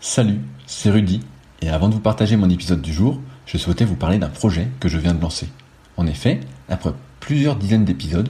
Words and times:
Salut, 0.00 0.38
c'est 0.68 0.90
Rudy, 0.90 1.22
et 1.60 1.70
avant 1.70 1.88
de 1.88 1.94
vous 1.94 2.00
partager 2.00 2.36
mon 2.36 2.48
épisode 2.48 2.80
du 2.80 2.92
jour, 2.92 3.20
je 3.46 3.58
souhaitais 3.58 3.84
vous 3.84 3.96
parler 3.96 4.18
d'un 4.18 4.28
projet 4.28 4.68
que 4.78 4.88
je 4.88 4.96
viens 4.96 5.12
de 5.12 5.20
lancer. 5.20 5.48
En 5.96 6.06
effet, 6.06 6.38
après 6.68 6.92
plusieurs 7.18 7.56
dizaines 7.56 7.84
d'épisodes, 7.84 8.28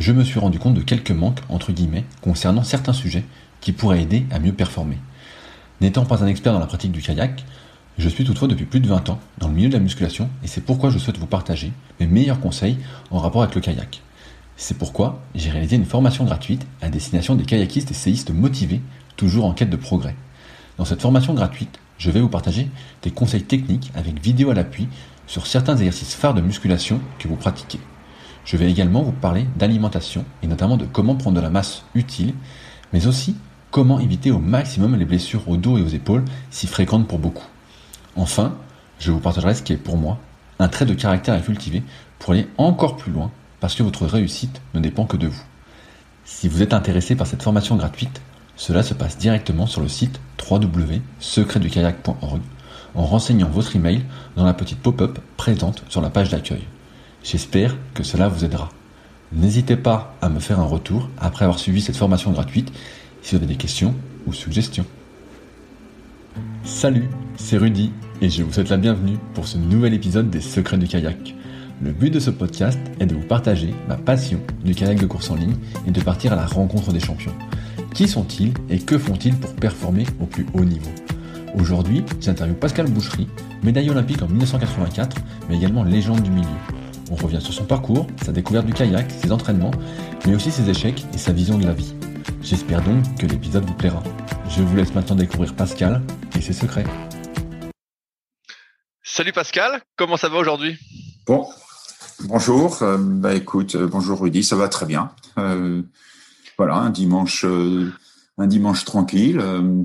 je 0.00 0.12
me 0.12 0.22
suis 0.22 0.38
rendu 0.38 0.58
compte 0.58 0.74
de 0.74 0.82
quelques 0.82 1.10
manques, 1.10 1.40
entre 1.48 1.72
guillemets, 1.72 2.04
concernant 2.20 2.62
certains 2.62 2.92
sujets 2.92 3.24
qui 3.62 3.72
pourraient 3.72 4.02
aider 4.02 4.26
à 4.30 4.38
mieux 4.38 4.52
performer. 4.52 4.98
N'étant 5.80 6.04
pas 6.04 6.22
un 6.22 6.26
expert 6.26 6.52
dans 6.52 6.58
la 6.58 6.66
pratique 6.66 6.92
du 6.92 7.00
kayak, 7.00 7.42
je 7.96 8.08
suis 8.10 8.24
toutefois 8.24 8.46
depuis 8.46 8.66
plus 8.66 8.80
de 8.80 8.88
20 8.88 9.08
ans 9.08 9.18
dans 9.38 9.48
le 9.48 9.54
milieu 9.54 9.70
de 9.70 9.74
la 9.74 9.80
musculation 9.80 10.28
et 10.44 10.46
c'est 10.46 10.60
pourquoi 10.60 10.90
je 10.90 10.98
souhaite 10.98 11.16
vous 11.16 11.26
partager 11.26 11.72
mes 12.00 12.06
meilleurs 12.06 12.38
conseils 12.38 12.76
en 13.10 13.18
rapport 13.18 13.42
avec 13.42 13.54
le 13.54 13.62
kayak. 13.62 14.02
C'est 14.58 14.76
pourquoi 14.76 15.22
j'ai 15.34 15.48
réalisé 15.48 15.76
une 15.76 15.86
formation 15.86 16.24
gratuite 16.24 16.66
à 16.82 16.90
destination 16.90 17.34
des 17.34 17.44
kayakistes 17.44 17.92
et 17.92 17.94
séistes 17.94 18.30
motivés, 18.30 18.82
toujours 19.16 19.46
en 19.46 19.54
quête 19.54 19.70
de 19.70 19.76
progrès. 19.76 20.14
Dans 20.78 20.84
cette 20.84 21.02
formation 21.02 21.34
gratuite, 21.34 21.80
je 21.98 22.12
vais 22.12 22.20
vous 22.20 22.28
partager 22.28 22.70
des 23.02 23.10
conseils 23.10 23.42
techniques 23.42 23.90
avec 23.96 24.22
vidéo 24.22 24.50
à 24.50 24.54
l'appui 24.54 24.88
sur 25.26 25.46
certains 25.48 25.76
exercices 25.76 26.14
phares 26.14 26.34
de 26.34 26.40
musculation 26.40 27.00
que 27.18 27.26
vous 27.26 27.34
pratiquez. 27.34 27.80
Je 28.44 28.56
vais 28.56 28.70
également 28.70 29.02
vous 29.02 29.12
parler 29.12 29.46
d'alimentation 29.56 30.24
et 30.42 30.46
notamment 30.46 30.76
de 30.76 30.86
comment 30.86 31.16
prendre 31.16 31.36
de 31.36 31.42
la 31.42 31.50
masse 31.50 31.84
utile, 31.96 32.32
mais 32.92 33.08
aussi 33.08 33.36
comment 33.72 33.98
éviter 33.98 34.30
au 34.30 34.38
maximum 34.38 34.94
les 34.94 35.04
blessures 35.04 35.48
au 35.48 35.56
dos 35.56 35.78
et 35.78 35.82
aux 35.82 35.88
épaules 35.88 36.24
si 36.50 36.68
fréquentes 36.68 37.08
pour 37.08 37.18
beaucoup. 37.18 37.46
Enfin, 38.14 38.56
je 39.00 39.10
vous 39.10 39.20
partagerai 39.20 39.54
ce 39.54 39.62
qui 39.62 39.72
est 39.72 39.76
pour 39.76 39.96
moi 39.96 40.18
un 40.60 40.68
trait 40.68 40.86
de 40.86 40.94
caractère 40.94 41.34
à 41.34 41.40
cultiver 41.40 41.82
pour 42.20 42.32
aller 42.32 42.48
encore 42.56 42.96
plus 42.96 43.12
loin 43.12 43.32
parce 43.60 43.74
que 43.74 43.82
votre 43.82 44.06
réussite 44.06 44.62
ne 44.74 44.80
dépend 44.80 45.06
que 45.06 45.16
de 45.16 45.26
vous. 45.26 45.42
Si 46.24 46.48
vous 46.48 46.62
êtes 46.62 46.72
intéressé 46.72 47.16
par 47.16 47.26
cette 47.26 47.42
formation 47.42 47.76
gratuite, 47.76 48.20
cela 48.58 48.82
se 48.82 48.92
passe 48.92 49.16
directement 49.16 49.66
sur 49.66 49.80
le 49.80 49.88
site 49.88 50.20
www.secretdukayak.org 50.50 52.40
en 52.94 53.06
renseignant 53.06 53.48
votre 53.48 53.76
email 53.76 54.02
dans 54.36 54.44
la 54.44 54.52
petite 54.52 54.80
pop-up 54.80 55.20
présente 55.36 55.84
sur 55.88 56.00
la 56.00 56.10
page 56.10 56.28
d'accueil. 56.28 56.64
J'espère 57.22 57.76
que 57.94 58.02
cela 58.02 58.28
vous 58.28 58.44
aidera. 58.44 58.68
N'hésitez 59.32 59.76
pas 59.76 60.16
à 60.20 60.28
me 60.28 60.40
faire 60.40 60.58
un 60.58 60.64
retour 60.64 61.08
après 61.18 61.44
avoir 61.44 61.60
suivi 61.60 61.80
cette 61.80 61.96
formation 61.96 62.32
gratuite 62.32 62.72
si 63.22 63.30
vous 63.30 63.36
avez 63.36 63.46
des 63.46 63.56
questions 63.56 63.94
ou 64.26 64.32
suggestions. 64.32 64.86
Salut, 66.64 67.08
c'est 67.36 67.58
Rudy 67.58 67.92
et 68.20 68.28
je 68.28 68.42
vous 68.42 68.52
souhaite 68.52 68.70
la 68.70 68.76
bienvenue 68.76 69.18
pour 69.34 69.46
ce 69.46 69.56
nouvel 69.56 69.94
épisode 69.94 70.30
des 70.30 70.40
Secrets 70.40 70.78
du 70.78 70.88
kayak. 70.88 71.34
Le 71.80 71.92
but 71.92 72.10
de 72.10 72.18
ce 72.18 72.30
podcast 72.30 72.80
est 72.98 73.06
de 73.06 73.14
vous 73.14 73.26
partager 73.26 73.72
ma 73.86 73.96
passion 73.96 74.40
du 74.64 74.74
kayak 74.74 74.98
de 74.98 75.06
course 75.06 75.30
en 75.30 75.36
ligne 75.36 75.54
et 75.86 75.92
de 75.92 76.00
partir 76.00 76.32
à 76.32 76.36
la 76.36 76.46
rencontre 76.46 76.92
des 76.92 76.98
champions. 76.98 77.34
Qui 77.94 78.06
sont-ils 78.06 78.52
et 78.70 78.78
que 78.78 78.98
font-ils 78.98 79.36
pour 79.36 79.54
performer 79.54 80.06
au 80.20 80.26
plus 80.26 80.46
haut 80.54 80.64
niveau? 80.64 80.90
Aujourd'hui, 81.58 82.04
j'interviewe 82.20 82.54
Pascal 82.54 82.88
Boucherie, 82.88 83.28
médaille 83.62 83.90
olympique 83.90 84.22
en 84.22 84.28
1984, 84.28 85.16
mais 85.48 85.56
également 85.56 85.82
légende 85.82 86.22
du 86.22 86.30
milieu. 86.30 86.46
On 87.10 87.16
revient 87.16 87.40
sur 87.40 87.52
son 87.52 87.64
parcours, 87.64 88.06
sa 88.24 88.32
découverte 88.32 88.66
du 88.66 88.72
kayak, 88.72 89.10
ses 89.10 89.32
entraînements, 89.32 89.72
mais 90.26 90.34
aussi 90.34 90.50
ses 90.50 90.68
échecs 90.68 91.04
et 91.14 91.18
sa 91.18 91.32
vision 91.32 91.58
de 91.58 91.64
la 91.64 91.72
vie. 91.72 91.94
J'espère 92.42 92.82
donc 92.82 93.02
que 93.18 93.26
l'épisode 93.26 93.64
vous 93.64 93.74
plaira. 93.74 94.02
Je 94.48 94.62
vous 94.62 94.76
laisse 94.76 94.94
maintenant 94.94 95.16
découvrir 95.16 95.54
Pascal 95.54 96.02
et 96.36 96.40
ses 96.40 96.52
secrets. 96.52 96.84
Salut 99.02 99.32
Pascal, 99.32 99.80
comment 99.96 100.16
ça 100.16 100.28
va 100.28 100.36
aujourd'hui? 100.36 100.78
Bon, 101.26 101.48
bonjour. 102.24 102.82
Euh, 102.82 102.98
bah 103.00 103.34
écoute, 103.34 103.74
euh, 103.74 103.88
bonjour 103.88 104.20
Rudy, 104.20 104.44
ça 104.44 104.54
va 104.54 104.68
très 104.68 104.86
bien. 104.86 105.10
Euh, 105.38 105.82
voilà, 106.58 106.76
un 106.76 106.90
dimanche, 106.90 107.44
euh, 107.44 107.92
un 108.36 108.48
dimanche 108.48 108.84
tranquille. 108.84 109.38
Euh, 109.40 109.84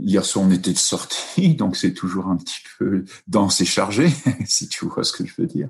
hier 0.00 0.24
soir, 0.24 0.44
on 0.46 0.50
était 0.52 0.72
de 0.72 0.78
sortie, 0.78 1.54
donc 1.56 1.76
c'est 1.76 1.92
toujours 1.92 2.28
un 2.28 2.36
petit 2.36 2.60
peu 2.78 3.04
dense 3.26 3.60
et 3.60 3.64
chargé, 3.64 4.08
si 4.46 4.68
tu 4.68 4.86
vois 4.86 5.02
ce 5.02 5.12
que 5.12 5.26
je 5.26 5.34
veux 5.36 5.48
dire. 5.48 5.68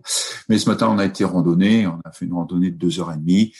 Mais 0.49 0.59
ce 0.59 0.69
matin, 0.69 0.89
on 0.91 0.99
a 0.99 1.07
été 1.07 1.25
randonnée. 1.25 1.87
On 1.87 2.01
a 2.05 2.13
fait 2.13 2.27
une 2.27 2.35
randonnée 2.35 2.71
de 2.71 2.77
deux 2.77 3.01
heures 3.01 3.13
et 3.13 3.17
demie 3.17 3.55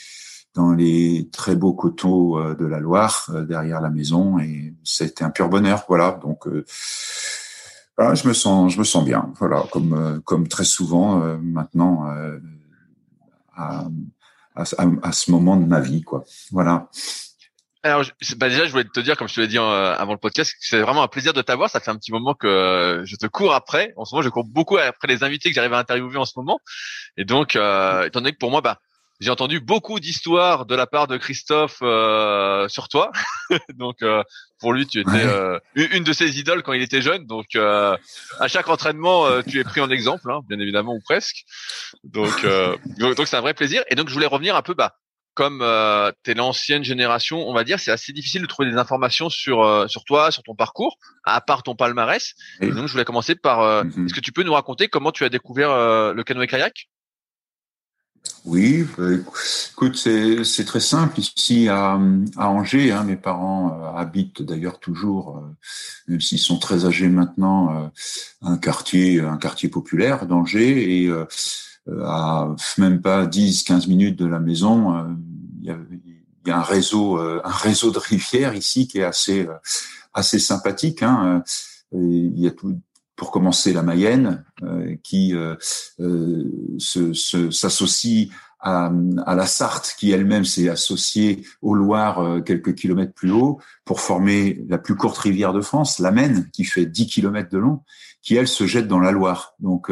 dans 0.55 0.71
les 0.71 1.29
très 1.31 1.55
beaux 1.55 1.73
coteaux 1.73 2.39
euh, 2.39 2.55
de 2.55 2.65
la 2.65 2.79
Loire, 2.79 3.31
derrière 3.47 3.81
la 3.81 3.89
maison, 3.89 4.39
et 4.39 4.73
c'était 4.83 5.23
un 5.23 5.31
pur 5.31 5.49
bonheur. 5.49 5.83
Voilà, 5.87 6.19
donc. 6.21 6.47
Voilà, 7.97 8.15
je 8.15 8.25
me 8.29 8.33
sens, 8.33 8.71
je 8.71 8.79
me 8.79 8.85
sens 8.85 9.03
bien. 9.03 9.33
Voilà, 9.39 9.65
comme 9.73 10.21
comme 10.23 10.47
très 10.47 10.63
souvent 10.63 11.19
maintenant 11.41 12.05
à, 13.53 13.89
à, 14.59 15.11
ce 15.11 15.31
moment 15.31 15.55
de 15.55 15.65
ma 15.65 15.79
vie, 15.79 16.03
quoi. 16.03 16.23
Voilà. 16.51 16.89
Alors, 17.81 18.03
bah 18.37 18.49
déjà, 18.49 18.65
je 18.65 18.71
voulais 18.71 18.83
te 18.83 18.99
dire, 18.99 19.15
comme 19.15 19.29
je 19.29 19.35
te 19.35 19.41
l'ai 19.41 19.47
dit 19.47 19.57
euh, 19.57 19.95
avant 19.95 20.11
le 20.11 20.19
podcast, 20.19 20.53
c'est 20.59 20.81
vraiment 20.81 21.01
un 21.01 21.07
plaisir 21.07 21.31
de 21.33 21.41
t'avoir. 21.41 21.69
Ça 21.69 21.79
fait 21.79 21.91
un 21.91 21.95
petit 21.95 22.11
moment 22.11 22.33
que 22.33 22.47
euh, 22.47 23.05
je 23.05 23.15
te 23.15 23.25
cours 23.25 23.53
après. 23.53 23.93
En 23.95 24.03
ce 24.03 24.13
moment, 24.13 24.21
je 24.21 24.29
cours 24.29 24.43
beaucoup 24.43 24.77
après 24.77 25.07
les 25.07 25.23
invités 25.23 25.49
que 25.49 25.55
j'arrive 25.55 25.73
à 25.73 25.79
interviewer 25.79 26.17
en 26.17 26.25
ce 26.25 26.33
moment. 26.35 26.59
Et 27.15 27.23
donc, 27.23 27.55
euh, 27.55 28.05
étant 28.05 28.19
donné 28.19 28.33
que 28.33 28.37
pour 28.37 28.51
moi, 28.51 28.59
bah, 28.59 28.79
j'ai 29.19 29.31
entendu 29.31 29.59
beaucoup 29.59 29.99
d'histoires 29.99 30.65
de 30.65 30.75
la 30.75 30.87
part 30.87 31.07
de 31.07 31.17
Christophe 31.17 31.79
euh, 31.81 32.67
sur 32.69 32.87
toi. 32.87 33.11
donc 33.75 34.01
euh, 34.01 34.23
pour 34.59 34.73
lui, 34.73 34.85
tu 34.87 34.99
étais 34.99 35.25
euh, 35.25 35.59
une 35.75 36.03
de 36.03 36.13
ses 36.13 36.39
idoles 36.39 36.63
quand 36.63 36.73
il 36.73 36.81
était 36.81 37.01
jeune. 37.01 37.25
Donc 37.25 37.55
à 37.55 38.47
chaque 38.47 38.69
entraînement, 38.69 39.41
tu 39.43 39.59
es 39.59 39.63
pris 39.63 39.81
en 39.81 39.89
exemple, 39.89 40.31
hein, 40.31 40.41
bien 40.47 40.59
évidemment 40.59 40.93
ou 40.93 41.01
presque. 41.03 41.45
Donc 42.03 42.45
donc 42.97 43.27
c'est 43.27 43.37
un 43.37 43.41
vrai 43.41 43.53
plaisir. 43.53 43.83
Et 43.89 43.95
donc 43.95 44.09
je 44.09 44.13
voulais 44.13 44.25
revenir 44.25 44.55
un 44.55 44.61
peu, 44.61 44.73
bah 44.73 44.95
comme 45.35 45.61
euh, 45.61 46.11
tu 46.25 46.31
es 46.31 46.33
l'ancienne 46.33 46.83
génération, 46.83 47.47
on 47.47 47.53
va 47.53 47.63
dire, 47.63 47.79
c'est 47.79 47.91
assez 47.91 48.11
difficile 48.11 48.41
de 48.41 48.47
trouver 48.47 48.69
des 48.69 48.77
informations 48.77 49.29
sur 49.29 49.89
sur 49.89 50.03
toi, 50.03 50.31
sur 50.31 50.43
ton 50.43 50.55
parcours, 50.55 50.97
à 51.23 51.39
part 51.39 51.63
ton 51.63 51.75
palmarès. 51.75 52.33
Et 52.61 52.67
donc 52.67 52.87
je 52.87 52.91
voulais 52.91 53.05
commencer 53.05 53.35
par, 53.35 53.85
mm-hmm. 53.85 54.05
est-ce 54.05 54.13
que 54.13 54.19
tu 54.19 54.33
peux 54.33 54.43
nous 54.43 54.53
raconter 54.53 54.89
comment 54.89 55.11
tu 55.11 55.23
as 55.23 55.29
découvert 55.29 55.69
le 56.13 56.23
canoë 56.23 56.47
kayak? 56.47 56.89
Oui, 58.45 58.85
bah, 58.97 59.03
écoute, 59.71 59.95
c'est 59.95 60.65
très 60.65 60.79
simple. 60.79 61.19
Ici 61.19 61.67
à, 61.67 61.99
Angers, 62.37 62.91
hein, 62.91 63.03
mes 63.03 63.15
parents 63.15 63.79
euh, 63.79 63.99
habitent 63.99 64.41
d'ailleurs 64.41 64.79
toujours, 64.79 65.37
euh, 65.37 65.41
même 66.07 66.21
s'ils 66.21 66.39
sont 66.39 66.57
très 66.57 66.85
âgés 66.85 67.09
maintenant, 67.09 67.75
euh, 67.75 67.87
un 68.41 68.57
quartier, 68.57 69.19
un 69.19 69.37
quartier 69.37 69.69
populaire 69.69 70.25
d'Angers, 70.25 71.03
et 71.03 71.11
à 72.03 72.55
même 72.77 73.01
pas 73.01 73.25
10-15 73.25 73.87
minutes 73.87 74.17
de 74.17 74.25
la 74.25 74.39
maison, 74.39 75.15
il 75.61 75.67
y 75.67 76.51
a, 76.51 76.57
un 76.57 76.61
réseau, 76.61 77.17
un 77.19 77.51
réseau 77.51 77.91
de 77.91 77.99
rivières 77.99 78.55
ici 78.55 78.87
qui 78.87 78.99
est 78.99 79.03
assez 79.03 79.47
assez 80.13 80.39
sympathique. 80.39 81.03
Hein. 81.03 81.43
Y 81.93 82.47
a 82.47 82.51
tout, 82.51 82.79
pour 83.19 83.31
commencer 83.31 83.73
la 83.73 83.83
Mayenne, 83.83 84.45
euh, 84.63 84.95
qui 85.03 85.35
euh, 85.35 85.55
euh 85.99 86.79
s'associe 87.51 88.29
à, 88.61 88.91
à, 89.25 89.35
la 89.35 89.45
Sarthe, 89.45 89.93
qui 89.99 90.11
elle-même 90.11 90.45
s'est 90.45 90.69
associée 90.69 91.45
au 91.61 91.75
Loire 91.75 92.19
euh, 92.19 92.39
quelques 92.39 92.75
kilomètres 92.75 93.13
plus 93.13 93.31
haut, 93.31 93.59
pour 93.83 93.99
former 93.99 94.63
la 94.69 94.77
plus 94.77 94.95
courte 94.95 95.17
rivière 95.17 95.51
de 95.51 95.59
France, 95.59 95.99
la 95.99 96.11
Maine, 96.11 96.49
qui 96.53 96.63
fait 96.63 96.85
10 96.85 97.07
kilomètres 97.07 97.49
de 97.49 97.57
long, 97.57 97.81
qui 98.21 98.37
elle 98.37 98.47
se 98.47 98.65
jette 98.65 98.87
dans 98.87 99.01
la 99.01 99.11
Loire. 99.11 99.53
Donc, 99.59 99.91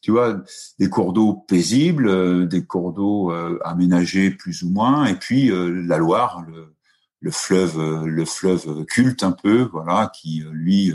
tu 0.00 0.10
vois, 0.10 0.42
des 0.78 0.88
cours 0.88 1.12
d'eau 1.12 1.34
paisibles, 1.34 2.48
des 2.48 2.64
cours 2.64 2.92
d'eau 2.92 3.32
aménagés 3.64 4.30
plus 4.30 4.62
ou 4.62 4.70
moins, 4.70 5.06
et 5.06 5.14
puis 5.14 5.50
la 5.86 5.98
Loire, 5.98 6.44
le, 6.46 6.74
le 7.20 7.30
fleuve, 7.30 8.04
le 8.04 8.24
fleuve 8.24 8.84
culte 8.84 9.22
un 9.22 9.32
peu, 9.32 9.68
voilà, 9.72 10.10
qui 10.14 10.44
lui 10.52 10.92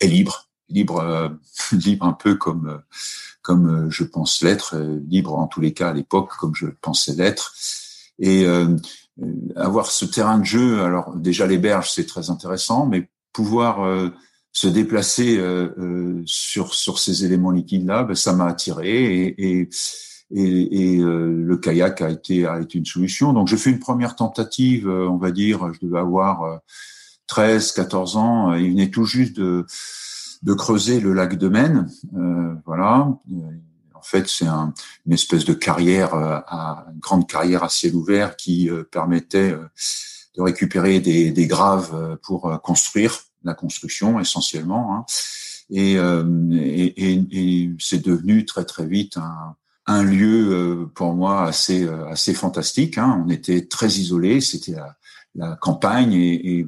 est 0.00 0.06
libre 0.06 0.45
libre, 0.68 1.00
euh, 1.00 1.28
libre 1.72 2.06
un 2.06 2.12
peu 2.12 2.34
comme 2.34 2.68
euh, 2.68 2.78
comme 3.42 3.86
euh, 3.86 3.90
je 3.90 4.04
pense 4.04 4.42
l'être, 4.42 4.76
libre 5.08 5.34
en 5.34 5.46
tous 5.46 5.60
les 5.60 5.72
cas 5.72 5.90
à 5.90 5.92
l'époque 5.92 6.30
comme 6.38 6.54
je 6.54 6.66
pensais 6.66 7.14
l'être, 7.14 7.54
et 8.18 8.46
avoir 9.56 9.90
ce 9.90 10.04
terrain 10.04 10.38
de 10.38 10.44
jeu. 10.44 10.82
Alors 10.82 11.14
déjà 11.16 11.46
les 11.46 11.58
berges 11.58 11.92
c'est 11.92 12.06
très 12.06 12.30
intéressant, 12.30 12.86
mais 12.86 13.08
pouvoir 13.32 14.10
se 14.52 14.66
déplacer 14.66 15.38
sur 16.24 16.72
sur 16.74 16.98
ces 16.98 17.24
éléments 17.26 17.50
liquides 17.50 17.86
là, 17.86 18.04
ben, 18.04 18.14
ça 18.14 18.32
m'a 18.32 18.46
attiré 18.46 19.26
et, 19.26 19.60
et 19.60 19.68
et, 20.34 20.94
et 20.94 20.96
le 20.98 21.56
kayak 21.58 22.00
a 22.00 22.10
été 22.10 22.46
a 22.46 22.58
été 22.60 22.78
une 22.78 22.86
solution. 22.86 23.32
Donc 23.34 23.48
je 23.48 23.56
fais 23.56 23.70
une 23.70 23.78
première 23.78 24.16
tentative, 24.16 24.88
on 24.88 25.18
va 25.18 25.30
dire, 25.30 25.72
je 25.74 25.86
devais 25.86 26.00
avoir 26.00 26.60
13, 27.26 27.72
14 27.72 28.16
ans. 28.16 28.54
Il 28.54 28.70
venait 28.70 28.90
tout 28.90 29.04
juste 29.04 29.36
de 29.36 29.66
de 30.46 30.54
creuser 30.54 31.00
le 31.00 31.12
lac 31.12 31.36
de 31.36 31.48
Maine. 31.48 31.90
Euh, 32.16 32.54
voilà. 32.64 33.08
En 33.94 34.02
fait, 34.02 34.28
c'est 34.28 34.46
un, 34.46 34.72
une 35.04 35.12
espèce 35.12 35.44
de 35.44 35.52
carrière, 35.52 36.14
euh, 36.14 36.38
à, 36.46 36.86
une 36.94 37.00
grande 37.00 37.28
carrière 37.28 37.64
à 37.64 37.68
ciel 37.68 37.96
ouvert 37.96 38.36
qui 38.36 38.70
euh, 38.70 38.84
permettait 38.84 39.56
de 40.36 40.42
récupérer 40.42 41.00
des, 41.00 41.32
des, 41.32 41.46
graves 41.48 42.18
pour 42.22 42.60
construire 42.62 43.18
la 43.42 43.54
construction 43.54 44.20
essentiellement. 44.20 44.94
Hein. 44.94 45.04
Et, 45.70 45.94
et, 45.94 47.24
et, 47.32 47.70
c'est 47.80 48.04
devenu 48.04 48.44
très 48.44 48.64
très 48.64 48.86
vite 48.86 49.16
un, 49.16 49.56
un 49.86 50.04
lieu 50.04 50.88
pour 50.94 51.14
moi 51.14 51.44
assez 51.44 51.88
assez 52.08 52.34
fantastique. 52.34 52.98
Hein. 52.98 53.24
On 53.26 53.30
était 53.30 53.66
très 53.66 53.88
isolés, 53.88 54.40
c'était 54.40 54.72
la, 54.72 54.96
la, 55.34 55.56
campagne 55.56 56.12
et, 56.12 56.58
et 56.58 56.66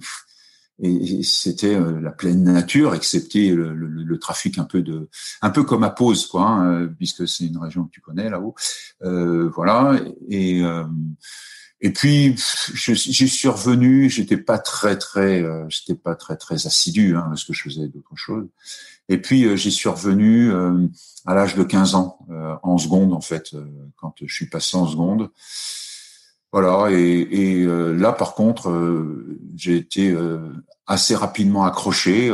et, 0.80 1.22
c'était 1.24 1.74
euh, 1.74 2.00
la 2.00 2.10
pleine 2.10 2.44
nature, 2.44 2.94
excepté 2.94 3.50
le, 3.50 3.74
le, 3.74 3.88
le, 3.88 4.18
trafic 4.18 4.58
un 4.58 4.64
peu 4.64 4.82
de, 4.82 5.08
un 5.42 5.50
peu 5.50 5.64
comme 5.64 5.82
à 5.82 5.90
Pose, 5.90 6.26
quoi, 6.26 6.46
hein, 6.46 6.88
puisque 6.98 7.26
c'est 7.26 7.46
une 7.46 7.58
région 7.58 7.84
que 7.84 7.90
tu 7.90 8.00
connais 8.00 8.30
là-haut. 8.30 8.54
Euh, 9.02 9.50
voilà. 9.54 10.00
Et 10.28 10.62
euh, 10.62 10.84
et 11.80 11.92
puis 11.92 12.34
j'y 12.74 13.28
suis 13.28 13.48
revenu. 13.48 14.10
J'étais 14.10 14.36
pas 14.36 14.58
très 14.58 14.98
très, 14.98 15.42
euh, 15.42 15.64
j'étais 15.68 15.94
pas 15.94 16.16
très 16.16 16.36
très 16.36 16.66
assidu 16.66 17.16
hein, 17.16 17.26
parce 17.28 17.44
que 17.44 17.52
je 17.52 17.62
faisais 17.62 17.88
d'autres 17.88 18.16
choses. 18.16 18.48
Et 19.08 19.18
puis 19.18 19.56
j'y 19.56 19.70
suis 19.70 19.88
revenu 19.88 20.52
à 21.24 21.34
l'âge 21.34 21.54
de 21.54 21.62
15 21.62 21.94
ans, 21.94 22.18
en 22.62 22.76
seconde 22.76 23.14
en 23.14 23.22
fait, 23.22 23.54
quand 23.96 24.12
je 24.22 24.34
suis 24.34 24.50
passé 24.50 24.76
en 24.76 24.86
seconde. 24.86 25.30
Voilà, 26.52 26.90
et, 26.90 27.28
et 27.30 27.62
euh, 27.64 27.92
là 27.92 28.12
par 28.12 28.34
contre, 28.34 28.70
euh, 28.70 29.38
j'ai 29.54 29.76
été 29.76 30.10
euh, 30.10 30.50
assez 30.86 31.14
rapidement 31.14 31.64
accroché. 31.64 32.32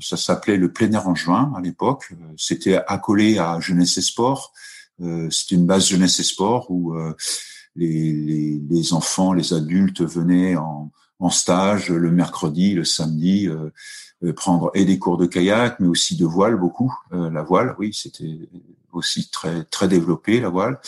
ça 0.00 0.18
s'appelait 0.18 0.58
le 0.58 0.70
plein 0.70 0.92
air 0.92 1.08
en 1.08 1.14
juin 1.14 1.52
à 1.56 1.62
l'époque. 1.62 2.12
C'était 2.36 2.76
accolé 2.86 3.38
à 3.38 3.58
Jeunesse 3.60 3.96
et 3.96 4.02
Sport. 4.02 4.52
C'était 5.30 5.54
une 5.54 5.66
base 5.66 5.86
Jeunesse 5.88 6.20
et 6.20 6.22
Sport 6.22 6.70
où 6.70 6.94
les, 7.74 8.12
les, 8.12 8.60
les, 8.68 8.92
enfants, 8.92 9.32
les 9.32 9.54
adultes 9.54 10.02
venaient 10.02 10.56
en, 10.56 10.90
en 11.20 11.30
stage 11.30 11.88
le 11.88 12.10
mercredi, 12.10 12.74
le 12.74 12.84
samedi, 12.84 13.48
prendre 14.34 14.70
et 14.74 14.84
des 14.84 14.98
cours 14.98 15.16
de 15.16 15.24
kayak, 15.24 15.80
mais 15.80 15.88
aussi 15.88 16.16
de 16.16 16.26
voile 16.26 16.56
beaucoup. 16.56 16.92
la 17.12 17.42
voile, 17.42 17.76
oui, 17.78 17.94
c'était 17.94 18.38
aussi 18.92 19.30
très 19.30 19.64
très 19.64 19.88
développé 19.88 20.38
la 20.40 20.50
voile 20.50 20.78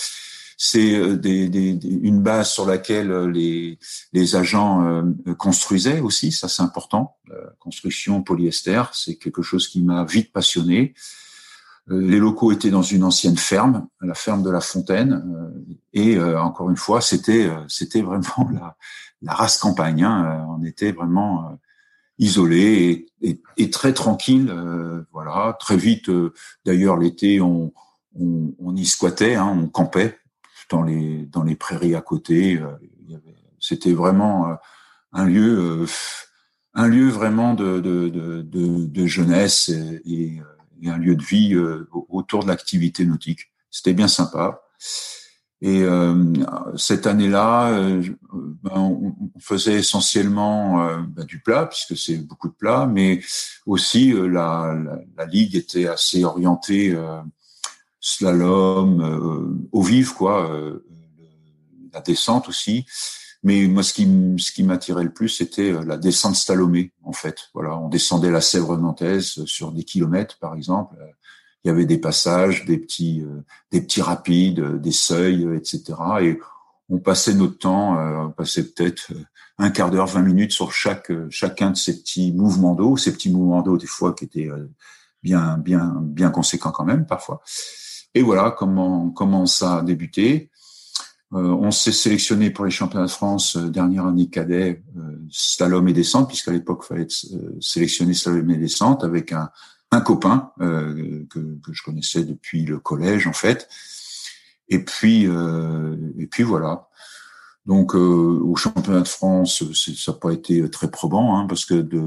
c'est 0.60 0.96
euh, 0.96 1.16
des, 1.16 1.48
des, 1.48 1.78
une 2.02 2.20
base 2.20 2.50
sur 2.50 2.66
laquelle 2.66 3.12
euh, 3.12 3.30
les, 3.30 3.78
les 4.12 4.36
agents 4.36 4.84
euh, 4.84 5.34
construisaient 5.38 6.00
aussi, 6.00 6.32
ça 6.32 6.48
c'est 6.48 6.62
important. 6.62 7.16
La 7.28 7.36
construction 7.60 8.22
polyester, 8.22 8.82
c'est 8.92 9.14
quelque 9.14 9.40
chose 9.40 9.68
qui 9.68 9.80
m'a 9.80 10.04
vite 10.04 10.32
passionné. 10.32 10.94
Les 11.86 12.18
locaux 12.18 12.50
étaient 12.50 12.70
dans 12.70 12.82
une 12.82 13.04
ancienne 13.04 13.38
ferme, 13.38 13.86
la 14.02 14.14
ferme 14.14 14.42
de 14.42 14.50
la 14.50 14.60
Fontaine, 14.60 15.24
et 15.94 16.20
encore 16.20 16.68
une 16.68 16.76
fois, 16.76 17.00
c'était 17.00 17.48
c'était 17.66 18.02
vraiment 18.02 18.50
la, 18.52 18.76
la 19.22 19.32
race 19.32 19.56
campagne. 19.56 20.02
Hein. 20.02 20.46
On 20.50 20.62
était 20.64 20.92
vraiment 20.92 21.58
isolé 22.18 23.08
et, 23.22 23.40
et, 23.56 23.70
très 23.70 23.94
tranquille. 23.94 24.52
voilà, 25.12 25.56
très 25.58 25.78
vite. 25.78 26.10
D'ailleurs, 26.66 26.98
l'été, 26.98 27.40
on, 27.40 27.72
on, 28.20 28.52
on, 28.58 28.76
y 28.76 28.84
squattait, 28.84 29.36
hein, 29.36 29.58
on 29.58 29.66
campait 29.68 30.18
dans 30.68 30.82
les 30.82 31.26
dans 31.26 31.42
les 31.42 31.56
prairies 31.56 31.94
à 31.94 32.00
côté. 32.00 32.58
Euh, 32.58 32.66
c'était 33.60 33.92
vraiment 33.92 34.50
euh, 34.50 34.54
un 35.12 35.24
lieu 35.24 35.82
euh, 35.82 35.86
un 36.74 36.88
lieu 36.88 37.08
vraiment 37.08 37.54
de 37.54 37.80
de, 37.80 38.08
de, 38.08 38.42
de, 38.42 39.06
jeunesse 39.06 39.68
et, 39.68 40.40
et, 40.82 40.88
un 40.88 40.98
lieu 40.98 41.16
de 41.16 41.24
vie 41.24 41.56
autour 41.90 42.44
de 42.44 42.48
l'activité 42.48 43.04
nautique. 43.04 43.50
C'était 43.70 43.94
bien 43.94 44.06
sympa. 44.06 44.62
Et 45.60 45.82
euh, 45.82 46.32
cette 46.76 47.08
année-là, 47.08 47.72
ben, 48.62 48.76
on, 48.76 49.12
faisait 49.40 49.80
essentiellement 49.80 51.02
ben, 51.02 51.24
du 51.24 51.40
plat, 51.40 51.66
puisque 51.66 51.96
c'est 51.96 52.18
beaucoup 52.18 52.48
de 52.48 52.54
plat, 52.54 52.86
mais 52.86 53.20
aussi 53.66 54.12
la, 54.12 54.78
la, 54.84 55.00
la, 55.16 55.26
ligue 55.26 55.56
était 55.56 55.88
assez 55.88 56.22
orientée 56.22 56.96
slalom, 58.08 59.00
euh, 59.00 59.68
au 59.72 59.82
vif, 59.82 60.12
quoi, 60.12 60.50
euh, 60.50 60.84
la 61.92 62.00
descente 62.00 62.48
aussi. 62.48 62.86
Mais 63.42 63.66
moi, 63.66 63.82
ce 63.82 63.92
qui, 63.92 64.08
ce 64.38 64.50
qui 64.50 64.64
m'attirait 64.64 65.04
le 65.04 65.12
plus, 65.12 65.28
c'était 65.28 65.72
euh, 65.72 65.84
la 65.84 65.96
descente 65.96 66.34
slalomée, 66.34 66.92
en 67.02 67.12
fait. 67.12 67.50
Voilà, 67.54 67.76
on 67.78 67.88
descendait 67.88 68.30
la 68.30 68.40
Sèvre 68.40 68.76
nantaise 68.76 69.44
sur 69.44 69.72
des 69.72 69.84
kilomètres, 69.84 70.38
par 70.38 70.54
exemple. 70.54 70.96
Il 71.64 71.68
y 71.68 71.70
avait 71.70 71.86
des 71.86 71.98
passages, 71.98 72.64
des 72.64 72.78
petits, 72.78 73.24
des 73.72 73.82
petits 73.82 74.00
rapides, 74.00 74.80
des 74.80 74.92
seuils, 74.92 75.46
etc. 75.56 75.82
Et 76.22 76.38
on 76.88 76.98
passait 76.98 77.34
notre 77.34 77.58
temps, 77.58 77.98
on 78.26 78.30
passait 78.30 78.62
peut-être 78.62 79.12
un 79.58 79.70
quart 79.70 79.90
d'heure, 79.90 80.06
20 80.06 80.22
minutes 80.22 80.52
sur 80.52 80.72
chaque, 80.72 81.10
chacun 81.30 81.72
de 81.72 81.76
ces 81.76 81.98
petits 81.98 82.32
mouvements 82.32 82.76
d'eau, 82.76 82.96
ces 82.96 83.12
petits 83.12 83.30
mouvements 83.30 83.62
d'eau 83.62 83.76
des 83.76 83.88
fois 83.88 84.14
qui 84.14 84.24
étaient 84.24 84.48
bien, 85.24 85.58
bien, 85.58 85.96
bien 86.00 86.30
conséquents 86.30 86.70
quand 86.70 86.84
même 86.84 87.06
parfois. 87.06 87.42
Et 88.14 88.22
voilà 88.22 88.50
comment, 88.50 89.10
comment 89.10 89.46
ça 89.46 89.78
a 89.78 89.82
débuté. 89.82 90.50
Euh, 91.34 91.50
on 91.60 91.70
s'est 91.70 91.92
sélectionné 91.92 92.50
pour 92.50 92.64
les 92.64 92.70
championnats 92.70 93.06
de 93.06 93.10
France 93.10 93.56
euh, 93.56 93.68
dernière 93.68 94.06
année 94.06 94.30
cadet 94.30 94.82
euh, 94.96 95.18
slalom 95.30 95.86
et 95.88 95.92
descente, 95.92 96.28
puisqu'à 96.28 96.52
l'époque 96.52 96.84
fallait 96.84 97.06
euh, 97.34 97.56
sélectionner 97.60 98.14
slalom 98.14 98.50
et 98.50 98.56
descente 98.56 99.04
avec 99.04 99.32
un, 99.32 99.50
un 99.90 100.00
copain 100.00 100.52
que, 100.58 101.26
que, 101.30 101.72
je 101.72 101.82
connaissais 101.82 102.24
depuis 102.24 102.64
le 102.64 102.78
collège 102.78 103.26
en 103.26 103.32
fait. 103.34 103.68
Et 104.68 104.84
puis 104.84 105.24
et 105.24 106.26
puis 106.26 106.42
voilà. 106.42 106.88
Donc 107.64 107.94
au 107.94 108.54
championnat 108.54 109.00
de 109.00 109.08
France, 109.08 109.62
ça 109.72 110.12
n'a 110.12 110.18
pas 110.18 110.32
été 110.32 110.68
très 110.70 110.90
probant 110.90 111.38
hein, 111.38 111.46
parce 111.46 111.64
que 111.64 111.74
de 111.74 112.02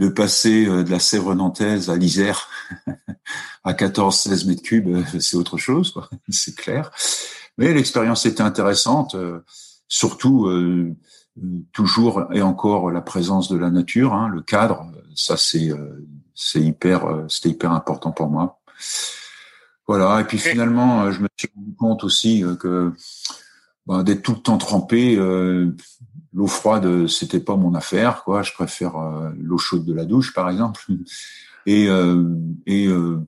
de 0.00 0.08
passer 0.08 0.66
euh, 0.66 0.82
de 0.82 0.90
la 0.90 0.98
Sèvre 0.98 1.34
nantaise 1.34 1.90
à 1.90 1.96
l'Isère 1.96 2.48
à 3.64 3.74
14-16 3.74 4.48
mètres 4.48 4.62
cubes, 4.62 4.88
euh, 4.88 5.20
c'est 5.20 5.36
autre 5.36 5.58
chose, 5.58 5.94
c'est 6.30 6.56
clair. 6.56 6.90
Mais 7.58 7.72
l'expérience 7.72 8.24
était 8.26 8.42
intéressante, 8.42 9.14
euh, 9.14 9.44
surtout 9.86 10.48
toujours 11.72 12.26
et 12.32 12.42
encore 12.42 12.92
la 12.92 13.00
présence 13.00 13.48
de 13.48 13.56
la 13.56 13.70
nature, 13.70 14.14
hein, 14.14 14.28
le 14.28 14.40
cadre, 14.40 14.86
ça 15.16 15.36
c'est 15.36 15.70
c'est 16.32 16.60
hyper 16.60 17.24
c'était 17.28 17.48
hyper 17.48 17.72
important 17.72 18.12
pour 18.12 18.28
moi. 18.28 18.60
Voilà, 19.88 20.20
et 20.20 20.24
puis 20.24 20.38
finalement, 20.38 21.10
je 21.10 21.20
me 21.20 21.28
suis 21.36 21.50
rendu 21.56 21.74
compte 21.74 22.04
aussi 22.04 22.44
que 22.60 22.92
bah, 23.86 24.02
d'être 24.02 24.22
tout 24.22 24.32
le 24.32 24.40
temps 24.40 24.58
trempé, 24.58 25.16
l'eau 26.32 26.46
froide, 26.46 27.06
c'était 27.06 27.40
pas 27.40 27.56
mon 27.56 27.74
affaire, 27.74 28.22
quoi. 28.24 28.42
Je 28.42 28.52
préfère 28.52 28.96
euh, 28.96 29.30
l'eau 29.38 29.58
chaude 29.58 29.84
de 29.84 29.94
la 29.94 30.04
douche, 30.04 30.32
par 30.32 30.50
exemple. 30.50 30.84
Et, 31.66 31.88
euh, 31.88 32.24
et 32.64 32.86
euh, 32.86 33.18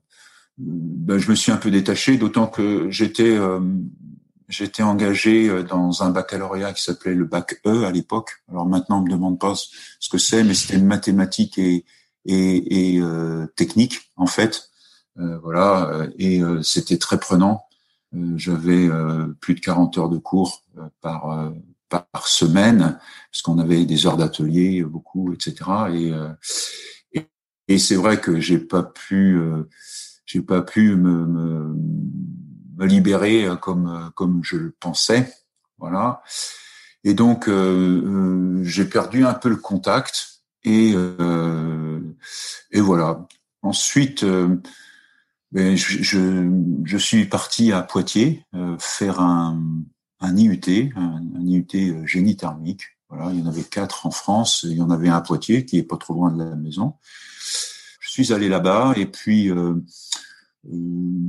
ben, 0.57 1.19
je 1.19 1.29
me 1.29 1.35
suis 1.35 1.51
un 1.51 1.57
peu 1.57 1.69
détaché, 1.69 2.17
d'autant 2.17 2.47
que 2.47 2.89
j'étais 2.89 3.37
j'étais 4.49 4.81
engagé 4.81 5.63
dans 5.63 6.01
un 6.01 6.09
baccalauréat 6.09 6.73
qui 6.73 6.81
s'appelait 6.81 7.13
le 7.13 7.25
bac 7.25 7.61
E 7.67 7.85
à 7.85 7.91
l'époque. 7.91 8.43
Alors 8.49 8.65
maintenant, 8.65 8.99
on 8.99 9.03
me 9.03 9.09
demande 9.09 9.39
pas 9.39 9.53
ce 9.55 10.09
que 10.09 10.17
c'est, 10.17 10.43
mais 10.43 10.55
c'était 10.55 10.79
mathématiques 10.79 11.59
et 11.59 11.85
et, 12.25 12.95
et 12.95 13.01
technique 13.55 14.11
en 14.17 14.25
fait. 14.25 14.71
voilà, 15.15 16.07
et 16.17 16.41
c'était 16.63 16.97
très 16.97 17.19
prenant. 17.19 17.65
J'avais 18.35 18.89
plus 19.39 19.55
de 19.55 19.59
40 19.59 19.97
heures 19.97 20.09
de 20.09 20.17
cours 20.17 20.63
par 21.01 21.51
par 21.93 22.27
semaine, 22.27 22.99
parce 23.31 23.41
qu'on 23.43 23.59
avait 23.59 23.85
des 23.85 24.07
heures 24.07 24.17
d'atelier, 24.17 24.83
beaucoup, 24.83 25.33
etc. 25.33 25.55
Euh, 25.89 26.33
et, 27.11 27.27
et, 27.67 27.77
c'est 27.77 27.95
vrai 27.95 28.19
que 28.19 28.39
j'ai 28.39 28.57
pas 28.57 28.83
pu, 28.83 29.37
euh, 29.37 29.69
j'ai 30.25 30.41
pas 30.41 30.61
pu 30.61 30.95
me, 30.95 31.25
me, 31.25 31.75
me, 32.77 32.85
libérer 32.85 33.47
comme 33.61 34.11
comme 34.15 34.41
je 34.43 34.57
le 34.57 34.71
pensais, 34.71 35.31
voilà. 35.77 36.23
Et 37.03 37.13
donc 37.13 37.47
euh, 37.47 38.63
j'ai 38.63 38.85
perdu 38.85 39.25
un 39.25 39.33
peu 39.33 39.49
le 39.49 39.57
contact 39.57 40.41
et 40.63 40.95
et 42.71 42.81
voilà. 42.81 43.27
Ensuite. 43.61 44.25
Ben, 44.25 44.61
je, 45.53 45.75
je, 45.75 46.51
je, 46.83 46.97
suis 46.97 47.25
parti 47.25 47.71
à 47.71 47.81
Poitiers 47.81 48.43
faire 48.79 49.19
un, 49.19 49.83
un 50.23 50.37
IUT, 50.37 50.91
un, 50.95 51.21
IUT 51.41 51.67
euh, 51.75 52.05
génie 52.07 52.37
thermique. 52.37 52.83
Voilà, 53.09 53.31
il 53.31 53.39
y 53.39 53.43
en 53.43 53.47
avait 53.47 53.63
quatre 53.63 54.07
en 54.07 54.11
France, 54.11 54.65
il 54.67 54.77
y 54.77 54.81
en 54.81 54.89
avait 54.89 55.09
un 55.09 55.17
à 55.17 55.21
Poitiers 55.21 55.65
qui 55.65 55.77
est 55.77 55.83
pas 55.83 55.97
trop 55.97 56.13
loin 56.13 56.31
de 56.31 56.43
la 56.43 56.55
maison. 56.55 56.95
Je 57.99 58.09
suis 58.09 58.33
allé 58.33 58.49
là-bas 58.49 58.93
et 58.95 59.05
puis 59.05 59.51
euh, 59.51 59.75
euh 60.71 61.23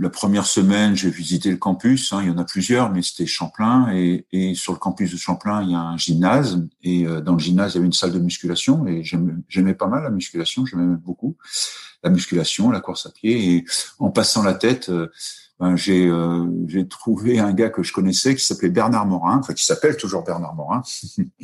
la 0.00 0.10
première 0.10 0.46
semaine, 0.46 0.96
j'ai 0.96 1.10
visité 1.10 1.50
le 1.50 1.56
campus. 1.56 2.12
Hein, 2.12 2.20
il 2.22 2.28
y 2.28 2.30
en 2.30 2.38
a 2.38 2.44
plusieurs, 2.44 2.90
mais 2.90 3.02
c'était 3.02 3.26
Champlain. 3.26 3.92
Et, 3.92 4.26
et, 4.32 4.54
sur 4.54 4.72
le 4.72 4.78
campus 4.78 5.12
de 5.12 5.16
Champlain, 5.16 5.62
il 5.62 5.70
y 5.70 5.74
a 5.74 5.80
un 5.80 5.96
gymnase. 5.96 6.66
Et 6.82 7.06
euh, 7.06 7.20
dans 7.20 7.34
le 7.34 7.38
gymnase, 7.38 7.72
il 7.72 7.74
y 7.76 7.78
avait 7.78 7.86
une 7.86 7.92
salle 7.92 8.12
de 8.12 8.18
musculation. 8.18 8.86
Et 8.86 9.02
j'aimais 9.04 9.74
pas 9.74 9.86
mal 9.86 10.02
la 10.02 10.10
musculation. 10.10 10.64
J'aimais 10.66 10.96
beaucoup 10.96 11.36
la 12.02 12.10
musculation, 12.10 12.70
la 12.70 12.80
course 12.80 13.06
à 13.06 13.10
pied. 13.10 13.54
Et 13.54 13.64
en 13.98 14.10
passant 14.10 14.42
la 14.42 14.54
tête, 14.54 14.90
ben, 15.60 15.76
j'ai 15.76 16.06
euh, 16.08 16.84
trouvé 16.88 17.38
un 17.38 17.52
gars 17.52 17.68
que 17.68 17.82
je 17.82 17.92
connaissais 17.92 18.34
qui 18.34 18.42
s'appelait 18.42 18.70
Bernard 18.70 19.04
Morin, 19.06 19.38
enfin 19.38 19.52
qui 19.52 19.64
s'appelle 19.64 19.96
toujours 19.98 20.24
Bernard 20.24 20.54
Morin, 20.54 20.82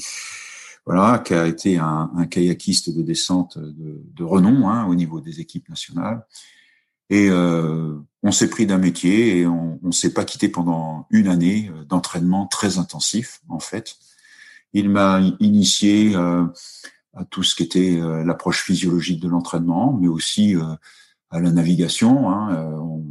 voilà, 0.87 1.19
qui 1.19 1.35
a 1.35 1.47
été 1.47 1.77
un, 1.77 2.11
un 2.17 2.27
kayakiste 2.27 2.97
de 2.97 3.03
descente 3.03 3.59
de, 3.59 4.03
de 4.03 4.25
renom 4.25 4.71
hein, 4.71 4.87
au 4.87 4.95
niveau 4.95 5.21
des 5.21 5.41
équipes 5.41 5.69
nationales. 5.69 6.25
Et 7.11 7.29
euh, 7.31 7.99
on 8.23 8.33
s'est 8.33 8.51
pris 8.51 8.67
d'un 8.67 8.79
métier 8.79 9.39
et 9.39 9.47
on, 9.47 9.93
s'est 9.93 10.13
pas 10.13 10.25
quitté 10.25 10.49
pendant 10.49 11.07
une 11.11 11.29
année 11.29 11.71
euh, 11.73 11.85
d'entraînement 11.85 12.47
très 12.47 12.79
intensif 12.79 13.41
en 13.49 13.61
fait. 13.61 13.97
Il 14.73 14.91
m'a 14.91 15.21
initié 15.39 16.17
euh, 16.17 16.45
à 17.15 17.25
tout 17.25 17.45
ce 17.45 17.55
qui 17.55 17.63
était 17.63 17.99
l'approche 18.25 18.63
physiologique 18.63 19.21
de 19.21 19.29
l'entraînement, 19.29 19.97
mais 19.99 20.09
aussi 20.09 20.55
à 21.31 21.41
la 21.41 21.51
navigation. 21.51 22.29
Hein, 22.29 22.75
on, 22.75 23.07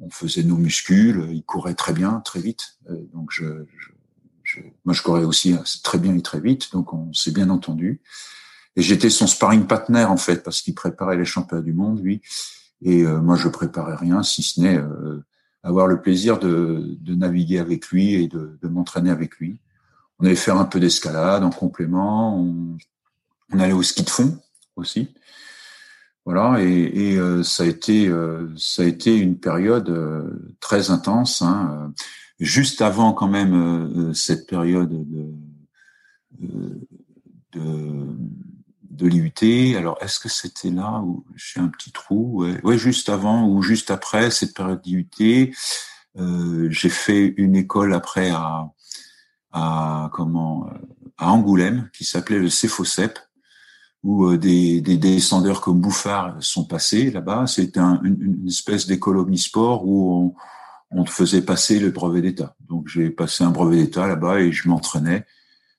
on, 0.00 0.10
faisait 0.10 0.42
nos 0.42 0.56
muscules, 0.56 1.28
il 1.30 1.44
courait 1.44 1.74
très 1.74 1.92
bien, 1.92 2.20
très 2.24 2.40
vite. 2.40 2.78
donc 3.12 3.30
je, 3.30 3.64
je, 4.42 4.60
moi 4.84 4.92
je 4.92 5.02
courais 5.02 5.22
aussi 5.22 5.54
très 5.84 5.98
bien 5.98 6.16
et 6.16 6.22
très 6.22 6.40
vite, 6.40 6.72
donc 6.72 6.92
on 6.92 7.12
s'est 7.12 7.30
bien 7.30 7.48
entendu. 7.48 8.00
Et 8.74 8.82
j'étais 8.82 9.10
son 9.10 9.28
sparring 9.28 9.68
partner 9.68 10.04
en 10.04 10.16
fait, 10.16 10.42
parce 10.42 10.60
qu'il 10.60 10.74
préparait 10.74 11.16
les 11.16 11.24
championnats 11.24 11.62
du 11.62 11.74
monde, 11.74 12.02
lui. 12.02 12.22
Et 12.82 13.02
euh, 13.02 13.20
moi, 13.20 13.36
je 13.36 13.48
préparais 13.48 13.96
rien, 13.96 14.22
si 14.22 14.42
ce 14.42 14.60
n'est 14.60 14.76
euh, 14.76 15.22
avoir 15.62 15.86
le 15.86 16.00
plaisir 16.00 16.38
de, 16.38 16.96
de, 17.00 17.14
naviguer 17.14 17.58
avec 17.58 17.88
lui 17.88 18.14
et 18.14 18.28
de, 18.28 18.58
de 18.60 18.68
m'entraîner 18.68 19.10
avec 19.10 19.36
lui. 19.38 19.58
On 20.18 20.26
allait 20.26 20.36
faire 20.36 20.56
un 20.56 20.64
peu 20.64 20.80
d'escalade 20.80 21.42
en 21.42 21.50
complément. 21.50 22.38
On, 22.40 22.76
on, 23.52 23.58
allait 23.58 23.72
au 23.72 23.82
ski 23.82 24.02
de 24.02 24.10
fond 24.10 24.38
aussi. 24.76 25.14
Voilà, 26.24 26.62
et, 26.62 27.12
et 27.12 27.18
euh, 27.18 27.42
ça 27.42 27.62
a 27.62 27.66
été 27.66 28.12
ça 28.56 28.82
a 28.82 28.84
été 28.84 29.16
une 29.16 29.38
période 29.38 29.90
très 30.60 30.90
intense. 30.90 31.42
Hein, 31.42 31.92
juste 32.38 32.82
avant 32.82 33.12
quand 33.12 33.28
même 33.28 34.12
cette 34.14 34.46
période 34.46 34.90
de, 34.90 35.32
de 37.52 38.06
de 38.98 39.06
l'IUT. 39.06 39.76
Alors, 39.76 39.96
est-ce 40.00 40.18
que 40.18 40.28
c'était 40.28 40.70
là 40.70 41.00
où 41.04 41.24
j'ai 41.36 41.60
un 41.60 41.68
petit 41.68 41.92
trou? 41.92 42.44
Ouais. 42.62 42.78
juste 42.78 43.08
avant 43.08 43.48
ou 43.48 43.62
juste 43.62 43.90
après 43.90 44.30
cette 44.30 44.54
période 44.54 44.82
d'IUT. 44.82 45.54
Euh, 46.18 46.68
j'ai 46.70 46.88
fait 46.88 47.34
une 47.36 47.54
école 47.54 47.94
après 47.94 48.30
à, 48.32 50.10
comment 50.12 50.68
à 51.16 51.30
Angoulême 51.32 51.88
qui 51.96 52.04
s'appelait 52.04 52.38
le 52.38 52.50
CEFOCEP 52.50 53.18
où 54.02 54.26
euh, 54.26 54.38
des, 54.38 54.80
des 54.80 54.96
descendeurs 54.96 55.60
comme 55.60 55.80
Bouffard 55.80 56.36
sont 56.40 56.64
passés 56.64 57.10
là-bas. 57.10 57.46
C'était 57.46 57.80
un, 57.80 58.00
une, 58.02 58.46
espèce 58.46 58.86
d'école 58.86 59.18
omnisport 59.18 59.86
où 59.86 60.12
on, 60.12 60.34
on 60.90 61.04
faisait 61.06 61.42
passer 61.42 61.78
le 61.78 61.90
brevet 61.90 62.22
d'État. 62.22 62.56
Donc 62.68 62.88
j'ai 62.88 63.10
passé 63.10 63.44
un 63.44 63.50
brevet 63.50 63.76
d'État 63.76 64.06
là-bas 64.06 64.40
et 64.40 64.52
je 64.52 64.68
m'entraînais. 64.68 65.24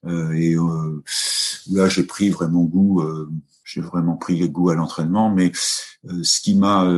Euh, 0.06 0.32
et 0.34 0.56
euh, 0.56 1.04
là, 1.72 1.88
j'ai 1.90 2.04
pris 2.04 2.30
vraiment 2.30 2.64
goût. 2.64 3.02
Euh, 3.02 3.30
j'ai 3.64 3.82
vraiment 3.82 4.16
pris 4.16 4.48
goût 4.50 4.70
à 4.70 4.76
l'entraînement, 4.76 5.30
mais 5.30 5.52
ce 5.54 6.42
qui 6.42 6.56
m'a 6.56 6.92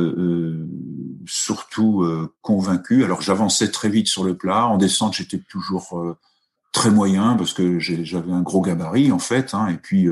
surtout 1.26 2.02
convaincu, 2.40 3.04
alors 3.04 3.20
j'avançais 3.20 3.70
très 3.70 3.90
vite 3.90 4.08
sur 4.08 4.24
le 4.24 4.38
plat, 4.38 4.68
en 4.68 4.78
descente 4.78 5.12
j'étais 5.12 5.36
toujours 5.36 6.16
très 6.72 6.90
moyen 6.90 7.36
parce 7.36 7.52
que 7.52 7.78
j'avais 7.78 8.32
un 8.32 8.40
gros 8.40 8.62
gabarit 8.62 9.12
en 9.12 9.18
fait, 9.18 9.52
hein, 9.52 9.66
et 9.66 9.76
puis 9.76 10.08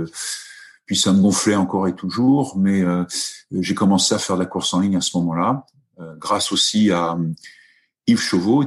puis 0.84 0.98
ça 0.98 1.14
me 1.14 1.22
gonflait 1.22 1.54
encore 1.54 1.88
et 1.88 1.94
toujours, 1.94 2.58
mais 2.58 2.84
j'ai 3.52 3.74
commencé 3.74 4.14
à 4.14 4.18
faire 4.18 4.36
de 4.36 4.42
la 4.42 4.46
course 4.46 4.74
en 4.74 4.80
ligne 4.80 4.96
à 4.96 5.00
ce 5.00 5.16
moment-là, 5.16 5.64
grâce 6.18 6.52
aussi 6.52 6.90
à 6.90 7.16
Yves 8.10 8.20
Chauveau 8.20 8.64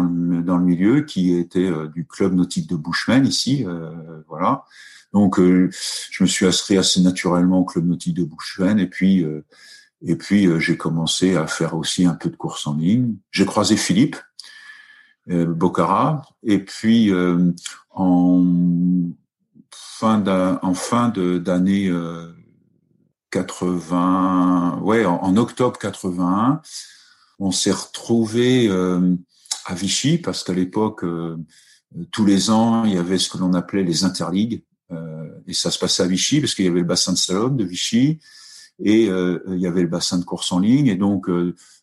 le, 0.00 0.42
dans 0.42 0.56
le 0.56 0.64
milieu, 0.64 1.02
qui 1.02 1.34
était 1.34 1.70
euh, 1.70 1.88
du 1.88 2.06
club 2.06 2.34
nautique 2.34 2.68
de 2.68 2.76
Bushman 2.76 3.26
ici, 3.26 3.64
euh, 3.66 3.90
voilà. 4.28 4.64
Donc 5.12 5.38
euh, 5.38 5.70
je 6.10 6.24
me 6.24 6.26
suis 6.26 6.46
inscrit 6.46 6.78
assez 6.78 7.00
naturellement 7.02 7.60
au 7.60 7.64
club 7.64 7.86
nautique 7.86 8.14
de 8.14 8.24
Bushman 8.24 8.80
et 8.80 8.86
puis 8.86 9.24
et 10.02 10.16
puis 10.16 10.48
j'ai 10.60 10.76
commencé 10.76 11.36
à 11.36 11.46
faire 11.46 11.74
aussi 11.74 12.04
un 12.04 12.14
peu 12.14 12.30
de 12.30 12.36
course 12.36 12.66
en 12.66 12.74
ligne. 12.74 13.14
J'ai 13.30 13.46
croisé 13.46 13.76
Philippe 13.76 14.16
Bocara 15.28 16.22
et 16.42 16.58
puis 16.58 17.12
en 17.90 18.44
fin 19.70 20.58
en 20.62 20.74
fin 20.74 21.10
d'année 21.10 21.92
80, 23.30 24.80
ouais, 24.82 25.04
en, 25.04 25.22
en 25.22 25.36
octobre 25.36 25.78
81 25.78 26.60
on 27.38 27.50
s'est 27.50 27.72
retrouvé 27.72 28.68
euh, 28.68 29.16
à 29.64 29.74
Vichy 29.74 30.18
parce 30.18 30.44
qu'à 30.44 30.52
l'époque, 30.52 31.04
euh, 31.04 31.36
tous 32.10 32.24
les 32.24 32.50
ans, 32.50 32.84
il 32.84 32.94
y 32.94 32.98
avait 32.98 33.18
ce 33.18 33.28
que 33.28 33.38
l'on 33.38 33.54
appelait 33.54 33.84
les 33.84 34.04
interligues. 34.04 34.62
Euh, 34.92 35.28
et 35.46 35.54
ça 35.54 35.70
se 35.70 35.78
passait 35.78 36.02
à 36.02 36.06
Vichy 36.06 36.40
parce 36.40 36.54
qu'il 36.54 36.64
y 36.64 36.68
avait 36.68 36.80
le 36.80 36.86
bassin 36.86 37.12
de 37.12 37.18
Salom 37.18 37.56
de 37.56 37.64
Vichy 37.64 38.20
et 38.80 39.04
il 39.04 39.58
y 39.58 39.68
avait 39.68 39.82
le 39.82 39.88
bassin 39.88 40.18
de 40.18 40.24
course 40.24 40.50
en 40.50 40.58
ligne. 40.58 40.88
Et 40.88 40.96
donc, 40.96 41.28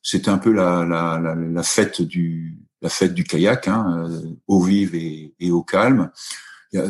c'était 0.04 0.30
un 0.30 0.38
peu 0.38 0.52
la, 0.52 0.86
la, 0.86 1.18
la, 1.36 1.64
fête 1.64 2.02
du 2.02 2.58
la 2.82 2.90
fête 2.90 3.14
du 3.14 3.24
kayak, 3.24 3.70
hein, 3.70 4.10
eau 4.50 4.62
vive 4.62 4.94
et, 4.94 5.34
et 5.40 5.52
au 5.52 5.64
calme. 5.64 6.12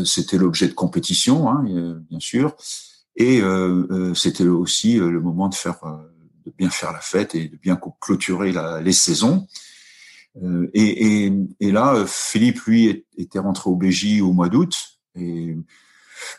C'était 0.03 0.39
l'objet 0.39 0.67
de 0.67 0.73
compétition, 0.73 1.51
hein, 1.51 1.63
bien 2.09 2.19
sûr. 2.19 2.55
Et 3.15 3.43
c'était 4.15 4.47
aussi 4.47 4.95
le 4.95 5.21
moment 5.21 5.49
de 5.49 5.55
faire 5.55 5.77
de 6.45 6.53
bien 6.57 6.69
faire 6.69 6.91
la 6.91 6.99
fête 6.99 7.35
et 7.35 7.47
de 7.47 7.57
bien 7.57 7.79
clôturer 7.99 8.53
les 8.81 8.93
saisons. 8.93 9.47
Euh, 10.41 10.69
et, 10.73 11.31
là, 11.59 12.05
Philippe, 12.07 12.61
lui, 12.61 13.05
était 13.17 13.39
rentré 13.39 13.69
au 13.69 13.75
BJ 13.75 14.21
au 14.21 14.33
mois 14.33 14.49
d'août. 14.49 14.75
Et 15.15 15.55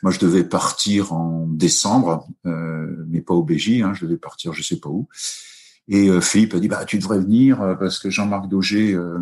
moi, 0.03 0.13
je 0.13 0.19
devais 0.19 0.45
partir 0.45 1.13
en 1.13 1.47
décembre, 1.47 2.27
euh, 2.47 3.05
mais 3.09 3.21
pas 3.21 3.35
au 3.35 3.43
BJ. 3.43 3.83
Hein, 3.83 3.95
je 3.95 4.05
devais 4.05 4.17
partir, 4.17 4.53
je 4.53 4.63
sais 4.63 4.81
pas 4.81 4.89
où. 4.89 5.09
Et 5.89 6.09
euh, 6.09 6.21
Philippe 6.21 6.55
a 6.55 6.61
dit, 6.61 6.69
bah, 6.69 6.85
tu 6.85 6.99
devrais 6.99 7.19
venir 7.19 7.61
euh, 7.61 7.75
parce 7.75 7.99
que 7.99 8.11
Jean-Marc 8.11 8.49
Daugé 8.49 8.95
euh, 8.95 9.19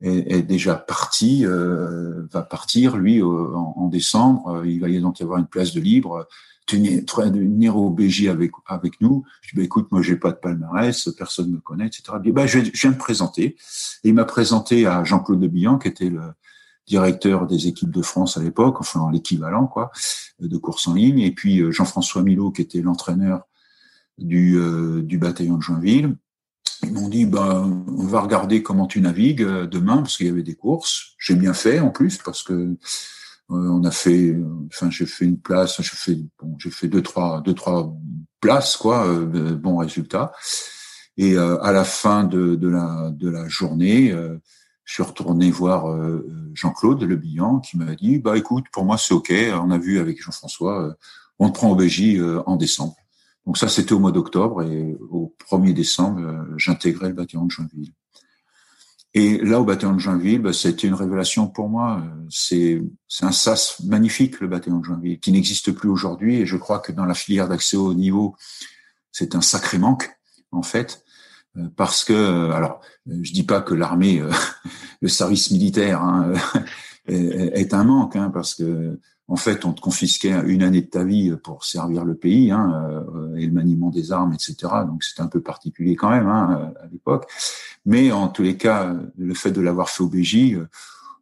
est, 0.00 0.42
déjà 0.42 0.76
parti, 0.76 1.44
va 1.44 2.42
partir 2.42 2.96
lui 2.96 3.20
en, 3.20 3.74
en, 3.76 3.88
décembre. 3.88 4.62
Il 4.64 4.80
va 4.80 4.88
donc 5.00 5.18
y 5.18 5.24
avoir 5.24 5.40
une 5.40 5.46
place 5.46 5.74
de 5.74 5.80
libre 5.80 6.28
de 6.76 7.38
venir 7.38 7.76
au 7.76 7.90
BJ 7.90 8.26
avec 8.26 8.52
avec 8.66 9.00
nous. 9.00 9.24
Je 9.42 9.50
dis 9.50 9.56
bah, 9.56 9.62
écoute, 9.62 9.88
moi 9.90 10.02
j'ai 10.02 10.16
pas 10.16 10.30
de 10.30 10.36
palmarès, 10.36 11.08
personne 11.16 11.50
me 11.50 11.58
connaît, 11.58 11.86
etc. 11.86 12.02
Je, 12.24 12.30
bah, 12.30 12.46
je, 12.46 12.58
viens 12.58 12.90
de 12.90 12.96
présenter. 12.96 13.56
Et 14.04 14.08
il 14.08 14.14
m'a 14.14 14.24
présenté 14.24 14.86
à 14.86 15.04
Jean-Claude 15.04 15.40
de 15.40 15.46
Billan, 15.46 15.78
qui 15.78 15.88
était 15.88 16.10
le 16.10 16.20
directeur 16.86 17.46
des 17.46 17.68
équipes 17.68 17.90
de 17.90 18.02
France 18.02 18.36
à 18.36 18.42
l'époque, 18.42 18.76
enfin 18.80 19.10
l'équivalent 19.12 19.66
quoi, 19.66 19.90
de 20.40 20.56
course 20.56 20.88
en 20.88 20.94
ligne, 20.94 21.20
et 21.20 21.30
puis 21.30 21.60
euh, 21.60 21.70
Jean-François 21.70 22.22
Milot, 22.22 22.50
qui 22.50 22.62
était 22.62 22.80
l'entraîneur 22.80 23.42
du, 24.16 24.56
euh, 24.56 25.02
du 25.02 25.18
bataillon 25.18 25.56
de 25.56 25.62
Joinville. 25.62 26.16
Ils 26.84 26.92
m'ont 26.92 27.08
dit, 27.08 27.26
bah, 27.26 27.66
on 27.66 28.06
va 28.06 28.20
regarder 28.20 28.62
comment 28.62 28.86
tu 28.86 29.00
navigues 29.00 29.42
euh, 29.42 29.66
demain, 29.66 29.98
parce 29.98 30.16
qu'il 30.16 30.26
y 30.26 30.30
avait 30.30 30.42
des 30.42 30.54
courses. 30.54 31.14
J'ai 31.18 31.34
bien 31.34 31.52
fait 31.52 31.80
en 31.80 31.90
plus, 31.90 32.18
parce 32.18 32.42
que 32.42 32.76
on 33.48 33.84
a 33.84 33.90
fait, 33.90 34.36
enfin 34.66 34.90
j'ai 34.90 35.06
fait 35.06 35.24
une 35.24 35.40
place, 35.40 35.80
j'ai 35.80 35.96
fait, 35.96 36.18
bon, 36.40 36.56
j'ai 36.58 36.70
fait 36.70 36.88
deux 36.88 37.02
trois, 37.02 37.40
deux 37.40 37.54
trois 37.54 37.94
places 38.40 38.76
quoi, 38.76 39.06
euh, 39.06 39.54
bon 39.54 39.78
résultat. 39.78 40.32
Et 41.16 41.36
euh, 41.36 41.60
à 41.62 41.72
la 41.72 41.84
fin 41.84 42.24
de, 42.24 42.54
de, 42.54 42.68
la 42.68 43.10
de 43.10 43.28
la 43.28 43.48
journée, 43.48 44.14
je 44.84 44.94
suis 44.94 45.02
retourné 45.02 45.50
voir 45.50 45.86
Jean-Claude 46.54 47.02
Le 47.02 47.16
Bihan 47.16 47.60
qui 47.60 47.76
m'a 47.76 47.94
dit 47.94 48.18
bah 48.18 48.36
écoute 48.36 48.66
pour 48.72 48.84
moi 48.84 48.96
c'est 48.98 49.14
ok, 49.14 49.32
on 49.60 49.70
a 49.70 49.78
vu 49.78 49.98
avec 49.98 50.22
Jean-François, 50.22 50.96
on 51.38 51.50
te 51.50 51.54
prend 51.54 51.70
au 51.70 51.74
BJ 51.74 52.20
en 52.46 52.56
décembre. 52.56 52.96
Donc 53.46 53.58
ça 53.58 53.68
c'était 53.68 53.92
au 53.92 53.98
mois 53.98 54.12
d'octobre 54.12 54.62
et 54.62 54.96
au 55.10 55.34
1er 55.50 55.72
décembre 55.74 56.46
j'intégrais 56.56 57.08
le 57.08 57.14
bâtiment 57.14 57.46
de 57.46 57.50
Joinville. 57.50 57.92
Et 59.14 59.38
là, 59.38 59.60
au 59.60 59.64
bataillon 59.64 59.94
de 59.94 59.98
Joinville, 59.98 60.40
bah, 60.40 60.52
c'était 60.52 60.86
une 60.86 60.94
révélation 60.94 61.48
pour 61.48 61.68
moi. 61.68 62.02
C'est 62.28 62.80
un 63.22 63.32
sas 63.32 63.80
magnifique, 63.84 64.40
le 64.40 64.48
bataillon 64.48 64.78
de 64.78 64.84
Joinville, 64.84 65.18
qui 65.18 65.32
n'existe 65.32 65.72
plus 65.72 65.88
aujourd'hui. 65.88 66.36
Et 66.36 66.46
je 66.46 66.56
crois 66.56 66.78
que 66.78 66.92
dans 66.92 67.06
la 67.06 67.14
filière 67.14 67.48
d'accès 67.48 67.76
au 67.76 67.94
niveau, 67.94 68.36
c'est 69.10 69.34
un 69.34 69.40
sacré 69.40 69.78
manque, 69.78 70.10
en 70.52 70.62
fait, 70.62 71.02
euh, 71.56 71.68
parce 71.76 72.04
que, 72.04 72.12
euh, 72.12 72.52
alors, 72.52 72.80
je 73.06 73.32
dis 73.32 73.42
pas 73.42 73.60
que 73.60 73.74
l'armée, 73.74 74.20
euh, 74.20 74.30
le 75.00 75.08
service 75.08 75.50
militaire 75.50 76.02
hein, 76.02 76.32
est 77.08 77.74
un 77.74 77.84
manque, 77.84 78.16
hein, 78.16 78.30
parce 78.32 78.54
que 78.54 78.98
en 79.30 79.36
fait, 79.36 79.66
on 79.66 79.74
te 79.74 79.80
confisquait 79.82 80.32
une 80.46 80.62
année 80.62 80.80
de 80.80 80.86
ta 80.86 81.04
vie 81.04 81.36
pour 81.44 81.64
servir 81.64 82.04
le 82.04 82.14
pays 82.14 82.50
hein, 82.50 82.90
euh, 83.14 83.36
et 83.36 83.44
le 83.46 83.52
maniement 83.52 83.90
des 83.90 84.10
armes, 84.10 84.32
etc. 84.32 84.56
Donc 84.86 85.04
c'était 85.04 85.20
un 85.20 85.26
peu 85.26 85.42
particulier 85.42 85.96
quand 85.96 86.08
même 86.08 86.26
hein, 86.26 86.72
à 86.82 86.86
l'époque. 86.86 87.30
Mais 87.84 88.10
en 88.10 88.28
tous 88.28 88.42
les 88.42 88.56
cas, 88.56 88.96
le 89.18 89.34
fait 89.34 89.50
de 89.50 89.60
l'avoir 89.60 89.90
fait 89.90 90.02
au 90.02 90.08
BJ, 90.08 90.54
euh, 90.54 90.68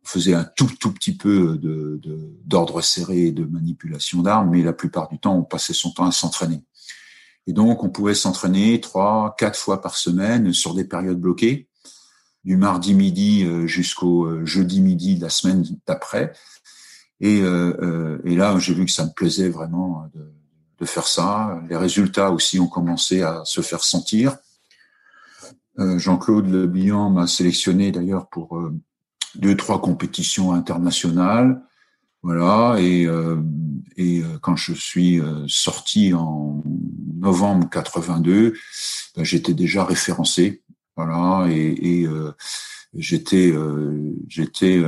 on 0.04 0.08
faisait 0.08 0.34
un 0.34 0.44
tout 0.44 0.70
tout 0.78 0.92
petit 0.92 1.16
peu 1.16 1.58
de 1.58 2.00
d'ordre 2.44 2.80
serré 2.80 3.26
et 3.26 3.32
de 3.32 3.44
manipulation 3.44 4.22
d'armes, 4.22 4.50
mais 4.50 4.62
la 4.62 4.72
plupart 4.72 5.08
du 5.08 5.18
temps, 5.18 5.36
on 5.36 5.42
passait 5.42 5.74
son 5.74 5.90
temps 5.90 6.06
à 6.06 6.12
s'entraîner. 6.12 6.62
Et 7.48 7.52
donc, 7.52 7.82
on 7.82 7.88
pouvait 7.88 8.14
s'entraîner 8.14 8.80
trois, 8.80 9.34
quatre 9.36 9.58
fois 9.58 9.80
par 9.80 9.96
semaine 9.96 10.52
sur 10.52 10.74
des 10.74 10.84
périodes 10.84 11.20
bloquées, 11.20 11.68
du 12.46 12.56
mardi 12.56 12.94
midi 12.94 13.44
euh, 13.44 13.66
jusqu'au 13.66 14.46
jeudi 14.46 14.80
midi 14.80 15.16
de 15.16 15.22
la 15.22 15.28
semaine 15.30 15.64
d'après. 15.86 16.32
Et, 17.20 17.40
euh, 17.42 17.74
euh, 17.82 18.18
et 18.24 18.36
là, 18.36 18.58
j'ai 18.58 18.74
vu 18.74 18.84
que 18.84 18.90
ça 18.90 19.04
me 19.04 19.10
plaisait 19.10 19.48
vraiment 19.48 20.08
de, 20.14 20.32
de, 20.78 20.84
faire 20.86 21.06
ça. 21.06 21.60
Les 21.68 21.76
résultats 21.76 22.30
aussi 22.30 22.60
ont 22.60 22.68
commencé 22.68 23.22
à 23.22 23.42
se 23.44 23.60
faire 23.62 23.82
sentir. 23.82 24.36
Euh, 25.78 25.98
Jean-Claude 25.98 26.48
Le 26.48 26.66
Bihan 26.66 27.10
m'a 27.10 27.26
sélectionné 27.26 27.90
d'ailleurs 27.90 28.28
pour 28.28 28.56
euh, 28.56 28.74
deux, 29.34 29.56
trois 29.56 29.80
compétitions 29.80 30.52
internationales. 30.52 31.62
Voilà, 32.22 32.76
et, 32.80 33.06
euh, 33.06 33.40
et 33.96 34.22
quand 34.40 34.56
je 34.56 34.72
suis 34.72 35.20
sorti 35.46 36.12
en 36.12 36.60
novembre 37.14 37.70
82, 37.70 38.54
ben, 39.14 39.24
j'étais 39.24 39.54
déjà 39.54 39.84
référencé, 39.84 40.64
voilà, 40.96 41.46
et, 41.50 42.02
et 42.02 42.08
j'étais 42.94 43.54
j'étais 44.28 44.82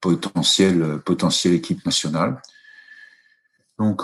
potentiel 0.00 1.00
potentiel 1.04 1.54
équipe 1.54 1.84
nationale. 1.86 2.42
Donc 3.78 4.02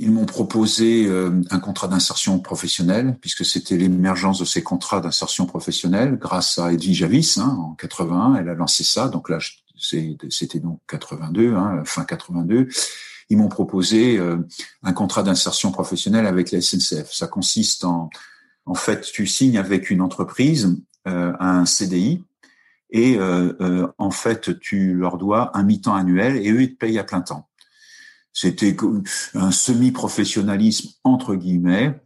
ils 0.00 0.10
m'ont 0.10 0.24
proposé 0.24 1.06
euh, 1.06 1.42
un 1.50 1.58
contrat 1.58 1.86
d'insertion 1.86 2.38
professionnelle, 2.38 3.18
puisque 3.20 3.44
c'était 3.44 3.76
l'émergence 3.76 4.38
de 4.38 4.46
ces 4.46 4.62
contrats 4.62 5.00
d'insertion 5.00 5.44
professionnelle 5.44 6.16
grâce 6.16 6.58
à 6.58 6.72
Edwige 6.72 6.96
Javis 6.96 7.36
hein, 7.36 7.56
en 7.60 7.74
81. 7.74 8.36
Elle 8.36 8.48
a 8.48 8.54
lancé 8.54 8.82
ça, 8.82 9.08
donc 9.08 9.28
là 9.28 9.38
c'était 9.76 10.58
donc 10.58 10.80
82, 10.88 11.54
hein, 11.54 11.82
fin 11.84 12.04
82. 12.04 12.68
Ils 13.30 13.38
m'ont 13.38 13.48
proposé 13.48 14.18
euh, 14.18 14.36
un 14.82 14.92
contrat 14.92 15.22
d'insertion 15.22 15.72
professionnelle 15.72 16.26
avec 16.26 16.50
la 16.50 16.60
SNCF. 16.60 17.12
Ça 17.12 17.26
consiste 17.26 17.84
en, 17.84 18.10
en 18.66 18.74
fait, 18.74 19.02
tu 19.12 19.26
signes 19.26 19.58
avec 19.58 19.90
une 19.90 20.02
entreprise 20.02 20.76
euh, 21.08 21.32
un 21.40 21.64
CDI 21.64 22.22
et 22.92 23.18
en 23.98 24.10
fait 24.10 24.58
tu 24.58 24.94
leur 24.94 25.16
dois 25.16 25.56
un 25.56 25.62
mi-temps 25.62 25.94
annuel 25.94 26.36
et 26.38 26.50
eux 26.50 26.62
ils 26.62 26.72
te 26.72 26.76
payent 26.76 26.98
à 26.98 27.04
plein 27.04 27.20
temps. 27.20 27.48
C'était 28.32 28.76
un 29.34 29.52
semi-professionnalisme 29.52 30.88
entre 31.04 31.36
guillemets. 31.36 32.00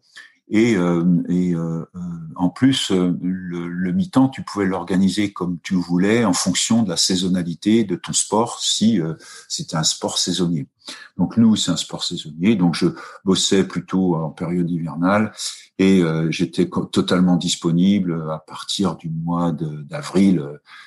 Et, 0.49 0.77
euh, 0.77 1.23
et 1.29 1.55
euh, 1.55 1.87
euh, 1.95 2.01
en 2.37 2.51
plus, 2.51 2.91
le, 2.91 3.69
le 3.69 3.93
mi-temps, 3.93 4.29
tu 4.29 4.43
pouvais 4.43 4.67
l'organiser 4.67 5.33
comme 5.33 5.59
tu 5.63 5.75
voulais 5.75 6.25
en 6.25 6.35
fonction 6.35 6.83
de 6.83 6.91
la 6.91 6.99
saisonnalité 6.99 7.85
de 7.85 7.97
ton 7.97 8.13
sport, 8.13 8.61
si 8.61 9.01
c'était 9.49 9.77
un 9.77 9.85
sport 9.85 10.19
saisonnier. 10.19 10.69
Donc 11.17 11.39
nous, 11.39 11.57
c'est 11.57 11.71
un 11.71 11.77
sport 11.77 12.05
saisonnier. 12.05 12.57
Donc 12.57 12.75
je 12.75 12.89
bossais 13.25 13.65
plutôt 13.67 14.17
en 14.17 14.31
période 14.31 14.71
hivernale 14.71 15.33
et 15.79 16.03
j'étais 16.29 16.69
totalement 16.93 17.37
disponible 17.37 18.31
à 18.31 18.39
partir 18.39 18.97
du 18.97 19.09
mois 19.09 19.53
d'avril 19.53 20.45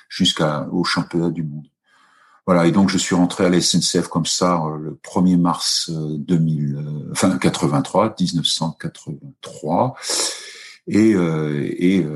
jusqu'au 0.09 0.83
championnat 0.83 1.31
du 1.31 1.43
monde. 1.43 1.67
Voilà, 2.47 2.65
et 2.65 2.71
donc 2.71 2.87
je 2.89 2.97
suis 2.97 3.13
rentré 3.13 3.45
à 3.45 3.49
la 3.49 3.59
SNCF 3.59 4.07
comme 4.07 4.25
ça 4.25 4.63
euh, 4.63 4.77
le 4.77 4.91
1er 5.03 5.37
mars 5.37 5.91
2000, 5.91 6.75
euh, 6.75 6.79
euh, 6.79 7.09
enfin 7.11 7.37
83, 7.37 8.15
1983, 8.17 9.95
et, 10.87 11.11
et 11.11 12.07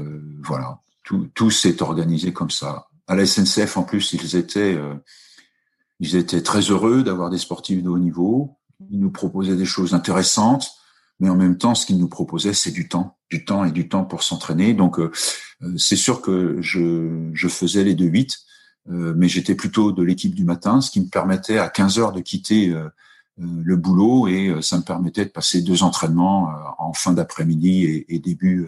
voilà, 0.41 0.79
tout, 1.03 1.27
tout 1.35 1.51
s'est 1.51 1.81
organisé 1.81 2.31
comme 2.31 2.49
ça. 2.49 2.87
À 3.05 3.15
la 3.17 3.25
SNCF, 3.25 3.75
en 3.75 3.83
plus, 3.83 4.13
ils 4.13 4.37
étaient, 4.37 4.79
ils 5.99 6.15
étaient 6.15 6.41
très 6.41 6.61
heureux 6.61 7.03
d'avoir 7.03 7.29
des 7.29 7.37
sportifs 7.37 7.83
de 7.83 7.89
haut 7.89 7.99
niveau. 7.99 8.55
Ils 8.89 9.01
nous 9.01 9.11
proposaient 9.11 9.57
des 9.57 9.65
choses 9.65 9.93
intéressantes, 9.93 10.71
mais 11.19 11.27
en 11.27 11.35
même 11.35 11.57
temps, 11.57 11.75
ce 11.75 11.85
qu'ils 11.85 11.99
nous 11.99 12.07
proposaient, 12.07 12.53
c'est 12.53 12.71
du 12.71 12.87
temps, 12.87 13.17
du 13.29 13.43
temps 13.43 13.65
et 13.65 13.73
du 13.73 13.89
temps 13.89 14.05
pour 14.05 14.23
s'entraîner. 14.23 14.73
Donc, 14.73 15.01
c'est 15.75 15.97
sûr 15.97 16.21
que 16.21 16.55
je, 16.61 17.29
je 17.33 17.47
faisais 17.49 17.83
les 17.83 17.93
deux 17.93 18.05
huit 18.05 18.37
euh, 18.37 18.50
mais 18.87 19.27
j'étais 19.27 19.55
plutôt 19.55 19.91
de 19.91 20.03
l'équipe 20.03 20.33
du 20.33 20.43
matin, 20.43 20.81
ce 20.81 20.91
qui 20.91 21.01
me 21.01 21.07
permettait 21.07 21.59
à 21.59 21.69
15 21.69 21.99
heures 21.99 22.11
de 22.11 22.21
quitter 22.21 22.69
euh, 22.69 22.89
euh, 23.39 23.61
le 23.63 23.75
boulot 23.75 24.27
et 24.27 24.53
ça 24.61 24.77
me 24.77 24.83
permettait 24.83 25.25
de 25.25 25.29
passer 25.29 25.61
deux 25.61 25.83
entraînements 25.83 26.51
en 26.79 26.93
fin 26.93 27.13
d'après-midi 27.13 28.05
et, 28.07 28.19
début 28.19 28.67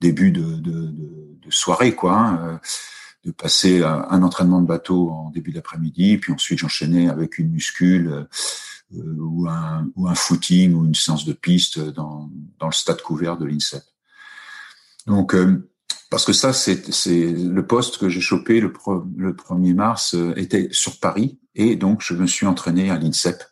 début 0.00 0.30
de, 0.30 0.56
de, 0.56 0.92
de, 0.92 1.50
soirée 1.50 1.94
quoi. 1.94 2.18
Hein, 2.18 2.60
de 3.24 3.30
passer 3.32 3.82
un 3.82 4.22
entraînement 4.22 4.60
de 4.60 4.66
bateau 4.66 5.10
en 5.10 5.30
début 5.30 5.52
d'après-midi, 5.52 6.18
puis 6.18 6.32
ensuite 6.32 6.60
j'enchaînais 6.60 7.08
avec 7.08 7.38
une 7.38 7.50
muscule 7.50 8.28
ou, 8.92 9.48
un, 9.48 9.90
ou 9.96 10.06
un 10.06 10.14
footing 10.14 10.74
ou 10.74 10.84
une 10.84 10.94
séance 10.94 11.24
de 11.24 11.32
piste 11.32 11.80
dans, 11.80 12.30
dans 12.58 12.66
le 12.66 12.72
stade 12.72 13.02
couvert 13.02 13.36
de 13.36 13.46
l'INSEP. 13.46 13.82
Donc 15.06 15.34
parce 16.10 16.24
que 16.24 16.32
ça, 16.32 16.52
c'est 16.52 17.32
le 17.32 17.66
poste 17.66 17.98
que 17.98 18.08
j'ai 18.08 18.20
chopé 18.20 18.60
le, 18.60 18.72
le 19.16 19.32
1er 19.32 19.74
mars 19.74 20.14
euh, 20.14 20.34
était 20.36 20.68
sur 20.70 21.00
Paris 21.00 21.38
et 21.54 21.76
donc 21.76 22.02
je 22.02 22.14
me 22.14 22.26
suis 22.26 22.46
entraîné 22.46 22.90
à 22.90 22.98
l'INSEP. 22.98 23.42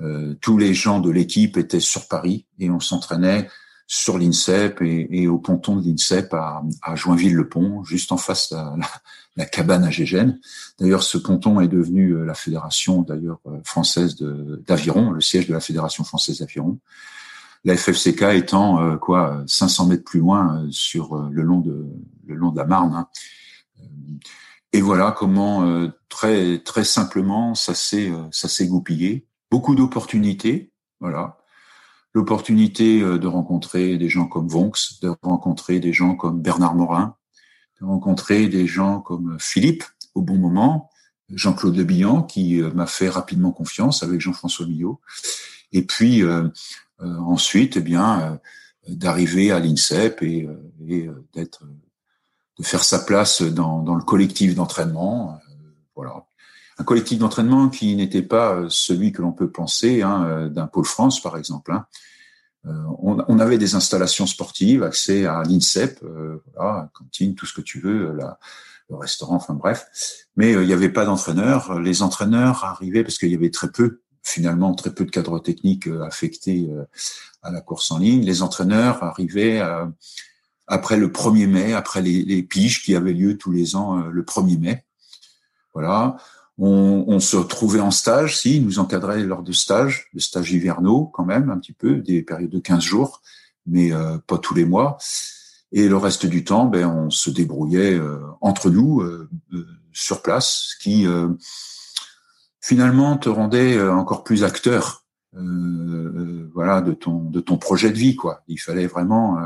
Euh, 0.00 0.34
tous 0.40 0.58
les 0.58 0.74
gens 0.74 0.98
de 0.98 1.10
l'équipe 1.10 1.56
étaient 1.56 1.80
sur 1.80 2.08
Paris 2.08 2.46
et 2.58 2.70
on 2.70 2.80
s'entraînait 2.80 3.48
sur 3.86 4.18
l'INSEP 4.18 4.80
et, 4.80 5.08
et, 5.10 5.28
au 5.28 5.38
ponton 5.38 5.76
de 5.76 5.86
l'INSEP 5.86 6.32
à, 6.32 6.62
à 6.82 6.94
Joinville-le-Pont, 6.94 7.84
juste 7.84 8.12
en 8.12 8.16
face 8.16 8.50
de 8.50 8.56
la, 8.56 8.74
la, 9.36 9.44
cabane 9.44 9.84
à 9.84 9.90
Gégène. 9.90 10.40
D'ailleurs, 10.80 11.02
ce 11.02 11.18
ponton 11.18 11.60
est 11.60 11.68
devenu 11.68 12.12
euh, 12.12 12.24
la 12.24 12.34
fédération 12.34 13.02
d'ailleurs 13.02 13.40
euh, 13.46 13.58
française 13.62 14.16
d'aviron, 14.66 15.10
le 15.10 15.20
siège 15.20 15.48
de 15.48 15.52
la 15.52 15.60
fédération 15.60 16.02
française 16.02 16.38
d'aviron 16.38 16.78
la 17.64 17.76
FFCK 17.76 18.22
étant 18.34 18.80
euh, 18.80 18.96
quoi 18.96 19.42
500 19.46 19.86
mètres 19.86 20.04
plus 20.04 20.20
loin 20.20 20.62
euh, 20.62 20.68
sur 20.70 21.16
euh, 21.16 21.28
le 21.30 21.42
long 21.42 21.60
de 21.60 21.86
le 22.26 22.34
long 22.34 22.50
de 22.50 22.56
la 22.56 22.66
Marne. 22.66 22.94
Hein. 22.94 23.08
Et 24.72 24.80
voilà 24.80 25.12
comment 25.12 25.88
très 26.08 26.58
très 26.58 26.82
simplement 26.82 27.54
ça 27.54 27.74
s'est 27.74 28.10
ça 28.32 28.48
s'est 28.48 28.66
goupillé. 28.66 29.28
Beaucoup 29.50 29.76
d'opportunités, 29.76 30.72
voilà. 30.98 31.38
L'opportunité 32.12 33.00
de 33.00 33.26
rencontrer 33.26 33.98
des 33.98 34.08
gens 34.08 34.26
comme 34.26 34.48
Vonx, 34.48 34.98
de 35.00 35.12
rencontrer 35.22 35.78
des 35.78 35.92
gens 35.92 36.16
comme 36.16 36.42
Bernard 36.42 36.74
Morin, 36.74 37.16
de 37.80 37.86
rencontrer 37.86 38.48
des 38.48 38.66
gens 38.66 39.00
comme 39.00 39.36
Philippe 39.38 39.84
au 40.16 40.22
bon 40.22 40.38
moment, 40.38 40.90
Jean-Claude 41.28 41.76
Lebillan 41.76 42.22
qui 42.22 42.60
m'a 42.74 42.86
fait 42.86 43.08
rapidement 43.08 43.52
confiance 43.52 44.02
avec 44.02 44.20
Jean-François 44.20 44.66
Millot. 44.66 45.00
Et 45.70 45.82
puis 45.82 46.24
ensuite, 47.00 47.76
eh 47.76 47.80
bien, 47.80 48.20
euh, 48.20 48.94
d'arriver 48.94 49.50
à 49.50 49.58
l'INSEP 49.58 50.22
et, 50.22 50.46
euh, 50.46 50.88
et 50.88 51.10
d'être, 51.34 51.64
de 52.58 52.64
faire 52.64 52.84
sa 52.84 53.00
place 53.00 53.42
dans, 53.42 53.82
dans 53.82 53.94
le 53.94 54.02
collectif 54.02 54.54
d'entraînement. 54.54 55.38
voilà, 55.96 56.24
un 56.78 56.84
collectif 56.84 57.18
d'entraînement 57.18 57.68
qui 57.68 57.96
n'était 57.96 58.22
pas 58.22 58.64
celui 58.68 59.12
que 59.12 59.22
l'on 59.22 59.32
peut 59.32 59.50
penser 59.50 60.02
hein, 60.02 60.48
d'un 60.48 60.66
pôle 60.66 60.84
France, 60.84 61.20
par 61.22 61.36
exemple. 61.36 61.72
Hein. 61.72 61.86
on, 62.64 63.24
on, 63.26 63.38
avait 63.38 63.58
des 63.58 63.74
installations 63.74 64.26
sportives, 64.26 64.82
accès 64.82 65.26
à 65.26 65.42
l'INSEP, 65.44 66.00
euh, 66.02 66.42
voilà, 66.54 66.90
cantine, 66.92 67.34
tout 67.34 67.46
ce 67.46 67.54
que 67.54 67.60
tu 67.60 67.80
veux, 67.80 68.12
la, 68.12 68.38
le 68.90 68.96
restaurant, 68.96 69.36
enfin 69.36 69.54
bref. 69.54 69.86
Mais 70.36 70.52
il 70.52 70.66
n'y 70.66 70.72
avait 70.72 70.88
pas 70.88 71.04
d'entraîneurs. 71.04 71.78
Les 71.80 72.02
entraîneurs 72.02 72.64
arrivaient 72.64 73.02
parce 73.02 73.18
qu'il 73.18 73.30
y 73.30 73.34
avait 73.34 73.50
très 73.50 73.70
peu 73.70 74.02
finalement 74.24 74.74
très 74.74 74.92
peu 74.92 75.04
de 75.04 75.10
cadres 75.10 75.38
techniques 75.38 75.86
euh, 75.86 76.02
affectés 76.02 76.66
euh, 76.70 76.84
à 77.42 77.52
la 77.52 77.60
course 77.60 77.90
en 77.90 77.98
ligne. 77.98 78.24
Les 78.24 78.42
entraîneurs 78.42 79.04
arrivaient 79.04 79.60
euh, 79.60 79.84
après 80.66 80.96
le 80.96 81.08
1er 81.08 81.46
mai, 81.46 81.74
après 81.74 82.00
les, 82.00 82.24
les, 82.24 82.42
piges 82.42 82.82
qui 82.82 82.96
avaient 82.96 83.12
lieu 83.12 83.36
tous 83.36 83.52
les 83.52 83.76
ans 83.76 83.96
le 83.96 84.22
1er 84.22 84.58
mai. 84.58 84.84
Voilà. 85.74 86.16
On, 86.56 87.18
se 87.18 87.36
retrouvait 87.36 87.80
en 87.80 87.90
stage, 87.90 88.38
si, 88.38 88.56
ils 88.56 88.64
nous 88.64 88.78
encadraient 88.78 89.24
lors 89.24 89.42
de 89.42 89.52
stages, 89.52 90.08
de 90.14 90.20
stages 90.20 90.52
hivernaux 90.52 91.10
quand 91.12 91.24
même, 91.24 91.50
un 91.50 91.58
petit 91.58 91.72
peu, 91.72 91.96
des 91.96 92.22
périodes 92.22 92.50
de 92.50 92.60
15 92.60 92.80
jours, 92.80 93.22
mais 93.66 93.90
pas 94.28 94.38
tous 94.38 94.54
les 94.54 94.64
mois. 94.64 94.96
Et 95.72 95.88
le 95.88 95.96
reste 95.96 96.26
du 96.26 96.44
temps, 96.44 96.66
ben, 96.66 96.86
on 96.86 97.10
se 97.10 97.28
débrouillait 97.30 98.00
entre 98.40 98.70
nous 98.70 99.02
sur 99.92 100.22
place, 100.22 100.68
ce 100.70 100.82
qui 100.82 101.08
finalement 102.64 103.18
te 103.18 103.28
rendait 103.28 103.76
euh, 103.76 103.92
encore 103.92 104.24
plus 104.24 104.42
acteur 104.42 105.04
euh, 105.36 105.40
euh, 105.40 106.50
voilà 106.54 106.80
de 106.80 106.92
ton 106.92 107.24
de 107.24 107.40
ton 107.40 107.58
projet 107.58 107.90
de 107.90 107.98
vie 107.98 108.16
quoi. 108.16 108.42
Il 108.48 108.58
fallait 108.58 108.86
vraiment 108.86 109.36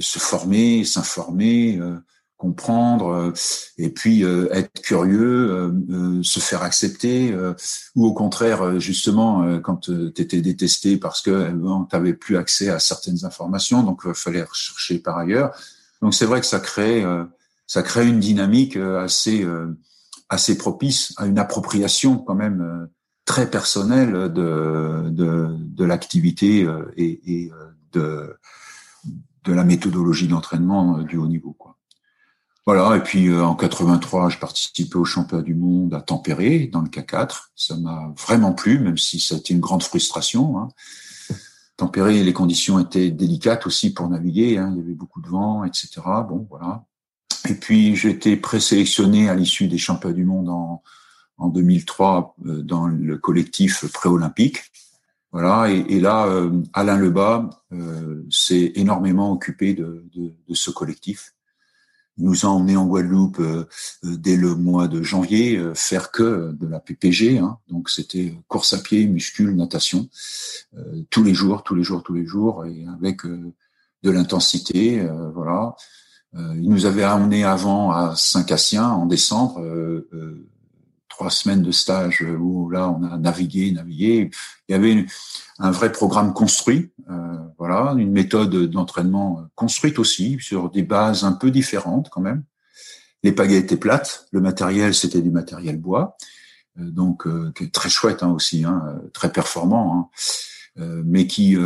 se 0.00 0.18
former 0.18 0.84
s'informer 0.84 1.80
comprendre 2.36 3.32
et 3.76 3.90
puis 3.90 4.22
être 4.22 4.80
curieux 4.80 5.74
se 6.22 6.40
faire 6.40 6.62
accepter 6.62 7.36
ou 7.94 8.06
au 8.06 8.14
contraire 8.14 8.80
justement 8.80 9.60
quand 9.60 9.76
tu 9.76 10.08
étais 10.16 10.40
détesté 10.40 10.96
parce 10.96 11.20
que 11.20 11.50
tu 11.50 11.96
n'avais 11.96 12.14
plus 12.14 12.36
accès 12.36 12.68
à 12.68 12.78
certaines 12.78 13.24
informations 13.24 13.82
donc 13.82 14.02
il 14.06 14.14
fallait 14.14 14.42
rechercher 14.42 14.98
par 15.00 15.18
ailleurs. 15.18 15.54
Donc 16.00 16.14
c'est 16.14 16.26
vrai 16.26 16.40
que 16.40 16.46
ça 16.46 16.60
crée 16.60 17.04
ça 17.66 17.82
crée 17.82 18.06
une 18.06 18.20
dynamique 18.20 18.76
assez 18.76 19.44
assez 20.28 20.58
propice 20.58 21.14
à 21.16 21.26
une 21.26 21.38
appropriation 21.38 22.18
quand 22.18 22.34
même 22.34 22.60
euh, 22.60 22.86
très 23.24 23.50
personnelle 23.50 24.12
de, 24.32 25.08
de, 25.10 25.56
de 25.58 25.84
l'activité 25.84 26.64
euh, 26.64 26.92
et, 26.96 27.20
et, 27.44 27.52
euh, 27.52 27.70
de, 27.92 28.36
de 29.44 29.52
la 29.52 29.64
méthodologie 29.64 30.28
d'entraînement 30.28 30.98
du 30.98 31.16
haut 31.16 31.28
niveau. 31.28 31.52
Quoi. 31.52 31.76
Voilà, 32.66 32.96
et 32.96 33.02
puis 33.02 33.32
en 33.32 33.54
83, 33.54 34.28
je 34.28 34.38
participais 34.38 34.96
au 34.96 35.04
championnat 35.04 35.44
du 35.44 35.54
monde 35.54 35.94
à 35.94 36.00
Tempéré, 36.00 36.66
dans 36.66 36.80
le 36.80 36.88
K4. 36.88 37.50
Ça 37.54 37.76
m'a 37.76 38.12
vraiment 38.26 38.52
plu, 38.52 38.80
même 38.80 38.98
si 38.98 39.20
ça 39.20 39.36
a 39.36 39.38
été 39.38 39.54
une 39.54 39.60
grande 39.60 39.84
frustration. 39.84 40.58
Hein. 40.58 40.68
Tempéré, 41.76 42.24
les 42.24 42.32
conditions 42.32 42.80
étaient 42.80 43.12
délicates 43.12 43.68
aussi 43.68 43.94
pour 43.94 44.08
naviguer. 44.08 44.58
Hein. 44.58 44.72
Il 44.72 44.78
y 44.78 44.84
avait 44.84 44.94
beaucoup 44.94 45.20
de 45.20 45.28
vent, 45.28 45.62
etc. 45.62 46.00
Bon, 46.28 46.44
voilà. 46.50 46.84
Et 47.48 47.54
puis 47.54 47.96
j'ai 47.96 48.10
été 48.10 48.36
présélectionné 48.36 49.28
à 49.28 49.34
l'issue 49.34 49.68
des 49.68 49.78
championnats 49.78 50.14
du 50.14 50.24
monde 50.24 50.48
en, 50.48 50.82
en 51.38 51.48
2003 51.48 52.36
dans 52.38 52.86
le 52.86 53.18
collectif 53.18 53.90
préolympique. 53.92 54.58
Voilà, 55.32 55.68
et, 55.70 56.00
là, 56.00 56.26
Alain 56.72 56.96
Lebas 56.96 57.50
s'est 58.30 58.72
énormément 58.74 59.32
occupé 59.32 59.74
de, 59.74 60.02
ce 60.54 60.70
collectif. 60.70 61.34
Il 62.16 62.24
nous 62.24 62.46
a 62.46 62.48
emmenés 62.48 62.78
en 62.78 62.86
Guadeloupe 62.86 63.42
dès 64.02 64.36
le 64.36 64.54
mois 64.54 64.88
de 64.88 65.02
janvier 65.02 65.62
faire 65.74 66.10
que 66.10 66.52
de 66.52 66.66
la 66.66 66.80
PPG, 66.80 67.38
hein. 67.38 67.58
donc 67.68 67.90
c'était 67.90 68.34
course 68.48 68.72
à 68.72 68.78
pied, 68.78 69.06
muscule, 69.06 69.54
natation, 69.54 70.08
tous 71.10 71.22
les 71.22 71.34
jours, 71.34 71.64
tous 71.64 71.74
les 71.74 71.82
jours, 71.82 72.02
tous 72.02 72.14
les 72.14 72.24
jours, 72.24 72.64
et 72.64 72.86
avec 72.86 73.20
de 74.06 74.10
l'intensité, 74.10 75.00
euh, 75.00 75.30
voilà. 75.30 75.74
Euh, 76.36 76.54
il 76.56 76.68
nous 76.68 76.86
avait 76.86 77.04
emmené 77.04 77.44
avant 77.44 77.92
à 77.92 78.14
Saint-Cassien 78.16 78.88
en 78.88 79.06
décembre, 79.06 79.60
euh, 79.60 80.46
trois 81.08 81.30
semaines 81.30 81.62
de 81.62 81.72
stage 81.72 82.22
où 82.22 82.68
là 82.68 82.90
on 82.90 83.02
a 83.04 83.16
navigué, 83.16 83.72
navigué. 83.72 84.30
Il 84.68 84.72
y 84.72 84.74
avait 84.74 85.06
un 85.58 85.70
vrai 85.70 85.90
programme 85.90 86.34
construit, 86.34 86.90
voilà, 87.58 87.94
une 87.96 88.12
méthode 88.12 88.54
d'entraînement 88.66 89.46
construite 89.54 89.98
aussi 89.98 90.36
sur 90.40 90.70
des 90.70 90.82
bases 90.82 91.24
un 91.24 91.32
peu 91.32 91.50
différentes 91.50 92.10
quand 92.10 92.20
même. 92.20 92.44
Les 93.22 93.32
pagaies 93.32 93.56
étaient 93.56 93.78
plates, 93.78 94.26
le 94.30 94.42
matériel 94.42 94.94
c'était 94.94 95.22
du 95.22 95.30
matériel 95.30 95.78
bois, 95.78 96.18
donc 96.76 97.26
très 97.72 97.88
chouette 97.88 98.22
hein, 98.22 98.32
aussi, 98.32 98.64
hein, 98.64 99.00
très 99.14 99.32
performant, 99.32 100.10
hein, 100.76 100.84
mais 101.06 101.26
qui 101.26 101.56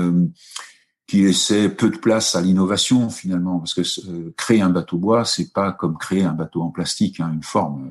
qui 1.10 1.22
laissait 1.22 1.68
peu 1.68 1.90
de 1.90 1.96
place 1.96 2.36
à 2.36 2.40
l'innovation 2.40 3.10
finalement, 3.10 3.58
parce 3.58 3.74
que 3.74 3.80
euh, 3.80 4.32
créer 4.36 4.60
un 4.60 4.70
bateau 4.70 4.96
bois, 4.96 5.24
c'est 5.24 5.52
pas 5.52 5.72
comme 5.72 5.98
créer 5.98 6.22
un 6.22 6.32
bateau 6.32 6.62
en 6.62 6.70
plastique, 6.70 7.18
hein, 7.18 7.32
une 7.34 7.42
forme. 7.42 7.90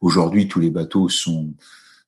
Aujourd'hui, 0.00 0.48
tous 0.48 0.60
les 0.60 0.70
bateaux 0.70 1.10
sont 1.10 1.52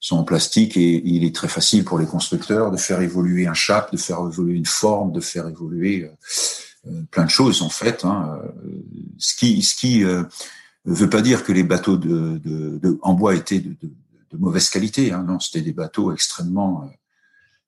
sont 0.00 0.16
en 0.16 0.24
plastique 0.24 0.76
et, 0.76 1.02
il 1.06 1.24
est 1.24 1.34
très 1.34 1.48
facile 1.48 1.84
pour 1.84 1.98
les 1.98 2.06
constructeurs 2.06 2.70
de 2.70 2.76
faire 2.78 3.02
évoluer 3.02 3.46
un 3.46 3.54
chap, 3.54 3.92
de 3.92 3.98
faire 3.98 4.18
évoluer 4.26 4.54
une 4.54 4.66
forme, 4.66 5.12
de 5.12 5.20
faire 5.20 5.46
évoluer 5.46 6.04
euh, 6.04 6.90
euh, 6.90 7.02
plein 7.10 7.24
de 7.24 7.30
choses 7.30 7.60
en 7.60 7.68
fait. 7.68 8.06
Hein. 8.06 8.38
Ce 9.18 9.34
qui 9.36 9.62
ce 9.62 9.74
qui 9.74 10.04
veut 10.86 11.10
pas 11.10 11.20
dire 11.20 11.44
que 11.44 11.52
les 11.52 11.64
bateaux 11.64 11.98
de, 11.98 12.98
en 13.02 13.12
bois 13.12 13.34
étaient 13.34 13.60
de, 13.60 13.76
de 13.82 14.36
mauvaise 14.38 14.70
qualité. 14.70 15.12
Hein. 15.12 15.24
Non, 15.28 15.38
c'était 15.38 15.60
des 15.60 15.74
bateaux 15.74 16.12
extrêmement 16.14 16.90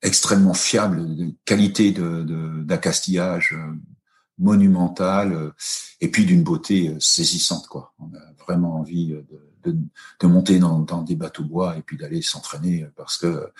extrêmement 0.02 0.54
fiable, 0.54 1.16
de 1.16 1.34
qualité 1.44 1.92
de 1.92 2.62
d'accastillage 2.62 3.52
euh, 3.52 3.74
monumental 4.38 5.32
euh, 5.32 5.50
et 6.00 6.08
puis 6.11 6.24
d'une 6.24 6.42
beauté 6.42 6.90
euh, 6.90 7.00
saisissante 7.00 7.66
quoi. 7.66 7.92
On 7.98 8.06
a 8.14 8.44
vraiment 8.46 8.76
envie 8.76 9.08
de, 9.08 9.24
de, 9.64 9.76
de 10.20 10.26
monter 10.26 10.58
dans, 10.58 10.78
dans, 10.80 11.02
des 11.02 11.16
bateaux 11.16 11.44
bois 11.44 11.76
et 11.76 11.82
puis 11.82 11.96
d'aller 11.96 12.22
s'entraîner 12.22 12.87
parce 12.96 13.18
que 13.18 13.50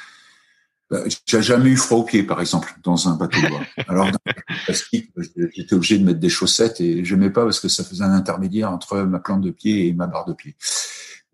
bah, 0.90 1.03
j'ai 1.27 1.42
jamais 1.42 1.70
eu 1.70 1.77
froid 1.77 1.98
aux 1.98 2.05
pieds 2.05 2.22
par 2.22 2.40
exemple 2.40 2.72
dans 2.85 3.09
un 3.09 3.16
bateau 3.16 3.40
bois. 3.48 3.61
Alors 3.88 4.11
dans 4.11 4.33
plastique, 4.64 5.12
j'étais 5.53 5.74
obligé 5.74 5.98
de 5.98 6.05
mettre 6.05 6.20
des 6.20 6.29
chaussettes 6.29 6.81
et 6.81 7.05
je 7.05 7.14
n'aimais 7.14 7.31
pas 7.31 7.44
parce 7.44 7.61
que 7.61 7.68
ça 7.68 7.83
faisait 7.83 8.05
un 8.05 8.12
intermédiaire 8.12 8.70
entre 8.70 8.98
ma 8.98 9.18
plante 9.18 9.40
de 9.40 9.51
pied 9.51 9.88
et 9.88 9.92
ma 9.92 10.07
barre 10.07 10.24
de 10.24 10.35
pied. 10.35 10.55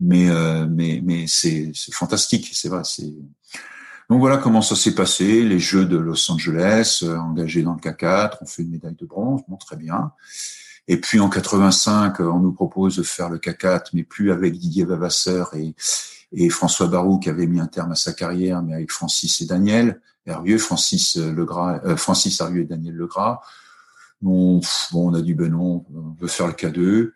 Mais 0.01 0.27
mais 0.67 1.01
mais 1.05 1.25
c'est 1.25 1.71
fantastique, 1.93 2.49
c'est 2.51 2.67
vrai, 2.67 2.81
c'est 2.83 3.13
donc 4.09 4.19
voilà 4.19 4.37
comment 4.37 4.61
ça 4.61 4.75
s'est 4.75 4.93
passé, 4.93 5.43
les 5.43 5.59
Jeux 5.59 5.85
de 5.85 5.97
Los 5.97 6.31
Angeles, 6.31 7.01
euh, 7.03 7.17
engagés 7.17 7.63
dans 7.63 7.73
le 7.73 7.79
K4, 7.79 8.37
on 8.41 8.45
fait 8.45 8.61
une 8.61 8.71
médaille 8.71 8.95
de 8.95 9.05
bronze, 9.05 9.41
bon 9.47 9.57
très 9.57 9.77
bien. 9.77 10.11
Et 10.87 11.01
puis 11.01 11.19
en 11.19 11.29
85, 11.29 12.19
on 12.19 12.39
nous 12.39 12.53
propose 12.53 12.97
de 12.97 13.03
faire 13.03 13.29
le 13.29 13.39
K4, 13.39 13.89
mais 13.93 14.03
plus 14.03 14.31
avec 14.31 14.57
Didier 14.57 14.85
Vavasseur 14.85 15.51
et, 15.55 15.73
François 16.49 16.87
Barou 16.87 17.17
qui 17.17 17.29
avait 17.29 17.47
mis 17.47 17.61
un 17.61 17.67
terme 17.67 17.93
à 17.93 17.95
sa 17.95 18.11
carrière, 18.11 18.61
mais 18.61 18.73
avec 18.73 18.91
Francis 18.91 19.39
et 19.39 19.45
Daniel 19.45 20.01
Hervieux, 20.25 20.57
Francis 20.57 21.15
Legras, 21.15 21.79
euh, 21.85 21.95
Francis 21.95 22.39
Hervieux 22.41 22.63
et 22.63 22.65
Daniel 22.65 22.95
Legras. 22.95 23.39
Bon, 24.21 24.59
bon, 24.91 25.11
on 25.11 25.13
a 25.13 25.21
dit 25.21 25.33
ben 25.33 25.51
non, 25.51 25.85
on 25.95 26.15
veut 26.19 26.27
faire 26.27 26.47
le 26.47 26.53
K2. 26.53 27.11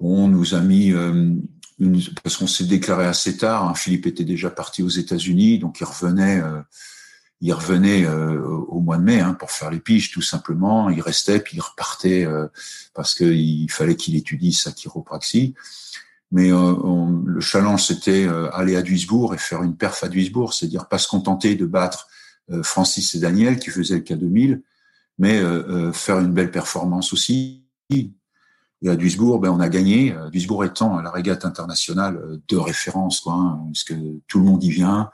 Bon, 0.00 0.24
on 0.24 0.28
nous 0.28 0.54
a 0.54 0.60
mis 0.60 0.92
euh, 0.92 1.36
parce 2.22 2.36
qu'on 2.36 2.46
s'est 2.46 2.64
déclaré 2.64 3.06
assez 3.06 3.36
tard. 3.36 3.68
Hein. 3.68 3.74
Philippe 3.74 4.06
était 4.06 4.24
déjà 4.24 4.50
parti 4.50 4.82
aux 4.82 4.88
États-Unis, 4.88 5.58
donc 5.58 5.80
il 5.80 5.84
revenait, 5.84 6.40
euh, 6.40 6.60
il 7.40 7.52
revenait 7.52 8.06
euh, 8.06 8.40
au 8.68 8.80
mois 8.80 8.96
de 8.96 9.02
mai 9.02 9.20
hein, 9.20 9.34
pour 9.34 9.50
faire 9.50 9.70
les 9.70 9.80
piges, 9.80 10.10
tout 10.10 10.22
simplement. 10.22 10.88
Il 10.88 11.00
restait 11.00 11.40
puis 11.40 11.56
il 11.56 11.60
repartait 11.60 12.24
euh, 12.24 12.46
parce 12.94 13.14
qu'il 13.14 13.70
fallait 13.70 13.96
qu'il 13.96 14.16
étudie 14.16 14.52
sa 14.52 14.72
chiropraxie. 14.72 15.54
Mais 16.32 16.50
le 16.50 17.40
challenge, 17.40 17.84
c'était 17.84 18.26
aller 18.52 18.74
à 18.74 18.82
Duisbourg 18.82 19.32
et 19.32 19.38
faire 19.38 19.62
une 19.62 19.76
perf 19.76 20.02
à 20.02 20.08
Duisbourg, 20.08 20.54
c'est-à-dire 20.54 20.88
pas 20.88 20.98
se 20.98 21.06
contenter 21.06 21.54
de 21.54 21.66
battre 21.66 22.08
Francis 22.64 23.14
et 23.14 23.20
Daniel 23.20 23.60
qui 23.60 23.70
faisaient 23.70 23.94
le 23.94 24.00
K2000, 24.00 24.60
mais 25.18 25.40
faire 25.92 26.18
une 26.18 26.32
belle 26.32 26.50
performance 26.50 27.12
aussi. 27.12 27.62
Et 28.82 28.90
à 28.90 28.96
Duisbourg, 28.96 29.40
ben, 29.40 29.50
on 29.50 29.60
a 29.60 29.68
gagné. 29.68 30.12
Euh, 30.12 30.28
Duisbourg 30.30 30.64
étant 30.64 31.00
la 31.00 31.10
régate 31.10 31.44
internationale 31.44 32.16
euh, 32.16 32.38
de 32.48 32.56
référence, 32.56 33.20
quoi, 33.20 33.34
hein, 33.34 33.60
parce 33.68 33.84
que 33.84 33.94
tout 34.28 34.38
le 34.38 34.44
monde 34.44 34.62
y 34.62 34.70
vient. 34.70 35.10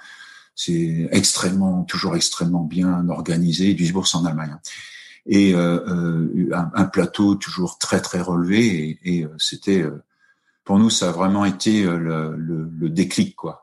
C'est 0.54 1.08
extrêmement, 1.12 1.84
toujours 1.84 2.16
extrêmement 2.16 2.64
bien 2.64 3.08
organisé. 3.08 3.74
Duisbourg, 3.74 4.06
c'est 4.06 4.18
en 4.18 4.24
Allemagne. 4.24 4.50
Hein. 4.52 4.60
Et 5.24 5.54
euh, 5.54 6.50
un, 6.52 6.84
plateau 6.84 7.36
toujours 7.36 7.78
très 7.78 8.00
très 8.00 8.20
relevé. 8.20 8.98
Et, 9.04 9.26
c'était, 9.38 9.84
pour 10.64 10.80
nous, 10.80 10.90
ça 10.90 11.08
a 11.08 11.12
vraiment 11.12 11.44
été 11.44 11.84
le, 11.84 12.88
déclic, 12.88 13.36
quoi. 13.36 13.62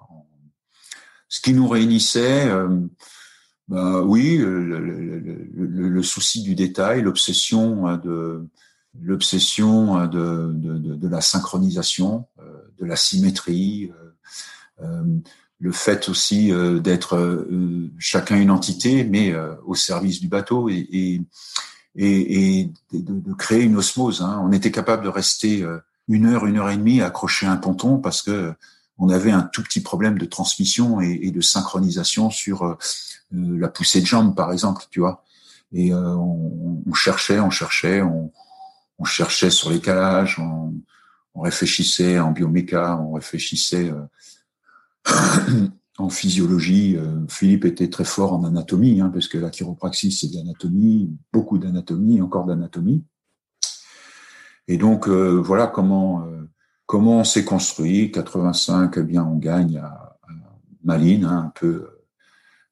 Ce 1.27 1.41
qui 1.41 1.53
nous 1.53 1.67
réunissait, 1.67 2.49
bah, 3.67 4.01
oui, 4.03 4.37
le, 4.37 4.61
le, 4.69 6.03
souci 6.03 6.41
du 6.41 6.55
détail, 6.55 7.01
l'obsession 7.01 7.97
de 7.97 8.47
l'obsession 9.01 9.99
euh, 9.99 10.07
de, 10.07 10.53
de, 10.53 10.95
de, 10.95 11.07
la 11.07 11.21
synchronisation, 11.21 12.25
euh, 12.39 12.43
de 12.79 12.85
la 12.85 12.95
symétrie, 12.95 13.91
euh, 14.81 15.03
le 15.59 15.71
fait 15.73 16.07
aussi 16.07 16.53
d'être 16.81 17.45
chacun 17.97 18.37
une 18.37 18.49
entité, 18.49 19.03
mais 19.03 19.35
au 19.65 19.75
service 19.75 20.21
du 20.21 20.29
bateau 20.29 20.69
et, 20.69 20.87
et, 20.89 21.21
et, 21.97 22.71
de, 22.93 23.33
créer 23.33 23.63
une 23.63 23.75
osmose. 23.75 24.21
Hein. 24.21 24.41
On 24.41 24.53
était 24.53 24.71
capable 24.71 25.03
de 25.03 25.09
rester 25.09 25.65
une 26.07 26.27
heure, 26.27 26.45
une 26.45 26.59
heure 26.59 26.69
et 26.69 26.77
demie 26.77 27.01
accroché 27.01 27.45
à 27.45 27.51
un 27.51 27.57
ponton 27.57 27.97
parce 27.97 28.21
que 28.21 28.53
on 28.97 29.09
avait 29.09 29.31
un 29.31 29.41
tout 29.41 29.61
petit 29.61 29.81
problème 29.81 30.17
de 30.17 30.23
transmission 30.23 31.01
et, 31.01 31.29
de 31.29 31.41
synchronisation 31.41 32.29
sur 32.29 32.77
la 33.33 33.67
poussée 33.67 33.99
de 33.99 34.05
jambes, 34.05 34.37
par 34.37 34.53
exemple, 34.53 34.85
tu 34.89 35.01
vois. 35.01 35.25
Et 35.73 35.93
on, 35.93 36.81
on, 36.87 36.93
cherchait, 36.93 37.41
on 37.41 37.49
cherchait, 37.49 38.01
on, 38.01 38.31
on 38.99 39.05
cherchait 39.05 39.49
sur 39.49 39.71
les 39.71 39.79
calages, 39.79 40.39
on, 40.39 40.73
réfléchissait 41.35 42.19
en 42.19 42.31
bioméca, 42.31 42.99
on 42.99 43.13
réfléchissait 43.13 43.89
euh, 43.89 45.05
en 45.97 46.09
physiologie. 46.09 46.97
Euh, 46.97 47.25
Philippe 47.29 47.63
était 47.63 47.89
très 47.89 48.03
fort 48.03 48.33
en 48.33 48.43
anatomie, 48.43 48.99
hein, 48.99 49.09
parce 49.09 49.29
que 49.29 49.37
la 49.37 49.49
chiropraxie, 49.49 50.11
c'est 50.11 50.27
de 50.27 50.35
l'anatomie, 50.35 51.15
beaucoup 51.31 51.57
d'anatomie, 51.57 52.19
encore 52.19 52.45
d'anatomie. 52.45 53.05
Et 54.67 54.77
donc, 54.77 55.07
euh, 55.07 55.41
voilà 55.41 55.67
comment, 55.67 56.27
comment 56.85 57.19
on 57.19 57.23
s'est 57.23 57.45
construit. 57.45 58.11
85, 58.11 58.95
eh 58.97 59.03
bien, 59.03 59.23
on 59.23 59.37
gagne 59.37 59.77
à, 59.77 60.17
Malines, 60.83 61.25
hein, 61.25 61.45
un 61.45 61.51
peu 61.55 61.87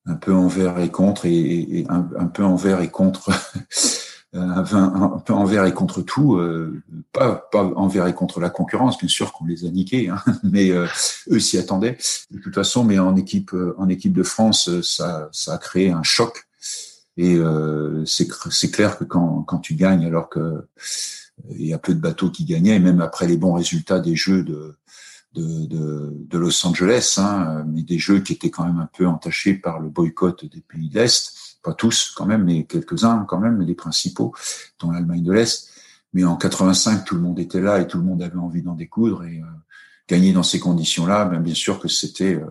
un 0.07 0.15
peu 0.15 0.33
envers 0.33 0.79
et 0.79 0.89
contre, 0.89 1.27
un, 1.27 2.27
peu 2.27 2.43
envers 2.43 2.81
et 2.81 2.89
contre 2.89 3.29
un, 4.33 5.21
peu 5.25 5.33
envers 5.33 5.65
et 5.65 5.73
contre 5.73 6.01
tout, 6.01 6.35
euh, 6.35 6.81
pas, 7.13 7.49
envers 7.53 8.07
et 8.07 8.13
contre 8.13 8.39
la 8.39 8.49
concurrence, 8.49 8.97
bien 8.97 9.07
sûr 9.07 9.31
qu'on 9.31 9.45
les 9.45 9.65
a 9.65 9.69
niqués, 9.69 10.09
hein, 10.09 10.21
mais 10.43 10.71
euh, 10.71 10.87
eux 11.29 11.39
s'y 11.39 11.57
attendaient 11.57 11.97
de 12.31 12.39
toute 12.39 12.53
façon. 12.53 12.83
Mais 12.83 12.99
en 12.99 13.15
équipe, 13.15 13.53
euh, 13.53 13.75
de 13.77 14.23
France, 14.23 14.69
ça, 14.81 15.29
a 15.47 15.57
créé 15.57 15.91
un 15.91 16.03
choc. 16.03 16.47
Et 17.15 17.35
euh, 17.35 18.05
c'est 18.05 18.71
clair 18.71 18.97
que 18.97 19.03
quand, 19.03 19.59
tu 19.61 19.73
gagnes, 19.73 20.05
alors 20.05 20.29
que 20.29 20.67
il 21.49 21.67
y 21.67 21.73
a 21.73 21.77
peu 21.77 21.93
de 21.93 21.99
bateaux 21.99 22.29
qui 22.29 22.45
gagnaient, 22.45 22.79
même 22.79 23.01
après 23.01 23.27
les 23.27 23.37
bons 23.37 23.53
résultats 23.53 23.99
des 23.99 24.15
Jeux 24.15 24.43
de 25.33 26.37
Los 26.37 26.65
Angeles, 26.65 27.15
hein, 27.17 27.63
mais 27.67 27.81
des 27.81 27.97
Jeux 27.97 28.19
qui 28.19 28.33
étaient 28.33 28.49
quand 28.49 28.65
même 28.65 28.79
un 28.79 28.89
peu 28.91 29.07
entachés 29.07 29.53
par 29.55 29.79
le 29.79 29.89
boycott 29.89 30.45
des 30.45 30.61
pays 30.61 30.89
de 30.89 30.99
l'Est 30.99 31.36
tous 31.73 32.13
quand 32.15 32.25
même, 32.25 32.43
mais 32.43 32.65
quelques-uns 32.65 33.25
quand 33.27 33.39
même, 33.39 33.57
mais 33.57 33.65
les 33.65 33.75
principaux, 33.75 34.33
dont 34.79 34.91
l'Allemagne 34.91 35.23
de 35.23 35.31
l'Est. 35.31 35.69
Mais 36.13 36.23
en 36.23 36.35
85, 36.35 37.05
tout 37.05 37.15
le 37.15 37.21
monde 37.21 37.39
était 37.39 37.61
là 37.61 37.79
et 37.79 37.87
tout 37.87 37.97
le 37.97 38.03
monde 38.03 38.21
avait 38.23 38.37
envie 38.37 38.61
d'en 38.61 38.73
découdre 38.73 39.23
et 39.23 39.39
euh, 39.39 39.45
gagner 40.07 40.33
dans 40.33 40.43
ces 40.43 40.59
conditions-là, 40.59 41.25
ben, 41.25 41.39
bien 41.39 41.53
sûr 41.53 41.79
que 41.79 41.87
c'était 41.87 42.35
euh, 42.35 42.49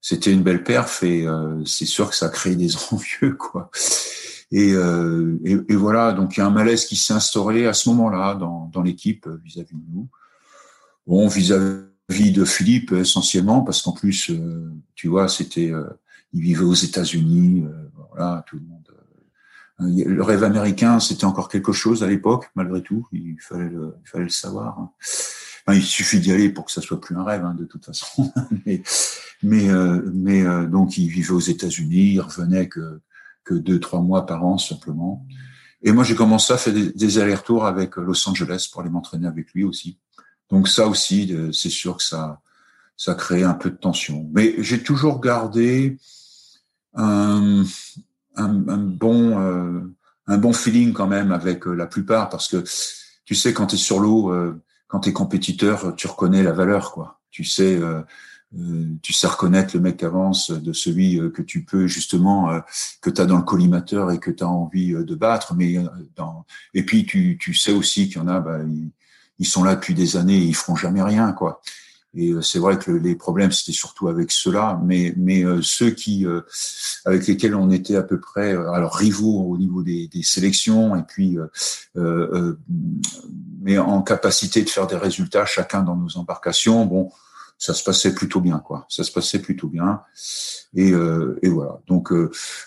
c'était 0.00 0.32
une 0.32 0.42
belle 0.42 0.62
perf 0.62 1.02
et 1.02 1.26
euh, 1.26 1.64
c'est 1.64 1.86
sûr 1.86 2.08
que 2.08 2.16
ça 2.16 2.26
a 2.26 2.28
créé 2.28 2.56
des 2.56 2.76
envieux 2.90 3.34
quoi. 3.34 3.70
Et, 4.50 4.74
voilà, 5.76 6.12
donc 6.12 6.36
il 6.36 6.40
y 6.40 6.42
a 6.42 6.46
un 6.46 6.50
malaise 6.50 6.86
qui 6.86 6.96
s'est 6.96 7.12
instauré 7.12 7.66
à 7.66 7.74
ce 7.74 7.90
moment-là 7.90 8.34
dans, 8.34 8.70
dans 8.72 8.80
l'équipe 8.80 9.28
vis-à-vis 9.44 9.76
de 9.76 9.92
nous. 9.92 10.08
Bon, 11.06 11.28
vis-à-vis 11.28 12.32
de 12.32 12.44
Philippe 12.46 12.92
essentiellement 12.92 13.60
parce 13.60 13.82
qu'en 13.82 13.92
plus, 13.92 14.32
tu 14.94 15.08
vois, 15.08 15.28
c'était, 15.28 15.70
il 16.32 16.40
vivait 16.40 16.64
aux 16.64 16.72
États-Unis, 16.72 17.66
voilà, 18.18 18.44
tout 18.46 18.58
le 19.80 20.22
rêve 20.22 20.42
américain, 20.42 20.98
c'était 20.98 21.24
encore 21.24 21.48
quelque 21.48 21.72
chose 21.72 22.02
à 22.02 22.08
l'époque, 22.08 22.50
malgré 22.54 22.82
tout. 22.82 23.06
Il 23.12 23.36
fallait 23.40 23.70
le, 23.70 24.28
savoir. 24.28 24.78
Hein 24.78 24.90
il 25.74 25.84
suffit 25.84 26.18
d'y 26.18 26.32
aller 26.32 26.50
pour 26.50 26.64
que 26.64 26.72
ça 26.72 26.80
soit 26.80 27.00
plus 27.00 27.16
un 27.16 27.22
rêve, 27.22 27.44
hein, 27.44 27.54
de 27.54 27.64
toute 27.64 27.84
façon. 27.84 28.32
mais 29.42 29.70
euh, 29.70 30.02
euh, 30.26 30.66
donc, 30.66 30.98
il 30.98 31.08
vivait 31.08 31.30
aux 31.30 31.40
États-Unis, 31.40 32.14
il 32.14 32.20
revenait 32.20 32.68
que, 32.68 33.00
deux, 33.50 33.80
trois 33.80 34.02
mois 34.02 34.26
par 34.26 34.44
an 34.44 34.58
simplement. 34.58 35.26
Et 35.80 35.92
moi, 35.92 36.04
j'ai 36.04 36.14
commencé 36.14 36.52
à 36.52 36.58
faire 36.58 36.74
des, 36.74 37.18
allers-retours 37.18 37.64
avec 37.64 37.96
Los 37.96 38.28
Angeles 38.28 38.68
pour 38.70 38.82
aller 38.82 38.90
m'entraîner 38.90 39.26
avec 39.26 39.52
lui 39.52 39.64
aussi. 39.64 39.98
Donc 40.50 40.68
ça 40.68 40.86
aussi, 40.86 41.32
euh, 41.32 41.50
c'est 41.50 41.70
sûr 41.70 41.96
que 41.96 42.02
ça, 42.02 42.42
ça 42.94 43.14
crée 43.14 43.44
un 43.44 43.54
peu 43.54 43.70
de 43.70 43.76
tension. 43.76 44.28
Mais 44.34 44.54
j'ai 44.58 44.82
toujours 44.82 45.20
gardé 45.22 45.96
un, 46.92 47.64
un, 48.38 48.68
un 48.68 48.78
bon, 48.78 49.38
euh, 49.40 49.80
un 50.26 50.38
bon 50.38 50.52
feeling 50.52 50.92
quand 50.92 51.06
même 51.06 51.32
avec 51.32 51.66
la 51.66 51.86
plupart, 51.86 52.28
parce 52.28 52.48
que 52.48 52.64
tu 53.24 53.34
sais, 53.34 53.52
quand 53.52 53.66
tu 53.66 53.74
es 53.74 53.78
sur 53.78 54.00
l'eau, 54.00 54.32
quand 54.88 55.00
tu 55.00 55.10
es 55.10 55.12
compétiteur, 55.12 55.94
tu 55.94 56.06
reconnais 56.06 56.42
la 56.42 56.52
valeur, 56.52 56.92
quoi. 56.92 57.20
Tu 57.30 57.44
sais, 57.44 57.76
euh, 57.76 58.00
euh, 58.58 58.86
tu 59.02 59.12
sais 59.12 59.26
reconnaître 59.26 59.76
le 59.76 59.82
mec 59.82 59.98
qui 59.98 60.06
avance 60.06 60.50
de 60.50 60.72
celui 60.72 61.20
euh, 61.20 61.28
que 61.28 61.42
tu 61.42 61.62
peux 61.64 61.86
justement 61.86 62.60
que 63.02 63.10
tu 63.10 63.20
as 63.20 63.26
dans 63.26 63.36
le 63.36 63.42
collimateur 63.42 64.10
et 64.10 64.18
que 64.18 64.30
tu 64.30 64.42
as 64.42 64.48
envie 64.48 64.92
de 64.92 65.14
battre. 65.14 65.54
Mais 65.54 65.76
dans 66.16 66.46
et 66.74 66.84
puis 66.84 67.04
tu, 67.04 67.36
tu 67.38 67.54
sais 67.54 67.72
aussi 67.72 68.08
qu'il 68.08 68.16
y 68.16 68.20
en 68.20 68.28
a, 68.28 68.40
bah, 68.40 68.60
ils, 68.66 68.90
ils, 69.38 69.46
sont 69.46 69.62
là 69.62 69.74
depuis 69.76 69.94
des 69.94 70.16
années, 70.16 70.38
et 70.38 70.44
ils 70.44 70.56
feront 70.56 70.74
jamais 70.74 71.02
rien, 71.02 71.32
quoi. 71.32 71.60
Et 72.14 72.30
euh, 72.32 72.40
c'est 72.40 72.58
vrai 72.58 72.78
que 72.78 72.90
les 72.90 73.14
problèmes, 73.14 73.52
c'était 73.52 73.72
surtout 73.72 74.08
avec 74.08 74.32
ceux-là, 74.32 74.80
mais, 74.82 75.12
mais 75.16 75.44
euh, 75.44 75.60
ceux 75.62 75.90
qui, 75.90 76.26
euh, 76.26 76.40
avec 77.04 77.26
lesquels 77.26 77.54
on 77.54 77.70
était 77.70 77.96
à 77.96 78.02
peu 78.02 78.18
près, 78.18 78.52
alors 78.52 78.94
rivaux 78.94 79.42
au 79.42 79.58
niveau 79.58 79.82
des, 79.82 80.08
des 80.08 80.22
sélections, 80.22 80.96
et 80.96 81.02
puis, 81.02 81.38
euh, 81.96 82.56
mais 83.60 83.78
en 83.78 84.02
capacité 84.02 84.62
de 84.62 84.70
faire 84.70 84.86
des 84.86 84.96
résultats 84.96 85.44
chacun 85.44 85.82
dans 85.82 85.96
nos 85.96 86.16
embarcations, 86.16 86.86
bon, 86.86 87.10
ça 87.58 87.74
se 87.74 87.82
passait 87.82 88.14
plutôt 88.14 88.40
bien, 88.40 88.58
quoi. 88.60 88.86
Ça 88.88 89.02
se 89.04 89.12
passait 89.12 89.40
plutôt 89.40 89.66
bien. 89.66 90.00
Et, 90.74 90.90
et 90.90 91.48
voilà. 91.48 91.80
Donc 91.88 92.12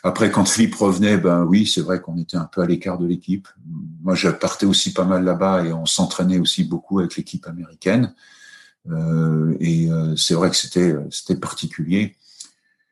après, 0.03 0.31
quand 0.31 0.43
Philippe 0.43 0.75
revenait, 0.75 1.15
ben 1.17 1.45
oui, 1.45 1.65
c'est 1.65 1.79
vrai 1.79 2.01
qu'on 2.01 2.17
était 2.17 2.35
un 2.35 2.43
peu 2.43 2.59
à 2.61 2.65
l'écart 2.65 2.97
de 2.97 3.07
l'équipe. 3.07 3.47
Moi, 4.03 4.15
je 4.15 4.27
partais 4.27 4.65
aussi 4.65 4.91
pas 4.91 5.05
mal 5.05 5.23
là-bas 5.23 5.63
et 5.63 5.71
on 5.71 5.85
s'entraînait 5.85 6.39
aussi 6.39 6.65
beaucoup 6.65 6.99
avec 6.99 7.15
l'équipe 7.15 7.47
américaine. 7.47 8.13
Euh, 8.89 9.55
et 9.59 9.89
euh, 9.91 10.15
c'est 10.15 10.33
vrai 10.33 10.49
que 10.49 10.55
c'était 10.55 10.95
c'était 11.09 11.39
particulier. 11.39 12.15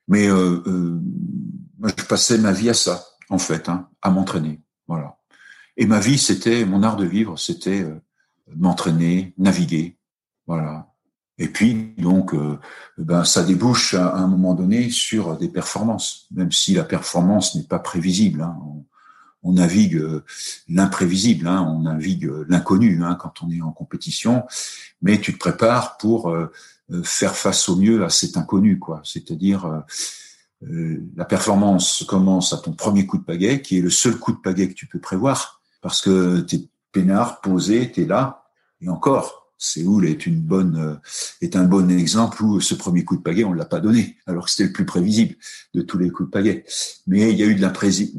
Mais 0.07 0.27
euh, 0.27 0.99
je 1.83 2.05
passais 2.05 2.37
ma 2.37 2.51
vie 2.51 2.69
à 2.69 2.73
ça, 2.73 3.05
en 3.29 3.37
fait, 3.37 3.69
hein, 3.69 3.89
à 4.01 4.09
m'entraîner. 4.09 4.61
Voilà. 4.87 5.17
Et 5.77 5.85
ma 5.85 5.99
vie, 5.99 6.17
c'était 6.17 6.65
mon 6.65 6.83
art 6.83 6.97
de 6.97 7.05
vivre, 7.05 7.37
c'était 7.37 7.85
m'entraîner, 8.55 9.33
naviguer, 9.37 9.97
voilà. 10.47 10.87
Et 11.37 11.47
puis 11.47 11.93
donc, 11.99 12.35
ben 12.97 13.23
ça 13.23 13.43
débouche 13.43 13.93
à, 13.93 14.15
un 14.15 14.27
moment 14.27 14.55
donné 14.55 14.89
sur 14.89 15.37
des 15.37 15.47
performances, 15.47 16.27
même 16.31 16.51
si 16.51 16.73
la 16.73 16.83
performance 16.83 17.55
n'est 17.55 17.67
pas 17.67 17.79
prévisible. 17.79 18.41
Hein 18.41 18.78
on 19.43 19.53
navigue 19.53 19.95
euh, 19.95 20.23
l'imprévisible, 20.67 21.47
hein, 21.47 21.65
on 21.69 21.81
navigue 21.81 22.25
euh, 22.25 22.45
l'inconnu 22.49 23.03
hein, 23.03 23.15
quand 23.15 23.41
on 23.41 23.49
est 23.49 23.61
en 23.61 23.71
compétition, 23.71 24.43
mais 25.01 25.19
tu 25.19 25.33
te 25.33 25.39
prépares 25.39 25.97
pour 25.97 26.29
euh, 26.29 26.51
faire 27.03 27.35
face 27.35 27.69
au 27.69 27.75
mieux 27.75 28.03
à 28.03 28.09
cet 28.09 28.35
inconnu, 28.35 28.79
quoi. 28.79 29.01
C'est-à-dire 29.03 29.83
la 30.61 31.23
performance 31.23 32.03
commence 32.07 32.51
à 32.51 32.57
ton 32.57 32.73
premier 32.73 33.05
coup 33.05 33.19
de 33.19 33.23
pagaie, 33.23 33.61
qui 33.61 33.77
est 33.77 33.81
le 33.81 33.91
seul 33.91 34.17
coup 34.17 34.31
de 34.31 34.39
pagaie 34.39 34.67
que 34.67 34.73
tu 34.73 34.87
peux 34.87 34.99
prévoir, 34.99 35.61
parce 35.81 36.01
que 36.01 36.41
tu 36.41 36.55
es 36.55 36.67
peinard, 36.91 37.41
posé, 37.41 37.91
tu 37.91 38.01
es 38.01 38.05
là, 38.05 38.43
et 38.81 38.89
encore, 38.89 39.38
Séoul 39.61 40.07
est 40.07 40.25
une 40.25 40.39
bonne 40.39 40.77
euh, 40.77 40.95
est 41.41 41.57
un 41.57 41.65
bon 41.65 41.91
exemple 41.91 42.41
où 42.43 42.61
ce 42.61 42.73
premier 42.75 43.03
coup 43.03 43.17
de 43.17 43.21
pagaie 43.21 43.43
on 43.43 43.51
l'a 43.51 43.65
pas 43.65 43.81
donné 43.81 44.17
alors 44.25 44.45
que 44.45 44.51
c'était 44.51 44.63
le 44.63 44.71
plus 44.71 44.85
prévisible 44.85 45.35
de 45.73 45.81
tous 45.81 45.97
les 45.97 46.09
coups 46.09 46.29
de 46.29 46.31
pagaie. 46.31 46.63
Mais 47.07 47.29
il 47.29 47.37
y 47.37 47.43
a 47.43 47.45
eu 47.45 47.55
de 47.55 47.61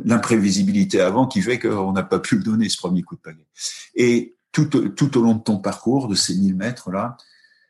l'imprévisibilité 0.05 1.00
avant 1.00 1.26
qui 1.26 1.40
fait 1.40 1.59
qu'on 1.59 1.92
n'a 1.92 2.03
pas 2.03 2.18
pu 2.18 2.37
le 2.37 2.42
donner 2.42 2.68
ce 2.68 2.76
premier 2.76 3.03
coup 3.03 3.16
de 3.16 3.20
pagaie. 3.22 3.46
Et 3.94 4.37
tout, 4.53 4.66
tout 4.66 5.18
au 5.18 5.22
long 5.22 5.35
de 5.35 5.42
ton 5.42 5.57
parcours 5.57 6.09
de 6.09 6.14
ces 6.14 6.35
1000 6.35 6.57
mètres 6.57 6.90
là, 6.90 7.16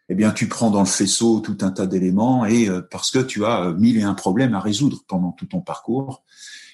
eh 0.08 0.16
bien 0.16 0.32
tu 0.32 0.48
prends 0.48 0.72
dans 0.72 0.80
le 0.80 0.86
faisceau 0.86 1.38
tout 1.38 1.58
un 1.60 1.70
tas 1.70 1.86
d'éléments 1.86 2.44
et 2.46 2.68
euh, 2.68 2.82
parce 2.82 3.12
que 3.12 3.20
tu 3.20 3.44
as 3.44 3.72
mille 3.78 3.98
et 3.98 4.02
un 4.02 4.14
problèmes 4.14 4.54
à 4.54 4.60
résoudre 4.60 5.04
pendant 5.06 5.30
tout 5.30 5.46
ton 5.46 5.60
parcours 5.60 6.24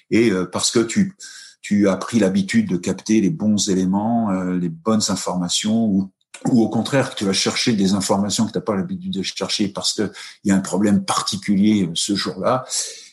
et 0.09 0.31
euh, 0.31 0.45
parce 0.45 0.71
que 0.71 0.79
tu 0.79 1.15
tu 1.61 1.89
as 1.89 1.97
pris 1.97 2.17
l'habitude 2.17 2.69
de 2.69 2.77
capter 2.77 3.19
les 3.19 3.29
bons 3.29 3.69
éléments, 3.69 4.31
les 4.31 4.69
bonnes 4.69 5.01
informations 5.09 5.85
ou 5.85 6.09
ou 6.45 6.61
au 6.61 6.69
contraire 6.69 7.11
que 7.11 7.15
tu 7.15 7.25
vas 7.25 7.33
chercher 7.33 7.73
des 7.73 7.93
informations 7.93 8.45
que 8.45 8.51
tu 8.51 8.57
n'as 8.57 8.63
pas 8.63 8.75
l'habitude 8.75 9.13
de 9.13 9.21
chercher 9.21 9.67
parce 9.67 9.93
qu'il 9.93 10.11
y 10.45 10.51
a 10.51 10.55
un 10.55 10.61
problème 10.61 11.03
particulier 11.03 11.85
euh, 11.85 11.91
ce 11.93 12.15
jour-là, 12.15 12.65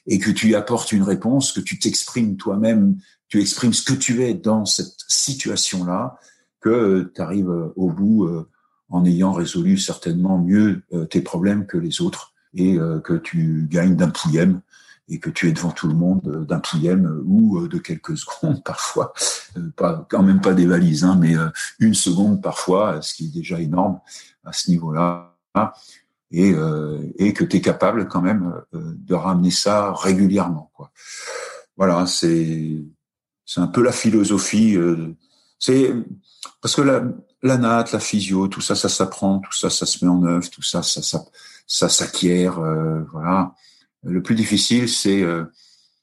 et 0.07 0.19
que 0.19 0.31
tu 0.31 0.55
apportes 0.55 0.93
une 0.93 1.03
réponse, 1.03 1.53
que 1.53 1.61
tu 1.61 1.79
t'exprimes 1.79 2.37
toi-même, 2.37 2.97
tu 3.29 3.41
exprimes 3.41 3.73
ce 3.73 3.83
que 3.83 3.95
tu 3.95 4.23
es 4.25 4.35
dans 4.35 4.67
cette 4.67 4.95
situation-là, 5.09 6.19
que 6.61 6.69
euh, 6.69 7.13
tu 7.15 7.23
arrives 7.23 7.51
euh, 7.51 7.73
au 7.77 7.91
bout 7.91 8.29
en 8.91 9.05
ayant 9.05 9.33
résolu 9.33 9.79
certainement 9.79 10.39
mieux 10.39 10.83
tes 11.11 11.23
problèmes 11.23 11.67
que 11.67 11.79
les 11.79 12.01
autres, 12.01 12.33
et 12.53 12.77
que 13.03 13.15
tu 13.15 13.67
gagnes 13.69 13.97
d'un 13.97 14.11
pouillème 14.11 14.61
et 15.09 15.19
que 15.19 15.31
tu 15.31 15.49
es 15.49 15.53
devant 15.53 15.71
tout 15.71 15.89
le 15.89 15.95
monde 15.95 16.27
euh, 16.27 16.45
d'un 16.45 16.61
pouillème 16.61 17.07
euh, 17.07 17.23
ou 17.25 17.59
euh, 17.59 17.69
de 17.69 17.79
quelques 17.79 18.17
secondes 18.17 18.63
parfois, 18.65 19.13
pas 19.77 20.07
quand 20.09 20.23
même 20.23 20.41
pas 20.41 20.55
des 20.55 20.67
valises, 20.67 21.05
hein, 21.05 21.17
mais 21.21 21.35
une 21.79 21.95
seconde 21.95 22.43
parfois, 22.43 23.03
ce 23.03 23.15
qui 23.15 23.27
est 23.27 23.35
déjà 23.35 23.61
énorme 23.61 24.01
à 24.45 24.53
ce 24.53 24.71
niveau-là, 24.71 25.37
et, 26.31 26.53
que 26.53 27.45
tu 27.45 27.57
es 27.57 27.61
capable 27.61 28.09
quand 28.09 28.21
même 28.21 28.53
de 28.73 29.15
ramener 29.15 29.53
ça 29.53 29.93
régulièrement. 29.93 30.71
Quoi. 30.75 30.91
Voilà, 31.77 32.07
c'est 32.07 32.83
c'est 33.47 33.61
un 33.61 33.69
peu 33.69 33.83
la 33.83 33.93
philosophie. 33.93 34.77
c'est 35.59 35.95
parce 36.61 36.75
que 36.75 36.83
la, 36.83 37.05
la 37.43 37.59
natte, 37.59 37.93
la 37.93 38.01
physio, 38.01 38.49
tout 38.49 38.61
ça, 38.61 38.75
ça 38.75 38.89
s'apprend, 38.89 39.39
tout 39.39 39.53
ça, 39.53 39.71
ça 39.71 39.87
se 39.87 40.05
met 40.05 40.11
en 40.11 40.25
œuvre, 40.25 40.51
tout 40.51 40.63
ça, 40.63 40.83
ça, 40.83 41.03
ça 41.67 41.89
s'acquiert, 41.89 42.61
voilà. 43.13 43.55
Le 44.05 44.23
plus 44.23 44.35
difficile, 44.35 44.89
c'est 44.89 45.23
euh, 45.23 45.45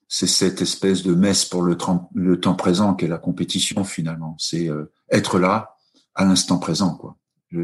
c'est 0.07 0.27
cette 0.27 0.61
espèce 0.61 1.03
de 1.03 1.13
messe 1.13 1.45
pour 1.45 1.61
le, 1.61 1.77
le 2.13 2.39
temps 2.39 2.55
présent 2.55 2.93
qu'est 2.95 3.07
la 3.07 3.17
compétition 3.17 3.83
finalement. 3.83 4.35
C'est 4.39 4.69
euh, 4.69 4.91
être 5.09 5.39
là 5.39 5.75
à 6.15 6.25
l'instant 6.25 6.57
présent, 6.57 6.95
quoi. 6.95 7.15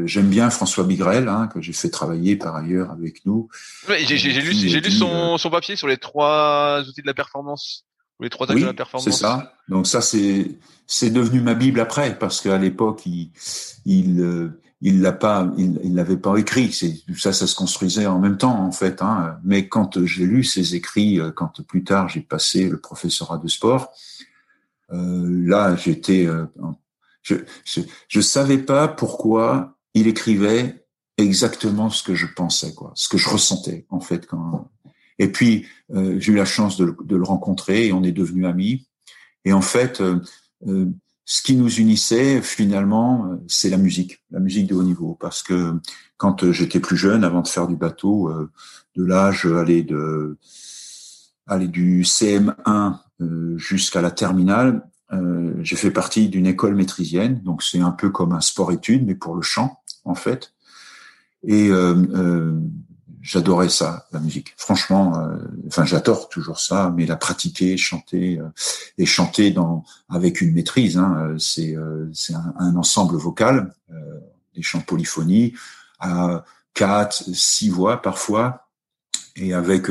J'aime 0.04 0.28
bien 0.28 0.50
François 0.50 0.84
Bigrel, 0.84 1.28
hein, 1.28 1.46
que 1.46 1.62
j'ai 1.62 1.72
fait 1.72 1.88
travailler 1.88 2.36
par 2.36 2.54
ailleurs 2.54 2.90
avec 2.90 3.24
nous. 3.24 3.48
j'ai 3.88 4.16
lu, 4.16 4.52
j'ai 4.52 4.80
lu 4.80 4.90
son, 4.90 5.34
euh, 5.34 5.38
son 5.38 5.48
papier 5.48 5.76
sur 5.76 5.88
les 5.88 5.96
trois 5.96 6.82
outils 6.86 7.00
de 7.00 7.06
la 7.06 7.14
performance, 7.14 7.86
les 8.20 8.28
trois 8.28 8.46
oui, 8.52 8.60
de 8.60 8.66
la 8.66 8.74
performance. 8.74 9.04
C'est 9.04 9.18
ça. 9.18 9.54
Donc 9.68 9.86
ça, 9.86 10.02
c'est 10.02 10.58
c'est 10.86 11.08
devenu 11.08 11.40
ma 11.40 11.54
bible 11.54 11.80
après, 11.80 12.18
parce 12.18 12.42
qu'à 12.42 12.58
l'époque, 12.58 13.06
il, 13.06 13.30
il 13.86 14.52
il 14.80 15.00
l'a 15.00 15.12
pas, 15.12 15.50
il 15.56 15.94
l'avait 15.94 16.16
pas 16.16 16.36
écrit. 16.36 16.72
C'est 16.72 16.94
ça, 17.16 17.32
ça 17.32 17.46
se 17.46 17.54
construisait 17.54 18.06
en 18.06 18.18
même 18.18 18.38
temps 18.38 18.58
en 18.60 18.72
fait. 18.72 19.02
Hein. 19.02 19.38
Mais 19.44 19.68
quand 19.68 20.04
j'ai 20.04 20.24
lu 20.24 20.44
ses 20.44 20.74
écrits, 20.74 21.18
euh, 21.18 21.30
quand 21.30 21.62
plus 21.66 21.84
tard 21.84 22.08
j'ai 22.08 22.20
passé 22.20 22.68
le 22.68 22.78
professorat 22.78 23.38
de 23.38 23.48
sport, 23.48 23.92
euh, 24.92 25.46
là 25.46 25.74
j'étais, 25.76 26.26
euh, 26.26 26.46
je, 27.22 27.36
je, 27.64 27.80
je 28.06 28.20
savais 28.20 28.58
pas 28.58 28.88
pourquoi 28.88 29.76
il 29.94 30.06
écrivait 30.06 30.84
exactement 31.16 31.90
ce 31.90 32.04
que 32.04 32.14
je 32.14 32.26
pensais, 32.26 32.72
quoi, 32.74 32.92
ce 32.94 33.08
que 33.08 33.18
je 33.18 33.28
ressentais 33.28 33.86
en 33.90 34.00
fait 34.00 34.26
quand. 34.26 34.70
Et 35.18 35.32
puis 35.32 35.66
euh, 35.92 36.20
j'ai 36.20 36.32
eu 36.32 36.36
la 36.36 36.44
chance 36.44 36.76
de, 36.76 36.96
de, 37.04 37.16
le 37.16 37.24
rencontrer 37.24 37.88
et 37.88 37.92
on 37.92 38.04
est 38.04 38.12
devenus 38.12 38.46
amis. 38.46 38.86
Et 39.44 39.52
en 39.52 39.60
fait, 39.60 40.00
euh, 40.00 40.20
ce 41.30 41.42
qui 41.42 41.56
nous 41.56 41.70
unissait 41.74 42.40
finalement, 42.40 43.26
euh, 43.26 43.36
c'est 43.48 43.68
la 43.68 43.76
musique, 43.76 44.24
la 44.30 44.40
musique 44.40 44.66
de 44.66 44.74
haut 44.74 44.82
niveau. 44.82 45.14
Parce 45.20 45.42
que 45.42 45.74
quand 46.16 46.42
euh, 46.42 46.52
j'étais 46.52 46.80
plus 46.80 46.96
jeune, 46.96 47.22
avant 47.22 47.42
de 47.42 47.48
faire 47.48 47.68
du 47.68 47.76
bateau, 47.76 48.30
euh, 48.30 48.50
de 48.96 49.04
l'âge 49.04 49.44
aller 49.44 49.82
de 49.82 50.38
aller 51.46 51.68
du 51.68 52.02
CM1 52.02 52.98
jusqu'à 53.56 54.02
la 54.02 54.10
terminale, 54.10 54.82
j'ai 55.60 55.76
fait 55.76 55.90
partie 55.90 56.28
d'une 56.28 56.46
école 56.46 56.74
maîtrisienne. 56.74 57.40
Donc 57.42 57.62
c'est 57.62 57.80
un 57.80 57.90
peu 57.90 58.10
comme 58.10 58.32
un 58.32 58.42
sport-études, 58.42 59.06
mais 59.06 59.14
pour 59.14 59.34
le 59.34 59.40
chant 59.40 59.80
en 60.04 60.14
fait. 60.14 60.52
Et 61.44 61.70
j'adorais 63.28 63.68
ça, 63.68 64.06
la 64.10 64.20
musique. 64.20 64.54
Franchement, 64.56 65.18
euh, 65.18 65.36
enfin 65.66 65.84
j'adore 65.84 66.30
toujours 66.30 66.58
ça, 66.58 66.92
mais 66.96 67.04
la 67.04 67.16
pratiquer, 67.16 67.76
chanter 67.76 68.38
euh, 68.38 68.48
et 68.96 69.04
chanter 69.04 69.50
dans 69.50 69.84
avec 70.08 70.40
une 70.40 70.54
maîtrise, 70.54 70.96
hein, 70.96 71.14
euh, 71.18 71.38
c'est 71.38 71.76
c'est 72.14 72.34
un, 72.34 72.76
ensemble 72.76 73.16
vocal, 73.16 73.74
des 74.54 74.62
chants 74.62 74.80
polyphonie, 74.80 75.52
à 76.00 76.44
quatre, 76.72 77.22
six 77.34 77.68
voix 77.68 78.00
parfois, 78.00 78.68
et 79.36 79.52
avec 79.52 79.88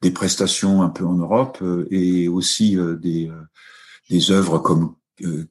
des 0.00 0.10
prestations 0.10 0.82
un 0.82 0.88
peu 0.88 1.04
en 1.04 1.14
Europe 1.14 1.62
et 1.90 2.28
aussi 2.28 2.76
des 3.00 3.30
des 4.08 4.30
œuvres 4.30 4.58
comme 4.58 4.94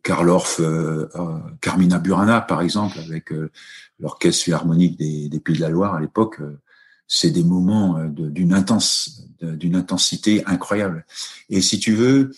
Karl 0.01 0.29
Orff, 0.29 0.59
Carmina 1.61 1.99
Burana 1.99 2.41
par 2.41 2.61
exemple, 2.61 2.97
avec 2.99 3.31
l'orchestre 3.99 4.43
philharmonique 4.45 4.97
des, 4.97 5.29
des, 5.29 5.39
Pays 5.39 5.57
de 5.57 5.61
la 5.61 5.69
Loire 5.69 5.93
à 5.93 5.99
l'époque. 5.99 6.41
C'est 7.07 7.31
des 7.31 7.43
moments 7.43 7.99
d'une 8.09 8.53
intense, 8.53 9.23
d'une 9.41 9.75
intensité 9.75 10.43
incroyable. 10.45 11.05
Et 11.49 11.61
si 11.61 11.79
tu 11.79 11.93
veux, 11.93 12.31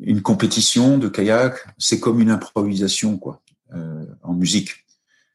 une 0.00 0.22
compétition 0.22 0.98
de 0.98 1.08
kayak, 1.08 1.66
c'est 1.78 2.00
comme 2.00 2.20
une 2.20 2.30
improvisation 2.30 3.16
quoi, 3.18 3.40
euh, 3.74 4.04
en 4.22 4.34
musique. 4.34 4.84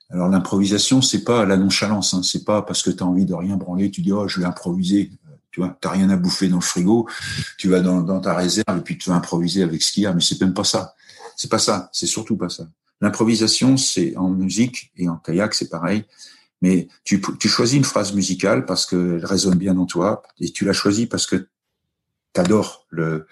Alors 0.09 0.27
l'improvisation, 0.27 1.01
c'est 1.01 1.23
pas 1.23 1.45
la 1.45 1.57
nonchalance, 1.57 2.13
hein, 2.13 2.21
c'est 2.23 2.43
pas 2.43 2.61
parce 2.61 2.83
que 2.83 2.89
tu 2.89 3.01
as 3.01 3.05
envie 3.05 3.25
de 3.25 3.33
rien 3.33 3.55
branler, 3.55 3.89
tu 3.89 4.01
dis 4.01 4.11
oh 4.11 4.27
je 4.27 4.39
vais 4.39 4.45
improviser. 4.45 5.11
Tu 5.51 5.59
vois, 5.59 5.77
t'as 5.81 5.89
rien 5.89 6.09
à 6.09 6.15
bouffer 6.15 6.47
dans 6.47 6.57
le 6.57 6.61
frigo, 6.61 7.09
tu 7.57 7.67
vas 7.67 7.81
dans, 7.81 8.01
dans 8.01 8.21
ta 8.21 8.33
réserve 8.33 8.77
et 8.77 8.81
puis 8.81 8.97
tu 8.97 9.09
vas 9.09 9.17
improviser 9.17 9.63
avec 9.63 9.83
ce 9.83 9.91
qu'il 9.91 10.03
y 10.03 10.05
a. 10.05 10.13
Mais 10.13 10.21
c'est 10.21 10.39
même 10.39 10.53
pas 10.53 10.63
ça. 10.63 10.95
C'est 11.35 11.51
pas 11.51 11.59
ça. 11.59 11.89
C'est 11.91 12.05
surtout 12.05 12.37
pas 12.37 12.47
ça. 12.47 12.69
L'improvisation, 13.01 13.75
c'est 13.75 14.15
en 14.15 14.29
musique 14.29 14.93
et 14.95 15.09
en 15.09 15.17
kayak, 15.17 15.53
c'est 15.53 15.67
pareil. 15.67 16.05
Mais 16.61 16.87
tu, 17.03 17.21
tu 17.39 17.49
choisis 17.49 17.77
une 17.77 17.83
phrase 17.83 18.13
musicale 18.13 18.65
parce 18.65 18.85
qu'elle 18.85 19.25
résonne 19.25 19.57
bien 19.57 19.77
en 19.77 19.85
toi 19.85 20.21
et 20.39 20.51
tu 20.51 20.63
la 20.65 20.73
choisis 20.73 21.07
parce 21.07 21.25
que 21.25 21.35
tu 22.33 22.39
adores 22.39 22.85
le, 22.89 23.25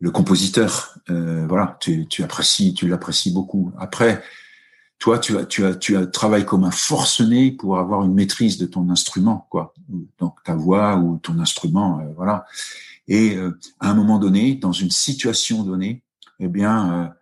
le 0.00 0.10
compositeur, 0.10 0.94
euh, 1.10 1.46
voilà, 1.48 1.76
tu, 1.80 2.06
tu 2.06 2.22
apprécies, 2.22 2.74
tu 2.74 2.88
l'apprécies 2.88 3.32
beaucoup. 3.32 3.72
Après, 3.78 4.22
toi, 4.98 5.18
tu 5.18 5.36
as, 5.36 5.44
tu 5.44 5.64
as, 5.64 5.74
tu 5.74 5.96
as 5.96 6.06
travaillé 6.06 6.44
comme 6.44 6.64
un 6.64 6.70
forcené 6.70 7.52
pour 7.52 7.78
avoir 7.78 8.04
une 8.04 8.14
maîtrise 8.14 8.58
de 8.58 8.66
ton 8.66 8.88
instrument, 8.90 9.46
quoi. 9.50 9.74
Donc 10.18 10.42
ta 10.44 10.54
voix 10.54 10.96
ou 10.96 11.18
ton 11.18 11.38
instrument, 11.40 12.00
euh, 12.00 12.12
voilà. 12.16 12.46
Et 13.08 13.36
euh, 13.36 13.58
à 13.80 13.90
un 13.90 13.94
moment 13.94 14.18
donné, 14.18 14.54
dans 14.54 14.72
une 14.72 14.90
situation 14.90 15.64
donnée, 15.64 16.02
eh 16.40 16.48
bien, 16.48 17.12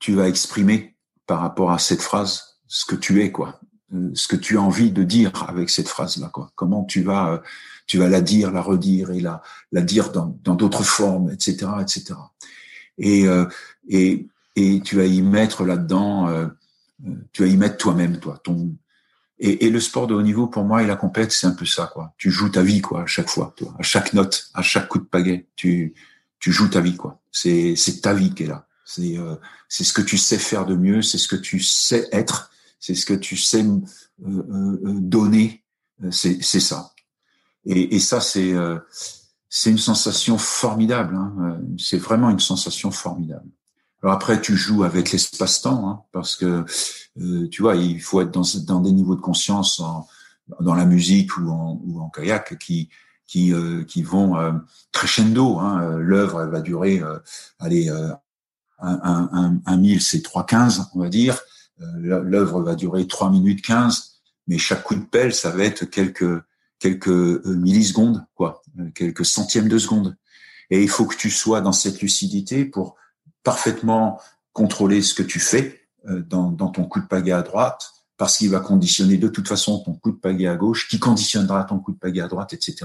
tu 0.00 0.14
vas 0.14 0.26
exprimer 0.26 0.96
par 1.26 1.40
rapport 1.40 1.70
à 1.70 1.78
cette 1.78 2.02
phrase 2.02 2.58
ce 2.66 2.84
que 2.84 2.96
tu 2.96 3.22
es, 3.22 3.30
quoi, 3.30 3.60
ce 4.14 4.28
que 4.28 4.36
tu 4.36 4.58
as 4.58 4.62
envie 4.62 4.90
de 4.90 5.02
dire 5.02 5.46
avec 5.48 5.70
cette 5.70 5.88
phrase-là, 5.88 6.28
quoi. 6.28 6.50
Comment 6.56 6.84
tu 6.84 7.02
vas 7.02 7.42
tu 7.86 7.98
vas 7.98 8.08
la 8.08 8.20
dire, 8.20 8.50
la 8.50 8.62
redire 8.62 9.10
et 9.10 9.20
la, 9.20 9.42
la 9.72 9.82
dire 9.82 10.10
dans, 10.10 10.38
dans 10.42 10.54
d'autres 10.54 10.84
formes, 10.84 11.30
etc., 11.30 11.66
etc. 11.80 12.14
Et, 12.98 13.26
euh, 13.26 13.46
et, 13.88 14.26
et 14.56 14.80
tu 14.80 14.96
vas 14.96 15.04
y 15.04 15.20
mettre 15.22 15.64
là-dedans, 15.64 16.28
euh, 16.28 16.46
tu 17.32 17.42
vas 17.42 17.48
y 17.48 17.56
mettre 17.56 17.76
toi-même, 17.76 18.18
toi, 18.18 18.40
ton. 18.42 18.74
Et, 19.38 19.66
et, 19.66 19.70
le 19.70 19.80
sport 19.80 20.06
de 20.06 20.14
haut 20.14 20.22
niveau, 20.22 20.46
pour 20.46 20.64
moi, 20.64 20.82
et 20.82 20.86
la 20.86 20.96
compète, 20.96 21.32
c'est 21.32 21.46
un 21.46 21.52
peu 21.52 21.66
ça, 21.66 21.90
quoi. 21.92 22.14
Tu 22.16 22.30
joues 22.30 22.50
ta 22.50 22.62
vie, 22.62 22.80
quoi, 22.80 23.02
à 23.02 23.06
chaque 23.06 23.28
fois, 23.28 23.52
toi, 23.56 23.74
à 23.78 23.82
chaque 23.82 24.12
note, 24.12 24.48
à 24.54 24.62
chaque 24.62 24.88
coup 24.88 24.98
de 24.98 25.04
pagaie, 25.04 25.48
tu, 25.56 25.92
tu 26.38 26.52
joues 26.52 26.68
ta 26.68 26.80
vie, 26.80 26.96
quoi. 26.96 27.20
C'est, 27.32 27.74
c'est 27.76 28.00
ta 28.00 28.14
vie 28.14 28.32
qui 28.32 28.44
est 28.44 28.46
là. 28.46 28.66
C'est, 28.84 29.18
euh, 29.18 29.34
c'est 29.68 29.82
ce 29.82 29.92
que 29.92 30.02
tu 30.02 30.16
sais 30.18 30.38
faire 30.38 30.66
de 30.66 30.76
mieux, 30.76 31.02
c'est 31.02 31.18
ce 31.18 31.26
que 31.26 31.36
tu 31.36 31.58
sais 31.58 32.08
être, 32.12 32.52
c'est 32.84 32.94
ce 32.94 33.06
que 33.06 33.14
tu 33.14 33.38
sais 33.38 33.64
donner. 34.18 35.64
C'est, 36.10 36.42
ça. 36.42 36.92
Et, 37.64 37.94
et 37.94 37.98
ça, 37.98 38.20
c'est 38.20 38.52
euh, 38.52 38.78
c'est 39.48 39.70
une 39.70 39.78
sensation 39.78 40.36
formidable. 40.36 41.14
Hein. 41.14 41.32
Euh, 41.40 41.76
c'est 41.78 41.96
vraiment 41.96 42.28
une 42.28 42.40
sensation 42.40 42.90
formidable. 42.90 43.48
Alors 44.02 44.14
après, 44.16 44.38
tu 44.38 44.54
joues 44.54 44.84
avec 44.84 45.12
l'espace-temps, 45.12 45.88
hein, 45.88 46.02
parce 46.12 46.36
que 46.36 46.64
euh, 47.20 47.48
tu 47.48 47.62
vois, 47.62 47.76
il 47.76 48.02
faut 48.02 48.20
être 48.20 48.32
dans, 48.32 48.42
dans 48.66 48.80
des 48.80 48.92
niveaux 48.92 49.14
de 49.14 49.22
conscience 49.22 49.80
en, 49.80 50.06
dans 50.60 50.74
la 50.74 50.84
musique 50.84 51.38
ou 51.38 51.48
en, 51.48 51.80
ou 51.86 52.00
en 52.00 52.10
kayak 52.10 52.58
qui 52.58 52.90
qui, 53.26 53.54
euh, 53.54 53.84
qui 53.84 54.02
vont 54.02 54.34
crescendo. 54.92 55.58
Hein. 55.58 55.96
L'œuvre 56.00 56.42
elle 56.42 56.50
va 56.50 56.60
durer, 56.60 57.02
allez, 57.58 57.88
un, 57.88 58.18
un, 58.80 59.30
un, 59.32 59.60
un 59.64 59.76
mille, 59.78 60.02
c'est 60.02 60.18
3,15, 60.18 60.88
on 60.94 61.00
va 61.00 61.08
dire. 61.08 61.40
L'œuvre 61.78 62.62
va 62.62 62.74
durer 62.74 63.06
3 63.06 63.30
minutes 63.30 63.62
15, 63.62 64.20
mais 64.46 64.58
chaque 64.58 64.84
coup 64.84 64.94
de 64.94 65.04
pelle, 65.04 65.34
ça 65.34 65.50
va 65.50 65.64
être 65.64 65.84
quelques 65.84 66.42
quelques 66.84 67.08
euh, 67.08 67.56
millisecondes, 67.56 68.26
quoi, 68.34 68.62
euh, 68.78 68.90
quelques 68.94 69.24
centièmes 69.24 69.68
de 69.68 69.78
seconde. 69.78 70.16
Et 70.68 70.82
il 70.82 70.88
faut 70.88 71.06
que 71.06 71.16
tu 71.16 71.30
sois 71.30 71.62
dans 71.62 71.72
cette 71.72 72.02
lucidité 72.02 72.66
pour 72.66 72.96
parfaitement 73.42 74.20
contrôler 74.52 75.00
ce 75.00 75.14
que 75.14 75.22
tu 75.22 75.40
fais 75.40 75.80
euh, 76.08 76.20
dans, 76.20 76.50
dans 76.50 76.68
ton 76.68 76.84
coup 76.84 77.00
de 77.00 77.06
pagaie 77.06 77.32
à 77.32 77.40
droite, 77.40 77.92
parce 78.18 78.36
qu'il 78.36 78.50
va 78.50 78.60
conditionner 78.60 79.16
de 79.16 79.28
toute 79.28 79.48
façon 79.48 79.78
ton 79.78 79.94
coup 79.94 80.12
de 80.12 80.18
pagaie 80.18 80.46
à 80.46 80.56
gauche, 80.56 80.88
qui 80.88 80.98
conditionnera 80.98 81.64
ton 81.64 81.78
coup 81.78 81.92
de 81.92 81.98
pagaie 81.98 82.20
à 82.20 82.28
droite, 82.28 82.52
etc. 82.52 82.84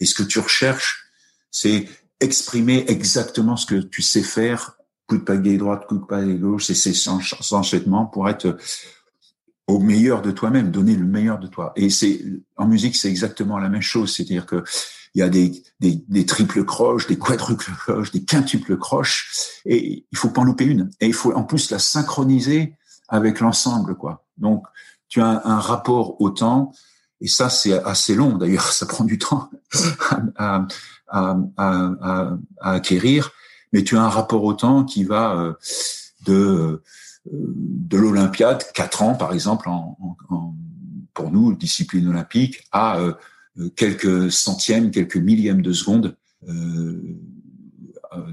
Et 0.00 0.06
ce 0.06 0.14
que 0.14 0.22
tu 0.22 0.38
recherches, 0.38 1.10
c'est 1.50 1.86
exprimer 2.20 2.86
exactement 2.88 3.58
ce 3.58 3.66
que 3.66 3.76
tu 3.76 4.00
sais 4.00 4.22
faire, 4.22 4.75
coup 5.06 5.18
de 5.18 5.22
pagaie 5.22 5.56
droite, 5.56 5.86
coup 5.86 5.98
de 5.98 6.04
pagaie 6.04 6.34
gauche, 6.34 6.70
et 6.70 6.74
ces 6.74 7.08
enchaînements 7.08 8.06
pour 8.06 8.28
être 8.28 8.56
au 9.66 9.80
meilleur 9.80 10.22
de 10.22 10.30
toi-même, 10.30 10.70
donner 10.70 10.94
le 10.94 11.04
meilleur 11.04 11.38
de 11.38 11.48
toi. 11.48 11.72
Et 11.76 11.90
c'est 11.90 12.20
en 12.56 12.66
musique, 12.66 12.96
c'est 12.96 13.08
exactement 13.08 13.58
la 13.58 13.68
même 13.68 13.82
chose, 13.82 14.14
c'est-à-dire 14.14 14.46
que 14.46 14.62
il 15.14 15.20
y 15.20 15.22
a 15.22 15.30
des, 15.30 15.62
des, 15.80 16.04
des 16.08 16.26
triples 16.26 16.64
croches, 16.64 17.06
des 17.06 17.18
quadruples 17.18 17.72
croches, 17.72 18.12
des 18.12 18.24
quintuples 18.24 18.76
croches, 18.76 19.62
et 19.64 20.04
il 20.12 20.18
faut 20.18 20.28
pas 20.28 20.42
en 20.42 20.44
louper 20.44 20.66
une. 20.66 20.90
Et 21.00 21.06
il 21.06 21.14
faut 21.14 21.32
en 21.32 21.42
plus 21.42 21.70
la 21.70 21.78
synchroniser 21.78 22.74
avec 23.08 23.40
l'ensemble, 23.40 23.94
quoi. 23.94 24.26
Donc, 24.36 24.66
tu 25.08 25.22
as 25.22 25.40
un, 25.46 25.58
rapport 25.58 26.20
au 26.20 26.28
temps, 26.28 26.72
et 27.22 27.28
ça, 27.28 27.48
c'est 27.48 27.82
assez 27.84 28.14
long. 28.14 28.36
D'ailleurs, 28.36 28.70
ça 28.72 28.84
prend 28.84 29.04
du 29.04 29.18
temps 29.18 29.48
à, 30.36 30.66
à, 31.08 31.36
à, 31.56 31.90
à, 32.60 32.72
acquérir, 32.72 33.32
mais 33.72 33.84
tu 33.84 33.96
as 33.96 34.02
un 34.02 34.08
rapport 34.08 34.44
au 34.44 34.54
temps 34.54 34.84
qui 34.84 35.04
va 35.04 35.36
euh, 35.36 35.52
de 36.26 36.82
de 37.32 37.96
l'Olympiade, 37.96 38.64
quatre 38.72 39.02
ans 39.02 39.14
par 39.14 39.32
exemple, 39.32 39.68
pour 41.12 41.30
nous, 41.32 41.54
discipline 41.54 42.06
olympique, 42.08 42.62
à 42.70 43.00
euh, 43.00 43.14
quelques 43.74 44.30
centièmes, 44.30 44.90
quelques 44.90 45.16
millièmes 45.16 45.62
de 45.62 45.72
seconde 45.72 46.16
euh, 46.48 47.00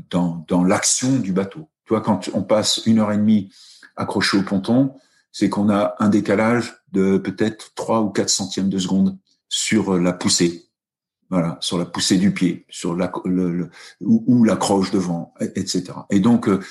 dans, 0.09 0.45
dans 0.47 0.63
l'action 0.63 1.17
du 1.17 1.31
bateau. 1.31 1.69
Tu 1.85 1.93
vois, 1.93 2.01
quand 2.01 2.29
on 2.33 2.43
passe 2.43 2.81
une 2.85 2.99
heure 2.99 3.11
et 3.11 3.17
demie 3.17 3.51
accroché 3.95 4.37
au 4.37 4.43
ponton, 4.43 4.93
c'est 5.31 5.49
qu'on 5.49 5.69
a 5.69 5.95
un 5.99 6.09
décalage 6.09 6.75
de 6.91 7.17
peut-être 7.17 7.73
trois 7.73 8.01
ou 8.01 8.09
quatre 8.09 8.29
centièmes 8.29 8.69
de 8.69 8.77
seconde 8.77 9.17
sur 9.49 9.97
la 9.97 10.13
poussée. 10.13 10.65
Voilà, 11.33 11.57
sur 11.61 11.79
la 11.79 11.85
poussée 11.85 12.19
du 12.19 12.31
pied, 12.31 12.63
sur 12.69 12.95
la 12.95 13.11
le, 13.25 13.71
ou, 14.01 14.23
ou 14.27 14.43
l'accroche 14.43 14.91
devant, 14.91 15.33
etc. 15.39 15.85
Et 16.11 16.19
donc, 16.19 16.47
euh, 16.47 16.61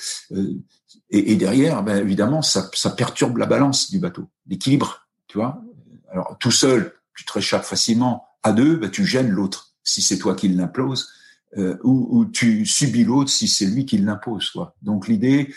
et, 1.09 1.33
et 1.33 1.35
derrière, 1.35 1.83
ben, 1.83 1.97
évidemment, 1.97 2.41
ça, 2.41 2.69
ça 2.73 2.91
perturbe 2.91 3.35
la 3.35 3.45
balance 3.45 3.91
du 3.91 3.99
bateau, 3.99 4.29
l'équilibre, 4.47 5.09
tu 5.27 5.37
vois. 5.37 5.61
Alors, 6.09 6.37
tout 6.39 6.49
seul, 6.49 6.93
tu 7.13 7.25
te 7.25 7.33
réchappes 7.33 7.65
facilement. 7.65 8.25
À 8.41 8.53
deux, 8.53 8.77
ben, 8.77 8.89
tu 8.89 9.05
gênes 9.05 9.31
l'autre, 9.31 9.73
si 9.83 10.01
c'est 10.01 10.17
toi 10.17 10.33
qui 10.33 10.47
l'impose, 10.47 11.09
euh, 11.57 11.75
ou, 11.83 12.07
ou, 12.17 12.23
tu 12.23 12.65
subis 12.65 13.03
l'autre 13.03 13.29
si 13.29 13.49
c'est 13.49 13.65
lui 13.65 13.85
qui 13.85 13.97
l'impose. 13.97 14.49
Quoi. 14.51 14.77
Donc, 14.81 15.09
l'idée, 15.09 15.53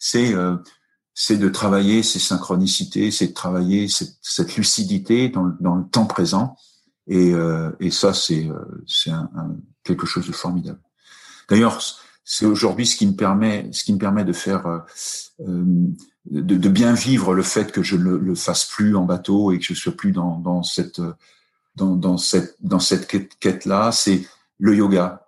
c'est 0.00 0.34
euh, 0.34 0.56
c'est 1.14 1.38
de 1.38 1.48
travailler 1.48 2.02
ces 2.02 2.18
synchronicités, 2.18 3.12
c'est 3.12 3.28
de 3.28 3.34
travailler 3.34 3.86
cette, 3.86 4.16
cette 4.20 4.56
lucidité 4.56 5.28
dans, 5.28 5.46
dans, 5.60 5.76
le 5.76 5.84
temps 5.84 6.06
présent. 6.06 6.56
Et, 7.08 7.32
euh, 7.32 7.70
et 7.80 7.90
ça, 7.90 8.12
c'est 8.12 8.46
euh, 8.48 8.84
c'est 8.86 9.10
un, 9.10 9.30
un, 9.34 9.56
quelque 9.82 10.06
chose 10.06 10.26
de 10.26 10.32
formidable. 10.32 10.80
D'ailleurs, 11.48 11.80
c'est 12.30 12.44
aujourd'hui 12.44 12.86
ce 12.86 12.96
qui 12.96 13.06
me 13.06 13.14
permet, 13.14 13.70
ce 13.72 13.82
qui 13.82 13.94
me 13.94 13.98
permet 13.98 14.24
de 14.24 14.34
faire, 14.34 14.66
euh, 14.66 14.78
euh, 15.40 15.64
de, 16.30 16.56
de, 16.56 16.68
bien 16.68 16.92
vivre 16.92 17.32
le 17.32 17.42
fait 17.42 17.72
que 17.72 17.82
je 17.82 17.96
ne 17.96 18.02
le, 18.02 18.18
le, 18.18 18.34
fasse 18.34 18.66
plus 18.66 18.94
en 18.94 19.06
bateau 19.06 19.50
et 19.50 19.58
que 19.58 19.64
je 19.64 19.72
sois 19.72 19.96
plus 19.96 20.12
dans, 20.12 20.38
dans 20.38 20.62
cette, 20.62 21.00
dans, 21.74 21.96
dans 21.96 22.18
cette, 22.18 22.56
dans 22.60 22.80
cette 22.80 23.06
quête 23.06 23.64
là. 23.64 23.90
C'est 23.92 24.26
le 24.58 24.76
yoga 24.76 25.26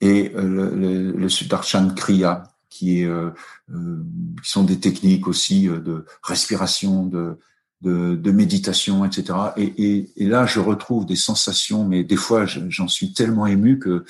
et 0.00 0.32
euh, 0.36 0.42
le, 0.42 0.76
le, 0.76 1.10
le 1.10 1.28
Sudarshan 1.28 1.92
Kriya, 1.96 2.44
qui 2.68 3.00
est, 3.00 3.06
euh, 3.06 3.30
qui 3.68 4.48
sont 4.48 4.62
des 4.62 4.78
techniques 4.78 5.26
aussi 5.26 5.66
de 5.66 6.04
respiration, 6.22 7.06
de, 7.06 7.40
de, 7.82 8.16
de 8.16 8.30
méditation, 8.30 9.04
etc. 9.04 9.38
Et, 9.56 9.72
et, 9.76 10.10
et, 10.16 10.26
là, 10.26 10.46
je 10.46 10.60
retrouve 10.60 11.06
des 11.06 11.16
sensations, 11.16 11.84
mais 11.84 12.04
des 12.04 12.16
fois, 12.16 12.46
j'en 12.46 12.88
suis 12.88 13.12
tellement 13.12 13.46
ému 13.46 13.78
que 13.78 14.04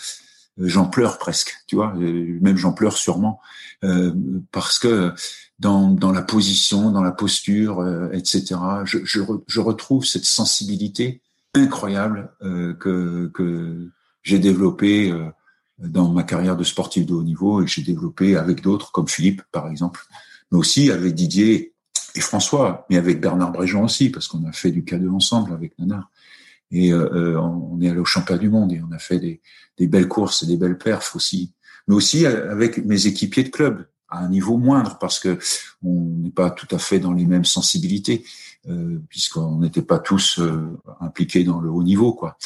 j'en 0.59 0.87
pleure 0.87 1.19
presque, 1.19 1.55
tu 1.67 1.77
vois, 1.77 1.93
même 1.95 2.57
j'en 2.57 2.73
pleure 2.73 2.97
sûrement, 2.97 3.41
euh, 3.85 4.13
parce 4.53 4.79
que 4.79 5.13
dans, 5.59 5.91
dans 5.91 6.13
la 6.13 6.23
position, 6.23 6.91
dans 6.91 7.03
la 7.03 7.13
posture, 7.13 7.81
euh, 7.81 8.11
etc., 8.13 8.57
je, 8.85 8.99
je, 9.05 9.21
je, 9.47 9.61
retrouve 9.61 10.05
cette 10.05 10.25
sensibilité 10.25 11.23
incroyable 11.55 12.31
euh, 12.43 12.75
que, 12.75 13.31
que 13.35 13.91
j'ai 14.23 14.39
développée 14.39 15.11
euh, 15.11 15.31
dans 15.79 16.11
ma 16.11 16.23
carrière 16.23 16.57
de 16.57 16.65
sportif 16.65 17.07
de 17.07 17.15
haut 17.15 17.23
niveau 17.23 17.61
et 17.61 17.65
que 17.65 17.71
j'ai 17.71 17.83
développé 17.83 18.37
avec 18.37 18.63
d'autres, 18.63 18.93
comme 18.93 19.09
Philippe 19.09 19.43
par 19.53 19.69
exemple, 19.69 20.07
mais 20.51 20.59
aussi 20.59 20.91
avec 20.91 21.15
Didier 21.15 21.75
et 22.17 22.21
François, 22.21 22.87
mais 22.91 22.97
avec 22.97 23.21
Bernard 23.21 23.53
Bréjon 23.53 23.85
aussi, 23.85 24.11
parce 24.11 24.29
qu'on 24.29 24.45
a 24.47 24.53
fait 24.53 24.71
du 24.71 24.83
K2 24.83 25.11
ensemble 25.11 25.53
avec 25.53 25.79
Nanar. 25.79 26.11
Et 26.71 26.93
euh, 26.93 27.41
on 27.41 27.81
est 27.81 27.89
allé 27.89 28.01
au 28.01 28.05
championnat 28.05 28.41
du 28.41 28.49
monde 28.49 28.73
et 28.73 28.81
on 28.83 28.93
a 28.93 28.99
fait 28.99 29.21
des, 29.21 29.41
des, 29.79 29.87
belles 29.87 30.09
courses 30.09 30.43
et 30.43 30.47
des 30.47 30.57
belles 30.57 30.79
perfs 30.79 31.15
aussi. 31.15 31.53
Mais 31.87 31.95
aussi 31.95 32.27
avec 32.27 32.85
mes 32.85 33.07
équipiers 33.07 33.45
de 33.45 33.51
club 33.51 33.87
à 34.09 34.19
un 34.19 34.29
niveau 34.29 34.57
moindre 34.57 34.99
parce 34.99 35.19
que 35.19 35.39
on 35.85 36.01
n'est 36.23 36.31
pas 36.31 36.51
tout 36.51 36.69
à 36.75 36.79
fait 36.79 36.99
dans 36.99 37.13
les 37.13 37.27
mêmes 37.27 37.45
sensibilités 37.45 38.25
euh, 38.69 38.99
puisqu'on 39.09 39.59
n'était 39.59 39.83
pas 39.83 39.99
tous 39.99 40.41
euh, 40.41 40.77
impliqués 41.01 41.45
dans 41.45 41.61
le 41.61 41.71
haut 41.71 41.83
niveau 41.83 42.13
quoi. 42.13 42.37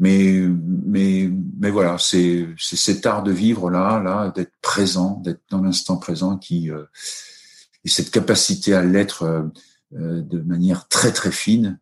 Mais 0.00 0.42
mais 0.84 1.30
mais 1.60 1.70
voilà, 1.70 1.96
c'est 1.98 2.48
c'est 2.58 2.76
cet 2.76 3.06
art 3.06 3.22
de 3.22 3.30
vivre 3.30 3.70
là 3.70 4.00
là 4.02 4.32
d'être 4.34 4.52
présent, 4.60 5.20
d'être 5.24 5.42
dans 5.50 5.62
l'instant 5.62 5.96
présent 5.96 6.36
qui 6.36 6.70
euh, 6.70 6.82
et 7.84 7.88
cette 7.88 8.10
capacité 8.10 8.74
à 8.74 8.82
l'être 8.82 9.22
euh, 9.22 9.42
euh, 9.94 10.22
de 10.22 10.40
manière 10.40 10.88
très 10.88 11.12
très 11.12 11.32
fine 11.32 11.78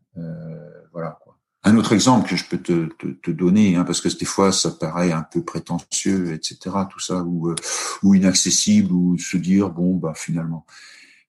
voilà 0.92 1.18
un 1.64 1.76
autre 1.76 1.92
exemple 1.92 2.28
que 2.28 2.36
je 2.36 2.44
peux 2.44 2.58
te, 2.58 2.88
te, 2.98 3.06
te 3.06 3.30
donner, 3.30 3.76
hein, 3.76 3.84
parce 3.84 4.00
que 4.00 4.08
des 4.08 4.24
fois 4.24 4.52
ça 4.52 4.72
paraît 4.72 5.12
un 5.12 5.22
peu 5.22 5.44
prétentieux, 5.44 6.32
etc., 6.32 6.58
tout 6.90 6.98
ça, 6.98 7.22
ou, 7.22 7.50
euh, 7.50 7.54
ou 8.02 8.14
inaccessible, 8.14 8.92
ou 8.92 9.16
se 9.16 9.36
dire 9.36 9.70
bon 9.70 9.96
bah 9.96 10.12
finalement. 10.16 10.66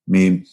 Mais 0.07 0.43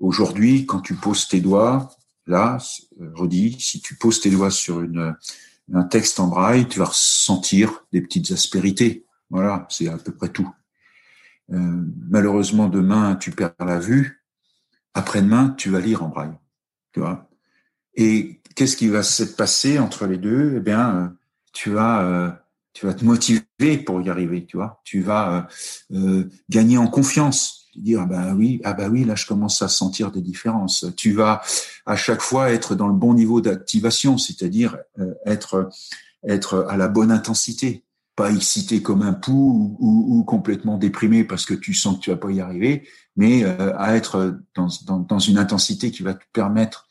aujourd'hui, 0.00 0.66
quand 0.66 0.80
tu 0.80 0.94
poses 0.94 1.28
tes 1.28 1.40
doigts, 1.40 1.90
là, 2.26 2.58
euh, 3.00 3.10
redis, 3.14 3.56
si 3.60 3.80
tu 3.80 3.94
poses 3.94 4.20
tes 4.20 4.30
doigts 4.30 4.50
sur 4.50 4.80
une, 4.80 5.14
un 5.72 5.84
texte 5.84 6.18
en 6.18 6.26
braille, 6.26 6.66
tu 6.66 6.80
vas 6.80 6.86
ressentir 6.86 7.84
des 7.92 8.00
petites 8.00 8.32
aspérités. 8.32 9.06
Voilà, 9.30 9.66
c'est 9.70 9.88
à 9.88 9.96
peu 9.96 10.12
près 10.12 10.30
tout. 10.30 10.50
Euh, 11.52 11.84
malheureusement, 12.08 12.68
demain, 12.68 13.16
tu 13.16 13.30
perds 13.30 13.54
la 13.60 13.78
vue. 13.78 14.24
Après-demain, 14.94 15.54
tu 15.56 15.70
vas 15.70 15.80
lire 15.80 16.02
en 16.02 16.08
braille. 16.08 16.36
Tu 16.92 17.00
vois. 17.00 17.28
Et 17.94 18.40
qu'est-ce 18.54 18.76
qui 18.76 18.88
va 18.88 19.02
se 19.02 19.22
passer 19.22 19.78
entre 19.78 20.06
les 20.06 20.18
deux? 20.18 20.54
Eh 20.56 20.60
bien, 20.60 20.96
euh, 20.96 21.08
tu 21.52 21.70
vas, 21.70 22.02
euh, 22.02 22.30
tu 22.72 22.86
vas 22.86 22.94
te 22.94 23.04
motiver 23.04 23.78
pour 23.84 24.00
y 24.00 24.10
arriver, 24.10 24.46
tu 24.46 24.56
vois. 24.56 24.80
Tu 24.84 25.00
vas 25.00 25.48
gagner 26.48 26.78
en 26.78 26.86
confiance, 26.86 27.68
dire 27.76 28.02
ah 28.02 28.06
bah 28.06 28.34
oui, 28.34 28.60
ah 28.64 28.74
bah 28.74 28.88
oui, 28.88 29.04
là 29.04 29.16
je 29.16 29.26
commence 29.26 29.60
à 29.62 29.68
sentir 29.68 30.12
des 30.12 30.20
différences. 30.20 30.86
Tu 30.96 31.12
vas 31.12 31.42
à 31.84 31.96
chaque 31.96 32.22
fois 32.22 32.52
être 32.52 32.76
dans 32.76 32.86
le 32.86 32.94
bon 32.94 33.12
niveau 33.12 33.40
d'activation, 33.40 34.18
c'est-à-dire 34.18 34.78
être 35.26 35.68
être 36.26 36.66
à 36.68 36.76
la 36.76 36.88
bonne 36.88 37.10
intensité, 37.10 37.84
pas 38.16 38.30
excité 38.30 38.82
comme 38.82 39.02
un 39.02 39.12
pou 39.12 39.76
ou, 39.78 40.24
complètement 40.24 40.76
déprimé 40.76 41.24
parce 41.24 41.46
que 41.46 41.54
tu 41.54 41.74
sens 41.74 41.96
que 41.96 42.00
tu 42.00 42.10
vas 42.10 42.16
pas 42.16 42.30
y 42.30 42.40
arriver, 42.40 42.86
mais 43.16 43.44
à 43.44 43.96
être 43.96 44.40
dans, 44.54 44.68
dans, 44.86 44.98
dans, 44.98 45.18
une 45.18 45.38
intensité 45.38 45.90
qui 45.90 46.02
va 46.02 46.14
te 46.14 46.24
permettre 46.32 46.86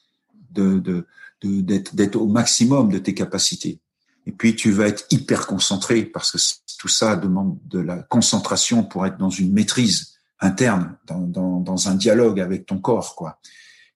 de, 0.51 0.79
de, 0.79 1.05
d'être 1.41 2.15
au 2.15 2.27
maximum 2.27 2.91
de 2.91 2.97
tes 2.97 3.13
capacités. 3.13 3.79
Et 4.25 4.31
puis 4.31 4.55
tu 4.55 4.71
vas 4.71 4.87
être 4.87 5.05
hyper 5.11 5.47
concentré 5.47 6.03
parce 6.03 6.31
que 6.31 6.37
tout 6.77 6.87
ça 6.87 7.15
demande 7.15 7.57
de 7.65 7.79
la 7.79 7.97
concentration 7.97 8.83
pour 8.83 9.05
être 9.05 9.17
dans 9.17 9.29
une 9.29 9.53
maîtrise 9.53 10.19
interne, 10.39 10.97
dans, 11.07 11.59
dans, 11.59 11.89
un 11.89 11.95
dialogue 11.95 12.39
avec 12.39 12.65
ton 12.65 12.79
corps, 12.79 13.15
quoi. 13.15 13.39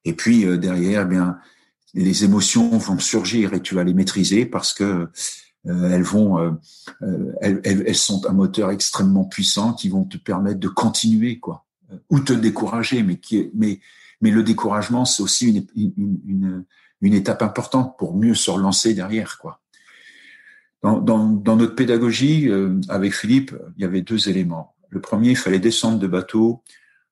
Et 0.05 0.13
puis 0.13 0.45
euh, 0.45 0.57
derrière, 0.57 1.03
eh 1.03 1.05
bien, 1.05 1.38
les 1.93 2.26
émotions 2.26 2.78
vont 2.78 2.99
surgir 2.99 3.53
et 3.53 3.61
tu 3.61 3.76
vas 3.76 3.84
les 3.84 3.93
maîtriser 3.93 4.45
parce 4.45 4.74
que 4.74 4.84
euh, 4.84 5.11
elles 5.66 6.03
vont, 6.03 6.39
euh, 6.39 6.51
elles, 7.41 7.61
elles, 7.64 7.95
sont 7.95 8.26
un 8.28 8.34
moteur 8.34 8.72
extrêmement 8.72 9.24
puissant 9.24 9.74
qui 9.74 9.89
vont 9.89 10.03
te 10.03 10.18
permettre 10.18 10.59
de 10.59 10.68
continuer, 10.68 11.39
quoi, 11.39 11.66
ou 12.09 12.20
te 12.20 12.34
décourager, 12.34 13.03
mais 13.03 13.18
qui, 13.18 13.49
mais, 13.53 13.80
mais 14.22 14.32
le 14.32 14.43
découragement, 14.43 15.05
c'est 15.05 15.24
aussi 15.24 15.66
une, 15.76 15.93
une, 15.97 16.66
une 17.01 17.14
étape 17.14 17.41
importante 17.41 17.97
pour 17.97 18.16
mieux 18.16 18.36
se 18.36 18.51
relancer 18.51 18.93
derrière, 18.93 19.38
quoi. 19.38 19.59
Dans, 20.82 20.99
dans, 20.99 21.28
dans 21.30 21.55
notre 21.55 21.76
pédagogie, 21.76 22.49
euh, 22.49 22.80
avec 22.89 23.14
Philippe, 23.14 23.55
il 23.78 23.84
y 23.84 23.86
avait 23.86 24.01
deux 24.01 24.28
éléments. 24.28 24.76
Le 24.89 24.99
premier, 24.99 25.30
il 25.30 25.38
fallait 25.38 25.59
descendre 25.59 25.97
de 25.97 26.07
bateau 26.07 26.61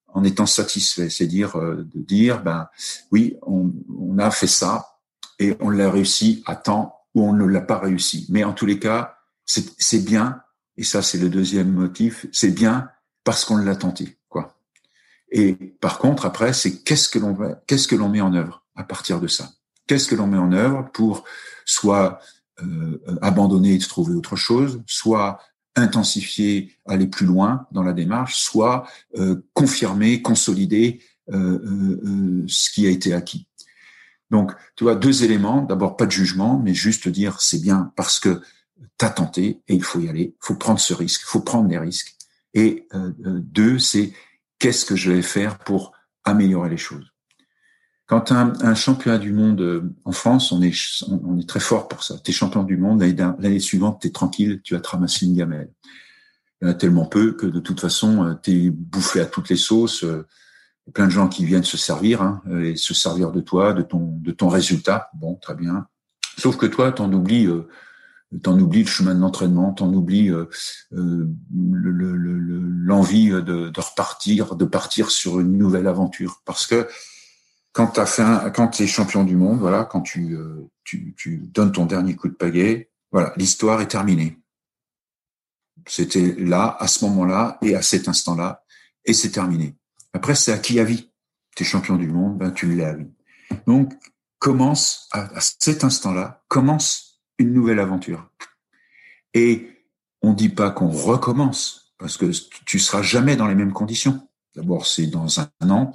en 0.07 0.25
étant 0.25 0.45
satisfait, 0.45 1.09
c'est 1.09 1.25
dire 1.25 1.57
euh, 1.57 1.87
de 1.95 2.01
dire, 2.01 2.43
ben 2.43 2.67
oui, 3.11 3.37
on, 3.43 3.71
on 3.97 4.17
a 4.17 4.29
fait 4.29 4.47
ça 4.47 4.99
et 5.39 5.55
on 5.61 5.69
l'a 5.69 5.89
réussi 5.89 6.43
à 6.45 6.57
temps 6.57 7.00
ou 7.13 7.23
on 7.27 7.33
ne 7.33 7.45
l'a 7.45 7.61
pas 7.61 7.79
réussi. 7.79 8.25
Mais 8.29 8.43
en 8.43 8.53
tous 8.53 8.65
les 8.65 8.79
cas, 8.79 9.17
c'est 9.45 10.05
bien, 10.05 10.41
et 10.77 10.83
ça 10.83 11.01
c'est 11.01 11.17
le 11.17 11.29
deuxième 11.29 11.71
motif, 11.71 12.25
c'est 12.31 12.51
bien 12.51 12.89
parce 13.23 13.45
qu'on 13.45 13.57
l'a 13.57 13.75
tenté, 13.75 14.17
quoi. 14.29 14.57
Et 15.31 15.53
par 15.53 15.99
contre, 15.99 16.25
après, 16.25 16.53
c'est 16.53 16.83
qu'est-ce 16.83 17.09
que 17.09 17.19
l'on 17.19 17.37
qu'est-ce 17.67 17.87
que 17.87 17.95
l'on 17.95 18.09
met 18.09 18.21
en 18.21 18.33
œuvre 18.33 18.65
à 18.75 18.83
partir 18.83 19.19
de 19.19 19.27
ça? 19.27 19.49
Qu'est-ce 19.87 20.07
que 20.07 20.15
l'on 20.15 20.27
met 20.27 20.37
en 20.37 20.51
œuvre 20.51 20.89
pour 20.93 21.23
soit 21.65 22.19
euh, 22.61 23.01
abandonner 23.21 23.75
et 23.75 23.79
trouver 23.79 24.13
autre 24.13 24.35
chose, 24.35 24.81
soit 24.87 25.39
intensifier, 25.75 26.73
aller 26.85 27.07
plus 27.07 27.25
loin 27.25 27.67
dans 27.71 27.83
la 27.83 27.93
démarche, 27.93 28.37
soit 28.37 28.85
euh, 29.17 29.41
confirmer, 29.53 30.21
consolider 30.21 31.01
euh, 31.31 31.37
euh, 31.37 32.43
ce 32.47 32.69
qui 32.71 32.87
a 32.87 32.89
été 32.89 33.13
acquis. 33.13 33.47
Donc, 34.31 34.53
tu 34.75 34.85
vois, 34.85 34.95
deux 34.95 35.23
éléments. 35.23 35.61
D'abord, 35.61 35.97
pas 35.97 36.07
de 36.07 36.11
jugement, 36.11 36.57
mais 36.57 36.73
juste 36.73 37.07
dire 37.07 37.39
c'est 37.41 37.61
bien 37.61 37.91
parce 37.95 38.19
que 38.19 38.41
tu 38.97 39.05
as 39.05 39.09
tenté 39.09 39.61
et 39.67 39.75
il 39.75 39.83
faut 39.83 39.99
y 39.99 40.09
aller. 40.09 40.35
Il 40.35 40.45
faut 40.45 40.55
prendre 40.55 40.79
ce 40.79 40.93
risque, 40.93 41.21
il 41.23 41.29
faut 41.29 41.41
prendre 41.41 41.67
des 41.67 41.77
risques. 41.77 42.15
Et 42.53 42.87
deux, 43.25 43.77
c'est 43.79 44.13
qu'est-ce 44.59 44.85
que 44.85 44.95
je 44.95 45.11
vais 45.11 45.21
faire 45.21 45.59
pour 45.59 45.91
améliorer 46.23 46.69
les 46.69 46.77
choses. 46.77 47.11
Quand 48.05 48.33
un, 48.33 48.53
un, 48.61 48.75
championnat 48.75 49.17
du 49.17 49.31
monde 49.31 49.61
euh, 49.61 49.95
en 50.03 50.11
France, 50.11 50.51
on 50.51 50.61
est, 50.61 50.73
on 51.07 51.39
est 51.39 51.47
très 51.47 51.61
fort 51.61 51.87
pour 51.87 52.03
ça. 52.03 52.19
Tu 52.19 52.31
es 52.31 52.33
champion 52.33 52.63
du 52.63 52.75
monde, 52.75 53.01
l'année 53.01 53.61
suivante, 53.61 54.01
tu 54.01 54.07
es 54.07 54.11
tranquille, 54.11 54.59
tu 54.65 54.73
vas 54.73 54.81
te 54.81 54.89
ramasser 54.89 55.25
une 55.25 55.33
gamelle. 55.33 55.71
Il 56.61 56.65
y 56.65 56.67
en 56.67 56.71
a 56.71 56.73
tellement 56.73 57.05
peu 57.05 57.31
que 57.31 57.45
de 57.45 57.61
toute 57.61 57.79
façon, 57.79 58.25
euh, 58.25 58.33
tu 58.43 58.51
es 58.51 58.69
bouffé 58.69 59.21
à 59.21 59.25
toutes 59.25 59.47
les 59.47 59.55
sauces. 59.55 60.03
Euh, 60.87 60.91
plein 60.91 61.05
de 61.05 61.11
gens 61.11 61.27
qui 61.27 61.45
viennent 61.45 61.63
se 61.63 61.77
servir 61.77 62.21
hein, 62.21 62.41
et 62.63 62.75
se 62.75 62.93
servir 62.93 63.31
de 63.31 63.41
toi, 63.41 63.73
de 63.73 63.81
ton, 63.81 64.17
de 64.19 64.31
ton 64.31 64.49
résultat. 64.49 65.09
Bon, 65.13 65.35
très 65.35 65.55
bien. 65.55 65.87
Sauf 66.37 66.57
que 66.57 66.65
toi, 66.65 66.91
t'en 66.91 67.11
oublies, 67.11 67.45
euh, 67.45 67.67
t'en 68.41 68.57
oublies 68.59 68.83
le 68.83 68.89
chemin 68.89 69.13
de 69.13 69.19
l'entraînement, 69.19 69.73
t'en 69.73 69.93
oublies 69.93 70.29
euh, 70.29 70.49
l'envie 71.51 73.29
le, 73.29 73.41
de, 73.41 73.79
repartir, 73.79 74.55
de 74.55 74.65
partir 74.65 75.11
sur 75.11 75.39
une 75.39 75.57
nouvelle 75.57 75.87
aventure, 75.87 76.41
parce 76.45 76.65
que 76.65 76.87
quand 77.73 77.87
tu 77.87 77.99
as 77.99 78.05
fait 78.05 78.23
quand 78.53 78.69
tu 78.69 78.83
es 78.83 78.87
champion 78.87 79.23
du 79.23 79.35
monde, 79.35 79.59
voilà, 79.59 79.85
quand 79.85 80.01
tu, 80.01 80.33
euh, 80.35 80.69
tu, 80.83 81.13
tu 81.17 81.37
donnes 81.37 81.71
ton 81.71 81.85
dernier 81.85 82.15
coup 82.15 82.27
de 82.27 82.33
pagaie, 82.33 82.91
voilà, 83.11 83.33
l'histoire 83.37 83.81
est 83.81 83.87
terminée. 83.87 84.39
C'était 85.87 86.35
là, 86.37 86.77
à 86.79 86.87
ce 86.87 87.03
moment-là, 87.05 87.57
et 87.61 87.75
à 87.75 87.81
cet 87.81 88.07
instant-là, 88.07 88.63
et 89.05 89.13
c'est 89.13 89.31
terminé. 89.31 89.75
Après, 90.13 90.35
c'est 90.35 90.51
acquis 90.51 90.79
à 90.79 90.83
vie. 90.83 91.09
Tu 91.55 91.63
es 91.63 91.65
champion 91.65 91.95
du 91.95 92.07
monde, 92.07 92.37
ben 92.37 92.51
tu 92.51 92.73
l'as 92.75 92.89
à 92.89 92.93
vie. 92.93 93.09
Donc, 93.67 93.93
commence 94.39 95.07
à, 95.11 95.37
à 95.37 95.41
cet 95.41 95.83
instant-là, 95.83 96.43
commence 96.47 97.21
une 97.37 97.53
nouvelle 97.53 97.79
aventure. 97.79 98.29
Et 99.33 99.69
on 100.21 100.33
dit 100.33 100.49
pas 100.49 100.71
qu'on 100.71 100.89
recommence, 100.89 101.93
parce 101.97 102.17
que 102.17 102.31
tu 102.65 102.79
seras 102.79 103.01
jamais 103.01 103.35
dans 103.35 103.47
les 103.47 103.55
mêmes 103.55 103.73
conditions. 103.73 104.27
D'abord, 104.55 104.85
c'est 104.85 105.07
dans 105.07 105.39
un 105.39 105.69
an 105.69 105.93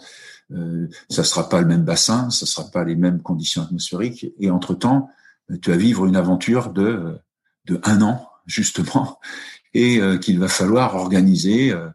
euh, 0.52 0.88
ça 1.10 1.24
sera 1.24 1.48
pas 1.48 1.60
le 1.60 1.66
même 1.66 1.84
bassin, 1.84 2.30
ça 2.30 2.46
sera 2.46 2.70
pas 2.70 2.84
les 2.84 2.94
mêmes 2.94 3.20
conditions 3.20 3.62
atmosphériques. 3.62 4.26
Et 4.38 4.50
entre 4.50 4.74
temps, 4.74 5.10
tu 5.62 5.70
vas 5.70 5.76
vivre 5.76 6.06
une 6.06 6.16
aventure 6.16 6.70
de 6.70 7.18
de 7.66 7.80
un 7.82 8.00
an 8.00 8.28
justement, 8.46 9.18
et 9.74 9.98
euh, 10.00 10.18
qu'il 10.18 10.38
va 10.38 10.48
falloir 10.48 10.94
organiser. 10.94 11.72
Euh, 11.72 11.88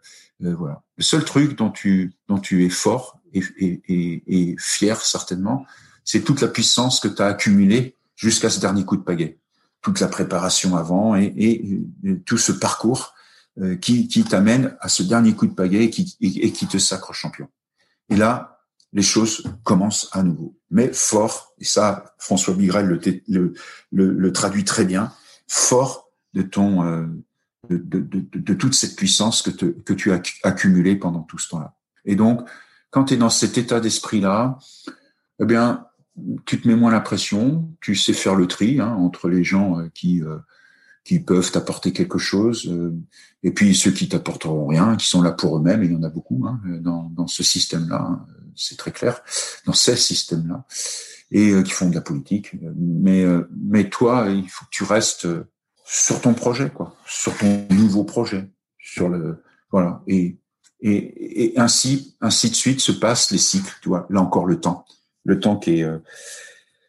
euh, 0.44 0.56
voilà. 0.56 0.84
Le 0.98 1.04
seul 1.04 1.24
truc 1.24 1.58
dont 1.58 1.72
tu 1.72 2.14
dont 2.28 2.40
tu 2.40 2.66
es 2.66 2.70
fort 2.70 3.20
et, 3.34 3.44
et, 3.58 3.82
et, 3.88 4.52
et 4.52 4.56
fier 4.60 5.00
certainement, 5.02 5.66
c'est 6.04 6.22
toute 6.22 6.42
la 6.42 6.48
puissance 6.48 7.00
que 7.00 7.08
tu 7.08 7.22
as 7.22 7.28
accumulée 7.28 7.96
jusqu'à 8.16 8.50
ce 8.50 8.60
dernier 8.60 8.86
coup 8.86 8.98
de 8.98 9.04
pagaie, 9.04 9.40
toute 9.82 10.00
la 10.00 10.08
préparation 10.08 10.76
avant 10.76 11.16
et, 11.16 11.34
et 11.38 12.20
tout 12.26 12.38
ce 12.38 12.52
parcours 12.52 13.14
qui, 13.82 14.08
qui 14.08 14.24
t'amène 14.24 14.76
à 14.80 14.90
ce 14.90 15.04
dernier 15.04 15.34
coup 15.34 15.48
de 15.48 15.54
pagaie 15.54 15.90
qui, 15.90 16.18
et 16.22 16.52
qui 16.52 16.68
te 16.68 16.78
sacre 16.78 17.14
champion. 17.14 17.48
Et 18.10 18.16
là, 18.16 18.62
les 18.94 19.02
choses 19.02 19.44
commencent 19.64 20.10
à 20.12 20.24
nouveau. 20.24 20.56
Mais 20.70 20.92
fort, 20.94 21.54
et 21.60 21.64
ça, 21.64 22.14
François 22.18 22.54
Bigrel 22.54 22.88
le, 22.88 23.54
le, 23.92 24.12
le, 24.12 24.34
traduit 24.34 24.66
très 24.66 24.86
bien, 24.86 25.14
fort 25.48 26.10
de 26.34 26.42
ton, 26.42 26.84
euh, 26.84 27.06
de, 27.70 27.78
de, 27.78 28.26
de, 28.34 28.54
toute 28.54 28.74
cette 28.74 28.96
puissance 28.96 29.42
que, 29.42 29.66
que 29.66 29.94
tu 29.94 30.12
as 30.12 30.22
accumulée 30.44 30.96
pendant 30.96 31.22
tout 31.22 31.38
ce 31.38 31.50
temps-là. 31.50 31.76
Et 32.06 32.16
donc, 32.16 32.48
quand 32.90 33.06
tu 33.06 33.14
es 33.14 33.18
dans 33.18 33.30
cet 33.30 33.58
état 33.58 33.80
d'esprit-là, 33.80 34.58
eh 35.40 35.46
bien, 35.46 35.86
tu 36.46 36.60
te 36.60 36.68
mets 36.68 36.76
moins 36.76 36.92
la 36.92 37.00
pression, 37.00 37.72
tu 37.80 37.96
sais 37.96 38.14
faire 38.14 38.36
le 38.36 38.48
tri 38.48 38.80
hein, 38.80 38.94
entre 38.94 39.30
les 39.30 39.44
gens 39.44 39.80
euh, 39.80 39.90
qui 39.94 40.22
euh, 40.22 40.38
qui 41.04 41.20
peuvent 41.20 41.52
t'apporter 41.52 41.94
quelque 41.94 42.20
chose, 42.20 42.72
et 43.42 43.50
puis 43.50 43.74
ceux 43.74 43.90
qui 43.90 44.08
t'apporteront 44.08 44.68
rien, 44.68 44.96
qui 44.98 45.08
sont 45.08 45.24
là 45.24 45.32
pour 45.32 45.58
eux-mêmes, 45.58 45.84
il 45.84 45.92
y 45.92 45.96
en 45.96 46.04
a 46.04 46.10
beaucoup 46.10 46.46
hein, 46.46 46.62
dans, 46.80 47.10
dans 47.16 47.26
ce 47.26 47.42
système-là. 47.42 48.06
Hein. 48.08 48.26
c'est 48.56 48.78
très 48.78 48.92
clair, 48.92 49.20
dans 49.66 49.74
ces 49.74 49.96
systèmes-là, 49.96 50.64
et 51.32 51.64
qui 51.64 51.72
font 51.72 51.90
de 51.90 51.96
la 51.96 52.02
politique. 52.02 52.56
Mais, 52.78 53.26
mais 53.64 53.90
toi, 53.90 54.28
il 54.30 54.48
faut 54.48 54.66
que 54.66 54.70
tu 54.70 54.84
restes 54.84 55.28
sur 55.92 56.22
ton 56.22 56.34
projet, 56.34 56.70
quoi, 56.70 56.96
sur 57.06 57.38
ton 57.38 57.68
nouveau 57.70 58.06
projet, 58.06 58.50
sur 58.80 59.10
le 59.10 59.44
voilà. 59.72 60.02
Et, 60.08 60.38
et, 60.80 61.54
et 61.54 61.60
ainsi, 61.60 62.16
ainsi 62.22 62.50
de 62.50 62.56
suite 62.56 62.80
se 62.80 62.94
passent 62.94 63.32
les 63.32 63.38
cycles. 63.38 63.74
Tu 63.82 63.90
vois, 63.90 64.08
là 64.10 64.22
encore 64.22 64.46
le 64.46 64.60
temps, 64.60 64.86
le 65.26 65.40
temps 65.42 65.58
qui 65.58 65.82
est 65.82 65.88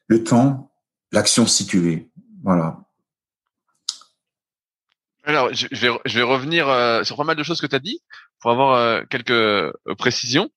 le 0.07 0.25
temps, 0.25 0.73
l'action 1.11 1.47
située. 1.47 2.11
Voilà. 2.45 2.79
Alors, 5.25 5.53
je 5.53 5.67
vais, 5.69 5.91
je 6.05 6.19
vais 6.19 6.25
revenir 6.25 6.69
euh, 6.69 7.03
sur 7.05 7.17
pas 7.17 7.25
mal 7.25 7.37
de 7.37 7.43
choses 7.43 7.61
que 7.61 7.67
tu 7.67 7.77
as 7.77 7.81
dit 7.81 8.01
pour 8.41 8.51
avoir 8.51 8.75
euh, 8.75 9.03
quelques 9.09 9.31
euh, 9.31 9.73
précisions. 9.97 10.51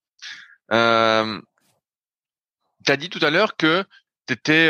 Euh, 0.72 1.40
tu 2.86 2.92
as 2.92 2.98
dit 2.98 3.10
tout 3.10 3.24
à 3.24 3.30
l'heure 3.30 3.58
que 3.58 3.84
tu 4.28 4.34
étais, 4.34 4.70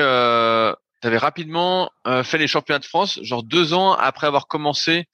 avais 1.05 1.17
rapidement 1.17 1.89
fait 2.23 2.37
les 2.37 2.47
championnats 2.47 2.79
de 2.79 2.85
France, 2.85 3.19
genre 3.21 3.43
deux 3.43 3.73
ans 3.73 3.93
après 3.93 4.27
avoir 4.27 4.47
commencé 4.47 5.07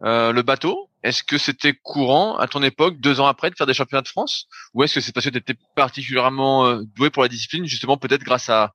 le 0.00 0.42
bateau. 0.42 0.88
Est-ce 1.02 1.22
que 1.22 1.38
c'était 1.38 1.74
courant 1.74 2.36
à 2.36 2.46
ton 2.46 2.62
époque, 2.62 2.98
deux 2.98 3.20
ans 3.20 3.26
après, 3.26 3.50
de 3.50 3.56
faire 3.56 3.66
des 3.66 3.74
championnats 3.74 4.02
de 4.02 4.08
France? 4.08 4.46
Ou 4.72 4.82
est-ce 4.82 4.94
que 4.94 5.00
c'est 5.00 5.12
parce 5.12 5.26
que 5.26 5.30
tu 5.30 5.38
étais 5.38 5.56
particulièrement 5.74 6.80
doué 6.96 7.10
pour 7.10 7.22
la 7.22 7.28
discipline, 7.28 7.66
justement 7.66 7.96
peut-être 7.96 8.22
grâce 8.22 8.48
à... 8.48 8.74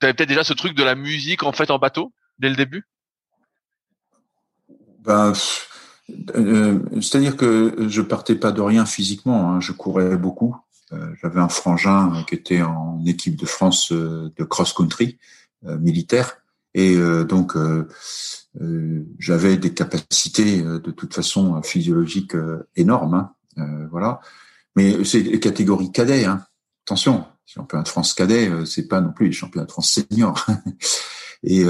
Tu 0.00 0.06
avais 0.06 0.14
peut-être 0.14 0.28
déjà 0.28 0.44
ce 0.44 0.52
truc 0.52 0.74
de 0.74 0.82
la 0.82 0.94
musique 0.94 1.42
en 1.42 1.52
fait 1.52 1.70
en 1.70 1.78
bateau 1.78 2.12
dès 2.38 2.48
le 2.48 2.56
début? 2.56 2.84
Ben, 4.98 5.32
euh, 6.36 6.78
C'est-à-dire 7.00 7.36
que 7.36 7.86
je 7.88 8.02
partais 8.02 8.34
pas 8.36 8.52
de 8.52 8.60
rien 8.60 8.86
physiquement, 8.86 9.50
hein. 9.52 9.60
je 9.60 9.72
courais 9.72 10.16
beaucoup. 10.16 10.56
Euh, 10.92 11.14
J'avais 11.20 11.40
un 11.40 11.48
frangin 11.48 12.24
qui 12.28 12.34
était 12.34 12.62
en 12.62 13.04
équipe 13.06 13.36
de 13.36 13.46
France 13.46 13.92
euh, 13.92 14.32
de 14.36 14.44
cross-country 14.44 15.18
euh, 15.18 15.41
militaire. 15.62 16.38
Et 16.74 16.96
euh, 16.96 17.24
donc, 17.24 17.54
j'avais 19.18 19.56
des 19.56 19.74
capacités 19.74 20.62
de 20.62 20.90
toute 20.90 21.14
façon 21.14 21.62
physiologiques 21.62 22.36
énormes. 22.76 23.30
Hein. 23.56 23.88
voilà. 23.90 24.20
Mais 24.76 25.04
c'est 25.04 25.22
des 25.22 25.40
catégories 25.40 25.92
cadets. 25.92 26.24
Hein. 26.24 26.44
Attention, 26.86 27.26
championnat 27.44 27.84
de 27.84 27.88
France 27.88 28.14
cadet, 28.14 28.50
c'est 28.66 28.88
pas 28.88 29.00
non 29.00 29.12
plus 29.12 29.26
les 29.26 29.32
championnats 29.32 29.66
de 29.66 29.72
France 29.72 29.90
senior. 29.90 30.46
et, 31.42 31.64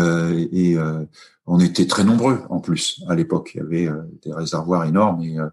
on 1.47 1.59
était 1.59 1.87
très 1.87 2.05
nombreux 2.05 2.43
en 2.51 2.61
plus 2.61 3.03
à 3.09 3.15
l'époque. 3.15 3.53
Il 3.55 3.59
y 3.59 3.61
avait 3.61 3.89
euh, 3.89 4.03
des 4.25 4.33
réservoirs 4.33 4.85
énormes 4.85 5.23
et, 5.23 5.39
euh, 5.39 5.49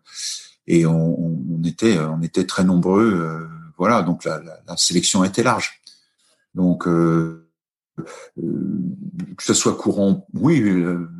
et 0.68 0.86
on, 0.86 1.62
était 1.66 1.98
on 2.00 2.22
était 2.22 2.46
très 2.46 2.64
nombreux. 2.64 3.12
Euh, 3.12 3.48
voilà, 3.78 4.02
donc 4.02 4.24
la, 4.26 4.42
la, 4.68 4.78
sélection 4.78 5.24
était 5.24 5.44
large. 5.44 5.82
Donc 6.54 6.88
que 8.38 9.44
ce 9.44 9.54
soit 9.54 9.76
courant, 9.76 10.28
oui. 10.34 10.64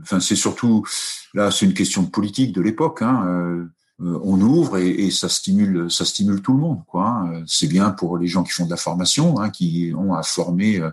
Enfin, 0.02 0.20
c'est 0.20 0.36
surtout 0.36 0.86
là, 1.34 1.52
c'est 1.52 1.66
une 1.66 1.74
question 1.74 2.04
de 2.04 2.10
politique 2.10 2.54
de 2.54 2.62
l'époque. 2.62 3.02
Hein, 3.02 3.70
euh, 4.02 4.20
on 4.24 4.40
ouvre 4.40 4.78
et, 4.78 5.12
ça 5.12 5.28
stimule, 5.28 5.92
ça 5.92 6.06
stimule 6.06 6.42
tout 6.42 6.54
le 6.54 6.60
monde. 6.60 6.84
Quoi. 6.88 7.06
Hein. 7.06 7.44
C'est 7.48 7.68
bien 7.68 7.90
pour 7.90 8.18
les 8.18 8.28
gens 8.28 8.44
qui 8.44 8.52
font 8.52 8.66
de 8.66 8.70
la 8.70 8.78
formation, 8.78 9.40
hein, 9.40 9.50
qui 9.50 9.94
ont 9.96 10.14
à 10.14 10.24
former 10.24 10.80
euh, 10.80 10.92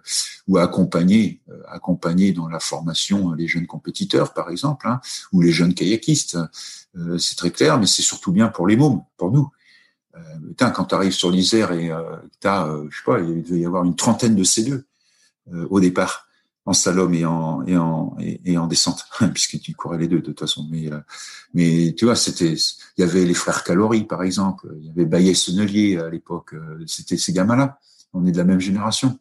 ou 0.48 0.58
à 0.58 0.62
accompagner, 0.62 1.40
euh, 1.48 1.62
accompagner 1.68 2.32
dans 2.32 2.48
la 2.48 2.58
formation 2.58 3.32
les 3.32 3.46
jeunes 3.46 3.66
compétiteurs, 3.66 4.32
par 4.32 4.50
exemple, 4.50 4.88
ou 5.32 5.40
les 5.40 5.52
jeunes 5.52 5.74
kayakistes. 5.74 6.38
c'est 7.18 7.36
très 7.36 7.50
clair, 7.50 7.78
mais 7.78 7.86
c'est 7.86 8.02
surtout 8.02 8.32
bien 8.32 8.48
pour 8.48 8.66
les 8.66 8.76
mômes, 8.76 9.02
pour 9.16 9.30
nous. 9.30 9.50
Euh, 10.16 10.20
quand 10.58 10.86
tu 10.86 10.94
arrives 10.94 11.12
sur 11.12 11.30
l'Isère 11.30 11.72
et 11.72 11.92
tu 12.40 12.48
as, 12.48 12.68
je 12.90 12.96
sais 12.96 13.04
pas, 13.04 13.20
il 13.20 13.42
devait 13.42 13.60
y 13.60 13.66
avoir 13.66 13.84
une 13.84 13.94
trentaine 13.94 14.34
de 14.34 14.44
C2 14.44 14.82
au 15.70 15.80
départ 15.80 16.26
en 16.66 16.72
slalom 16.72 17.14
et 17.14 17.24
en 17.24 17.64
et 17.64 17.76
en 17.76 18.16
et, 18.18 18.58
en 18.58 18.66
descente 18.66 19.06
puisque 19.32 19.60
tu 19.60 19.72
courais 19.72 19.98
les 19.98 20.08
deux 20.08 20.18
de 20.18 20.24
toute 20.24 20.40
façon. 20.40 20.66
Mais 20.70 20.92
euh, 20.92 20.98
mais 21.54 21.94
tu 21.96 22.04
vois 22.04 22.16
c'était 22.16 22.52
il 22.52 23.00
y 23.00 23.02
avait 23.04 23.24
les 23.24 23.34
frères 23.34 23.64
Calori 23.64 24.04
par 24.04 24.22
exemple. 24.22 24.68
Il 24.80 24.86
y 24.86 24.90
avait 24.90 25.06
Baillet 25.06 25.34
Sonnelier 25.34 25.96
à 25.96 26.10
l'époque. 26.10 26.54
Euh, 26.54 26.82
c'était 26.86 27.16
ces 27.16 27.32
gamins 27.32 27.56
là 27.56 27.78
on 28.12 28.26
est 28.26 28.32
de 28.32 28.38
la 28.38 28.44
même 28.44 28.60
génération. 28.60 29.18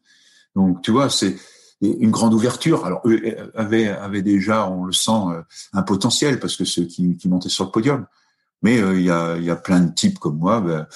Donc 0.56 0.82
tu 0.82 0.92
vois 0.92 1.10
c'est 1.10 1.38
une 1.82 2.12
grande 2.12 2.34
ouverture. 2.34 2.86
Alors 2.86 3.02
eux 3.06 3.22
avaient 3.54 3.90
avaient 3.90 4.24
déjà 4.24 4.68
on 4.68 4.86
le 4.86 4.94
sent 4.94 5.12
euh, 5.12 5.42
un 5.74 5.84
potentiel 5.84 6.40
parce 6.40 6.58
que 6.58 6.66
ceux 6.66 6.86
qui 6.86 7.16
qui 7.16 7.30
montaient 7.30 7.50
sur 7.50 7.66
le 7.66 7.72
podium 7.72 8.08
mais 8.62 8.82
euh, 8.82 8.98
il 8.98 9.06
y, 9.06 9.12
a, 9.12 9.38
y, 9.38 9.50
a, 9.50 9.56
plein 9.56 9.80
de 9.80 9.94
types 9.94 10.18
comme 10.18 10.38
moi 10.38 10.62
ben, 10.62 10.88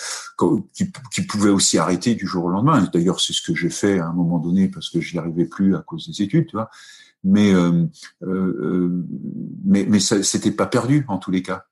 qui, 0.74 0.92
qui, 1.12 1.22
pouvaient 1.22 1.50
aussi 1.50 1.78
arrêter 1.78 2.16
du 2.16 2.26
jour 2.26 2.46
au 2.46 2.50
lendemain. 2.50 2.88
D'ailleurs, 2.92 3.20
c'est 3.20 3.34
ce 3.34 3.42
que 3.42 3.54
j'ai 3.54 3.70
fait 3.70 4.00
à 4.00 4.08
un 4.08 4.14
moment 4.14 4.40
donné 4.40 4.70
parce 4.70 4.90
que 4.90 5.00
je 5.02 5.14
n'y 5.14 5.20
arrivais 5.20 5.46
plus 5.46 5.76
à 5.76 5.80
cause 5.80 6.08
des 6.08 6.24
études, 6.24 6.48
tu 6.48 6.56
vois. 6.56 6.70
Mais 7.24 7.54
euh, 7.54 7.86
euh, 8.24 8.28
euh 8.28 9.06
mais, 9.66 9.86
mais 9.88 10.00
c'était 10.00 10.52
pas 10.52 10.66
perdu 10.66 11.06
en 11.08 11.18
tous 11.18 11.32
les 11.32 11.44
cas. 11.44 11.66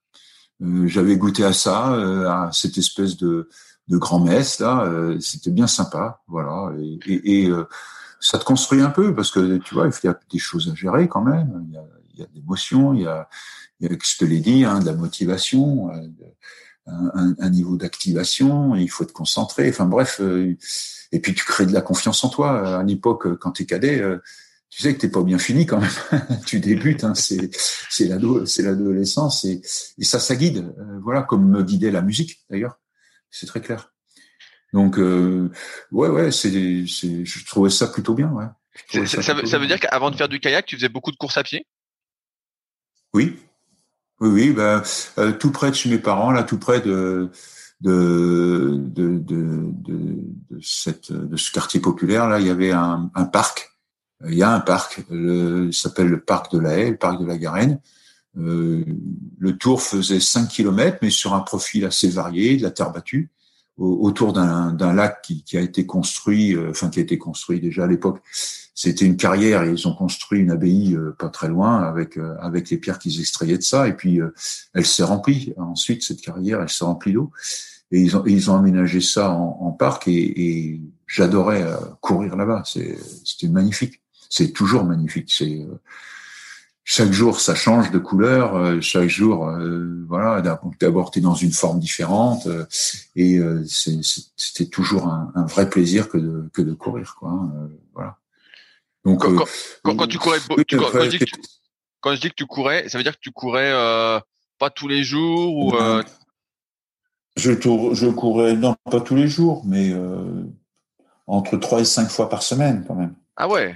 Euh, 0.62 0.88
j'avais 0.88 1.18
goûté 1.18 1.44
à 1.44 1.54
ça, 1.54 1.94
à 1.94 2.52
cette 2.52 2.78
espèce 2.78 3.18
de, 3.18 3.50
de 3.88 3.98
grand 3.98 4.20
messe 4.20 4.60
là. 4.60 5.16
c'était 5.20 5.52
bien 5.52 5.68
sympa, 5.68 6.22
voilà. 6.28 6.74
Et, 6.80 7.00
et, 7.06 7.44
et 7.46 7.54
ça 8.20 8.38
te 8.38 8.44
construit 8.44 8.82
un 8.82 8.90
peu 8.90 9.16
parce 9.16 9.32
que 9.32 9.58
tu 9.58 9.74
vois, 9.74 9.88
il 9.88 10.06
y 10.06 10.10
a 10.10 10.20
des 10.32 10.40
choses 10.40 10.70
à 10.72 10.76
gérer 10.76 11.08
quand 11.08 11.24
même. 11.24 11.68
Il 12.18 12.22
y 12.22 12.24
a 12.24 12.28
de 12.28 12.34
l'émotion, 12.36 12.94
il 12.94 13.02
y 13.02 13.08
a 13.08 13.28
je 13.82 14.18
te 14.18 14.26
l'ai 14.26 14.40
dit, 14.40 14.66
hein, 14.66 14.80
de 14.80 14.86
la 14.86 14.94
motivation, 14.94 15.92
euh, 15.92 16.08
un, 16.88 17.36
un, 17.40 17.50
niveau 17.50 17.78
d'activation, 17.78 18.76
il 18.76 18.90
faut 18.90 19.06
te 19.06 19.12
concentrer. 19.12 19.70
Enfin 19.70 19.86
bref, 19.86 20.20
euh, 20.22 20.56
et 21.12 21.20
puis 21.20 21.34
tu 21.34 21.46
crées 21.46 21.66
de 21.66 21.74
la 21.74 21.82
confiance 21.82 22.24
en 22.24 22.30
toi. 22.30 22.80
À 22.80 22.84
l'époque, 22.84 23.38
quand 23.38 23.52
tu 23.52 23.64
es 23.64 23.66
cadet, 23.66 24.00
euh, 24.00 24.18
tu 24.70 24.82
sais 24.82 24.96
que 24.96 25.00
t'es 25.00 25.10
pas 25.10 25.24
bien 25.24 25.38
fini 25.38 25.66
quand 25.66 25.80
même. 25.80 26.42
tu 26.46 26.60
débutes, 26.60 27.04
hein, 27.04 27.14
c'est 27.14 27.52
c'est 27.90 28.08
l'adolescence 28.08 29.46
et, 29.46 29.62
et 29.98 30.04
ça, 30.04 30.20
ça 30.20 30.36
guide. 30.36 30.74
voilà, 31.04 31.24
comme 31.24 31.48
me 31.48 31.64
guidait 31.64 31.92
la 31.92 32.02
musique 32.02 32.40
d'ailleurs. 32.50 32.80
C'est 33.30 33.46
très 33.46 33.62
clair. 33.62 33.94
Donc 34.74 34.98
euh, 34.98 35.52
ouais, 35.92 36.10
ouais, 36.10 36.32
c'est, 36.32 36.86
c'est, 36.88 37.26
je 37.26 37.46
trouvais 37.46 37.70
ça 37.70 37.88
plutôt 37.88 38.14
bien. 38.14 38.30
Ouais. 38.30 38.46
Ça, 38.92 39.22
ça, 39.22 39.34
veut, 39.34 39.46
ça, 39.46 39.58
veut, 39.58 39.68
dire 39.68 39.80
qu'avant 39.80 40.12
de 40.12 40.16
faire 40.16 40.30
du 40.30 40.40
kayak, 40.40 40.66
tu 40.66 40.76
faisais 40.76 40.90
beaucoup 40.90 41.12
de 41.12 41.18
courses 41.18 41.38
à 41.38 41.44
pied? 41.44 41.66
Oui, 43.18 43.36
oui, 44.20 44.52
ben, 44.52 44.84
euh, 45.18 45.32
tout 45.32 45.50
près 45.50 45.72
de 45.72 45.76
chez 45.76 45.90
mes 45.90 45.98
parents, 45.98 46.30
là, 46.30 46.44
tout 46.44 46.60
près 46.60 46.82
de 46.82 47.32
de 47.82 48.76
de 48.78 49.18
de, 49.18 49.74
de, 50.52 50.56
ce 50.56 51.52
quartier 51.52 51.80
populaire, 51.80 52.28
là, 52.28 52.40
il 52.40 52.46
y 52.46 52.52
avait 52.52 52.72
un, 52.72 53.10
parc. 53.34 53.72
Il 54.28 54.36
y 54.36 54.44
a 54.44 54.54
un 54.54 54.60
parc, 54.60 55.04
il 55.10 55.74
s'appelle 55.74 56.10
le 56.10 56.20
parc 56.20 56.54
de 56.54 56.60
la 56.60 56.78
Haye, 56.78 56.92
le 56.92 56.98
parc 56.98 57.20
de 57.20 57.26
la 57.26 57.40
Garenne. 57.40 57.80
Euh, 58.38 58.86
le 59.40 59.58
tour 59.58 59.82
faisait 59.82 60.20
5 60.20 60.48
km, 60.48 61.00
mais 61.02 61.10
sur 61.10 61.34
un 61.34 61.40
profil 61.40 61.86
assez 61.86 62.10
varié, 62.10 62.58
de 62.58 62.62
la 62.62 62.70
terre 62.70 62.92
battue, 62.92 63.32
autour 63.78 64.32
d'un 64.32 64.94
lac 64.94 65.24
qui, 65.24 65.44
qui, 65.44 65.58
a 65.58 65.62
été 65.62 65.88
construit, 65.88 66.56
euh, 66.56 66.70
enfin 66.70 66.90
qui 66.90 67.00
a 67.00 67.02
été 67.02 67.18
construit 67.18 67.60
déjà 67.60 67.86
à 67.86 67.88
l'époque 67.88 68.22
c'était 68.78 69.06
une 69.06 69.18
carrière 69.18 69.64
et 69.64 69.72
ils 69.72 69.88
ont 69.88 69.96
construit 69.96 70.40
une 70.40 70.52
abbaye 70.52 70.94
euh, 70.94 71.16
pas 71.18 71.30
très 71.30 71.48
loin 71.48 71.82
avec 71.82 72.16
euh, 72.16 72.36
avec 72.40 72.70
les 72.70 72.78
pierres 72.78 73.00
qu'ils 73.00 73.20
extrayaient 73.20 73.58
de 73.58 73.64
ça. 73.64 73.88
Et 73.88 73.94
puis 73.94 74.22
euh, 74.22 74.36
elle 74.76 74.86
s'est 74.86 75.04
remplie. 75.04 75.52
Ensuite 75.58 76.04
cette 76.04 76.22
carrière 76.22 76.62
elle 76.62 76.70
s'est 76.70 76.86
remplie 76.86 77.14
d'eau. 77.14 77.32
Et 77.92 78.00
ils 78.00 78.16
ont 78.16 78.24
ils 78.28 78.52
ont 78.52 78.56
aménagé 78.56 79.02
ça 79.02 79.32
en, 79.32 79.58
en 79.62 79.72
parc 79.72 80.08
et, 80.08 80.12
et 80.14 80.82
j'adorais 81.08 81.66
courir 82.02 82.36
là-bas. 82.36 82.66
C'était 82.66 83.48
magnifique. 83.48 84.00
C'est 84.30 84.52
toujours 84.52 84.84
magnifique. 84.84 85.34
C'est 85.34 85.66
chaque 86.84 87.12
jour 87.12 87.40
ça 87.40 87.56
change 87.56 87.90
de 87.90 87.98
couleur. 87.98 88.80
Chaque 88.84 89.10
jour 89.10 89.52
voilà 90.08 90.44
d'abord 90.80 91.10
tu 91.10 91.18
es 91.18 91.22
dans 91.24 91.34
une 91.34 91.52
forme 91.52 91.80
différente. 91.80 92.48
Et 93.16 93.40
c'était 93.66 94.68
toujours 94.68 95.08
un, 95.08 95.32
un, 95.34 95.48
vrai 95.48 95.68
plaisir 95.68 96.10
que 96.10 96.20
de 96.20 96.48
que 96.54 96.62
de 96.62 96.74
courir 96.74 97.16
quoi 97.18 97.32
hein, 97.32 97.70
voilà 97.96 98.20
donc, 99.08 99.22
quand, 99.22 99.42
euh, 99.42 99.96
quand, 99.96 100.08
tu 100.08 100.18
courais, 100.18 100.40
quand, 100.48 100.56
je 100.58 101.10
dis 101.10 101.20
que 101.20 101.26
tu, 101.26 101.36
quand, 102.02 102.16
je 102.16 102.20
dis 102.22 102.30
que 102.30 102.36
tu 102.36 102.46
courais, 102.46 102.90
ça 102.90 102.98
veut 102.98 103.04
dire 103.06 103.14
que 103.14 103.22
tu 103.22 103.32
courais 103.32 103.72
euh, 103.72 104.20
pas 104.60 104.70
tous 104.70 104.90
les 104.90 105.04
jours 105.04 105.56
ou 105.56 105.76
euh... 105.76 106.04
je, 107.38 107.52
je 107.52 108.08
courais 108.10 108.54
non 108.56 108.76
pas 108.92 109.00
tous 109.00 109.16
les 109.16 109.30
jours, 109.30 109.64
mais 109.66 109.94
entre 111.26 111.56
trois 111.58 111.80
et 111.80 111.86
cinq 111.86 112.10
fois 112.10 112.28
par 112.28 112.44
semaine 112.44 112.84
quand 112.86 112.96
même. 112.96 113.16
Ah 113.38 113.48
ouais. 113.48 113.76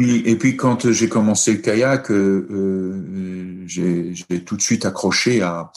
Et, 0.00 0.36
puis 0.36 0.56
quand 0.56 0.90
j'ai 0.90 1.08
commencé 1.08 1.52
le 1.52 1.58
kayak, 1.58 2.10
euh 2.10 3.64
j'ai 3.66 4.44
tout 4.44 4.56
de 4.56 4.62
suite 4.62 4.84
accroché 4.84 5.42
à, 5.42 5.70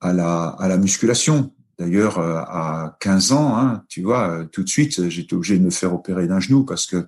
à, 0.00 0.12
la, 0.12 0.48
à 0.48 0.68
la 0.68 0.76
musculation. 0.76 1.52
D'ailleurs, 1.78 2.18
à 2.18 2.96
15 3.00 3.32
ans, 3.32 3.56
hein, 3.56 3.84
tu 3.88 4.02
vois, 4.02 4.44
tout 4.50 4.64
de 4.64 4.68
suite, 4.68 5.08
j'étais 5.08 5.34
obligé 5.34 5.58
de 5.58 5.64
me 5.64 5.70
faire 5.70 5.94
opérer 5.94 6.26
d'un 6.26 6.40
genou 6.40 6.64
parce 6.64 6.86
que 6.86 7.06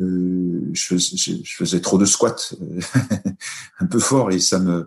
euh, 0.00 0.70
je, 0.72 0.84
faisais, 0.84 1.16
je, 1.44 1.54
faisais 1.54 1.80
trop 1.80 1.98
de 1.98 2.04
squats, 2.04 2.54
un 3.80 3.86
peu 3.86 3.98
fort, 3.98 4.30
et 4.30 4.38
ça 4.38 4.58
me 4.58 4.86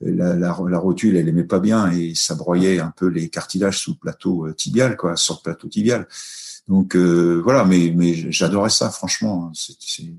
la, 0.00 0.34
la, 0.34 0.56
la, 0.68 0.78
rotule, 0.78 1.16
elle 1.16 1.28
aimait 1.28 1.44
pas 1.44 1.60
bien, 1.60 1.90
et 1.90 2.14
ça 2.14 2.34
broyait 2.34 2.78
un 2.80 2.90
peu 2.90 3.06
les 3.06 3.28
cartilages 3.28 3.78
sous 3.78 3.96
plateau 3.96 4.46
euh, 4.46 4.54
tibial, 4.54 4.96
quoi, 4.96 5.16
sur 5.16 5.42
plateau 5.42 5.68
tibial. 5.68 6.06
Donc 6.68 6.94
euh, 6.94 7.40
voilà, 7.42 7.64
mais 7.64 7.92
mais 7.96 8.14
j'adorais 8.30 8.70
ça, 8.70 8.90
franchement. 8.90 9.50
C'est 9.54 10.14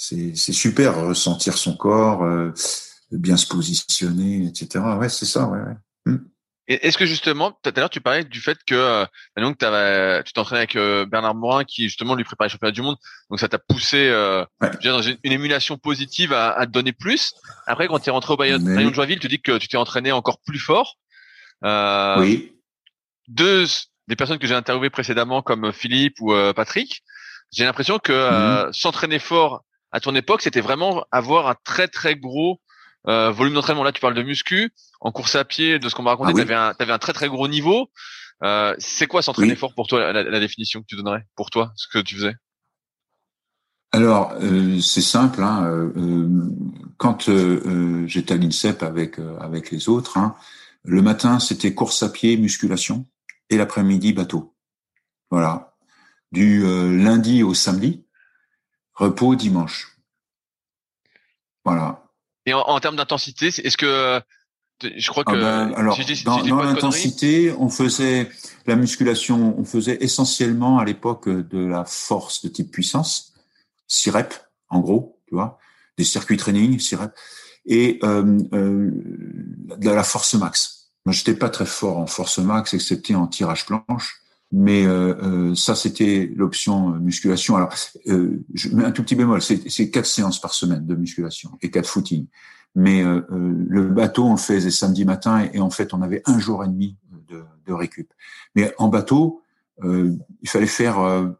c'est 0.00 0.52
super 0.52 1.06
ressentir 1.06 1.58
son 1.58 1.76
corps, 1.76 2.22
euh, 2.24 2.52
bien 3.10 3.36
se 3.36 3.46
positionner, 3.46 4.46
etc. 4.46 4.82
Ouais, 4.98 5.10
c'est 5.10 5.26
ça, 5.26 5.46
ouais. 5.46 5.58
ouais. 5.60 5.76
Hmm. 6.06 6.29
Est-ce 6.70 6.96
que 6.96 7.04
justement, 7.04 7.58
tout 7.64 7.72
à 7.74 7.80
l'heure, 7.80 7.90
tu 7.90 8.00
parlais 8.00 8.22
du 8.22 8.40
fait 8.40 8.56
que 8.64 8.76
euh, 8.76 9.04
donc 9.36 9.58
tu 9.58 10.32
t'entraînais 10.32 10.60
avec 10.60 10.76
euh, 10.76 11.04
Bernard 11.04 11.34
Morin 11.34 11.64
qui 11.64 11.82
justement 11.84 12.14
lui 12.14 12.22
préparait 12.22 12.46
le 12.46 12.52
championnat 12.52 12.70
du 12.70 12.82
monde, 12.82 12.96
donc 13.28 13.40
ça 13.40 13.48
t'a 13.48 13.58
poussé 13.58 14.08
euh, 14.08 14.44
dans 14.84 15.02
une, 15.02 15.18
émulation 15.24 15.78
positive 15.78 16.32
à, 16.32 16.52
à, 16.52 16.66
te 16.66 16.70
donner 16.70 16.92
plus. 16.92 17.34
Après, 17.66 17.88
quand 17.88 17.98
tu 17.98 18.08
es 18.08 18.12
rentré 18.12 18.34
au 18.34 18.36
Bayern, 18.36 18.62
de 18.62 18.94
Joinville, 18.94 19.18
tu 19.18 19.26
dis 19.26 19.40
que 19.40 19.58
tu 19.58 19.66
t'es 19.66 19.78
entraîné 19.78 20.12
encore 20.12 20.38
plus 20.46 20.60
fort. 20.60 20.96
Euh, 21.64 22.20
oui. 22.20 22.52
Deux 23.26 23.66
des 24.06 24.14
personnes 24.14 24.38
que 24.38 24.46
j'ai 24.46 24.54
interviewées 24.54 24.90
précédemment, 24.90 25.42
comme 25.42 25.72
Philippe 25.72 26.20
ou 26.20 26.32
euh, 26.32 26.52
Patrick, 26.52 27.02
j'ai 27.52 27.64
l'impression 27.64 27.98
que 27.98 28.66
mhm. 28.66 28.72
s'entraîner 28.72 29.18
fort 29.18 29.64
à 29.90 29.98
ton 29.98 30.14
époque, 30.14 30.42
c'était 30.42 30.60
vraiment 30.60 31.04
avoir 31.10 31.48
un 31.48 31.56
très 31.64 31.88
très 31.88 32.14
gros 32.14 32.60
euh, 33.08 33.30
volume 33.30 33.54
d'entraînement, 33.54 33.84
là, 33.84 33.92
tu 33.92 34.00
parles 34.00 34.14
de 34.14 34.22
muscu. 34.22 34.70
En 35.00 35.12
course 35.12 35.34
à 35.34 35.44
pied, 35.44 35.78
de 35.78 35.88
ce 35.88 35.94
qu'on 35.94 36.02
m'a 36.02 36.10
raconté, 36.10 36.32
ah 36.42 36.74
tu 36.76 36.82
avais, 36.82 36.92
un 36.92 36.98
très 36.98 37.12
très 37.12 37.28
gros 37.28 37.48
niveau. 37.48 37.90
Euh, 38.42 38.74
c'est 38.78 39.06
quoi 39.06 39.22
s'entraîner 39.22 39.54
fort 39.54 39.74
pour 39.74 39.86
toi, 39.86 40.12
la, 40.12 40.40
définition 40.40 40.80
que 40.80 40.86
tu 40.86 40.96
donnerais 40.96 41.26
pour 41.36 41.50
toi, 41.50 41.72
ce 41.76 41.88
que 41.88 41.98
tu 41.98 42.16
faisais? 42.16 42.34
Alors, 43.92 44.32
euh, 44.40 44.80
c'est 44.80 45.02
simple. 45.02 45.42
Hein, 45.42 45.64
euh, 45.66 46.50
quand 46.96 47.30
j'étais 48.06 48.34
à 48.34 48.36
l'INSEP 48.36 48.82
avec 48.82 49.18
avec 49.40 49.70
les 49.70 49.88
autres, 49.88 50.16
hein, 50.16 50.36
le 50.84 51.02
matin 51.02 51.38
c'était 51.38 51.74
course 51.74 52.02
à 52.02 52.08
pied, 52.08 52.36
musculation, 52.36 53.06
et 53.50 53.56
l'après-midi 53.56 54.12
bateau. 54.12 54.54
Voilà. 55.30 55.74
Du 56.32 56.62
lundi 56.62 57.42
au 57.42 57.54
samedi, 57.54 58.04
repos 58.94 59.34
dimanche. 59.34 59.96
Voilà. 61.64 62.09
Et 62.46 62.54
en, 62.54 62.80
termes 62.80 62.96
d'intensité, 62.96 63.48
est-ce 63.48 63.76
que 63.76 64.20
je 64.82 65.10
crois 65.10 65.24
ah 65.26 65.32
que 65.32 65.36
ben, 65.36 65.72
alors 65.74 65.98
dans, 66.24 66.62
l'intensité, 66.62 67.52
on 67.58 67.68
faisait 67.68 68.30
la 68.66 68.76
musculation, 68.76 69.58
on 69.58 69.64
faisait 69.64 69.98
essentiellement 70.00 70.78
à 70.78 70.84
l'époque 70.84 71.28
de 71.28 71.66
la 71.66 71.84
force 71.84 72.42
de 72.42 72.48
type 72.48 72.70
puissance, 72.70 73.34
6 73.88 74.10
reps 74.10 74.40
en 74.70 74.80
gros, 74.80 75.20
tu 75.28 75.34
vois, 75.34 75.58
des 75.98 76.04
circuits 76.04 76.36
training, 76.36 76.78
6 76.78 76.94
reps, 76.96 77.14
et 77.66 77.98
euh, 78.04 78.38
euh, 78.54 78.90
de 79.76 79.90
la 79.90 80.04
force 80.04 80.34
max. 80.34 80.92
Moi, 81.04 81.12
j'étais 81.12 81.34
pas 81.34 81.50
très 81.50 81.66
fort 81.66 81.98
en 81.98 82.06
force 82.06 82.38
max, 82.38 82.74
excepté 82.74 83.14
en 83.14 83.26
tirage 83.26 83.66
planche. 83.66 84.20
Mais 84.52 84.84
euh, 84.84 85.14
euh, 85.22 85.54
ça, 85.54 85.76
c'était 85.76 86.30
l'option 86.34 86.94
euh, 86.94 86.98
musculation. 86.98 87.56
Alors, 87.56 87.72
je 88.04 88.68
mets 88.74 88.84
un 88.84 88.90
tout 88.90 89.02
petit 89.02 89.14
bémol, 89.14 89.40
c'est 89.40 89.90
quatre 89.90 90.06
séances 90.06 90.40
par 90.40 90.54
semaine 90.54 90.86
de 90.86 90.94
musculation 90.94 91.56
et 91.62 91.70
quatre 91.70 91.88
footing. 91.88 92.26
Mais 92.76 93.02
le 93.02 93.88
bateau, 93.88 94.26
on 94.26 94.32
le 94.32 94.36
faisait 94.36 94.70
samedi 94.70 95.04
matin 95.04 95.48
et, 95.52 95.60
en 95.60 95.70
fait, 95.70 95.92
on 95.92 96.02
avait 96.02 96.22
un 96.26 96.38
jour 96.38 96.62
et 96.62 96.68
demi 96.68 96.96
de, 97.28 97.42
de 97.66 97.72
récup. 97.72 98.12
Mais 98.54 98.72
en 98.78 98.86
bateau, 98.86 99.42
il 99.82 100.48
fallait 100.48 100.68
faire 100.68 101.34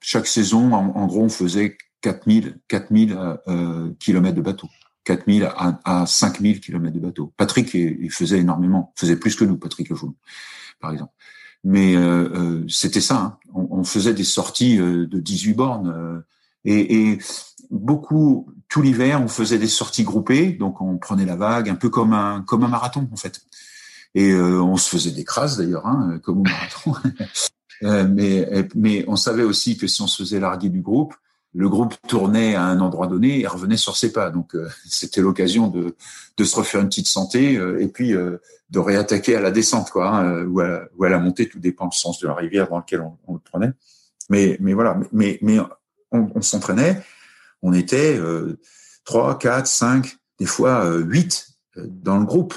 chaque 0.00 0.26
saison, 0.26 0.74
en, 0.74 1.06
gros, 1.06 1.22
on 1.22 1.28
faisait 1.30 1.78
4000 2.02 2.58
4000 2.68 3.16
euh, 3.48 3.90
kilomètres 3.98 4.36
de 4.36 4.42
bateau. 4.42 4.68
4000 5.04 5.44
à, 5.44 5.80
à 5.84 6.06
5000 6.06 6.60
kilomètres 6.60 6.94
de 6.94 7.00
bateau. 7.00 7.32
Patrick, 7.38 7.72
il 7.72 8.10
faisait 8.10 8.38
énormément, 8.38 8.92
faisait 8.96 9.16
plus 9.16 9.36
que 9.36 9.44
nous, 9.44 9.56
Patrick 9.56 9.88
Le 9.88 9.96
par 10.80 10.92
exemple. 10.92 11.12
Mais 11.64 11.96
euh, 11.96 12.28
euh, 12.34 12.64
c'était 12.68 13.00
ça. 13.00 13.16
Hein. 13.16 13.38
On, 13.54 13.68
on, 13.70 13.84
faisait 13.84 14.14
des 14.14 14.24
sorties 14.24 14.78
euh, 14.78 15.06
de 15.06 15.18
18 15.18 15.54
bornes. 15.54 16.22
Et, 16.64 17.10
et, 17.10 17.18
beaucoup, 17.70 18.48
tout 18.68 18.82
l'hiver, 18.82 19.20
on 19.22 19.28
faisait 19.28 19.58
des 19.58 19.68
sorties 19.68 20.04
groupées. 20.04 20.52
Donc, 20.52 20.80
on 20.80 20.98
prenait 20.98 21.24
la 21.24 21.36
vague, 21.36 21.68
un 21.68 21.74
peu 21.74 21.88
comme 21.88 22.12
un, 22.12 22.42
comme 22.42 22.64
un 22.64 22.68
marathon, 22.68 23.08
en 23.10 23.16
fait. 23.16 23.40
Et 24.14 24.32
on 24.34 24.76
se 24.76 24.88
faisait 24.88 25.10
des 25.10 25.24
crasses, 25.24 25.56
d'ailleurs, 25.56 25.86
hein, 25.86 26.20
comme 26.22 26.38
au 26.38 26.42
marathon. 26.42 26.94
mais, 28.08 28.68
mais 28.76 29.04
on 29.08 29.16
savait 29.16 29.42
aussi 29.42 29.76
que 29.76 29.88
si 29.88 30.02
on 30.02 30.06
se 30.06 30.22
faisait 30.22 30.38
larguer 30.38 30.68
du 30.68 30.82
groupe, 30.82 31.14
le 31.54 31.68
groupe 31.68 31.94
tournait 32.08 32.56
à 32.56 32.64
un 32.64 32.80
endroit 32.80 33.06
donné 33.06 33.40
et 33.40 33.46
revenait 33.46 33.76
sur 33.76 33.96
ses 33.96 34.12
pas. 34.12 34.30
Donc 34.30 34.54
euh, 34.54 34.68
c'était 34.86 35.20
l'occasion 35.20 35.68
de, 35.68 35.94
de 36.36 36.44
se 36.44 36.56
refaire 36.56 36.80
une 36.80 36.88
petite 36.88 37.06
santé 37.06 37.56
euh, 37.56 37.80
et 37.80 37.88
puis 37.88 38.12
euh, 38.12 38.38
de 38.70 38.78
réattaquer 38.78 39.36
à 39.36 39.40
la 39.40 39.50
descente, 39.50 39.90
quoi, 39.90 40.08
hein, 40.08 40.44
ou, 40.44 40.60
à, 40.60 40.82
ou, 40.96 41.04
à, 41.04 41.08
la 41.08 41.18
montée, 41.18 41.48
tout 41.48 41.60
dépend 41.60 41.86
du 41.86 41.96
sens 41.96 42.18
de 42.18 42.26
la 42.26 42.34
rivière 42.34 42.68
dans 42.68 42.78
lequel 42.78 43.00
on, 43.00 43.16
on 43.28 43.34
le 43.34 43.40
prenait. 43.40 43.72
Mais, 44.30 44.56
mais 44.60 44.72
voilà, 44.72 44.98
mais, 45.12 45.38
mais 45.42 45.58
on, 46.10 46.40
s'entraînait, 46.40 47.02
on 47.62 47.72
était 47.74 48.18
trois, 49.04 49.38
quatre, 49.38 49.66
cinq, 49.66 50.16
des 50.38 50.46
fois 50.46 50.88
huit 50.96 51.48
dans 51.76 52.18
le 52.18 52.24
groupe. 52.24 52.54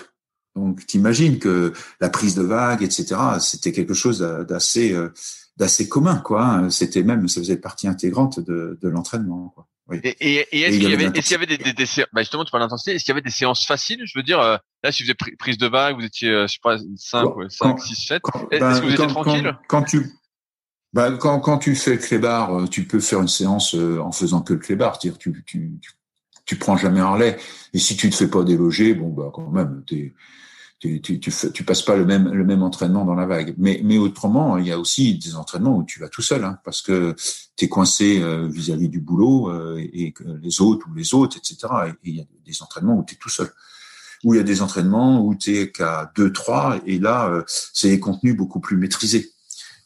Donc 0.55 0.85
t'imagines 0.85 1.39
que 1.39 1.73
la 1.99 2.09
prise 2.09 2.35
de 2.35 2.41
vague, 2.41 2.83
etc., 2.83 3.15
c'était 3.41 3.73
quelque 3.73 3.93
chose 3.93 4.19
d'assez 4.47 4.95
d'assez 5.57 5.89
commun, 5.89 6.17
quoi. 6.17 6.67
C'était 6.69 7.03
même, 7.03 7.27
ça 7.27 7.41
faisait 7.41 7.57
partie 7.57 7.87
intégrante 7.87 8.39
de, 8.39 8.77
de 8.81 8.87
l'entraînement, 8.89 9.51
quoi. 9.53 9.67
Oui. 9.89 9.99
Et, 10.03 10.09
et, 10.19 10.61
est-ce 10.63 10.79
qu'il 10.79 10.89
y, 10.89 10.93
avait, 10.93 11.05
est-ce 11.05 11.27
qu'il 11.27 11.31
y 11.31 11.35
avait 11.35 11.45
des, 11.45 11.57
des, 11.57 11.71
des, 11.71 11.85
bah 12.11 12.21
justement, 12.21 12.43
tu 12.43 12.51
parles 12.51 12.63
d'intensité, 12.63 12.91
est-ce 12.91 13.05
qu'il 13.05 13.13
y 13.13 13.15
avait 13.15 13.21
des 13.21 13.29
séances 13.29 13.65
faciles? 13.65 14.01
Je 14.03 14.19
veux 14.19 14.23
dire, 14.23 14.41
euh, 14.41 14.57
là, 14.83 14.91
si 14.91 15.03
vous 15.03 15.11
êtes 15.11 15.17
prise 15.39 15.57
de 15.57 15.67
vague, 15.67 15.95
vous 15.95 16.03
étiez, 16.03 16.29
euh, 16.29 16.45
je 16.45 16.53
sais 16.53 16.59
pas, 16.61 16.77
5, 16.97 17.25
5 17.49 17.79
6, 17.79 17.95
7. 17.95 18.21
est-ce 18.51 18.59
ben, 18.59 18.79
que 18.79 18.85
vous 18.85 18.93
étiez 18.93 19.07
tranquille? 19.07 19.57
quand, 19.69 19.83
tu, 19.83 20.11
bah, 20.91 21.11
quand, 21.13 21.39
quand 21.39 21.57
tu 21.57 21.73
fais 21.73 21.91
le 21.91 21.97
clébard, 21.99 22.59
euh, 22.59 22.67
tu 22.67 22.83
peux 22.85 22.99
faire 22.99 23.21
une 23.21 23.29
séance 23.29 23.75
en 23.75 24.11
faisant 24.11 24.41
que 24.41 24.53
le 24.53 24.59
clébard. 24.59 24.99
C'est-à-dire, 24.99 25.17
tu, 25.17 25.31
tu, 25.45 25.79
tu, 25.81 25.91
tu 26.45 26.55
prends 26.57 26.75
jamais 26.75 26.99
un 26.99 27.13
relais. 27.13 27.37
Et 27.73 27.79
si 27.79 27.95
tu 27.95 28.09
te 28.09 28.15
fais 28.15 28.27
pas 28.27 28.43
déloger, 28.43 28.93
bon, 28.93 29.07
bah, 29.07 29.31
quand 29.33 29.49
même, 29.49 29.85
t'es, 29.87 30.13
tu, 30.79 31.01
tu, 31.01 31.19
tu, 31.19 31.31
tu, 31.53 31.63
passes 31.63 31.81
pas 31.81 31.95
le 31.95 32.05
même, 32.05 32.31
le 32.31 32.43
même 32.43 32.61
entraînement 32.61 33.03
dans 33.03 33.15
la 33.15 33.25
vague. 33.25 33.55
Mais, 33.57 33.81
mais 33.83 33.97
autrement, 33.97 34.57
il 34.57 34.67
y 34.67 34.71
a 34.71 34.77
aussi 34.77 35.17
des 35.17 35.35
entraînements 35.35 35.75
où 35.75 35.83
tu 35.83 35.99
vas 35.99 36.07
tout 36.07 36.21
seul, 36.21 36.43
hein, 36.43 36.59
parce 36.63 36.81
que 36.83 37.15
tu 37.55 37.65
es 37.65 37.67
coincé 37.67 38.21
euh, 38.21 38.47
vis-à-vis 38.47 38.89
du 38.89 38.99
boulot 38.99 39.49
euh, 39.49 39.81
et 39.93 40.11
que 40.11 40.23
les 40.23 40.61
autres 40.61 40.87
ou 40.87 40.93
les 40.93 41.15
autres, 41.15 41.37
etc. 41.37 41.73
Et 41.87 42.09
il 42.09 42.15
y 42.17 42.21
a 42.21 42.25
des 42.45 42.61
entraînements 42.61 42.97
où 42.97 43.03
tu 43.03 43.15
es 43.15 43.17
tout 43.17 43.29
seul. 43.29 43.49
Où 44.23 44.35
il 44.35 44.37
y 44.37 44.39
a 44.39 44.43
des 44.43 44.61
entraînements 44.61 45.23
où 45.25 45.33
tu 45.35 45.57
es 45.57 45.71
qu'à 45.71 46.11
deux, 46.15 46.31
trois, 46.31 46.79
et 46.85 46.99
là, 46.99 47.27
euh, 47.27 47.43
c'est 47.47 47.89
des 47.89 47.99
contenus 47.99 48.35
beaucoup 48.35 48.59
plus 48.59 48.77
maîtrisés. 48.77 49.31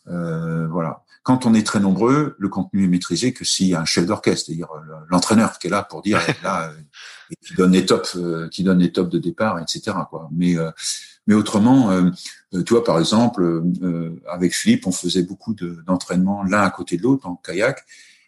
voilà. 0.05 1.03
Quand 1.23 1.45
on 1.45 1.53
est 1.53 1.65
très 1.65 1.79
nombreux, 1.79 2.35
le 2.39 2.49
contenu 2.49 2.83
est 2.83 2.87
maîtrisé 2.87 3.31
que 3.31 3.45
s'il 3.45 3.67
y 3.67 3.75
a 3.75 3.81
un 3.81 3.85
chef 3.85 4.07
d'orchestre, 4.07 4.47
c'est-à-dire 4.47 4.69
l'entraîneur 5.09 5.59
qui 5.59 5.67
est 5.67 5.69
là 5.69 5.83
pour 5.83 6.01
dire 6.01 6.19
là, 6.43 6.73
et 7.31 7.35
qui 7.45 7.53
donne 7.55 7.71
les 7.71 7.85
tops, 7.85 8.15
euh, 8.17 8.47
qui 8.49 8.63
donne 8.63 8.79
les 8.79 8.91
tops 8.91 9.09
de 9.09 9.19
départ, 9.19 9.59
etc. 9.59 9.97
Quoi. 10.09 10.29
Mais 10.31 10.57
euh, 10.57 10.71
mais 11.27 11.35
autrement, 11.35 11.91
euh, 11.91 12.09
tu 12.65 12.73
vois, 12.73 12.83
par 12.83 12.99
exemple, 12.99 13.63
avec 14.27 14.55
Philippe, 14.55 14.87
on 14.87 14.91
faisait 14.91 15.21
beaucoup 15.21 15.53
d'entraînements 15.53 16.43
l'un 16.43 16.63
à 16.63 16.71
côté 16.71 16.97
de 16.97 17.03
l'autre 17.03 17.27
en 17.27 17.35
kayak, 17.35 17.85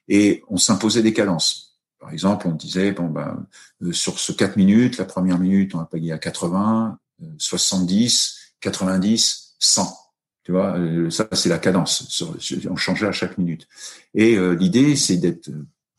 et 0.07 0.43
on 0.47 0.57
s'imposait 0.57 1.01
des 1.01 1.11
cadences. 1.11 1.79
Par 1.99 2.11
exemple, 2.11 2.47
on 2.47 2.53
disait 2.53 2.91
bon 2.91 3.07
ben 3.07 3.45
sur 3.91 4.19
ce 4.19 4.31
4 4.31 4.57
minutes, 4.57 4.97
la 4.97 5.05
première 5.05 5.39
minute, 5.39 5.73
on 5.73 5.79
va 5.79 5.85
payer 5.85 6.11
à 6.11 6.19
80, 6.19 6.99
70, 7.37 8.53
90, 8.61 9.55
100. 9.57 9.97
Tu 10.43 10.51
vois, 10.51 10.77
ça 11.09 11.27
c'est 11.31 11.49
la 11.49 11.57
cadence. 11.57 12.23
On 12.69 12.75
changeait 12.75 13.07
à 13.07 13.11
chaque 13.11 13.37
minute. 13.37 13.67
Et 14.13 14.37
l'idée, 14.55 14.95
c'est 14.95 15.17
d'être 15.17 15.49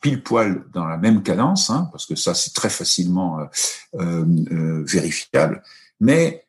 pile 0.04 0.22
poil 0.22 0.62
dans 0.74 0.84
la 0.84 0.98
même 0.98 1.22
cadence, 1.22 1.70
hein, 1.70 1.88
parce 1.90 2.04
que 2.04 2.14
ça 2.14 2.34
c'est 2.34 2.52
très 2.52 2.68
facilement 2.68 3.40
euh, 3.40 3.44
euh, 3.94 4.26
euh 4.52 4.84
vérifiable, 4.86 5.62
mais 5.98 6.46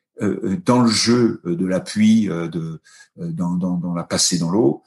dans 0.64 0.80
le 0.80 0.88
jeu 0.88 1.42
de 1.44 1.66
l'appui, 1.66 2.26
de 2.26 2.80
dans, 3.16 3.94
la 3.94 4.02
passée 4.02 4.38
dans 4.38 4.50
l'eau, 4.50 4.82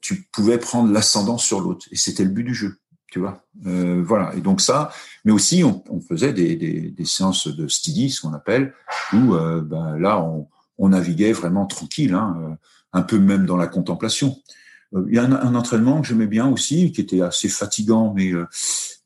tu 0.00 0.28
pouvais 0.32 0.58
prendre 0.58 0.92
l'ascendant 0.92 1.38
sur 1.38 1.60
l'autre, 1.60 1.86
et 1.92 1.96
c'était 1.96 2.24
le 2.24 2.30
but 2.30 2.42
du 2.42 2.54
jeu, 2.54 2.76
tu 3.08 3.20
vois. 3.20 3.44
voilà, 3.62 4.34
et 4.34 4.40
donc 4.40 4.60
ça, 4.60 4.90
mais 5.24 5.30
aussi 5.30 5.62
on, 5.62 6.00
faisait 6.00 6.32
des, 6.32 7.04
séances 7.04 7.46
de 7.46 7.68
steady, 7.68 8.10
ce 8.10 8.20
qu'on 8.22 8.32
appelle, 8.32 8.74
où 9.12 9.36
ben, 9.62 9.96
là 9.96 10.20
on, 10.20 10.48
on, 10.78 10.88
naviguait 10.88 11.32
vraiment 11.32 11.66
tranquille, 11.66 12.14
hein, 12.14 12.58
un 12.92 13.02
peu 13.02 13.20
même 13.20 13.46
dans 13.46 13.56
la 13.56 13.68
contemplation. 13.68 14.42
Euh, 14.94 15.04
il 15.08 15.16
y 15.16 15.18
a 15.18 15.24
un, 15.24 15.54
entraînement 15.54 16.00
que 16.00 16.06
j'aimais 16.06 16.26
bien 16.26 16.48
aussi, 16.48 16.92
qui 16.92 17.00
était 17.00 17.20
assez 17.20 17.48
fatigant, 17.48 18.12
mais 18.14 18.32
euh, 18.32 18.46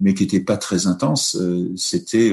mais 0.01 0.15
qui 0.15 0.25
était 0.25 0.41
pas 0.41 0.57
très 0.57 0.87
intense. 0.87 1.37
Euh, 1.37 1.73
c'était 1.77 2.33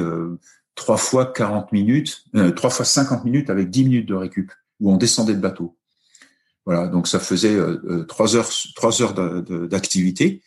trois 0.76 0.98
fois 0.98 1.26
40 1.26 1.72
minutes, 1.72 2.26
trois 2.56 2.70
fois 2.70 2.86
50 2.86 3.26
minutes 3.26 3.50
avec 3.50 3.70
10 3.70 3.84
minutes 3.84 4.08
de 4.08 4.16
récup, 4.16 4.52
où 4.80 4.92
on 4.92 4.98
descendait 4.98 5.36
de 5.36 5.42
bateau. 5.42 5.76
Voilà, 6.66 6.88
donc 6.88 7.08
ça 7.08 7.20
faisait 7.20 7.58
trois 8.08 8.36
heures 8.36 8.50
trois 8.76 9.02
heures 9.02 9.14
d'activité, 9.14 10.42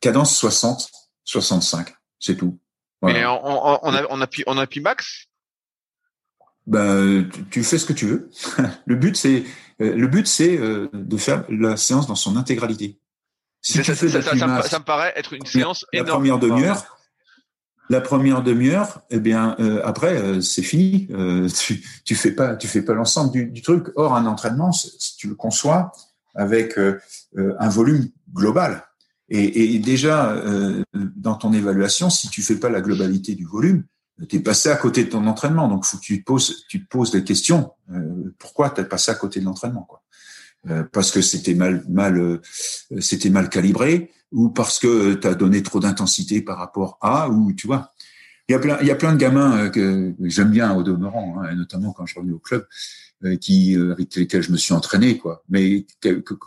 cadence 0.00 0.36
60, 0.36 0.90
65, 1.24 1.94
c'est 2.18 2.36
tout. 2.36 2.58
Mais 3.02 3.26
on, 3.26 3.44
on, 3.44 3.78
on, 3.82 3.94
a, 3.94 4.04
on, 4.08 4.20
appuie, 4.20 4.44
on 4.46 4.56
appuie 4.56 4.80
max 4.80 5.26
ben, 6.66 7.28
tu, 7.50 7.62
fais 7.62 7.78
ce 7.78 7.84
que 7.84 7.92
tu 7.92 8.06
veux. 8.06 8.30
le 8.86 8.96
but, 8.96 9.16
c'est 9.16 9.44
euh, 9.82 9.94
le 9.94 10.06
but, 10.06 10.26
c'est 10.26 10.56
euh, 10.56 10.88
de 10.92 11.16
faire 11.16 11.44
la 11.48 11.76
séance 11.76 12.06
dans 12.06 12.14
son 12.14 12.36
intégralité. 12.36 12.98
Si 13.60 13.82
ça, 13.82 13.94
ça, 13.94 14.22
ça, 14.22 14.78
me 14.78 14.84
paraît 14.84 15.12
être 15.16 15.32
une 15.32 15.46
séance 15.46 15.86
la 15.92 16.04
première 16.04 16.38
demi-heure. 16.38 16.84
La 17.90 18.00
première 18.00 18.42
demi-heure, 18.42 19.02
eh 19.10 19.20
bien, 19.20 19.56
euh, 19.58 19.82
après, 19.84 20.40
c'est 20.40 20.62
fini. 20.62 21.08
tu, 21.58 21.84
tu 22.04 22.14
fais 22.14 22.30
pas, 22.30 22.56
tu 22.56 22.66
fais 22.66 22.82
pas 22.82 22.94
l'ensemble 22.94 23.30
du, 23.30 23.46
du, 23.46 23.62
truc. 23.62 23.88
Or, 23.96 24.14
un 24.14 24.26
entraînement, 24.26 24.72
si 24.72 25.16
tu 25.16 25.28
le 25.28 25.34
conçois 25.34 25.92
avec 26.34 26.78
un 27.36 27.68
volume 27.68 28.08
global. 28.32 28.86
Et, 29.28 29.74
et 29.74 29.78
déjà, 29.78 30.42
dans 30.94 31.34
ton 31.34 31.52
évaluation, 31.52 32.10
si 32.10 32.28
tu 32.28 32.42
fais 32.42 32.56
pas 32.56 32.70
la 32.70 32.80
globalité 32.80 33.34
du 33.34 33.44
volume, 33.44 33.84
tu 34.28 34.36
es 34.36 34.40
passé 34.40 34.68
à 34.68 34.76
côté 34.76 35.04
de 35.04 35.10
ton 35.10 35.26
entraînement. 35.26 35.68
Donc, 35.68 35.84
faut 35.84 35.96
que 35.96 36.02
tu 36.02 36.20
te 36.20 36.24
poses, 36.24 36.64
tu 36.68 36.82
te 36.82 36.88
poses 36.88 37.10
des 37.10 37.24
questions. 37.24 37.72
Euh, 37.92 38.34
pourquoi 38.38 38.70
tu 38.70 38.80
es 38.80 38.84
passé 38.84 39.10
à 39.10 39.14
côté 39.14 39.40
de 39.40 39.44
l'entraînement 39.44 39.82
quoi 39.82 40.02
euh, 40.70 40.84
Parce 40.92 41.10
que 41.10 41.20
c'était 41.20 41.54
mal, 41.54 41.84
mal, 41.88 42.18
euh, 42.18 42.40
c'était 43.00 43.30
mal 43.30 43.48
calibré, 43.48 44.12
ou 44.32 44.50
parce 44.50 44.78
que 44.78 45.14
tu 45.14 45.26
as 45.26 45.34
donné 45.34 45.62
trop 45.62 45.80
d'intensité 45.80 46.42
par 46.42 46.58
rapport 46.58 46.98
à, 47.00 47.28
ou 47.28 47.52
tu 47.52 47.66
vois. 47.66 47.92
Il 48.48 48.52
y 48.52 48.54
a 48.54 48.58
plein, 48.58 48.78
il 48.82 48.86
y 48.86 48.90
a 48.90 48.94
plein 48.94 49.12
de 49.12 49.16
gamins 49.16 49.70
que 49.70 50.14
j'aime 50.20 50.50
bien 50.50 50.74
au 50.74 50.82
demeurant, 50.82 51.40
hein, 51.40 51.54
notamment 51.54 51.92
quand 51.92 52.04
je 52.04 52.16
revenais 52.16 52.34
au 52.34 52.38
club, 52.38 52.66
qui 53.40 53.74
avec 53.74 54.14
lesquels 54.16 54.42
je 54.42 54.52
me 54.52 54.58
suis 54.58 54.74
entraîné, 54.74 55.16
quoi. 55.16 55.42
Mais 55.48 55.86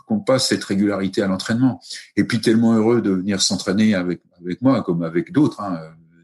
qu'on 0.06 0.20
passe 0.20 0.50
cette 0.50 0.62
régularité 0.62 1.22
à 1.22 1.26
l'entraînement. 1.26 1.80
Et 2.14 2.22
puis 2.22 2.40
tellement 2.40 2.74
heureux 2.74 3.02
de 3.02 3.10
venir 3.10 3.42
s'entraîner 3.42 3.96
avec 3.96 4.20
avec 4.40 4.62
moi, 4.62 4.84
comme 4.84 5.02
avec 5.02 5.32
d'autres, 5.32 5.60
hein, 5.60 5.80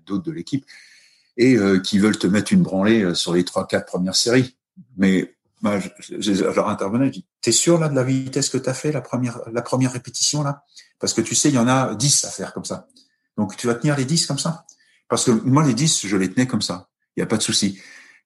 d'autres 0.06 0.22
de 0.22 0.30
l'équipe 0.30 0.64
et 1.36 1.56
euh, 1.56 1.80
qui 1.80 1.98
veulent 1.98 2.18
te 2.18 2.26
mettre 2.26 2.52
une 2.52 2.62
branlée 2.62 3.02
euh, 3.02 3.14
sur 3.14 3.34
les 3.34 3.44
trois 3.44 3.66
quatre 3.66 3.86
premières 3.86 4.16
séries. 4.16 4.56
Mais 4.96 5.34
bah, 5.62 5.80
je, 5.80 5.88
je, 6.18 6.34
je, 6.34 6.44
leur 6.44 6.68
intervenais, 6.68 7.06
je 7.06 7.12
dis 7.12 7.26
"T'es 7.40 7.52
sûr 7.52 7.78
là 7.78 7.88
de 7.88 7.94
la 7.94 8.04
vitesse 8.04 8.48
que 8.48 8.58
tu 8.58 8.68
as 8.68 8.74
fait 8.74 8.92
la 8.92 9.00
première 9.00 9.40
la 9.52 9.62
première 9.62 9.92
répétition 9.92 10.42
là? 10.42 10.64
Parce 11.00 11.12
que 11.14 11.20
tu 11.20 11.34
sais, 11.34 11.48
il 11.48 11.54
y 11.54 11.58
en 11.58 11.68
a 11.68 11.94
10 11.94 12.24
à 12.24 12.30
faire 12.30 12.52
comme 12.52 12.64
ça. 12.64 12.86
Donc 13.36 13.56
tu 13.56 13.66
vas 13.66 13.74
tenir 13.74 13.96
les 13.96 14.04
10 14.04 14.26
comme 14.26 14.38
ça? 14.38 14.64
Parce 15.08 15.24
que 15.24 15.30
moi 15.30 15.64
les 15.66 15.74
10, 15.74 16.06
je 16.06 16.16
les 16.16 16.32
tenais 16.32 16.46
comme 16.46 16.62
ça. 16.62 16.88
Il 17.16 17.20
y 17.20 17.22
a 17.22 17.26
pas 17.26 17.36
de 17.36 17.42
souci. 17.42 17.78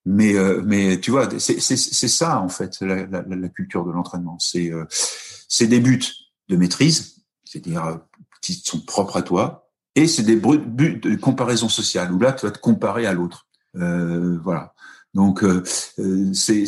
Mais 0.04 0.34
euh, 0.34 0.62
mais 0.64 1.00
tu 1.00 1.11
vois, 1.11 1.28
c'est 1.38 1.61
ça 1.61 2.40
en 2.40 2.48
fait 2.48 2.80
la, 2.80 3.06
la, 3.06 3.22
la 3.22 3.48
culture 3.48 3.84
de 3.84 3.92
l'entraînement. 3.92 4.38
C'est 4.38 4.72
euh, 4.72 4.86
des 5.61 5.80
buts 5.80 6.02
de 6.48 6.56
maîtrise, 6.56 7.22
c'est-à-dire 7.44 7.84
euh, 7.84 7.96
qui 8.40 8.54
sont 8.54 8.80
propres 8.80 9.18
à 9.18 9.22
toi, 9.22 9.67
et 9.99 10.07
c'est 10.07 10.22
des 10.22 10.36
buts 10.36 11.01
de 11.03 11.16
comparaison 11.16 11.68
sociale 11.68 12.12
où 12.12 12.18
là 12.18 12.32
tu 12.32 12.46
vas 12.46 12.53
te 12.53 12.59
comparer 12.59 13.07
à 13.07 13.12
l'autre. 13.12 13.46
Euh, 13.76 14.38
voilà. 14.42 14.74
Donc 15.14 15.42
euh, 15.42 15.62
euh 15.99 16.32
c'est, 16.34 16.64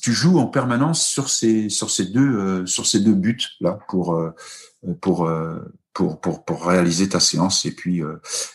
tu 0.00 0.12
joues 0.12 0.38
en 0.38 0.46
permanence 0.46 1.04
sur 1.04 1.28
ces 1.28 1.68
sur 1.68 1.90
ces 1.90 2.06
deux 2.06 2.20
euh, 2.20 2.66
sur 2.66 2.86
ces 2.86 3.00
deux 3.00 3.14
buts 3.14 3.46
là 3.60 3.78
pour 3.88 4.14
euh, 4.14 4.34
pour 5.00 5.30
pour 5.92 6.20
pour 6.20 6.44
pour 6.44 6.66
réaliser 6.66 7.08
ta 7.08 7.20
séance 7.20 7.64
et 7.66 7.72
puis 7.72 8.02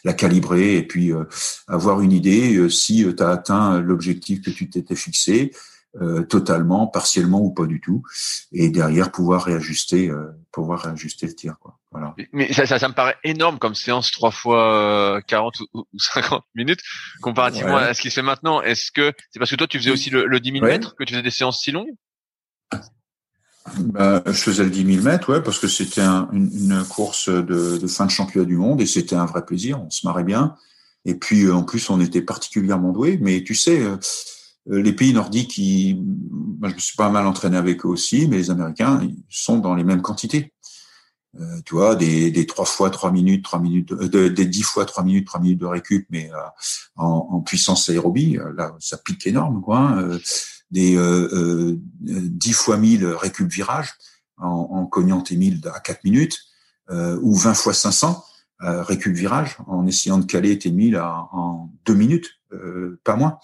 la 0.04 0.14
calibrer 0.14 0.78
et 0.78 0.84
puis 0.86 1.12
avoir 1.68 2.02
une 2.02 2.12
idée 2.12 2.70
si 2.70 3.06
tu 3.16 3.24
as 3.24 3.30
atteint 3.30 3.80
l'objectif 3.80 4.42
que 4.42 4.50
tu 4.50 4.70
t'étais 4.70 4.96
fixé 4.96 5.52
euh, 6.02 6.22
totalement, 6.24 6.86
partiellement 6.86 7.42
ou 7.42 7.50
pas 7.50 7.66
du 7.66 7.82
tout, 7.82 8.04
et 8.52 8.70
derrière 8.70 9.12
pouvoir 9.12 9.46
réajuster, 9.46 10.10
euh, 10.10 10.28
pouvoir 10.52 10.82
réajuster 10.82 11.26
le 11.26 11.34
tir. 11.34 11.56
Quoi. 11.60 11.77
Voilà. 11.98 12.16
Mais 12.32 12.54
ça, 12.54 12.66
ça, 12.66 12.80
ça, 12.80 12.88
me 12.88 12.94
paraît 12.94 13.18
énorme 13.24 13.58
comme 13.60 13.76
séance 13.76 14.12
trois 14.12 14.32
fois 14.32 15.22
40 15.28 15.56
euh, 15.60 15.66
ou, 15.74 15.80
ou 15.94 16.00
50 16.00 16.44
minutes 16.56 16.82
comparativement 17.22 17.78
à 17.78 17.94
ce 17.94 18.02
qui 18.02 18.10
se 18.10 18.16
fait 18.16 18.22
maintenant. 18.22 18.62
Est-ce 18.62 18.92
que 18.92 19.14
c'est 19.32 19.40
parce 19.40 19.50
que 19.52 19.56
toi 19.56 19.68
tu 19.68 19.80
faisais 19.80 19.92
aussi 19.92 20.10
le, 20.10 20.26
le 20.26 20.40
10 20.40 20.52
000 20.52 20.66
mètres 20.66 20.96
que 20.96 21.04
tu 21.04 21.14
faisais 21.14 21.24
des 21.24 21.32
séances 21.32 21.62
si 21.62 21.72
longues? 21.72 21.94
Bah, 23.80 24.24
je 24.26 24.32
faisais 24.32 24.64
le 24.64 24.70
10 24.70 24.94
000 24.94 25.04
mètres, 25.04 25.32
ouais, 25.32 25.42
parce 25.42 25.60
que 25.60 25.68
c'était 25.68 26.02
un, 26.02 26.30
une, 26.32 26.50
une, 26.54 26.84
course 26.86 27.30
de, 27.30 27.78
de, 27.78 27.88
fin 27.88 28.06
de 28.06 28.12
championnat 28.12 28.46
du 28.46 28.56
monde 28.56 28.80
et 28.80 28.86
c'était 28.86 29.16
un 29.16 29.26
vrai 29.26 29.46
plaisir. 29.46 29.82
On 29.82 29.90
se 29.90 30.08
marrait 30.08 30.24
bien. 30.24 30.56
Et 31.04 31.16
puis, 31.16 31.50
en 31.52 31.64
plus, 31.64 31.90
on 31.90 32.00
était 32.00 32.22
particulièrement 32.22 32.92
doués. 32.92 33.18
Mais 33.22 33.44
tu 33.44 33.56
sais, 33.56 33.82
euh, 33.82 33.98
les 34.68 34.94
pays 34.94 35.14
nordiques, 35.14 35.56
je 35.56 35.96
me 35.96 36.78
suis 36.78 36.96
pas 36.98 37.10
mal 37.10 37.26
entraîné 37.26 37.58
avec 37.58 37.86
eux 37.86 37.90
aussi, 37.90 38.28
mais 38.28 38.38
les 38.38 38.52
Américains, 38.52 39.00
ils 39.02 39.24
sont 39.30 39.58
dans 39.58 39.76
les 39.76 39.84
mêmes 39.84 40.02
quantités. 40.02 40.54
Euh, 41.40 41.62
tu 41.66 41.76
vois, 41.76 41.96
des, 41.96 42.32
des 42.32 42.48
3 42.48 42.66
fois 42.66 42.90
3 42.90 43.12
minutes, 43.12 43.44
3 43.44 43.60
minutes, 43.60 43.94
de, 43.94 44.28
des 44.28 44.46
10 44.46 44.64
fois 44.64 44.86
3 44.86 45.04
minutes, 45.04 45.28
3 45.28 45.40
minutes 45.40 45.60
de 45.60 45.66
récup, 45.66 46.08
mais 46.10 46.32
euh, 46.34 46.38
en, 46.96 47.28
en, 47.32 47.42
puissance 47.42 47.90
aérobie, 47.90 48.40
là, 48.56 48.76
ça 48.80 48.98
pique 48.98 49.28
énorme, 49.28 49.62
quoi. 49.62 49.80
Hein, 49.80 50.18
des 50.72 50.98
euh, 50.98 51.80
10 52.02 52.54
fois 52.54 52.78
1000 52.78 53.06
récup 53.06 53.50
virage 53.50 53.94
en, 54.38 54.48
en 54.50 54.86
cognant 54.86 55.22
tes 55.22 55.36
1000 55.36 55.62
à 55.74 55.80
4 55.80 56.04
minutes, 56.04 56.40
ou 56.90 57.36
20 57.36 57.54
fois 57.54 57.74
500 57.74 58.24
récup 58.60 59.14
virage 59.14 59.58
en 59.68 59.86
essayant 59.86 60.18
de 60.18 60.26
caler 60.26 60.58
tes 60.58 60.72
1000 60.72 60.98
en 60.98 61.70
2 61.86 61.94
minutes, 61.94 62.40
pas 63.04 63.16
moins. 63.16 63.40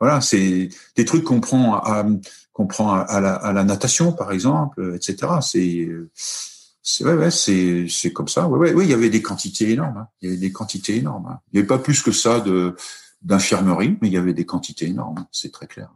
Voilà, 0.00 0.20
c'est 0.20 0.68
des 0.96 1.04
trucs 1.06 1.24
qu'on 1.24 1.40
prend 1.40 1.76
à, 1.76 2.06
qu'on 2.52 2.66
prend 2.66 2.92
à 2.92 3.20
la, 3.20 3.34
à 3.34 3.52
la, 3.54 3.64
natation, 3.64 4.12
par 4.12 4.32
exemple, 4.32 4.94
etc. 4.94 5.32
C'est 5.40 5.88
c'est 6.88 7.04
ouais, 7.04 7.14
ouais 7.14 7.32
c'est 7.32 7.88
c'est 7.88 8.12
comme 8.12 8.28
ça. 8.28 8.46
Ouais, 8.46 8.58
ouais, 8.58 8.72
ouais, 8.72 8.84
il 8.84 8.90
y 8.90 8.94
avait 8.94 9.10
des 9.10 9.20
quantités 9.20 9.70
énormes. 9.72 9.98
Hein. 9.98 10.08
Il 10.22 10.28
y 10.28 10.32
avait 10.32 10.40
des 10.40 10.52
quantités 10.52 10.96
énormes. 10.96 11.26
Hein. 11.26 11.40
Il 11.52 11.56
n'y 11.56 11.58
avait 11.58 11.66
pas 11.66 11.80
plus 11.80 12.00
que 12.00 12.12
ça 12.12 12.38
de 12.38 12.76
d'infirmerie, 13.22 13.98
mais 14.00 14.06
il 14.06 14.14
y 14.14 14.16
avait 14.16 14.34
des 14.34 14.46
quantités 14.46 14.86
énormes. 14.86 15.26
C'est 15.32 15.50
très 15.50 15.66
clair. 15.66 15.90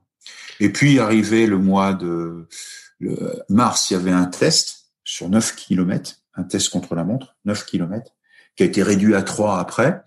Et 0.58 0.72
puis 0.72 0.98
arrivé 0.98 1.46
le 1.46 1.58
mois 1.58 1.94
de 1.94 2.48
le 2.98 3.40
mars, 3.48 3.90
il 3.90 3.94
y 3.94 3.96
avait 3.96 4.10
un 4.10 4.24
test 4.24 4.90
sur 5.04 5.28
9 5.28 5.54
kilomètres, 5.54 6.16
un 6.34 6.42
test 6.42 6.70
contre 6.70 6.96
la 6.96 7.04
montre, 7.04 7.36
9 7.44 7.64
kilomètres, 7.66 8.10
qui 8.56 8.64
a 8.64 8.66
été 8.66 8.82
réduit 8.82 9.14
à 9.14 9.22
3 9.22 9.60
après. 9.60 10.02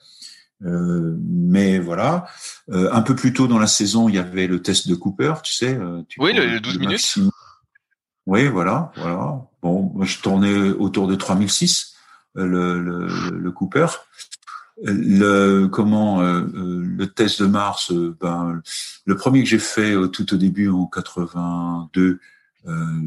Euh, 0.65 1.17
mais 1.21 1.79
voilà, 1.79 2.25
euh, 2.71 2.89
un 2.91 3.01
peu 3.01 3.15
plus 3.15 3.33
tôt 3.33 3.47
dans 3.47 3.59
la 3.59 3.67
saison, 3.67 4.09
il 4.09 4.15
y 4.15 4.19
avait 4.19 4.47
le 4.47 4.61
test 4.61 4.87
de 4.89 4.95
Cooper, 4.95 5.35
tu 5.43 5.53
sais. 5.53 5.75
Euh, 5.75 6.03
tu 6.09 6.21
oui, 6.21 6.33
le, 6.33 6.59
12 6.59 6.79
minutes. 6.79 7.19
Oui, 8.25 8.47
voilà, 8.47 8.91
voilà. 8.97 9.41
Bon, 9.61 9.91
moi 9.93 10.05
je 10.05 10.19
tournais 10.19 10.69
autour 10.71 11.07
de 11.07 11.15
3006, 11.15 11.95
le, 12.35 12.81
le, 12.81 13.07
le 13.31 13.51
Cooper. 13.51 13.87
Le 14.81 15.67
comment 15.67 16.21
le 16.21 17.05
test 17.05 17.41
de 17.41 17.45
Mars, 17.45 17.93
ben 17.93 18.59
le 19.05 19.15
premier 19.15 19.43
que 19.43 19.49
j'ai 19.49 19.59
fait 19.59 19.93
tout 20.11 20.33
au 20.33 20.37
début 20.37 20.67
en 20.67 20.87
82, 20.87 22.19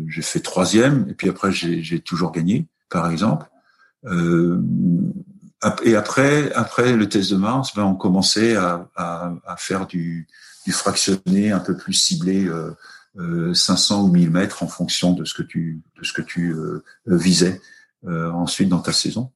j'ai 0.06 0.22
fait 0.22 0.40
troisième 0.40 1.06
et 1.10 1.14
puis 1.14 1.28
après 1.28 1.50
j'ai 1.50 2.00
toujours 2.00 2.30
gagné, 2.30 2.68
par 2.88 3.10
exemple. 3.10 3.46
Euh, 4.06 4.60
et 5.82 5.96
après, 5.96 6.52
après 6.52 6.94
le 6.94 7.08
test 7.08 7.30
de 7.30 7.36
Mars, 7.36 7.74
ben, 7.74 7.84
on 7.84 7.94
commençait 7.94 8.56
à, 8.56 8.88
à, 8.94 9.32
à 9.46 9.56
faire 9.56 9.86
du, 9.86 10.28
du, 10.64 10.72
fractionné 10.72 11.50
un 11.50 11.60
peu 11.60 11.76
plus 11.76 11.94
ciblé, 11.94 12.46
euh, 12.46 12.70
euh, 12.70 12.74
500 13.54 14.02
ou 14.02 14.08
1000 14.08 14.30
mètres 14.30 14.62
en 14.62 14.68
fonction 14.68 15.12
de 15.12 15.24
ce 15.24 15.34
que 15.34 15.42
tu, 15.42 15.82
de 15.98 16.04
ce 16.04 16.12
que 16.12 16.22
tu 16.22 16.52
euh, 16.52 16.84
visais 17.06 17.60
euh, 18.06 18.30
ensuite 18.32 18.68
dans 18.68 18.80
ta 18.80 18.92
saison. 18.92 19.32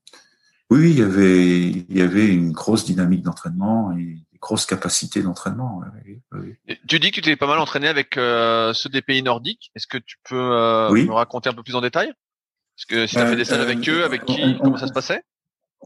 Oui, 0.70 0.90
il 0.90 0.98
y 0.98 1.02
avait, 1.02 1.68
il 1.68 1.96
y 1.96 2.02
avait 2.02 2.28
une 2.28 2.52
grosse 2.52 2.84
dynamique 2.84 3.22
d'entraînement 3.22 3.92
et 3.96 4.00
une 4.00 4.38
grosse 4.40 4.66
capacité 4.66 5.22
d'entraînement. 5.22 5.82
Oui, 6.06 6.20
oui. 6.32 6.54
Tu 6.86 7.00
dis 7.00 7.10
que 7.10 7.16
tu 7.16 7.22
t'es 7.22 7.36
pas 7.36 7.48
mal 7.48 7.58
entraîné 7.58 7.88
avec 7.88 8.16
euh, 8.16 8.72
ceux 8.72 8.88
des 8.88 9.02
pays 9.02 9.22
nordiques. 9.22 9.72
Est-ce 9.74 9.86
que 9.86 9.98
tu 9.98 10.16
peux 10.28 10.36
me 10.36 11.12
raconter 11.12 11.48
un 11.48 11.54
peu 11.54 11.62
plus 11.62 11.74
en 11.74 11.80
détail? 11.80 12.08
Est-ce 12.08 12.86
que 12.86 13.06
si 13.06 13.16
tu 13.16 13.20
as 13.20 13.26
fait 13.26 13.36
des 13.36 13.44
salles 13.44 13.60
avec 13.60 13.86
eux, 13.88 14.04
avec 14.04 14.24
qui, 14.24 14.58
comment 14.62 14.78
ça 14.78 14.86
se 14.86 14.92
passait? 14.92 15.22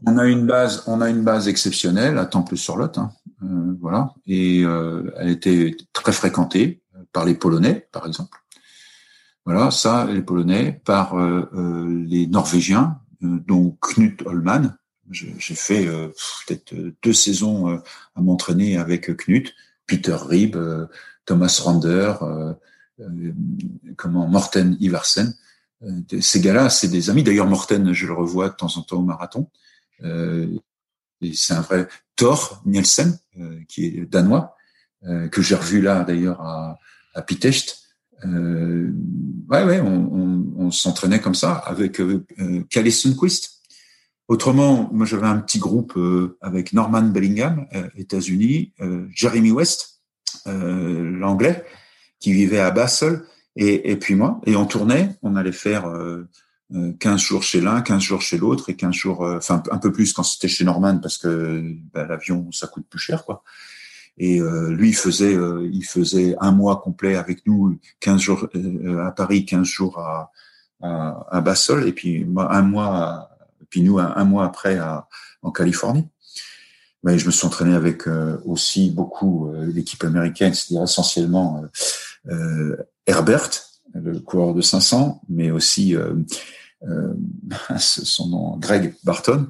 on 0.05 0.17
a 0.17 0.25
une 0.25 0.45
base, 0.45 0.83
on 0.87 1.01
a 1.01 1.09
une 1.09 1.23
base 1.23 1.47
exceptionnelle 1.47 2.17
à 2.17 2.25
Temple-sur-Lot, 2.25 2.97
hein, 2.97 3.11
euh, 3.43 3.75
voilà, 3.79 4.13
et 4.25 4.63
euh, 4.63 5.11
elle 5.17 5.29
était 5.29 5.75
très 5.93 6.11
fréquentée 6.11 6.81
par 7.15 7.23
les 7.23 7.33
Polonais, 7.33 7.87
par 7.93 8.05
exemple. 8.05 8.37
Voilà, 9.45 9.71
ça, 9.71 10.05
les 10.05 10.21
Polonais, 10.21 10.81
par 10.83 11.17
euh, 11.17 12.03
les 12.05 12.27
Norvégiens, 12.27 12.99
dont 13.21 13.77
Knut 13.81 14.21
Holman. 14.25 14.77
J'ai 15.09 15.55
fait 15.55 15.85
peut-être 15.85 16.75
deux 17.01 17.13
saisons 17.13 17.79
à 18.15 18.21
m'entraîner 18.21 18.77
avec 18.77 19.15
Knut, 19.15 19.53
Peter 19.87 20.17
Rib, 20.19 20.57
Thomas 21.25 21.61
Rander, 21.63 22.13
comment 23.95 24.27
Morten 24.27 24.75
Iversen. 24.79 25.33
Ces 26.19 26.41
gars-là, 26.41 26.69
c'est 26.69 26.87
des 26.87 27.09
amis. 27.09 27.23
D'ailleurs, 27.23 27.47
Morten, 27.47 27.93
je 27.93 28.07
le 28.07 28.13
revois 28.13 28.49
de 28.49 28.55
temps 28.55 28.77
en 28.77 28.81
temps 28.81 28.97
au 28.97 29.03
marathon. 29.03 29.49
Euh, 30.03 30.47
c'est 31.33 31.53
un 31.53 31.61
vrai 31.61 31.87
Thor 32.15 32.61
Nielsen, 32.65 33.17
euh, 33.39 33.59
qui 33.67 33.85
est 33.85 34.05
danois, 34.05 34.55
euh, 35.03 35.27
que 35.27 35.41
j'ai 35.41 35.55
revu 35.55 35.81
là 35.81 36.03
d'ailleurs 36.03 36.41
à, 36.41 36.77
à 37.15 37.21
Pitecht. 37.21 37.79
Euh, 38.25 38.91
ouais, 39.49 39.63
ouais, 39.63 39.81
on, 39.81 40.71
s'entraînait 40.71 41.21
comme 41.21 41.35
ça 41.35 41.53
avec 41.53 42.01
euh, 42.01 42.25
Kalle 42.69 42.91
Sundquist. 42.91 43.61
Autrement, 44.27 44.89
moi 44.91 45.05
j'avais 45.05 45.27
un 45.27 45.37
petit 45.37 45.59
groupe 45.59 45.97
avec 46.41 46.73
Norman 46.73 47.03
Bellingham, 47.03 47.67
États-Unis, 47.95 48.73
Jeremy 49.11 49.51
West, 49.51 50.01
l'anglais, 50.47 51.63
qui 52.19 52.33
vivait 52.33 52.59
à 52.59 52.71
Basel, 52.71 53.21
et, 53.55 53.91
et, 53.91 53.95
puis 53.95 54.15
moi, 54.15 54.41
et 54.47 54.55
on 54.55 54.65
tournait, 54.65 55.15
on 55.21 55.35
allait 55.35 55.51
faire 55.51 55.85
15 56.99 57.21
jours 57.21 57.43
chez 57.43 57.61
l'un, 57.61 57.83
15 57.83 58.01
jours 58.01 58.21
chez 58.23 58.39
l'autre, 58.39 58.71
et 58.71 58.75
15 58.75 58.95
jours, 58.95 59.21
enfin 59.21 59.61
un 59.69 59.77
peu 59.77 59.91
plus 59.91 60.11
quand 60.11 60.23
c'était 60.23 60.47
chez 60.47 60.63
Norman, 60.63 60.97
parce 60.97 61.19
que 61.19 61.61
bah, 61.93 62.07
l'avion 62.07 62.51
ça 62.51 62.65
coûte 62.65 62.87
plus 62.89 62.99
cher, 62.99 63.25
quoi. 63.25 63.43
Et 64.17 64.39
euh, 64.39 64.69
lui, 64.69 64.89
il 64.89 64.95
faisait, 64.95 65.35
euh, 65.35 65.69
il 65.71 65.83
faisait 65.83 66.35
un 66.39 66.51
mois 66.51 66.81
complet 66.81 67.15
avec 67.15 67.45
nous, 67.45 67.77
15 67.99 68.21
jours 68.21 68.47
euh, 68.55 69.05
à 69.05 69.11
Paris, 69.11 69.45
15 69.45 69.65
jours 69.65 69.99
à 69.99 71.41
Bassol, 71.41 71.87
et 71.87 71.91
puis 71.91 72.25
un 72.37 72.61
mois, 72.61 73.29
puis 73.69 73.81
nous 73.81 73.97
un, 73.97 74.23
mois 74.23 74.45
après 74.45 74.77
à, 74.77 75.07
en 75.41 75.51
Californie. 75.51 76.07
Mais 77.03 77.17
je 77.17 77.25
me 77.25 77.31
suis 77.31 77.45
entraîné 77.45 77.73
avec 77.73 78.07
aussi 78.45 78.91
beaucoup 78.91 79.51
l'équipe 79.53 80.03
américaine, 80.03 80.53
c'est-à-dire 80.53 80.83
essentiellement 80.83 81.63
Herbert, 83.07 83.49
le 83.95 84.19
coureur 84.19 84.53
de 84.53 84.61
500, 84.61 85.21
mais 85.27 85.49
aussi 85.49 85.95
son 87.79 88.27
nom, 88.27 88.57
Greg 88.57 88.93
Barton. 89.03 89.47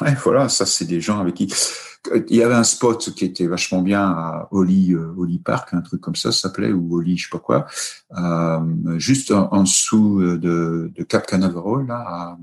Ouais, 0.00 0.14
voilà, 0.24 0.48
ça 0.48 0.66
c'est 0.66 0.84
des 0.84 1.00
gens 1.00 1.20
avec 1.20 1.34
qui 1.34 1.52
il 2.30 2.36
y 2.36 2.42
avait 2.42 2.54
un 2.54 2.64
spot 2.64 3.14
qui 3.14 3.26
était 3.26 3.46
vachement 3.46 3.82
bien 3.82 4.02
à 4.02 4.48
Oli, 4.52 4.94
euh, 4.94 5.12
Oli 5.18 5.38
Park, 5.38 5.74
un 5.74 5.82
truc 5.82 6.00
comme 6.00 6.16
ça, 6.16 6.32
s'appelait, 6.32 6.72
ou 6.72 6.96
Oli, 6.96 7.18
je 7.18 7.24
sais 7.24 7.30
pas 7.30 7.38
quoi, 7.38 7.66
euh, 8.16 8.98
juste 8.98 9.30
en, 9.32 9.62
dessous 9.62 10.20
de, 10.22 10.90
de, 10.94 11.04
Cap 11.04 11.26
Canaveral, 11.26 11.86
là, 11.86 12.38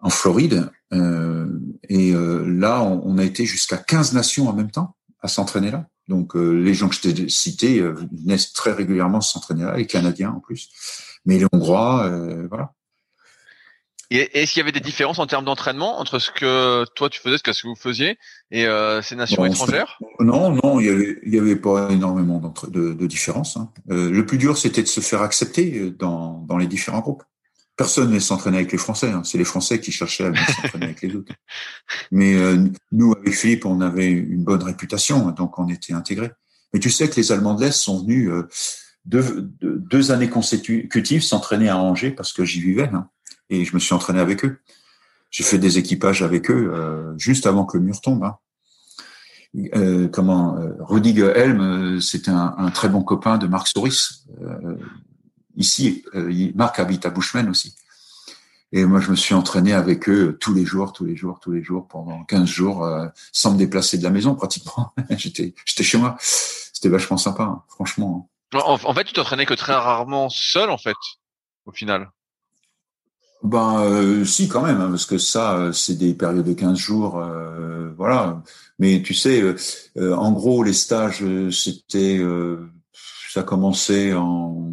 en 0.00 0.10
Floride. 0.10 0.70
Euh, 0.92 1.46
et 1.88 2.12
euh, 2.12 2.44
là, 2.46 2.82
on, 2.82 3.02
on, 3.04 3.18
a 3.18 3.24
été 3.24 3.44
jusqu'à 3.44 3.76
15 3.76 4.12
nations 4.12 4.48
en 4.48 4.52
même 4.52 4.70
temps 4.70 4.96
à 5.20 5.28
s'entraîner 5.28 5.70
là. 5.70 5.86
Donc, 6.08 6.34
euh, 6.34 6.50
les 6.52 6.74
gens 6.74 6.88
que 6.88 6.96
je 6.96 7.00
t'ai 7.02 7.28
cités 7.28 7.80
venaient 7.80 8.38
très 8.54 8.72
régulièrement 8.72 9.20
s'entraîner 9.20 9.64
là, 9.64 9.76
les 9.76 9.86
Canadiens 9.86 10.30
en 10.30 10.40
plus, 10.40 10.70
mais 11.24 11.38
les 11.38 11.46
Hongrois, 11.52 12.10
voilà. 12.48 12.72
Et 14.12 14.40
est-ce 14.40 14.52
qu'il 14.52 14.60
y 14.60 14.62
avait 14.62 14.72
des 14.72 14.80
différences 14.80 15.20
en 15.20 15.26
termes 15.26 15.44
d'entraînement 15.44 16.00
entre 16.00 16.18
ce 16.18 16.32
que 16.32 16.84
toi 16.96 17.08
tu 17.08 17.20
faisais, 17.20 17.36
ce 17.38 17.42
que 17.42 17.68
vous 17.68 17.76
faisiez, 17.76 18.18
et 18.50 18.66
euh, 18.66 19.02
ces 19.02 19.14
nations 19.14 19.44
étrangères? 19.44 19.98
Non, 20.18 20.50
non, 20.50 20.80
il 20.80 20.86
y 20.86 20.88
avait, 20.88 21.18
il 21.24 21.34
y 21.34 21.38
avait 21.38 21.56
pas 21.56 21.90
énormément 21.90 22.42
de, 22.68 22.92
de 22.92 23.06
différences. 23.06 23.56
Hein. 23.56 23.70
Euh, 23.90 24.10
le 24.10 24.26
plus 24.26 24.38
dur, 24.38 24.58
c'était 24.58 24.82
de 24.82 24.88
se 24.88 25.00
faire 25.00 25.22
accepter 25.22 25.78
euh, 25.78 25.90
dans, 25.90 26.44
dans 26.48 26.58
les 26.58 26.66
différents 26.66 27.00
groupes. 27.00 27.22
Personne 27.76 28.10
ne 28.10 28.18
s'entraînait 28.18 28.58
avec 28.58 28.72
les 28.72 28.78
Français. 28.78 29.10
Hein. 29.10 29.22
C'est 29.24 29.38
les 29.38 29.44
Français 29.44 29.80
qui 29.80 29.92
cherchaient 29.92 30.26
à 30.26 30.34
s'entraîner 30.34 30.86
avec 30.86 31.00
les 31.02 31.14
autres. 31.14 31.32
Mais 32.10 32.34
euh, 32.34 32.68
nous, 32.92 33.14
avec 33.14 33.34
Philippe, 33.34 33.64
on 33.64 33.80
avait 33.80 34.10
une 34.10 34.44
bonne 34.44 34.62
réputation, 34.62 35.28
hein, 35.28 35.32
donc 35.32 35.58
on 35.58 35.68
était 35.68 35.94
intégrés. 35.94 36.30
Mais 36.74 36.80
tu 36.80 36.90
sais 36.90 37.08
que 37.08 37.16
les 37.16 37.32
Allemands 37.32 37.54
de 37.54 37.64
l'Est 37.64 37.72
sont 37.72 38.02
venus 38.02 38.28
euh, 38.28 38.48
deux, 39.06 39.50
deux, 39.62 40.10
années 40.10 40.28
consécutives 40.28 41.22
s'entraîner 41.22 41.68
à 41.68 41.78
Angers 41.78 42.10
parce 42.10 42.32
que 42.32 42.44
j'y 42.44 42.60
vivais. 42.60 42.90
Hein 42.92 43.08
et 43.50 43.64
je 43.64 43.74
me 43.74 43.80
suis 43.80 43.94
entraîné 43.94 44.20
avec 44.20 44.44
eux. 44.44 44.60
J'ai 45.30 45.44
fait 45.44 45.58
des 45.58 45.78
équipages 45.78 46.22
avec 46.22 46.50
eux 46.50 46.72
euh, 46.72 47.16
juste 47.18 47.46
avant 47.46 47.64
que 47.64 47.76
le 47.76 47.84
mur 47.84 48.00
tombe. 48.00 48.24
Hein. 48.24 48.38
Euh, 49.74 50.08
comment 50.08 50.56
euh, 50.56 50.74
Rudiger 50.78 51.32
Helm, 51.34 51.60
euh, 51.60 52.00
c'était 52.00 52.30
un, 52.30 52.54
un, 52.56 52.70
très 52.70 52.88
bon 52.88 53.02
copain 53.02 53.36
de 53.36 53.46
Marc 53.46 53.66
Souris. 53.66 54.24
Euh, 54.40 54.76
ici, 55.56 56.04
Marc 56.54 56.78
habite 56.78 57.04
à 57.04 57.10
Bushman 57.10 57.48
aussi. 57.48 57.74
Et 58.72 58.84
moi, 58.84 59.00
je 59.00 59.10
me 59.10 59.16
suis 59.16 59.34
entraîné 59.34 59.72
avec 59.72 60.08
eux 60.08 60.38
tous 60.40 60.54
les 60.54 60.64
jours, 60.64 60.92
tous 60.92 61.04
les 61.04 61.16
jours, 61.16 61.40
tous 61.40 61.50
les 61.50 61.62
jours, 61.62 61.88
pendant 61.88 62.22
15 62.22 62.48
jours, 62.48 62.88
sans 63.32 63.52
me 63.52 63.58
déplacer 63.58 63.98
de 63.98 64.04
la 64.04 64.10
maison 64.10 64.36
pratiquement. 64.36 64.94
j'étais, 65.10 65.54
j'étais 65.64 65.82
chez 65.82 65.98
moi. 65.98 66.16
C'était 66.20 66.88
vachement 66.88 67.16
sympa, 67.16 67.42
hein, 67.42 67.62
franchement. 67.68 68.28
Hein. 68.54 68.60
En, 68.64 68.78
en 68.80 68.94
fait, 68.94 69.04
tu 69.04 69.12
t'entraînais 69.12 69.44
que 69.44 69.54
très 69.54 69.74
rarement 69.74 70.30
seul, 70.30 70.70
en 70.70 70.78
fait, 70.78 70.96
au 71.66 71.72
final. 71.72 72.12
Ben 73.42 73.80
euh, 73.84 74.24
si 74.24 74.48
quand 74.48 74.62
même, 74.62 74.80
hein, 74.82 74.90
parce 74.90 75.06
que 75.06 75.16
ça, 75.16 75.56
euh, 75.56 75.72
c'est 75.72 75.94
des 75.94 76.12
périodes 76.12 76.44
de 76.46 76.52
15 76.52 76.76
jours, 76.76 77.18
euh, 77.18 77.90
voilà. 77.96 78.42
Mais 78.78 79.00
tu 79.02 79.14
sais, 79.14 79.42
euh, 79.96 80.14
en 80.14 80.32
gros, 80.32 80.62
les 80.62 80.74
stages, 80.74 81.24
c'était, 81.50 82.20
ça 83.32 83.42
commençait 83.42 84.12
en 84.14 84.72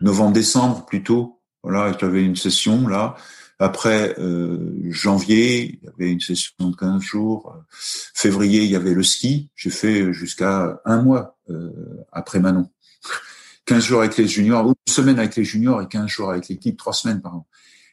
novembre-décembre 0.00 0.86
plutôt. 0.86 1.40
Voilà, 1.62 1.94
tu 1.94 2.04
avais 2.04 2.24
une 2.24 2.36
session 2.36 2.88
là. 2.88 3.16
Après 3.58 4.16
janvier, 4.88 5.78
il 5.82 5.84
y 5.84 5.88
avait 5.88 6.10
une 6.12 6.20
session 6.20 6.54
de 6.60 6.76
15 6.76 7.02
jours. 7.02 7.54
Février, 7.70 8.64
il 8.64 8.70
y 8.70 8.76
avait 8.76 8.94
le 8.94 9.02
ski. 9.02 9.50
J'ai 9.54 9.70
fait 9.70 10.12
jusqu'à 10.12 10.80
un 10.84 11.02
mois 11.02 11.36
après 12.12 12.40
Manon. 12.40 12.70
15 13.66 13.84
jours 13.84 14.00
avec 14.00 14.16
les 14.16 14.26
juniors, 14.26 14.66
une 14.66 14.74
semaine 14.92 15.18
avec 15.18 15.36
les 15.36 15.44
juniors 15.44 15.82
et 15.82 15.86
15 15.86 16.06
jours 16.08 16.30
avec 16.30 16.48
l'équipe, 16.48 16.76
trois 16.76 16.92
semaines 16.92 17.20
par 17.20 17.36
an. 17.36 17.46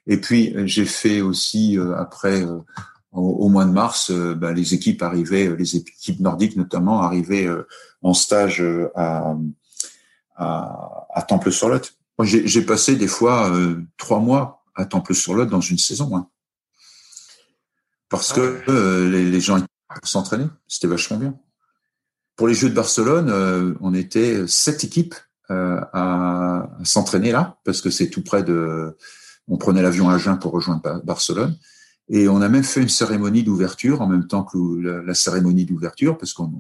Et 0.08 0.18
puis 0.18 0.56
euh, 0.56 0.66
j'ai 0.66 0.86
fait 0.86 1.22
aussi 1.22 1.78
euh, 1.78 1.96
après 1.98 2.42
euh, 2.42 2.60
au, 3.12 3.50
mois 3.50 3.66
de 3.66 3.72
mars, 3.72 4.12
bah, 4.12 4.54
les 4.54 4.74
équipes 4.74 5.02
arrivaient, 5.02 5.56
les 5.56 5.76
équipes 5.78 6.20
nordiques 6.20 6.56
notamment 6.56 7.02
arrivaient 7.02 7.48
en 8.04 8.14
stage 8.14 8.64
à, 8.94 9.34
à, 10.36 11.08
à 11.16 11.22
Temple-sur-Lot. 11.24 11.96
J'ai 12.22 12.62
passé 12.62 12.96
des 12.96 13.08
fois 13.08 13.52
trois 13.98 14.20
mois 14.20 14.64
à 14.76 14.86
Temple-sur-Lot 14.86 15.48
dans 15.48 15.62
une 15.62 15.80
saison, 15.80 16.16
hein. 16.16 16.30
parce 18.10 18.34
que 18.34 18.62
ah 18.68 19.10
les, 19.10 19.32
les, 19.32 19.42
gens 19.42 19.66
s'entraînaient, 20.04 20.50
c'était 20.68 20.88
vachement 20.88 21.18
bien. 21.18 21.34
Pour 22.36 22.48
les 22.48 22.54
Jeux 22.54 22.70
de 22.70 22.76
Barcelone, 22.76 23.78
on 23.82 23.96
était 23.96 24.46
sept 24.48 24.84
équipes 24.84 25.16
à 25.50 26.70
s'entraîner 26.84 27.32
là, 27.32 27.58
parce 27.64 27.82
que 27.82 27.90
c'est 27.90 28.12
tout 28.12 28.22
près 28.22 28.44
de 28.44 28.96
on 29.48 29.58
prenait 29.58 29.82
l'avion 29.82 30.10
à 30.10 30.16
Agen 30.16 30.38
pour 30.38 30.52
rejoindre 30.52 31.02
Barcelone. 31.04 31.56
Et 32.10 32.30
on 32.30 32.42
a 32.42 32.48
même 32.48 32.64
fait 32.64 32.82
une 32.82 32.90
cérémonie 32.90 33.44
d'ouverture 33.44 34.02
en 34.02 34.08
même 34.08 34.28
temps 34.28 34.44
que 34.44 34.58
la, 35.06 35.14
cérémonie 35.14 35.66
d'ouverture, 35.66 36.18
parce 36.18 36.34
qu'on 36.34 36.52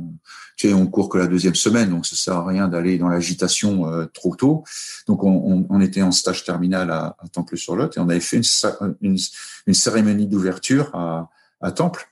tu 0.57 0.67
sais, 0.67 0.73
on 0.73 0.87
court 0.87 1.07
que 1.07 1.17
la 1.17 1.27
deuxième 1.27 1.55
semaine, 1.55 1.91
donc 1.91 2.05
ça 2.05 2.15
sert 2.15 2.35
à 2.35 2.45
rien 2.45 2.67
d'aller 2.67 2.97
dans 2.97 3.07
l'agitation 3.07 3.87
euh, 3.87 4.05
trop 4.05 4.35
tôt. 4.35 4.63
Donc 5.07 5.23
on, 5.23 5.65
on, 5.69 5.81
était 5.81 6.01
en 6.01 6.11
stage 6.11 6.43
terminal 6.43 6.89
à, 6.91 7.15
Temple-sur-Lot 7.31 7.95
et 7.95 7.99
on 7.99 8.09
avait 8.09 8.19
fait 8.19 8.37
une, 8.37 8.95
une, 9.01 9.17
une 9.67 9.73
cérémonie 9.73 10.27
d'ouverture 10.27 10.93
à, 10.95 11.29
à, 11.61 11.71
Temple. 11.71 12.09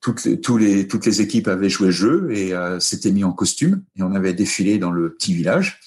Toutes 0.00 0.24
les, 0.24 0.86
toutes 0.86 1.06
les 1.06 1.20
équipes 1.22 1.48
avaient 1.48 1.70
joué 1.70 1.86
le 1.86 1.92
jeu 1.92 2.28
et 2.30 2.52
euh, 2.52 2.78
s'étaient 2.78 3.10
mis 3.10 3.24
en 3.24 3.32
costume 3.32 3.82
et 3.96 4.02
on 4.02 4.14
avait 4.14 4.34
défilé 4.34 4.78
dans 4.78 4.92
le 4.92 5.14
petit 5.14 5.34
village. 5.34 5.80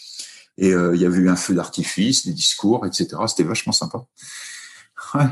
Et 0.60 0.74
euh, 0.74 0.94
il 0.94 1.02
y 1.02 1.06
avait 1.06 1.20
eu 1.20 1.30
un 1.30 1.38
feu 1.38 1.54
d'artifice, 1.54 2.26
des 2.26 2.34
discours, 2.34 2.86
etc. 2.86 3.08
C'était 3.28 3.44
vachement 3.44 3.72
sympa. 3.72 4.06
Ouais. 5.16 5.24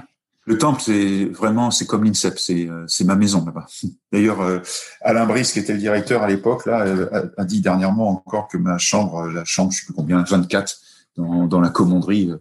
Le 0.45 0.57
temple, 0.57 0.81
c'est 0.81 1.25
vraiment, 1.25 1.69
c'est 1.69 1.85
comme 1.85 2.05
l'INSEP, 2.05 2.39
c'est 2.39 2.69
euh, 2.69 2.85
c'est 2.87 3.03
ma 3.03 3.15
maison 3.15 3.43
là-bas. 3.45 3.67
D'ailleurs, 4.13 4.39
euh, 4.39 4.59
Alain 5.01 5.25
Brice, 5.25 5.51
qui 5.51 5.59
était 5.59 5.73
le 5.73 5.79
directeur 5.79 6.23
à 6.23 6.29
l'époque, 6.29 6.65
là, 6.65 6.85
a, 7.37 7.43
dit 7.43 7.59
dernièrement 7.59 8.09
encore 8.09 8.47
que 8.47 8.57
ma 8.57 8.77
chambre, 8.77 9.27
la 9.27 9.43
chambre, 9.43 9.73
je 9.73 9.79
sais 9.79 9.85
plus 9.85 9.93
combien, 9.93 10.23
24 10.23 10.77
dans, 11.17 11.45
dans 11.45 11.59
la 11.59 11.69
commanderie, 11.69 12.31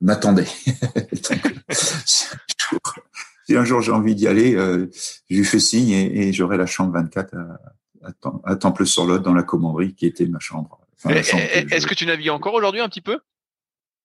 m'attendait. 0.00 0.46
si 1.72 3.56
un 3.56 3.64
jour 3.64 3.80
j'ai 3.82 3.90
envie 3.90 4.14
d'y 4.14 4.28
aller, 4.28 4.52
je 4.52 5.34
lui 5.34 5.44
fais 5.44 5.58
signe 5.58 5.90
et, 5.90 6.28
et 6.28 6.32
j'aurai 6.32 6.58
la 6.58 6.66
chambre 6.66 6.92
24 6.92 7.34
à, 7.34 7.58
à, 8.06 8.10
à 8.44 8.56
Temple-sur-Lot 8.56 9.18
dans 9.18 9.34
la 9.34 9.42
commanderie 9.42 9.94
qui 9.94 10.06
était 10.06 10.26
ma 10.26 10.38
chambre. 10.38 10.85
Est-ce 11.04 11.86
que 11.86 11.94
tu 11.94 12.06
navigues 12.06 12.30
encore 12.30 12.54
aujourd'hui 12.54 12.80
un 12.80 12.88
petit 12.88 13.00
peu? 13.00 13.20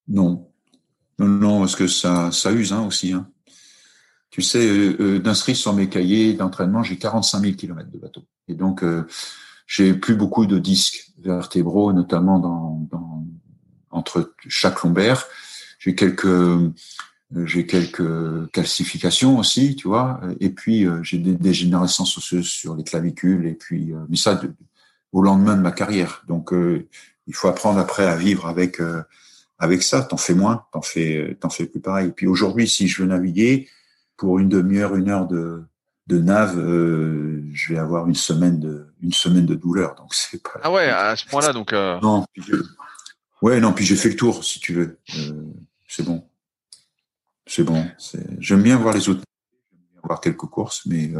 Non. 0.07 0.47
Non, 1.19 1.27
non, 1.27 1.59
parce 1.59 1.75
que 1.75 1.87
ça, 1.87 2.31
ça 2.31 2.51
use 2.51 2.73
hein, 2.73 2.85
aussi. 2.85 3.13
Hein. 3.13 3.27
Tu 4.31 4.41
sais, 4.41 4.65
euh, 4.65 4.95
euh, 4.99 5.19
d'inscrire 5.19 5.55
sur 5.55 5.73
mes 5.73 5.89
cahiers 5.89 6.33
d'entraînement, 6.33 6.83
j'ai 6.83 6.97
45 6.97 7.41
000 7.41 7.53
kilomètres 7.53 7.91
de 7.91 7.97
bateau. 7.97 8.23
Et 8.47 8.55
donc, 8.55 8.81
euh, 8.81 9.05
j'ai 9.67 9.93
plus 9.93 10.15
beaucoup 10.15 10.45
de 10.45 10.57
disques 10.57 11.11
vertébraux, 11.19 11.93
notamment 11.93 12.39
dans, 12.39 12.87
dans 12.89 13.25
entre 13.91 14.33
chaque 14.47 14.81
lombaire. 14.83 15.25
J'ai 15.79 15.95
quelques 15.95 16.71
j'ai 17.45 17.65
quelques 17.65 18.51
calcifications 18.51 19.37
aussi, 19.37 19.75
tu 19.77 19.87
vois, 19.87 20.19
et 20.41 20.49
puis 20.49 20.85
j'ai 21.01 21.17
des 21.17 21.33
dégénérescences 21.33 22.17
osseuses 22.17 22.47
sur 22.47 22.75
les 22.75 22.83
clavicules, 22.83 23.47
et 23.47 23.53
puis 23.53 23.93
mais 24.09 24.17
ça 24.17 24.41
au 25.11 25.21
lendemain 25.21 25.55
de 25.55 25.61
ma 25.61 25.71
carrière. 25.71 26.23
Donc, 26.27 26.53
euh, 26.53 26.87
il 27.27 27.35
faut 27.35 27.47
apprendre 27.47 27.79
après 27.79 28.05
à 28.05 28.15
vivre 28.15 28.47
avec 28.47 28.79
euh, 28.79 29.03
avec 29.59 29.83
ça. 29.83 30.01
T'en 30.03 30.17
fais 30.17 30.33
moins, 30.33 30.65
t'en 30.71 30.81
fais 30.81 31.37
t'en 31.39 31.49
fais 31.49 31.65
plus 31.65 31.81
pareil. 31.81 32.09
Et 32.09 32.11
puis 32.11 32.27
aujourd'hui, 32.27 32.67
si 32.67 32.87
je 32.87 33.01
veux 33.01 33.07
naviguer 33.07 33.69
pour 34.17 34.39
une 34.39 34.49
demi-heure, 34.49 34.95
une 34.95 35.09
heure 35.09 35.27
de 35.27 35.63
de 36.07 36.19
nave, 36.19 36.57
euh, 36.59 37.43
je 37.53 37.73
vais 37.73 37.79
avoir 37.79 38.07
une 38.07 38.15
semaine 38.15 38.59
de 38.59 38.87
une 39.01 39.13
semaine 39.13 39.45
de 39.45 39.55
douleur. 39.55 39.95
Donc 39.95 40.13
c'est 40.13 40.41
pas. 40.41 40.59
Ah 40.63 40.71
ouais, 40.71 40.89
à 40.89 41.15
ce 41.15 41.25
point-là, 41.25 41.53
donc. 41.53 41.73
Non. 41.73 42.25
Puis 42.33 42.43
Ouais, 43.41 43.59
non. 43.59 43.73
Puis 43.73 43.85
j'ai 43.85 43.95
fait 43.95 44.09
le 44.09 44.15
tour, 44.15 44.43
si 44.43 44.59
tu 44.59 44.73
veux. 44.73 44.99
c'est 45.87 46.03
bon. 46.03 46.23
C'est 47.47 47.63
bon. 47.63 47.85
J'aime 48.39 48.61
bien 48.61 48.77
voir 48.77 48.93
les 48.93 49.09
autres. 49.09 49.23
avoir 50.03 50.21
quelques 50.21 50.37
courses, 50.37 50.85
mais 50.85 51.11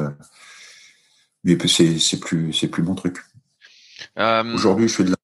mais 1.43 1.57
c'est 1.67 1.99
c'est 1.99 2.19
plus 2.19 2.53
c'est 2.53 2.67
plus 2.67 2.83
mon 2.83 2.95
truc. 2.95 3.17
Aujourd'hui, 4.53 4.87
je 4.87 4.95
fais 4.95 5.03
de 5.03 5.11
la 5.11 5.15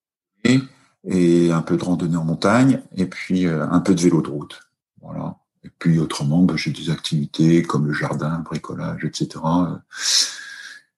randonnée 0.45 0.67
et 1.09 1.51
un 1.51 1.61
peu 1.61 1.77
de 1.77 1.83
randonnée 1.83 2.17
en 2.17 2.23
montagne, 2.23 2.81
et 2.95 3.05
puis 3.05 3.45
un 3.47 3.79
peu 3.79 3.95
de 3.95 4.01
vélo 4.01 4.21
de 4.21 4.29
route. 4.29 4.59
Voilà. 5.01 5.37
Et 5.63 5.69
puis 5.79 5.99
autrement, 5.99 6.43
ben, 6.43 6.57
j'ai 6.57 6.71
des 6.71 6.89
activités 6.89 7.61
comme 7.63 7.87
le 7.87 7.93
jardin, 7.93 8.37
le 8.37 8.43
bricolage, 8.43 9.05
etc. 9.05 9.39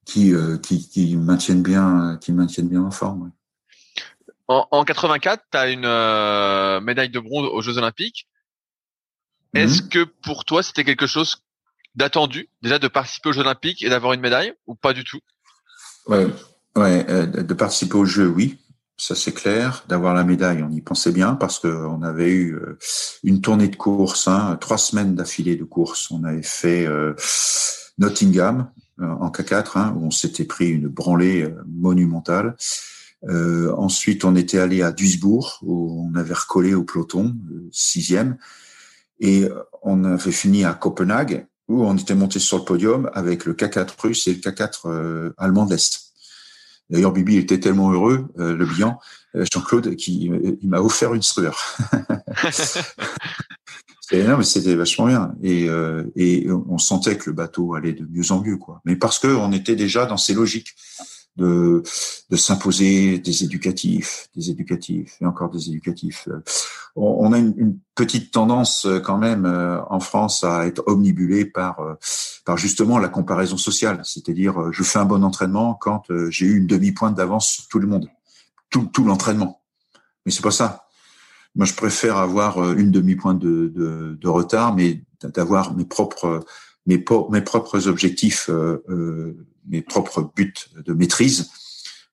Qui, 0.06 0.34
qui, 0.64 0.90
qui 0.90 1.16
maintiennent 1.16 1.62
bien 1.62 2.18
qui 2.20 2.32
maintiennent 2.32 2.70
bien 2.70 2.82
en 2.82 2.90
forme. 2.90 3.32
En, 4.50 4.68
en 4.72 4.84
84, 4.84 5.44
tu 5.52 5.58
as 5.60 5.70
une 5.70 5.86
euh, 5.86 6.82
médaille 6.82 7.12
de 7.12 7.20
bronze 7.20 7.48
aux 7.52 7.62
Jeux 7.62 7.78
Olympiques. 7.78 8.28
Est-ce 9.54 9.84
mhm. 9.84 9.90
que 9.90 10.04
pour 10.04 10.44
toi, 10.44 10.64
c'était 10.64 10.84
quelque 10.84 11.06
chose 11.06 11.44
d'attendu, 11.94 12.50
déjà 12.64 12.80
de 12.80 12.88
participer 12.88 13.30
aux 13.30 13.34
Jeux 13.34 13.42
Olympiques 13.42 13.84
et 13.84 13.90
d'avoir 13.90 14.14
une 14.14 14.22
médaille, 14.22 14.54
ou 14.66 14.74
pas 14.74 14.94
du 14.94 15.04
tout? 15.04 15.20
Ouais, 16.08 16.26
ouais 16.80 17.06
euh, 17.10 17.26
de 17.26 17.54
participer 17.54 17.96
aux 17.96 18.06
Jeux, 18.06 18.28
oui, 18.28 18.58
ça 18.98 19.16
c'est 19.16 19.32
clair. 19.32 19.84
D'avoir 19.88 20.14
la 20.14 20.24
médaille, 20.24 20.64
on 20.64 20.72
y 20.72 20.82
pensait 20.82 21.12
bien 21.12 21.36
parce 21.36 21.60
qu'on 21.60 22.02
avait 22.02 22.32
eu 22.32 22.56
euh, 22.56 22.78
une 23.24 23.42
tournée 23.42 23.68
de 23.68 23.76
course, 23.76 24.28
hein, 24.28 24.58
trois 24.60 24.78
semaines 24.78 25.16
d'affilée 25.16 25.56
de 25.56 25.64
course. 25.64 26.12
On 26.12 26.24
avait 26.24 26.44
fait 26.44 26.88
Nottingham 27.98 28.70
en 29.00 29.30
K4, 29.30 29.72
hein, 29.76 29.94
où 29.98 30.06
on 30.06 30.12
s'était 30.12 30.46
pris 30.46 30.70
une 30.70 30.88
branlée 30.88 31.48
monumentale. 31.68 32.56
Euh, 33.28 33.74
ensuite, 33.76 34.24
on 34.24 34.36
était 34.36 34.60
allé 34.60 34.82
à 34.82 34.92
Duisbourg, 34.92 35.60
où 35.62 36.10
on 36.10 36.16
avait 36.16 36.34
recollé 36.34 36.74
au 36.74 36.84
peloton, 36.84 37.36
sixième. 37.72 38.38
Et 39.20 39.48
on 39.82 40.04
avait 40.06 40.32
fini 40.32 40.64
à 40.64 40.74
Copenhague, 40.74 41.48
où 41.68 41.84
on 41.84 41.96
était 41.96 42.16
monté 42.16 42.40
sur 42.40 42.58
le 42.58 42.64
podium 42.64 43.10
avec 43.14 43.46
le 43.46 43.54
K4 43.54 43.90
russe 44.00 44.28
et 44.28 44.34
le 44.34 44.40
K4 44.40 44.82
euh, 44.86 45.34
allemand 45.38 45.66
de. 45.66 45.78
D'ailleurs, 46.90 47.12
Bibi 47.12 47.38
était 47.38 47.60
tellement 47.60 47.92
heureux, 47.92 48.28
euh, 48.40 48.56
le 48.56 48.66
bilan, 48.66 49.00
Jean-Claude, 49.36 49.96
qui 49.96 50.32
il 50.62 50.70
m'a 50.70 50.80
offert 50.80 51.14
une 51.14 51.22
sueur. 51.22 51.78
non, 54.12 54.38
mais 54.38 54.44
c'était 54.44 54.76
vachement 54.76 55.06
bien. 55.06 55.34
Et, 55.44 55.68
et 56.16 56.48
on 56.52 56.80
sentait 56.80 57.16
que 57.16 57.30
le 57.30 57.36
bateau 57.36 57.76
allait 57.76 57.94
de 57.94 58.08
mieux 58.10 58.32
en 58.32 58.42
mieux, 58.42 58.58
quoi. 58.58 58.82
Mais 58.86 58.96
parce 58.96 59.20
que 59.20 59.28
on 59.28 59.52
était 59.52 59.76
déjà 59.76 60.08
dans 60.08 60.18
ces 60.18 60.34
logiques 60.34 60.76
de, 61.40 61.84
s'imposer 62.36 63.20
des 63.20 63.44
éducatifs, 63.44 64.28
des 64.36 64.50
éducatifs 64.50 65.16
et 65.22 65.26
encore 65.26 65.50
des 65.50 65.70
éducatifs. 65.70 66.28
Euh, 66.28 66.42
on, 66.96 67.34
a 67.34 67.38
une, 67.38 67.78
petite 67.96 68.32
tendance 68.32 68.86
euh, 68.86 69.00
quand 69.00 69.18
même 69.18 69.46
euh, 69.46 69.82
en 69.90 70.00
France 70.00 70.44
à 70.44 70.68
être 70.68 70.84
omnibulé 70.88 71.46
par, 71.46 71.80
par 72.46 72.58
justement 72.58 72.98
la 72.98 73.10
comparaison 73.10 73.58
sociale, 73.58 74.02
c'est-à-dire 74.04 74.72
je 74.72 74.84
fais 74.84 75.00
un 75.00 75.06
bon 75.06 75.24
entraînement 75.24 75.74
quand 75.74 76.04
j'ai 76.30 76.46
eu 76.46 76.58
une 76.58 76.68
demi-pointe 76.68 77.16
d'avance 77.16 77.48
sur 77.48 77.68
tout 77.68 77.80
le 77.80 77.88
monde, 77.88 78.08
tout, 78.70 78.90
l'entraînement. 79.04 79.62
Mais 80.26 80.32
c'est 80.32 80.44
pas 80.44 80.52
ça. 80.52 80.86
Moi, 81.56 81.66
je 81.66 81.74
préfère 81.74 82.18
avoir 82.18 82.74
une 82.74 82.92
demi-pointe 82.92 83.40
de, 83.40 83.72
de, 83.74 84.18
de 84.22 84.28
retard, 84.28 84.76
mais 84.76 85.04
d'avoir 85.24 85.74
mes 85.76 85.86
propres 85.86 86.46
mes, 86.90 87.04
mes 87.30 87.42
propres 87.42 87.88
objectifs 87.88 88.50
euh, 88.50 89.36
mes 89.70 89.82
propres 89.82 90.32
buts 90.36 90.54
de 90.84 90.94
maîtrise. 90.94 91.50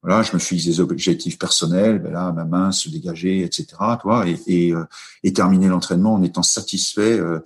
Voilà, 0.03 0.23
je 0.23 0.35
me 0.35 0.39
fixe 0.39 0.65
des 0.67 0.79
objectifs 0.79 1.39
personnels, 1.39 1.99
ben 1.99 2.13
là, 2.13 2.31
ma 2.31 2.45
main 2.45 2.71
se 2.71 2.89
dégager, 2.89 3.41
etc. 3.41 3.67
Toi, 4.01 4.29
et, 4.29 4.39
et, 4.47 4.73
euh, 4.73 4.85
et 5.25 5.33
terminer 5.33 5.67
l'entraînement 5.67 6.15
en 6.15 6.23
étant 6.23 6.45
satisfait 6.45 7.19
euh, 7.19 7.41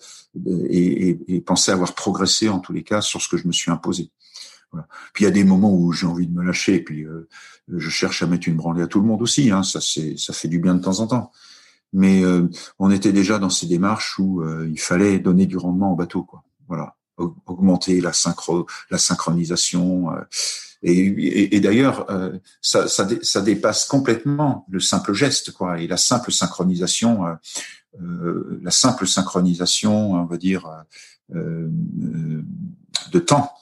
et, 0.68 1.18
et, 1.28 1.40
penser 1.40 1.70
avoir 1.72 1.94
progressé 1.94 2.50
en 2.50 2.58
tous 2.58 2.72
les 2.72 2.82
cas 2.82 3.00
sur 3.00 3.22
ce 3.22 3.28
que 3.28 3.38
je 3.38 3.46
me 3.46 3.52
suis 3.52 3.70
imposé. 3.70 4.10
Voilà. 4.72 4.86
Puis 5.14 5.24
il 5.24 5.28
y 5.28 5.30
a 5.30 5.32
des 5.32 5.44
moments 5.44 5.72
où 5.72 5.92
j'ai 5.92 6.06
envie 6.06 6.26
de 6.26 6.34
me 6.34 6.44
lâcher, 6.44 6.74
et 6.74 6.84
puis 6.84 7.04
euh, 7.04 7.28
je 7.68 7.88
cherche 7.88 8.22
à 8.22 8.26
mettre 8.26 8.46
une 8.46 8.56
branlée 8.56 8.82
à 8.82 8.86
tout 8.88 9.00
le 9.00 9.06
monde 9.06 9.22
aussi. 9.22 9.50
Hein, 9.50 9.62
ça, 9.62 9.80
c'est, 9.80 10.18
ça 10.18 10.32
fait 10.34 10.48
du 10.48 10.58
bien 10.58 10.74
de 10.74 10.82
temps 10.82 11.00
en 11.00 11.06
temps. 11.06 11.30
Mais 11.92 12.22
on 12.78 12.88
était 12.88 13.12
déjà 13.12 13.40
dans 13.40 13.50
ces 13.50 13.66
démarches 13.66 14.16
où 14.20 14.44
il 14.64 14.78
fallait 14.78 15.18
donner 15.18 15.46
du 15.46 15.56
rendement 15.56 15.92
au 15.92 15.96
bateau, 15.96 16.22
quoi. 16.22 16.44
Voilà 16.68 16.94
augmenter 17.46 18.00
la, 18.00 18.12
synchro, 18.12 18.66
la 18.90 18.98
synchronisation. 18.98 20.12
Euh, 20.12 20.20
et, 20.82 21.60
d'ailleurs, 21.60 22.10
euh, 22.10 22.38
ça, 22.62 22.88
ça, 22.88 23.40
dépasse 23.42 23.84
complètement 23.84 24.66
le 24.70 24.80
simple 24.80 25.12
geste, 25.12 25.52
quoi. 25.52 25.78
Et 25.78 25.86
la 25.86 25.98
simple 25.98 26.32
synchronisation, 26.32 27.26
euh, 28.00 28.60
la 28.62 28.70
simple 28.70 29.06
synchronisation, 29.06 30.12
on 30.12 30.24
va 30.24 30.36
dire, 30.36 30.66
de 31.28 33.18
temps, 33.18 33.52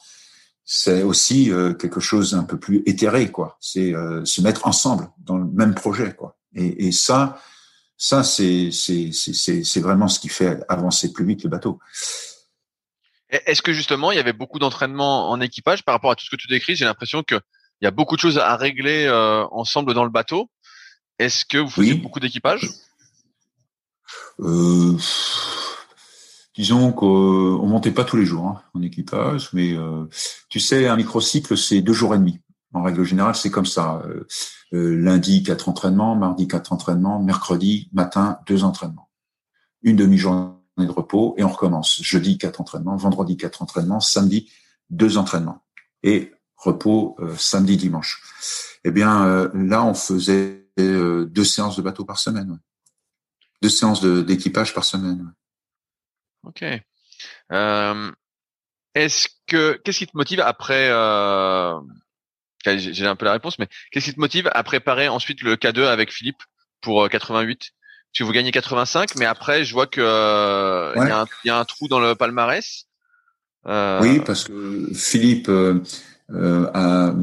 c'est 0.64 1.02
aussi 1.02 1.50
quelque 1.78 2.00
chose 2.00 2.34
un 2.34 2.44
peu 2.44 2.58
plus 2.58 2.82
éthéré, 2.86 3.30
quoi. 3.32 3.56
C'est 3.60 3.92
se 4.24 4.40
mettre 4.40 4.66
ensemble 4.66 5.10
dans 5.18 5.38
le 5.38 5.46
même 5.46 5.74
projet, 5.74 6.14
quoi. 6.14 6.36
Et, 6.54 6.86
et 6.86 6.92
ça, 6.92 7.40
ça 7.96 8.22
c'est 8.22 8.70
c'est 8.70 9.80
vraiment 9.80 10.06
ce 10.06 10.20
qui 10.20 10.28
fait 10.28 10.60
avancer 10.68 11.12
plus 11.12 11.26
vite 11.26 11.42
le 11.42 11.50
bateau. 11.50 11.80
Est-ce 13.30 13.60
que 13.60 13.72
justement 13.72 14.10
il 14.10 14.16
y 14.16 14.20
avait 14.20 14.32
beaucoup 14.32 14.58
d'entraînement 14.58 15.30
en 15.30 15.40
équipage 15.40 15.84
par 15.84 15.94
rapport 15.94 16.10
à 16.10 16.16
tout 16.16 16.24
ce 16.24 16.30
que 16.30 16.36
tu 16.36 16.48
décris? 16.48 16.76
J'ai 16.76 16.86
l'impression 16.86 17.22
qu'il 17.22 17.40
y 17.82 17.86
a 17.86 17.90
beaucoup 17.90 18.16
de 18.16 18.20
choses 18.20 18.38
à 18.38 18.56
régler 18.56 19.04
euh, 19.04 19.44
ensemble 19.50 19.92
dans 19.92 20.04
le 20.04 20.10
bateau. 20.10 20.50
Est-ce 21.18 21.44
que 21.44 21.58
vous 21.58 21.68
faisiez 21.68 21.94
beaucoup 21.94 22.20
d'équipage? 22.20 22.68
Euh, 24.40 24.96
Disons 26.54 26.92
qu'on 26.92 27.66
montait 27.66 27.92
pas 27.92 28.04
tous 28.04 28.16
les 28.16 28.24
jours 28.24 28.46
hein, 28.46 28.62
en 28.74 28.82
équipage, 28.82 29.50
mais 29.52 29.74
euh, 29.74 30.06
tu 30.48 30.58
sais, 30.58 30.88
un 30.88 30.96
microcycle 30.96 31.56
c'est 31.56 31.82
deux 31.82 31.92
jours 31.92 32.14
et 32.14 32.18
demi. 32.18 32.40
En 32.72 32.82
règle 32.82 33.04
générale, 33.04 33.34
c'est 33.34 33.50
comme 33.50 33.66
ça. 33.66 34.02
lundi 34.72 35.42
quatre 35.42 35.68
entraînements, 35.68 36.16
mardi 36.16 36.48
quatre 36.48 36.72
entraînements, 36.72 37.22
mercredi 37.22 37.88
matin 37.92 38.38
deux 38.46 38.64
entraînements, 38.64 39.08
une 39.82 39.96
demi-journée 39.96 40.57
de 40.86 40.92
repos 40.92 41.34
et 41.38 41.44
on 41.44 41.48
recommence. 41.48 42.02
Jeudi, 42.02 42.38
quatre 42.38 42.60
entraînements, 42.60 42.96
vendredi, 42.96 43.36
quatre 43.36 43.62
entraînements, 43.62 44.00
samedi, 44.00 44.50
deux 44.90 45.18
entraînements. 45.18 45.64
Et 46.02 46.32
repos 46.56 47.16
euh, 47.20 47.36
samedi, 47.36 47.76
dimanche. 47.76 48.22
Eh 48.84 48.90
bien, 48.90 49.26
euh, 49.26 49.50
là, 49.54 49.84
on 49.84 49.94
faisait 49.94 50.68
euh, 50.78 51.24
deux 51.26 51.44
séances 51.44 51.76
de 51.76 51.82
bateau 51.82 52.04
par 52.04 52.18
semaine. 52.18 52.58
Deux 53.62 53.68
séances 53.68 54.04
d'équipage 54.04 54.74
par 54.74 54.84
semaine. 54.84 55.32
Ok. 56.44 56.62
Est-ce 58.94 59.28
que 59.46 59.80
qu'est-ce 59.84 59.98
qui 59.98 60.06
te 60.06 60.16
motive 60.16 60.40
après 60.40 60.88
J'ai 62.64 63.06
un 63.06 63.16
peu 63.16 63.24
la 63.24 63.32
réponse, 63.32 63.58
mais 63.58 63.68
qu'est-ce 63.90 64.06
qui 64.06 64.14
te 64.14 64.20
motive 64.20 64.48
à 64.52 64.62
préparer 64.62 65.08
ensuite 65.08 65.42
le 65.42 65.56
K2 65.56 65.86
avec 65.86 66.12
Philippe 66.12 66.42
pour 66.80 67.08
88 67.08 67.72
que 68.16 68.24
vous 68.24 68.32
gagnez 68.32 68.50
85, 68.50 69.16
mais 69.16 69.24
après 69.24 69.64
je 69.64 69.72
vois 69.72 69.86
que 69.86 70.00
euh, 70.00 70.92
il 70.96 71.48
y, 71.48 71.50
a 71.50 71.58
un 71.58 71.64
trou 71.64 71.88
dans 71.88 72.00
le 72.00 72.14
palmarès. 72.14 72.86
Euh... 73.66 74.00
Oui, 74.02 74.20
parce 74.20 74.44
que 74.44 74.88
Philippe 74.94 75.48
euh, 75.48 75.82
euh 76.30 76.70
a, 76.74 77.14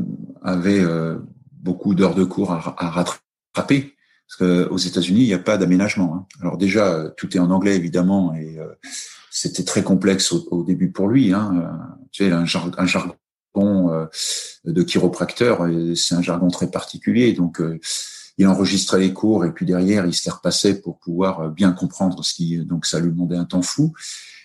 avait 0.43 0.79
euh, 0.79 1.17
beaucoup 1.51 1.95
d'heures 1.95 2.15
de 2.15 2.23
cours 2.23 2.51
à, 2.51 2.75
à 2.77 2.89
rattraper. 2.89 3.95
Parce 4.27 4.37
qu'aux 4.39 4.77
États-Unis, 4.77 5.21
il 5.21 5.27
n'y 5.27 5.33
a 5.35 5.39
pas 5.39 5.57
d'aménagement. 5.57 6.15
Hein. 6.15 6.25
Alors 6.41 6.57
déjà, 6.57 7.11
tout 7.15 7.35
est 7.37 7.39
en 7.39 7.51
anglais 7.51 7.75
évidemment, 7.75 8.33
et 8.33 8.57
c'était 9.29 9.63
très 9.63 9.83
complexe 9.83 10.31
au, 10.31 10.47
au, 10.49 10.63
début 10.63 10.91
pour 10.91 11.07
lui. 11.07 11.31
Hein. 11.31 11.69
Tu 12.11 12.25
sais, 12.25 12.31
un, 12.31 12.45
un 12.77 12.85
jargon 12.85 14.07
de 14.65 14.83
chiropracteur, 14.83 15.67
c'est 15.95 16.15
un 16.15 16.23
jargon 16.23 16.47
très 16.47 16.71
particulier, 16.71 17.33
donc 17.33 17.61
il 18.37 18.47
enregistrait 18.47 18.99
les 18.99 19.13
cours 19.13 19.45
et 19.45 19.51
puis 19.51 19.65
derrière 19.65 20.05
il 20.05 20.13
se 20.13 20.25
les 20.25 20.31
repassait 20.31 20.81
pour 20.81 20.99
pouvoir 20.99 21.39
euh, 21.39 21.49
bien 21.49 21.71
comprendre 21.71 22.23
ce 22.23 22.33
qui 22.33 22.57
donc 22.65 22.85
ça 22.85 22.99
lui 22.99 23.11
demandait 23.11 23.37
un 23.37 23.45
temps 23.45 23.61
fou. 23.61 23.93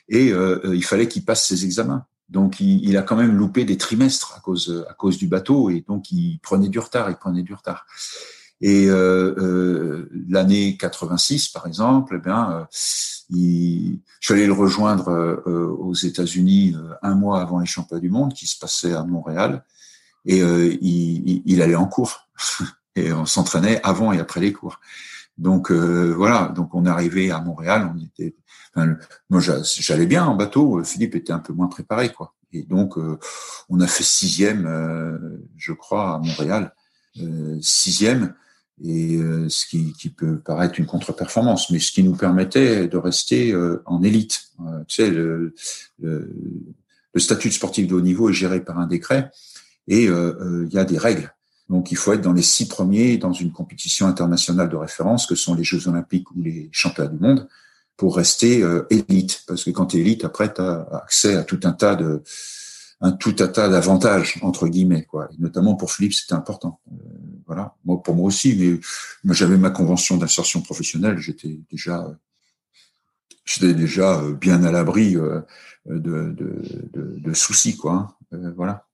Et 0.08 0.32
euh, 0.32 0.60
euh, 0.64 0.76
il 0.76 0.84
fallait 0.84 1.08
qu'il 1.08 1.24
passe 1.24 1.46
ses 1.46 1.64
examens. 1.64 2.04
Donc 2.28 2.60
il, 2.60 2.84
il, 2.88 2.96
a 2.96 3.02
quand 3.02 3.16
même 3.16 3.36
loupé 3.36 3.64
des 3.64 3.76
trimestres 3.76 4.34
à 4.36 4.40
cause 4.40 4.84
à 4.88 4.94
cause 4.94 5.18
du 5.18 5.26
bateau 5.26 5.70
et 5.70 5.84
donc 5.86 6.12
il 6.12 6.38
prenait 6.40 6.68
du 6.68 6.78
retard 6.78 7.10
il 7.10 7.16
prenait 7.16 7.42
du 7.42 7.54
retard. 7.54 7.86
Et 8.60 8.88
euh, 8.88 9.34
euh, 9.38 10.10
l'année 10.28 10.76
86 10.76 11.48
par 11.48 11.66
exemple 11.66 12.16
eh 12.16 12.22
bien 12.22 12.68
il, 13.30 14.00
je 14.20 14.34
le 14.34 14.52
rejoindre 14.52 15.42
aux 15.46 15.94
États-Unis 15.94 16.76
un 17.02 17.14
mois 17.14 17.40
avant 17.40 17.58
les 17.58 17.66
championnats 17.66 18.00
du 18.00 18.10
monde 18.10 18.34
qui 18.34 18.46
se 18.46 18.58
passaient 18.58 18.92
à 18.92 19.02
Montréal. 19.04 19.64
Et 20.26 20.38
il, 20.38 21.42
il 21.46 21.62
allait 21.62 21.74
en 21.74 21.86
cours 21.86 22.28
et 22.96 23.12
on 23.12 23.26
s'entraînait 23.26 23.80
avant 23.82 24.12
et 24.12 24.20
après 24.20 24.40
les 24.40 24.52
cours. 24.52 24.80
Donc 25.40 25.70
euh, 25.70 26.12
voilà, 26.14 26.52
donc 26.54 26.74
on 26.74 26.84
arrivé 26.84 27.30
à 27.30 27.40
Montréal, 27.40 27.90
on 27.94 27.98
était, 27.98 28.36
enfin, 28.74 28.96
moi 29.30 29.40
j'allais 29.40 30.06
bien 30.06 30.24
en 30.26 30.34
bateau, 30.34 30.84
Philippe 30.84 31.14
était 31.14 31.32
un 31.32 31.38
peu 31.38 31.54
moins 31.54 31.68
préparé 31.68 32.12
quoi. 32.12 32.34
Et 32.52 32.62
donc 32.62 32.98
euh, 32.98 33.18
on 33.70 33.80
a 33.80 33.86
fait 33.86 34.04
sixième, 34.04 34.66
euh, 34.66 35.18
je 35.56 35.72
crois, 35.72 36.16
à 36.16 36.18
Montréal, 36.18 36.74
sixième, 37.62 38.34
et 38.84 39.18
ce 39.48 39.66
qui, 39.66 39.92
qui, 39.92 40.08
peut 40.08 40.38
paraître 40.38 40.78
une 40.78 40.86
contre-performance, 40.86 41.70
mais 41.70 41.78
ce 41.80 41.92
qui 41.92 42.02
nous 42.02 42.16
permettait 42.16 42.88
de 42.88 42.96
rester 42.96 43.54
en 43.84 44.02
élite. 44.02 44.52
tu 44.88 45.02
sais, 45.02 45.10
le, 45.10 45.54
le 45.98 46.34
le 47.12 47.20
statut 47.20 47.48
de 47.48 47.52
sportif 47.52 47.88
de 47.88 47.94
haut 47.94 48.00
niveau 48.00 48.30
est 48.30 48.34
géré 48.34 48.64
par 48.64 48.78
un 48.78 48.86
décret 48.86 49.32
et 49.88 50.04
il 50.04 50.68
y 50.70 50.78
a 50.78 50.84
des 50.84 50.98
règles. 50.98 51.34
Donc, 51.70 51.90
il 51.90 51.96
faut 51.96 52.12
être 52.12 52.20
dans 52.20 52.34
les 52.34 52.42
six 52.42 52.68
premiers 52.68 53.16
dans 53.16 53.32
une 53.32 53.52
compétition 53.52 54.06
internationale 54.06 54.68
de 54.68 54.76
référence, 54.76 55.26
que 55.26 55.34
sont 55.34 55.54
les 55.54 55.64
Jeux 55.64 55.88
Olympiques 55.88 56.30
ou 56.32 56.42
les 56.42 56.68
Championnats 56.72 57.10
du 57.10 57.18
monde, 57.18 57.48
pour 57.96 58.16
rester 58.16 58.62
élite. 58.90 59.44
Parce 59.46 59.64
que 59.64 59.70
quand 59.70 59.86
tu 59.86 59.96
es 59.96 60.00
élite, 60.00 60.24
après, 60.24 60.52
tu 60.52 60.60
as 60.60 60.86
accès 60.92 61.36
à 61.36 61.44
tout 61.44 61.60
un 61.64 61.72
tas 61.72 61.96
de 61.96 62.22
un 63.02 63.12
tout 63.12 63.36
un 63.38 63.48
tas 63.48 63.70
d'avantages 63.70 64.38
entre 64.42 64.68
guillemets, 64.68 65.04
quoi. 65.04 65.30
Et 65.32 65.40
notamment 65.40 65.74
pour 65.74 65.90
Philippe, 65.90 66.12
c'était 66.12 66.34
important 66.34 66.80
voilà. 67.50 67.74
Moi, 67.84 68.00
pour 68.00 68.14
moi 68.14 68.26
aussi, 68.26 68.54
mais 68.56 68.78
moi 69.24 69.34
j'avais 69.34 69.56
ma 69.56 69.70
convention 69.70 70.16
d'insertion 70.16 70.62
professionnelle, 70.62 71.18
j'étais 71.18 71.58
déjà, 71.68 72.08
j'étais 73.44 73.74
déjà 73.74 74.20
euh, 74.20 74.34
bien 74.34 74.62
à 74.62 74.70
l'abri 74.70 75.16
euh, 75.16 75.40
de, 75.84 76.32
de, 76.94 77.34
soucis, 77.34 77.76
quoi. 77.76 77.92
Hein. 77.92 78.14
Euh, 78.34 78.52
voilà. 78.54 78.86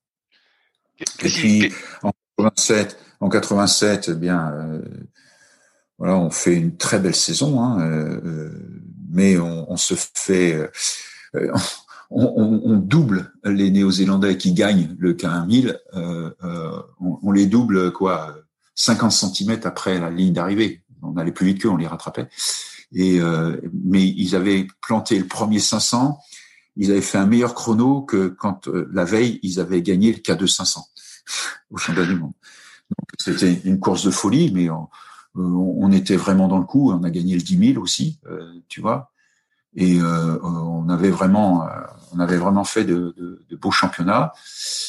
Et 1.21 1.29
puis 1.29 1.71
en 2.03 2.13
87, 2.39 2.99
en 3.21 3.29
87, 3.29 4.11
eh 4.11 4.15
bien, 4.15 4.53
voilà, 5.99 6.17
on 6.17 6.31
fait 6.31 6.55
une 6.55 6.77
très 6.77 6.99
belle 6.99 7.15
saison, 7.15 7.63
hein, 7.63 8.11
mais 9.11 9.39
on, 9.39 9.77
se 9.77 9.95
fait 9.95 10.71
on, 12.11 12.77
double 12.77 13.33
les 13.45 13.71
Néo-Zélandais 13.71 14.37
qui 14.37 14.53
gagnent 14.53 14.95
le 14.99 15.15
K1000, 15.15 15.79
euh, 15.95 16.31
on, 17.01 17.19
on, 17.23 17.33
les 17.33 17.47
double 17.47 17.93
quoi 17.93 18.37
50 18.77 19.11
cm 19.11 19.61
après 19.65 19.99
la 19.99 20.11
ligne 20.11 20.33
d'arrivée. 20.33 20.83
On 21.03 21.17
allait 21.17 21.33
plus 21.33 21.47
vite 21.47 21.63
qu'eux, 21.63 21.69
on 21.69 21.77
les 21.77 21.87
rattrapait. 21.87 22.29
Et 22.93 23.21
euh, 23.21 23.61
mais 23.85 24.07
ils 24.07 24.37
avaient 24.37 24.67
planté 24.81 25.19
le 25.19 25.27
premier 25.27 25.59
500. 25.59 26.19
Ils 26.77 26.91
avaient 26.91 27.01
fait 27.01 27.19
un 27.19 27.27
meilleur 27.27 27.55
chrono 27.55 28.03
que 28.03 28.29
quand 28.29 28.69
euh, 28.69 28.89
la 28.93 29.05
veille 29.05 29.41
ils 29.43 29.59
avaient 29.59 29.83
gagné 29.83 30.13
le 30.13 30.19
K2 30.19 30.47
500 30.47 30.85
au 31.71 31.77
championnat 31.77 32.09
du 32.09 32.19
monde. 32.19 32.33
C'était 33.19 33.53
une 33.65 33.81
course 33.81 34.05
de 34.05 34.11
folie, 34.11 34.53
mais 34.53 34.71
on, 34.71 34.89
on, 35.35 35.91
était 35.93 36.17
vraiment 36.17 36.49
dans 36.49 36.59
le 36.59 36.65
coup. 36.65 36.93
On 36.93 37.03
a 37.03 37.11
gagné 37.11 37.35
le 37.35 37.43
10 37.43 37.73
000 37.73 37.83
aussi, 37.83 38.21
euh, 38.27 38.53
tu 38.69 38.81
vois. 38.81 39.13
Et 39.75 40.01
euh, 40.01 40.39
on 40.43 40.89
avait 40.89 41.11
vraiment, 41.11 41.69
on 42.13 42.21
avait 42.21 42.39
vraiment 42.39 42.65
fait 42.65 42.85
de, 42.85 43.45
beaux 43.61 43.71
championnats. 43.71 44.33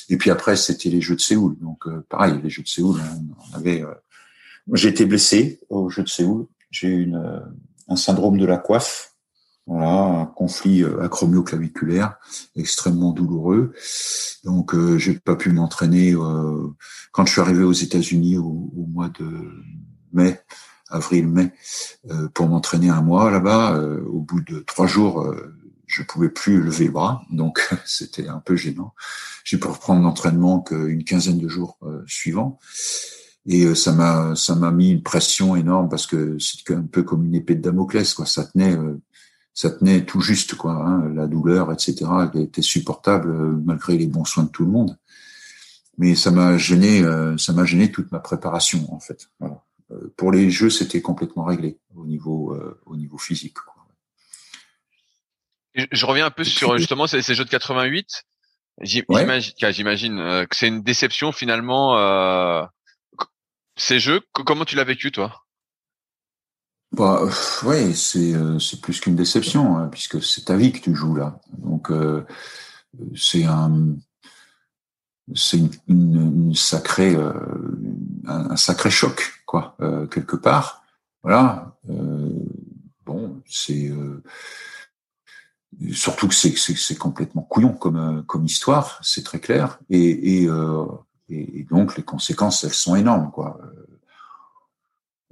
Et 0.10 0.18
puis 0.18 0.30
après, 0.32 0.56
c'était 0.56 0.90
les 0.90 1.02
Jeux 1.02 1.16
de 1.16 1.22
Séoul. 1.22 1.58
Donc 1.60 1.88
euh, 1.88 2.06
pareil, 2.10 2.40
les 2.42 2.50
Jeux 2.50 2.64
de 2.64 2.68
Séoul, 2.68 3.00
on, 3.52 3.56
avait. 3.56 3.84
Euh, 3.84 3.94
j'ai 4.74 4.90
été 4.90 5.06
blessé 5.06 5.60
aux 5.70 5.90
Jeux 5.90 6.04
de 6.04 6.10
Séoul. 6.10 6.48
J'ai 6.72 6.88
eu 6.88 7.14
euh, 7.16 7.40
un 7.88 7.96
syndrome 7.96 8.38
de 8.38 8.46
la 8.46 8.58
coiffe. 8.58 9.14
Voilà, 9.68 10.22
un 10.22 10.26
conflit 10.26 10.84
acromioclaviculaire 11.02 12.18
extrêmement 12.56 13.12
douloureux. 13.12 13.74
Donc, 14.44 14.74
euh, 14.74 14.98
j'ai 14.98 15.14
pas 15.20 15.36
pu 15.36 15.52
m'entraîner 15.52 16.16
quand 17.12 17.26
je 17.26 17.32
suis 17.34 17.42
arrivé 17.42 17.64
aux 17.64 17.74
États-Unis 17.74 18.38
au, 18.38 18.72
au, 18.76 18.86
mois 18.88 19.10
de 19.10 19.28
mai, 20.14 20.40
avril-mai, 20.90 21.52
pour 22.34 22.48
m'entraîner 22.48 22.90
un 22.90 23.02
mois 23.02 23.30
là-bas. 23.30 23.78
au 24.08 24.22
bout 24.22 24.40
de 24.42 24.60
trois 24.60 24.88
jours, 24.88 25.36
je 25.88 26.04
pouvais 26.04 26.30
plus 26.30 26.62
lever 26.62 26.86
le 26.86 26.92
bras, 26.92 27.24
donc 27.32 27.68
c'était 27.86 28.28
un 28.28 28.40
peu 28.40 28.56
gênant. 28.56 28.94
J'ai 29.44 29.58
pu 29.58 29.68
reprendre 29.68 30.02
l'entraînement 30.04 30.60
qu'une 30.62 31.04
quinzaine 31.04 31.40
de 31.40 31.48
jours 31.48 31.78
euh, 31.84 32.04
suivants, 32.06 32.60
et 33.46 33.66
euh, 33.66 33.76
ça 33.76 33.94
m'a 33.94 34.36
ça 34.36 34.56
m'a 34.56 34.72
mis 34.72 34.92
une 34.92 35.04
pression 35.04 35.56
énorme 35.56 35.88
parce 35.88 36.06
que 36.06 36.38
c'est 36.40 36.74
un 36.74 36.84
peu 36.84 37.04
comme 37.04 37.26
une 37.26 37.36
épée 37.36 37.56
de 37.56 37.62
Damoclès, 37.62 38.14
quoi. 38.14 38.26
Ça 38.26 38.46
tenait 38.46 38.76
euh, 38.76 39.02
ça 39.58 39.72
tenait 39.72 40.06
tout 40.06 40.22
juste, 40.22 40.54
quoi. 40.54 40.74
Hein, 40.74 41.10
la 41.16 41.26
douleur, 41.26 41.72
etc. 41.72 42.06
Elle 42.34 42.42
était 42.42 42.62
supportable 42.62 43.32
malgré 43.58 43.98
les 43.98 44.06
bons 44.06 44.26
soins 44.26 44.44
de 44.44 44.50
tout 44.50 44.64
le 44.64 44.72
monde, 44.72 44.98
mais 45.98 46.14
ça 46.14 46.30
m'a 46.30 46.58
gêné 46.58 47.02
ça 47.38 47.54
m'a 47.54 47.66
gêné 47.66 47.92
toute 47.92 48.12
ma 48.12 48.20
préparation 48.20 48.94
en 48.94 49.00
fait. 49.00 49.30
Voilà. 49.40 49.64
Pour 50.18 50.32
les 50.32 50.52
jeux, 50.52 50.70
c'était 50.70 51.02
complètement 51.02 51.46
réglé 51.46 51.80
au 51.96 52.06
niveau 52.06 52.56
au 52.86 52.96
niveau 52.96 53.18
physique. 53.18 53.56
Quoi. 53.56 53.78
Je 55.92 56.06
reviens 56.06 56.26
un 56.26 56.32
peu 56.32 56.44
sur 56.44 56.78
justement 56.78 57.08
ces, 57.08 57.22
jeux 57.22 57.46
de 57.46 57.50
88. 57.50 58.24
J'imagine 58.82 60.20
euh, 60.20 60.46
que 60.46 60.56
c'est 60.56 60.68
une 60.68 60.82
déception 60.82 61.32
finalement. 61.32 61.98
Euh, 61.98 62.64
ces 63.76 64.00
jeux, 64.00 64.22
comment 64.32 64.66
tu 64.66 64.76
l'as 64.76 64.84
vécu 64.84 65.12
toi? 65.12 65.44
Bah, 66.98 67.22
ouais, 67.64 67.94
c'est 67.94 68.34
euh, 68.34 68.60
c'est 68.60 68.82
plus 68.82 69.00
qu'une 69.00 69.16
déception 69.16 69.78
hein, 69.78 69.88
puisque 69.92 70.22
c'est 70.24 70.46
ta 70.46 70.56
vie 70.56 70.72
que 70.72 70.80
tu 70.80 70.96
joues 70.96 71.16
là. 71.16 71.40
Donc 71.58 71.92
c'est 73.16 73.46
un 73.46 73.96
c'est 75.36 75.58
une, 75.58 75.72
une, 75.88 76.56
sacrée 76.56 77.16
un, 78.26 78.56
sacré 78.56 78.90
choc 78.90 79.44
quoi 79.46 79.78
quelque 80.12 80.36
part. 80.36 80.84
Voilà. 81.24 81.78
bon, 83.06 83.42
c'est 83.46 83.92
surtout 85.92 86.28
que 86.28 86.34
c'est 86.34 86.98
complètement 86.98 87.44
couillon 87.44 87.74
comme, 87.74 87.98
euh, 87.98 88.22
comme 88.24 88.46
histoire, 88.46 89.00
c'est 89.04 89.24
très 89.24 89.40
clair. 89.40 89.80
Et, 89.90 90.42
et, 90.42 90.48
euh, 90.48 90.86
et, 91.30 91.66
donc 91.70 91.98
les 91.98 92.04
conséquences, 92.04 92.64
elles 92.64 92.74
sont 92.74 92.96
énormes. 92.96 93.32
Quoi. 93.32 93.60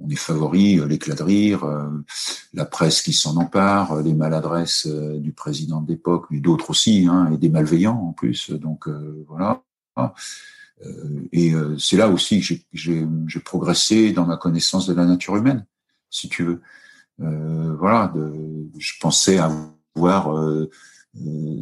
Euh, 0.00 0.04
on 0.04 0.08
est 0.08 0.16
favori, 0.16 0.80
l'éclat 0.86 1.14
de 1.14 1.22
rire, 1.22 1.64
la 2.54 2.64
presse 2.64 3.02
qui 3.02 3.12
s'en 3.12 3.36
empare, 3.36 4.02
les 4.02 4.14
maladresses 4.14 4.86
du 4.86 5.32
président 5.32 5.80
de 5.80 5.88
l'époque, 5.88 6.26
mais 6.30 6.40
d'autres 6.40 6.70
aussi, 6.70 7.06
hein, 7.08 7.30
et 7.32 7.38
des 7.38 7.48
malveillants 7.48 7.98
en 7.98 8.12
plus. 8.12 8.50
Donc 8.50 8.88
voilà. 9.28 9.62
et 11.32 11.52
c'est 11.78 11.96
là 11.96 12.08
aussi 12.08 12.40
que 12.40 12.54
j'ai 12.72 13.40
progressé 13.40 14.12
dans 14.12 14.26
ma 14.26 14.36
connaissance 14.36 14.86
de 14.86 14.94
la 14.94 15.06
nature 15.06 15.36
humaine, 15.36 15.66
si 16.10 16.28
tu 16.28 16.44
veux. 16.44 16.60
voilà, 17.18 18.12
de, 18.14 18.68
je 18.78 18.92
pensais 19.00 19.38
avoir 19.38 20.30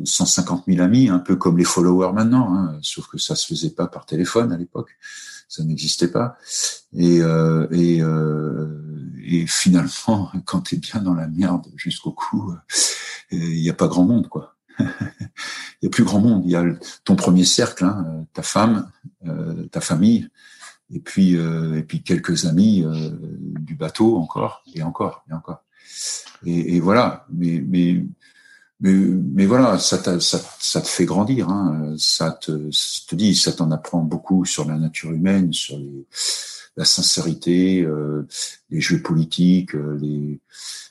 150 0.04 0.64
000 0.66 0.82
amis, 0.82 1.08
un 1.08 1.18
peu 1.18 1.36
comme 1.36 1.58
les 1.58 1.64
followers 1.64 2.12
maintenant, 2.12 2.54
hein, 2.54 2.78
sauf 2.82 3.06
que 3.06 3.18
ça 3.18 3.36
se 3.36 3.46
faisait 3.46 3.70
pas 3.70 3.86
par 3.86 4.06
téléphone 4.06 4.52
à 4.52 4.56
l'époque, 4.56 4.96
ça 5.48 5.64
n'existait 5.64 6.08
pas. 6.08 6.36
Et, 6.92 7.20
euh, 7.20 7.66
et, 7.70 8.00
euh, 8.02 9.12
et, 9.24 9.46
finalement, 9.46 10.30
quand 10.44 10.62
tu 10.62 10.76
es 10.76 10.78
bien 10.78 11.00
dans 11.00 11.14
la 11.14 11.26
merde 11.26 11.66
jusqu'au 11.76 12.12
cou, 12.12 12.52
euh, 12.52 12.56
il 13.30 13.60
n'y 13.60 13.70
a 13.70 13.74
pas 13.74 13.88
grand 13.88 14.04
monde, 14.04 14.28
quoi. 14.28 14.54
Il 14.78 14.86
y 15.82 15.86
a 15.86 15.90
plus 15.90 16.04
grand 16.04 16.20
monde. 16.20 16.42
Il 16.44 16.50
y 16.50 16.56
a 16.56 16.64
ton 17.04 17.16
premier 17.16 17.44
cercle, 17.44 17.84
hein, 17.84 18.26
ta 18.32 18.42
femme, 18.42 18.90
euh, 19.26 19.66
ta 19.66 19.80
famille, 19.80 20.28
et 20.92 21.00
puis 21.00 21.36
euh, 21.36 21.78
et 21.78 21.82
puis 21.82 22.02
quelques 22.02 22.46
amis 22.46 22.82
euh, 22.84 23.10
du 23.58 23.74
bateau 23.74 24.16
encore 24.16 24.64
et 24.74 24.82
encore 24.82 25.24
et 25.30 25.34
encore. 25.34 25.62
Et, 26.44 26.76
et 26.76 26.80
voilà. 26.80 27.26
Mais 27.32 27.62
mais 27.66 28.04
mais, 28.80 28.92
mais 28.92 29.46
voilà, 29.46 29.78
ça, 29.78 30.02
ça, 30.20 30.40
ça, 30.58 30.80
te 30.80 30.88
fait 30.88 31.04
grandir. 31.04 31.48
Hein. 31.48 31.94
Ça 31.98 32.32
te, 32.32 32.70
te 33.08 33.14
dit, 33.14 33.34
ça 33.34 33.52
t'en 33.52 33.70
apprend 33.70 34.00
beaucoup 34.00 34.44
sur 34.44 34.66
la 34.66 34.76
nature 34.76 35.12
humaine, 35.12 35.52
sur 35.52 35.78
les, 35.78 36.06
la 36.76 36.84
sincérité, 36.84 37.82
euh, 37.82 38.26
les 38.70 38.80
jeux 38.80 39.00
politiques, 39.00 39.74
euh, 39.74 39.98
les, 40.00 40.40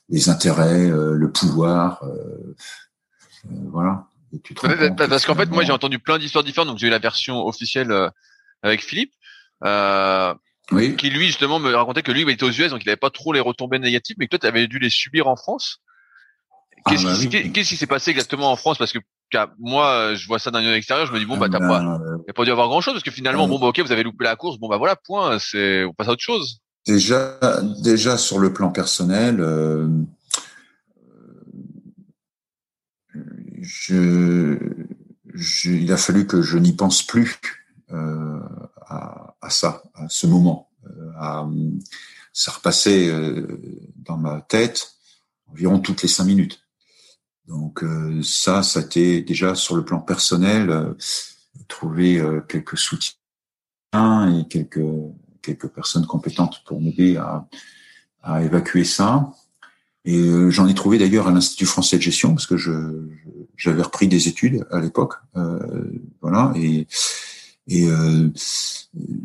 les 0.09 0.29
intérêts, 0.29 0.89
euh, 0.89 1.13
le 1.13 1.31
pouvoir. 1.31 2.03
Euh, 2.03 2.55
voilà. 3.65 4.07
Et 4.33 4.39
tu 4.39 4.55
te 4.55 5.05
parce 5.07 5.25
qu'en 5.25 5.35
fait, 5.35 5.49
moi, 5.49 5.63
j'ai 5.63 5.73
entendu 5.73 5.99
plein 5.99 6.17
d'histoires 6.17 6.43
différentes. 6.43 6.69
Donc, 6.69 6.79
j'ai 6.79 6.87
eu 6.87 6.91
la 6.91 6.99
version 6.99 7.45
officielle 7.45 7.93
avec 8.61 8.81
Philippe. 8.83 9.13
Oui. 10.71 10.95
qui 10.95 11.09
lui 11.09 11.27
justement 11.27 11.59
me 11.59 11.75
racontait 11.75 12.03
que 12.03 12.11
lui 12.13 12.21
il 12.21 12.29
était 12.29 12.45
aux 12.45 12.49
US 12.49 12.69
donc 12.69 12.83
il 12.83 12.85
n'avait 12.85 12.95
pas 12.95 13.09
trop 13.09 13.33
les 13.33 13.41
retombées 13.41 13.79
négatives 13.79 14.15
mais 14.17 14.27
que 14.27 14.29
toi 14.29 14.39
tu 14.39 14.47
avais 14.47 14.65
dû 14.65 14.79
les 14.79 14.89
subir 14.89 15.27
en 15.27 15.35
France 15.35 15.81
ah, 16.85 16.93
bah 17.03 17.15
qu'est-ce 17.53 17.69
qui 17.69 17.77
s'est 17.77 17.87
passé 17.87 18.11
exactement 18.11 18.51
en 18.51 18.55
France? 18.55 18.77
Parce 18.77 18.91
que 18.91 18.99
moi, 19.59 20.13
je 20.15 20.27
vois 20.27 20.39
ça 20.39 20.51
d'un 20.51 20.59
œil 20.59 20.77
extérieur, 20.77 21.07
je 21.07 21.13
me 21.13 21.19
dis 21.19 21.25
bon 21.25 21.37
bah 21.37 21.47
t'as 21.49 21.57
ah, 21.57 21.67
pas, 21.67 21.79
bah, 21.79 21.99
y 22.27 22.29
a 22.29 22.33
pas 22.33 22.45
dû 22.45 22.51
avoir 22.51 22.67
grand 22.67 22.81
chose 22.81 22.93
parce 22.93 23.03
que 23.03 23.11
finalement 23.11 23.47
bon 23.47 23.59
bah 23.59 23.67
ok 23.67 23.79
vous 23.79 23.91
avez 23.91 24.03
loupé 24.03 24.23
la 24.23 24.35
course, 24.35 24.59
bon 24.59 24.67
bah 24.67 24.77
voilà 24.77 24.95
point, 24.95 25.39
c'est 25.39 25.83
on 25.85 25.93
passe 25.93 26.07
à 26.07 26.11
autre 26.11 26.21
chose. 26.21 26.59
Déjà, 26.85 27.39
déjà 27.81 28.17
sur 28.17 28.39
le 28.39 28.51
plan 28.51 28.69
personnel, 28.69 29.39
euh, 29.39 29.87
je, 33.61 34.57
je, 35.33 35.71
il 35.71 35.91
a 35.93 35.97
fallu 35.97 36.27
que 36.27 36.41
je 36.41 36.57
n'y 36.57 36.73
pense 36.73 37.03
plus 37.03 37.39
euh, 37.91 38.39
à, 38.85 39.35
à, 39.41 39.49
ça, 39.49 39.83
à 39.93 40.09
ce 40.09 40.27
moment. 40.27 40.69
Euh, 40.85 41.11
à, 41.17 41.47
ça 42.33 42.51
repassait 42.51 43.07
euh, 43.07 43.47
dans 43.95 44.17
ma 44.17 44.41
tête 44.41 44.95
environ 45.47 45.79
toutes 45.79 46.01
les 46.01 46.09
cinq 46.09 46.25
minutes. 46.25 46.62
Donc 47.47 47.83
euh, 47.83 48.21
ça, 48.23 48.63
ça 48.63 48.79
a 48.79 48.83
été 48.83 49.21
déjà 49.21 49.55
sur 49.55 49.75
le 49.75 49.83
plan 49.83 49.99
personnel, 49.99 50.69
euh, 50.69 50.93
trouver 51.67 52.19
euh, 52.19 52.41
quelques 52.41 52.77
soutiens 52.77 53.17
et 53.93 54.47
quelques 54.47 54.81
quelques 55.41 55.67
personnes 55.67 56.05
compétentes 56.05 56.63
pour 56.65 56.79
m'aider 56.79 57.17
à, 57.17 57.45
à 58.21 58.43
évacuer 58.43 58.85
ça. 58.85 59.33
Et 60.05 60.49
j'en 60.49 60.67
ai 60.67 60.73
trouvé 60.73 60.97
d'ailleurs 60.97 61.27
à 61.27 61.31
l'Institut 61.31 61.65
français 61.65 61.97
de 61.97 62.01
gestion 62.01 62.33
parce 62.33 62.47
que 62.47 62.57
je 62.57 62.71
j'avais 63.55 63.81
repris 63.81 64.07
des 64.07 64.27
études 64.27 64.65
à 64.71 64.79
l'époque, 64.79 65.15
euh, 65.35 65.91
voilà. 66.21 66.53
Et 66.55 66.87
et 67.67 67.87
euh, 67.87 68.29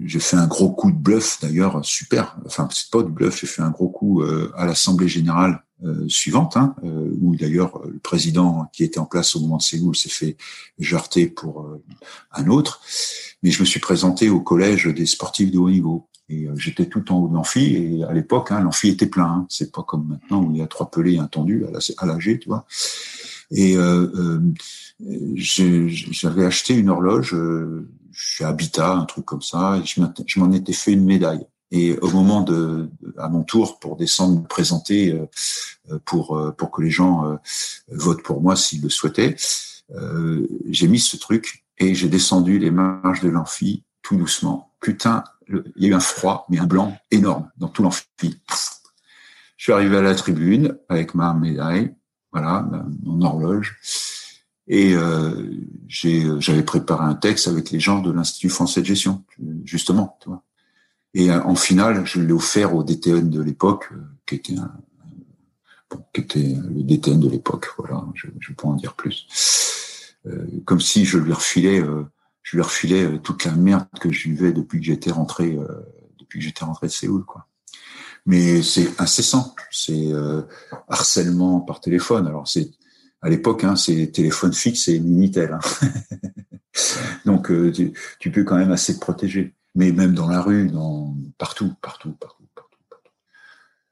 j'ai 0.05 0.21
fait 0.21 0.37
un 0.37 0.47
gros 0.47 0.71
coup 0.71 0.93
de 0.93 0.97
bluff 0.97 1.39
d'ailleurs, 1.41 1.85
super. 1.85 2.37
Enfin, 2.47 2.69
c'est 2.73 2.91
pas 2.91 3.03
du 3.03 3.11
bluff, 3.11 3.41
j'ai 3.41 3.49
fait 3.49 3.63
un 3.63 3.71
gros 3.71 3.89
coup 3.89 4.23
à 4.57 4.67
l'Assemblée 4.67 5.09
générale 5.09 5.65
suivante, 6.09 6.57
hein, 6.57 6.75
euh, 6.85 7.11
où 7.21 7.37
d'ailleurs 7.37 7.81
le 7.87 7.99
président 7.99 8.69
qui 8.73 8.85
était 8.85 8.99
en 8.99 9.07
place 9.07 9.37
au 9.37 9.41
moment 9.41 9.59
de 9.59 9.63
Séoul 9.63 9.95
s'est 9.95 10.09
fait 10.09 10.37
jarter 10.79 11.27
pour 11.27 11.69
un 12.33 12.49
autre. 12.49 12.81
Mais 13.43 13.51
je 13.51 13.61
me 13.61 13.67
suis 13.67 13.81
présenté 13.81 14.29
au 14.29 14.41
collège 14.41 14.87
des 14.87 15.07
sportifs 15.07 15.51
de 15.51 15.59
haut 15.59 15.71
niveau. 15.71 16.09
Et 16.31 16.47
j'étais 16.57 16.85
tout 16.87 17.11
en 17.11 17.21
haut 17.21 17.29
de 17.29 17.35
l'amphi, 17.35 17.75
et 17.75 18.05
à 18.05 18.13
l'époque, 18.13 18.53
hein, 18.53 18.61
l'amphi 18.61 18.89
était 18.89 19.07
plein. 19.07 19.25
Hein. 19.25 19.47
C'est 19.49 19.73
pas 19.73 19.83
comme 19.83 20.09
maintenant 20.09 20.43
où 20.45 20.51
il 20.51 20.59
y 20.59 20.63
a 20.63 20.67
trois 20.67 20.91
pelés 20.91 21.15
et 21.15 21.19
un 21.19 21.27
tendu 21.27 21.65
à 21.97 22.07
l'AG, 22.07 22.39
tu 22.41 22.49
vois. 22.49 22.67
Et 23.51 23.79
euh, 23.79 24.39
j'avais 25.37 26.45
acheté 26.45 26.75
une 26.75 26.91
horloge 26.91 27.35
chez 28.13 28.45
Habitat, 28.45 28.93
un 28.93 29.07
truc 29.07 29.25
comme 29.25 29.41
ça, 29.41 29.81
et 29.83 29.87
je 29.87 30.41
m'en 30.41 30.53
étais 30.53 30.75
fait 30.75 30.93
une 30.93 31.05
médaille. 31.05 31.47
Et 31.71 31.99
au 31.99 32.11
moment 32.11 32.41
de, 32.41 32.89
à 33.19 33.29
mon 33.29 33.43
tour, 33.43 33.79
pour 33.79 33.97
descendre 33.97 34.41
me 34.41 34.47
présenter, 34.47 35.13
euh, 35.13 35.99
pour 36.05 36.37
euh, 36.37 36.53
pour 36.53 36.71
que 36.71 36.83
les 36.83 36.91
gens 36.91 37.27
euh, 37.27 37.37
votent 37.89 38.23
pour 38.23 38.41
moi 38.41 38.57
s'ils 38.57 38.83
le 38.83 38.89
souhaitaient, 38.89 39.37
j'ai 40.69 40.87
mis 40.87 41.01
ce 41.01 41.17
truc 41.17 41.65
et 41.79 41.95
j'ai 41.95 42.09
descendu 42.09 42.59
les 42.59 42.71
marches 42.71 43.23
de 43.23 43.31
l'amphi 43.31 43.85
tout 44.03 44.17
doucement. 44.17 44.75
Putain, 44.81 45.25
il 45.49 45.63
y 45.77 45.87
a 45.87 45.89
eu 45.89 45.95
un 45.95 46.01
froid, 46.01 46.47
mais 46.51 46.59
un 46.59 46.67
blanc 46.67 46.99
énorme 47.11 47.51
dans 47.57 47.69
tout 47.69 47.83
l'amphi. 47.83 48.05
Je 49.57 49.63
suis 49.63 49.73
arrivé 49.73 49.97
à 49.97 50.03
la 50.03 50.15
tribune 50.15 50.77
avec 50.91 51.15
ma 51.15 51.33
médaille, 51.33 51.95
voilà, 52.33 52.69
mon 53.03 53.23
horloge. 53.23 53.79
Et 54.69 54.95
euh, 54.95 55.51
j'avais 55.89 56.63
préparé 56.63 57.05
un 57.05 57.15
texte 57.15 57.49
avec 57.49 57.71
les 57.71 57.81
gens 57.81 58.01
de 58.01 58.13
l'Institut 58.13 58.51
français 58.51 58.83
de 58.83 58.87
gestion, 58.87 59.25
justement. 59.65 60.19
Tu 60.21 60.29
vois. 60.29 60.45
Et 61.15 61.31
euh, 61.31 61.43
en 61.43 61.55
finale, 61.55 62.05
je 62.07 62.21
l'ai 62.21 62.33
offert 62.33 62.75
au 62.75 62.85
DTN 62.85 63.31
de 63.31 63.41
l'époque, 63.41 63.89
euh, 63.93 64.01
qui 64.27 64.37
était 64.37 64.59
un, 64.59 64.73
bon, 65.91 66.05
qui 66.13 66.21
était 66.21 66.39
le 66.39 66.83
DTN 66.83 67.21
de 67.21 67.29
l'époque. 67.29 67.69
Voilà, 67.79 68.05
je 68.15 68.27
ne 68.27 68.55
peux 68.55 68.67
en 68.67 68.75
dire 68.75 68.95
plus. 68.95 70.17
Euh, 70.27 70.47
comme 70.65 70.81
si 70.81 71.05
je 71.05 71.19
lui 71.19 71.33
refilais, 71.33 71.81
euh, 71.81 72.05
je 72.43 72.57
lui 72.57 72.63
refilais 72.63 73.19
toute 73.21 73.45
la 73.45 73.53
merde 73.53 73.87
que 74.01 74.13
je 74.13 74.29
vivais 74.29 74.53
depuis 74.53 74.81
que 74.81 74.87
j'étais 74.87 75.11
rentré, 75.11 75.59
depuis 76.19 76.39
que 76.39 76.45
j'étais 76.45 76.65
rentré 76.65 76.87
de 76.87 76.93
Séoul, 76.93 77.25
quoi. 77.25 77.47
Mais 78.25 78.63
c'est 78.63 79.01
incessant, 79.01 79.55
c'est 79.71 80.09
harcèlement 80.89 81.61
par 81.61 81.81
téléphone. 81.81 82.27
Alors 82.27 82.49
c'est 82.49 82.71
à 83.21 83.29
l'époque, 83.29 83.65
hein, 83.65 83.77
c'est 83.77 84.13
téléphone 84.13 84.53
fixe 84.53 84.89
et 84.89 85.01
Minitel. 85.01 85.53
Hein. 85.53 85.89
Donc, 87.25 87.51
euh, 87.51 87.73
tu, 87.73 88.31
peux 88.31 88.45
quand 88.45 88.57
même 88.57 88.71
assez 88.71 88.95
te 88.95 89.01
protéger. 89.01 89.55
Mais 89.79 89.93
même 89.93 90.13
dans 90.13 90.29
la 90.29 90.43
rue, 90.43 90.69
dans 90.69 91.15
partout, 91.39 91.75
partout, 91.81 92.13
partout, 92.13 92.49
partout, 92.55 92.79
partout. 92.91 93.13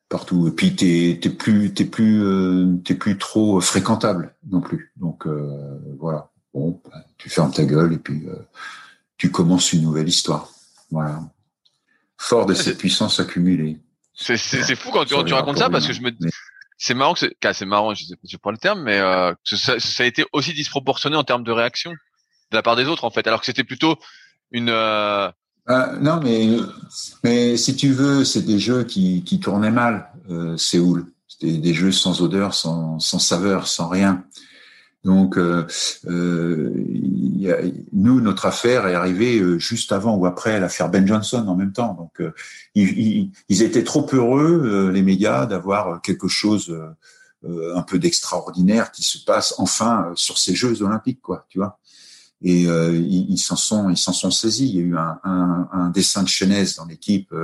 partout. 0.09 0.49
Et 0.49 0.51
puis, 0.51 0.75
t'es 0.75 1.19
t'es 1.23 1.31
plus, 1.31 1.73
t'es 1.73 1.85
plus, 1.85 2.25
euh, 2.25 2.77
t'es 2.85 2.95
plus 2.95 3.19
trop 3.19 3.61
fréquentable 3.61 4.35
non 4.51 4.61
plus. 4.61 4.93
Donc, 4.97 5.27
euh, 5.27 5.79
voilà. 6.01 6.31
Bon, 6.53 6.81
bah, 6.85 7.05
tu 7.19 7.31
fermes 7.31 7.53
ta 7.53 7.65
gueule 7.65 7.93
et 7.93 7.99
puis 7.99 8.27
tu 9.17 9.31
commences 9.31 9.73
une 9.73 9.83
nouvelle 9.83 10.09
histoire. 10.09 10.51
Voilà. 10.91 11.21
Fort 12.19 12.47
de 12.47 12.55
cette 12.55 12.79
puissance 12.79 13.21
accumulée. 13.21 13.79
C'est 14.15 14.37
fou 14.75 14.91
quand 14.91 15.05
tu, 15.05 15.15
racontes 15.15 15.59
ça 15.59 15.69
parce 15.69 15.87
que 15.87 15.93
je 15.93 16.01
me, 16.01 16.11
c'est 16.79 16.95
marrant 16.95 17.15
que 17.15 17.27
c'est 17.53 17.67
marrant, 17.67 17.95
je 17.95 18.05
sais 18.05 18.17
pas 18.17 18.51
je 18.51 18.53
le 18.53 18.59
terme, 18.59 18.83
mais 18.83 18.99
euh, 18.99 19.33
ça, 19.45 19.79
ça, 19.79 20.03
a 20.03 20.07
été 20.07 20.25
aussi 20.33 20.53
disproportionné 20.53 21.17
en 21.17 21.25
termes 21.25 21.45
de 21.45 21.53
réaction 21.53 21.93
de 21.93 22.57
la 22.57 22.63
part 22.63 22.77
des 22.77 22.87
autres 22.87 23.05
en 23.05 23.11
fait, 23.11 23.27
alors 23.27 23.41
que 23.41 23.47
c'était 23.47 23.65
plutôt 23.65 23.99
une. 24.51 24.71
Euh... 24.71 25.31
Euh, 25.69 25.99
non, 26.01 26.21
mais 26.23 26.57
mais 27.25 27.57
si 27.57 27.75
tu 27.75 27.93
veux, 27.93 28.25
c'est 28.25 28.43
des 28.43 28.59
jeux 28.59 28.85
qui, 28.85 29.25
qui 29.25 29.41
tournaient 29.41 29.71
mal. 29.71 30.11
Euh, 30.31 30.57
Séoul, 30.57 31.07
c'était 31.27 31.59
des 31.59 31.75
jeux 31.75 31.93
sans 31.93 32.23
odeur, 32.23 32.55
sans, 32.55 32.99
sans 33.01 33.19
saveur, 33.19 33.67
sans 33.67 33.89
rien. 33.89 34.25
Donc, 35.07 35.39
euh, 35.39 35.65
euh, 36.09 36.73
y 36.77 37.49
a, 37.49 37.59
nous, 37.93 38.21
notre 38.21 38.45
affaire 38.45 38.89
est 38.89 38.95
arrivée 38.95 39.41
juste 39.61 39.93
avant 39.93 40.17
ou 40.17 40.27
après 40.27 40.59
l'affaire 40.59 40.89
Ben 40.89 41.07
Johnson 41.07 41.47
en 41.47 41.55
même 41.55 41.73
temps. 41.73 41.95
Donc, 41.95 42.21
euh, 42.21 42.35
ils, 42.75 43.31
ils, 43.49 43.63
étaient 43.63 43.85
trop 43.85 44.05
heureux, 44.13 44.91
les 44.93 45.03
médias, 45.03 45.47
d'avoir 45.47 46.03
quelque 46.03 46.27
chose 46.27 46.77
un 47.45 47.83
peu 47.83 48.01
d'extraordinaire 48.01 48.91
qui 48.91 49.05
se 49.05 49.19
passe 49.19 49.55
enfin 49.59 50.11
sur 50.17 50.39
ces 50.39 50.57
Jeux 50.57 50.83
olympiques, 50.83 51.23
quoi. 51.23 51.47
Tu 51.49 51.59
vois 51.59 51.79
et 52.43 52.63
ils 52.63 53.39
s'en 53.39 53.57
sont 53.57 53.89
ils 53.89 53.97
s'en 53.97 54.13
sont 54.13 54.31
saisis. 54.31 54.69
Il 54.69 54.77
y 54.77 54.79
a 54.79 54.83
eu 54.83 54.97
un, 54.97 55.19
un, 55.25 55.69
un 55.73 55.91
dessin 55.91 56.23
de 56.23 56.29
Chenez 56.29 56.65
dans 56.77 56.85
l'équipe 56.85 57.35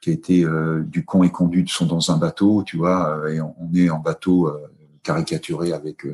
qui 0.00 0.10
a 0.10 0.12
été 0.12 0.46
du 0.84 1.04
con 1.04 1.24
et 1.24 1.30
conduit 1.30 1.64
sont 1.68 1.86
dans 1.86 2.10
un 2.10 2.16
bateau, 2.16 2.62
tu 2.64 2.76
vois, 2.76 3.22
et 3.28 3.40
on, 3.40 3.54
est 3.74 3.90
en 3.90 3.98
bateau 3.98 4.50
caricaturé 5.02 5.72
avec 5.72 6.06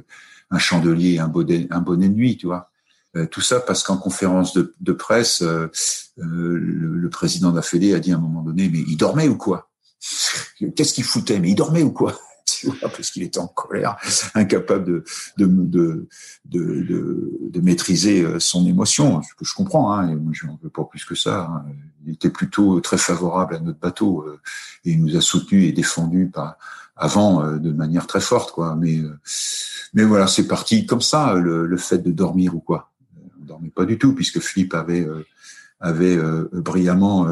un 0.50 0.58
chandelier, 0.58 1.18
un 1.18 1.28
bonnet, 1.28 1.66
un 1.70 1.80
bonnet 1.80 2.08
de 2.08 2.14
nuit, 2.14 2.36
tu 2.36 2.46
vois. 2.46 2.70
Euh, 3.16 3.26
tout 3.26 3.40
ça 3.40 3.60
parce 3.60 3.82
qu'en 3.82 3.96
conférence 3.96 4.52
de, 4.52 4.74
de 4.80 4.92
presse, 4.92 5.42
euh, 5.42 5.70
euh 6.18 6.22
le, 6.24 6.96
le, 6.96 7.10
président 7.10 7.50
de 7.50 7.56
la 7.56 7.96
a 7.96 8.00
dit 8.00 8.12
à 8.12 8.16
un 8.16 8.20
moment 8.20 8.42
donné, 8.42 8.68
mais 8.68 8.80
il 8.86 8.96
dormait 8.96 9.28
ou 9.28 9.36
quoi? 9.36 9.70
Qu'est-ce 10.76 10.92
qu'il 10.92 11.04
foutait? 11.04 11.38
Mais 11.38 11.50
il 11.50 11.54
dormait 11.54 11.82
ou 11.82 11.92
quoi? 11.92 12.18
parce 12.80 13.10
qu'il 13.10 13.22
était 13.22 13.38
en 13.38 13.46
colère, 13.46 13.96
incapable 14.34 14.84
de 14.84 15.04
de, 15.36 15.46
de, 15.46 16.08
de, 16.44 17.30
de, 17.50 17.60
maîtriser 17.60 18.22
euh, 18.22 18.38
son 18.38 18.66
émotion, 18.66 19.22
ce 19.22 19.34
que 19.34 19.44
je 19.44 19.54
comprends, 19.54 19.92
hein, 19.92 20.18
je 20.32 20.46
n'en 20.46 20.58
veux 20.62 20.70
pas 20.70 20.84
plus 20.84 21.04
que 21.04 21.14
ça. 21.14 21.48
Hein. 21.50 21.64
Il 22.06 22.12
était 22.12 22.30
plutôt 22.30 22.80
très 22.80 22.98
favorable 22.98 23.56
à 23.56 23.58
notre 23.58 23.80
bateau 23.80 24.24
et 24.84 24.92
il 24.92 25.02
nous 25.02 25.16
a 25.16 25.20
soutenus 25.20 25.68
et 25.68 25.72
défendus 25.72 26.30
par, 26.32 26.56
avant 26.94 27.58
de 27.58 27.72
manière 27.72 28.06
très 28.06 28.20
forte, 28.20 28.52
quoi. 28.52 28.76
Mais 28.76 29.02
mais 29.96 30.04
voilà, 30.04 30.26
c'est 30.26 30.46
parti 30.46 30.84
comme 30.84 31.00
ça, 31.00 31.34
le, 31.34 31.66
le, 31.66 31.76
fait 31.78 31.98
de 31.98 32.10
dormir 32.10 32.54
ou 32.54 32.60
quoi. 32.60 32.90
On 33.40 33.44
dormait 33.46 33.70
pas 33.70 33.86
du 33.86 33.98
tout, 33.98 34.14
puisque 34.14 34.40
Philippe 34.40 34.74
avait, 34.74 35.00
euh, 35.00 35.24
avait 35.80 36.16
euh, 36.16 36.48
brillamment 36.52 37.26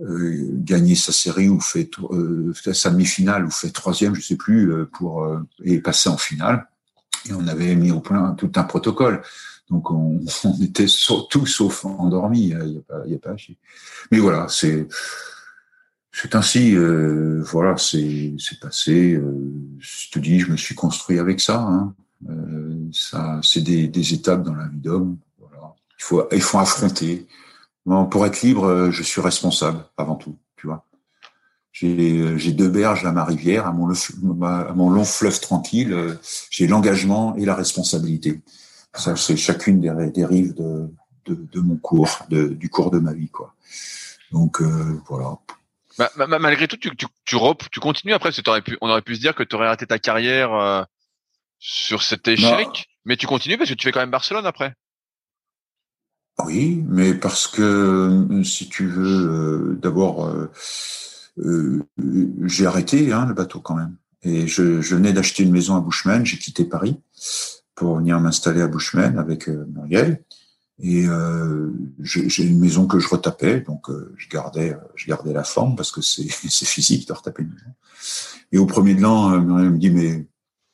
euh, 0.00 0.48
gagné 0.52 0.94
sa 0.94 1.12
série 1.12 1.48
ou 1.48 1.60
fait 1.60 1.90
sa 2.72 2.90
demi-finale 2.90 3.44
ou 3.46 3.50
fait 3.50 3.70
troisième, 3.70 4.14
je 4.14 4.22
sais 4.22 4.36
plus, 4.36 4.72
pour 4.92 5.26
et 5.62 5.80
passer 5.80 6.08
en 6.08 6.16
finale. 6.16 6.68
Et 7.28 7.32
on 7.32 7.46
avait 7.48 7.74
mis 7.74 7.90
au 7.90 8.00
point 8.00 8.34
tout 8.34 8.52
un 8.56 8.64
protocole. 8.64 9.22
Donc 9.70 9.90
on, 9.90 10.20
on 10.44 10.62
était 10.62 10.86
tout 11.30 11.46
sauf 11.46 11.84
endormi. 11.84 12.48
Il 12.48 12.56
n'y 12.56 12.78
a, 12.78 12.80
pas, 12.82 13.02
il 13.06 13.12
y 13.12 13.14
a 13.14 13.18
pas. 13.18 13.34
Mais 14.10 14.18
voilà, 14.18 14.46
c'est 14.48 14.86
c'est 16.20 16.34
ainsi, 16.34 16.74
euh, 16.74 17.42
voilà, 17.44 17.76
c'est 17.76 18.34
passé. 18.60 19.14
Euh, 19.14 19.52
je 19.78 20.10
te 20.10 20.18
dis, 20.18 20.40
je 20.40 20.50
me 20.50 20.56
suis 20.56 20.74
construit 20.74 21.20
avec 21.20 21.40
ça. 21.40 21.60
Hein. 21.60 21.94
Euh, 22.28 22.88
ça, 22.92 23.38
c'est 23.44 23.60
des, 23.60 23.86
des, 23.86 24.14
étapes 24.14 24.42
dans 24.42 24.54
la 24.54 24.66
vie 24.66 24.80
d'homme. 24.80 25.18
Voilà. 25.38 25.74
Il 25.98 26.02
faut, 26.02 26.26
il 26.32 26.42
faut 26.42 26.58
affronter. 26.58 27.28
Pour 28.10 28.26
être 28.26 28.42
libre, 28.42 28.90
je 28.90 29.02
suis 29.02 29.20
responsable 29.20 29.84
avant 29.96 30.16
tout. 30.16 30.36
Tu 30.56 30.66
vois. 30.66 30.84
J'ai 31.72 32.52
deux 32.52 32.68
berges 32.68 33.04
à 33.04 33.12
ma 33.12 33.24
rivière, 33.24 33.66
à 33.66 33.72
mon, 33.72 33.88
à 34.44 34.72
mon 34.74 34.90
long 34.90 35.04
fleuve 35.04 35.40
tranquille. 35.40 36.18
J'ai 36.50 36.66
l'engagement 36.66 37.36
et 37.36 37.44
la 37.44 37.54
responsabilité. 37.54 38.40
Ça, 38.94 39.14
c'est 39.16 39.36
chacune 39.36 39.80
des, 39.80 40.10
des 40.10 40.24
rives 40.24 40.54
de, 40.54 40.90
de, 41.26 41.34
de, 41.34 41.60
mon 41.60 41.76
cours, 41.76 42.24
de, 42.30 42.48
du 42.48 42.68
cours 42.68 42.90
de 42.90 42.98
ma 42.98 43.12
vie, 43.12 43.28
quoi. 43.28 43.54
Donc 44.32 44.60
euh, 44.60 45.00
voilà. 45.06 45.38
Bah, 45.98 46.10
malgré 46.38 46.68
tout, 46.68 46.76
tu, 46.76 46.94
tu, 46.96 47.06
tu, 47.24 47.36
tu 47.70 47.80
continues 47.80 48.12
après, 48.12 48.30
parce 48.30 48.40
que 48.40 48.50
aurais 48.50 48.62
pu, 48.62 48.78
on 48.80 48.88
aurait 48.88 49.02
pu 49.02 49.16
se 49.16 49.20
dire 49.20 49.34
que 49.34 49.42
tu 49.42 49.56
aurais 49.56 49.68
raté 49.68 49.86
ta 49.86 49.98
carrière 49.98 50.52
euh, 50.52 50.82
sur 51.58 52.02
cet 52.02 52.28
échec, 52.28 52.88
mais 53.04 53.16
tu 53.16 53.26
continues 53.26 53.58
parce 53.58 53.70
que 53.70 53.74
tu 53.74 53.84
fais 53.84 53.92
quand 53.92 54.00
même 54.00 54.10
Barcelone 54.10 54.46
après. 54.46 54.74
Oui, 56.44 56.84
mais 56.88 57.14
parce 57.14 57.46
que 57.48 57.62
euh, 57.62 58.44
si 58.44 58.68
tu 58.68 58.86
veux, 58.86 59.28
euh, 59.28 59.78
d'abord, 59.80 60.32
j'ai 61.36 62.66
arrêté 62.66 63.12
hein, 63.12 63.26
le 63.26 63.34
bateau 63.34 63.60
quand 63.60 63.74
même. 63.74 63.96
Et 64.22 64.46
je, 64.46 64.62
venais 64.62 65.12
d'acheter 65.12 65.42
une 65.42 65.52
maison 65.52 65.76
à 65.76 65.80
Bushman, 65.80 66.24
j'ai 66.24 66.38
quitté 66.38 66.64
Paris 66.64 67.00
pour 67.74 67.96
venir 67.96 68.18
m'installer 68.18 68.60
à 68.60 68.66
Bushman 68.66 69.18
avec 69.18 69.48
Muriel. 69.48 70.22
Et 70.80 71.06
euh, 71.06 71.72
j'ai 72.00 72.44
une 72.44 72.60
maison 72.60 72.86
que 72.86 73.00
je 73.00 73.08
retapais, 73.08 73.60
donc 73.60 73.90
euh, 73.90 74.14
je 74.16 74.28
gardais, 74.28 74.76
la 75.24 75.44
forme 75.44 75.74
parce 75.74 75.90
que 75.90 76.00
c'est 76.02 76.28
physique 76.28 77.08
de 77.08 77.12
retaper 77.12 77.42
une 77.42 77.50
maison. 77.50 77.74
Et 78.52 78.58
au 78.58 78.66
premier 78.66 78.94
de 78.94 79.00
l'an, 79.00 79.32
euh, 79.32 79.40
me 79.40 79.76
dit 79.76 79.90
mais 79.90 80.26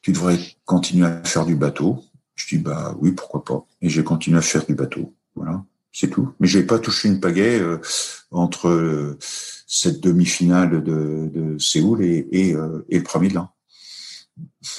tu 0.02 0.12
devrais 0.12 0.38
continuer 0.66 1.06
à 1.06 1.24
faire 1.24 1.46
du 1.46 1.56
bateau. 1.56 2.04
Je 2.34 2.56
dis 2.56 2.62
bah 2.62 2.94
oui 3.00 3.12
pourquoi 3.12 3.44
pas. 3.44 3.66
Et 3.80 3.88
j'ai 3.88 4.04
continué 4.04 4.38
à 4.38 4.42
faire 4.42 4.66
du 4.66 4.74
bateau. 4.74 5.14
Voilà, 5.34 5.64
c'est 5.92 6.10
tout. 6.10 6.32
Mais 6.40 6.46
j'ai 6.46 6.62
pas 6.62 6.78
touché 6.78 7.08
une 7.08 7.20
pagaie 7.20 7.60
euh, 7.60 7.78
entre 8.30 9.16
cette 9.66 10.00
demi-finale 10.00 10.82
de, 10.82 11.56
Séoul 11.58 12.04
et, 12.04 12.26
et, 12.30 12.50
et, 12.88 12.98
le 12.98 13.02
premier 13.02 13.28
de 13.28 13.34
l'an. 13.34 13.50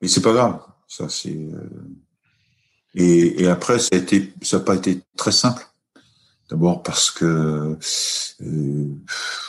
Mais 0.00 0.08
c'est 0.08 0.20
pas 0.20 0.32
grave. 0.32 0.60
Ça, 0.86 1.08
c'est. 1.08 1.34
Euh, 1.34 1.70
et, 2.94 3.48
après, 3.48 3.78
ça 3.78 3.96
n'a 3.96 4.60
pas 4.60 4.74
été 4.76 5.02
très 5.16 5.32
simple. 5.32 5.66
D'abord 6.50 6.82
parce 6.82 7.10
que 7.10 7.76
euh, 8.42 8.94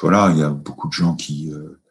voilà, 0.02 0.32
il 0.32 0.40
y 0.40 0.44
a 0.44 0.50
beaucoup 0.50 0.88
de 0.88 0.94
gens 0.94 1.16
qui 1.16 1.52
euh, 1.52 1.82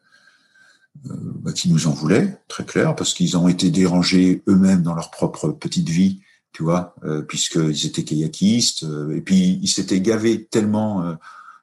euh 1.11 1.15
bah, 1.15 1.53
qui 1.53 1.71
nous 1.71 1.87
en 1.87 1.93
voulaient, 1.93 2.41
très 2.49 2.65
clair, 2.65 2.97
parce 2.97 3.13
qu'ils 3.13 3.37
ont 3.37 3.47
été 3.47 3.71
dérangés 3.71 4.43
eux-mêmes 4.49 4.83
dans 4.83 4.95
leur 4.95 5.11
propre 5.11 5.51
petite 5.51 5.91
vie, 5.91 6.23
tu 6.55 6.63
vois, 6.63 6.95
euh, 7.05 7.21
puisqu'ils 7.21 7.87
étaient 7.87 8.05
kayakistes, 8.05 8.87
et 9.15 9.21
puis 9.21 9.59
ils 9.61 9.69
s'étaient 9.69 10.01
gavés 10.01 10.47
tellement 10.47 11.17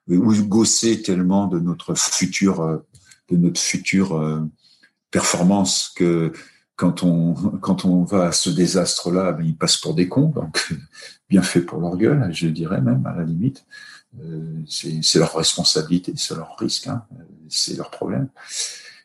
ou 0.08 0.34
gossés 0.44 1.02
tellement 1.02 1.48
de 1.48 1.60
notre 1.60 1.96
futur 1.96 2.84
de 3.30 3.38
notre 3.38 3.60
future 3.60 4.48
performance 5.10 5.92
que 5.96 6.32
quand 6.76 7.04
on 7.04 7.34
quand 7.62 7.86
on 7.86 8.04
va 8.04 8.28
à 8.28 8.32
ce 8.32 8.50
désastre-là, 8.50 9.32
ben, 9.32 9.46
ils 9.46 9.58
passent 9.58 9.78
pour 9.78 9.96
des 9.96 10.08
cons, 10.08 10.30
donc 10.30 10.74
bien 11.30 11.42
fait 11.42 11.62
pour 11.62 11.80
leur 11.80 11.98
gueule, 11.98 12.30
je 12.32 12.48
dirais 12.48 12.82
même 12.82 13.06
à 13.06 13.16
la 13.16 13.24
limite. 13.24 13.66
Euh, 14.20 14.62
c'est 14.68 15.20
leur 15.20 15.36
responsabilité, 15.36 16.14
c'est 16.18 16.36
leur 16.36 16.58
risque, 16.58 16.88
hein, 16.88 17.04
c'est 17.48 17.78
leur 17.78 17.90
problème. 17.90 18.28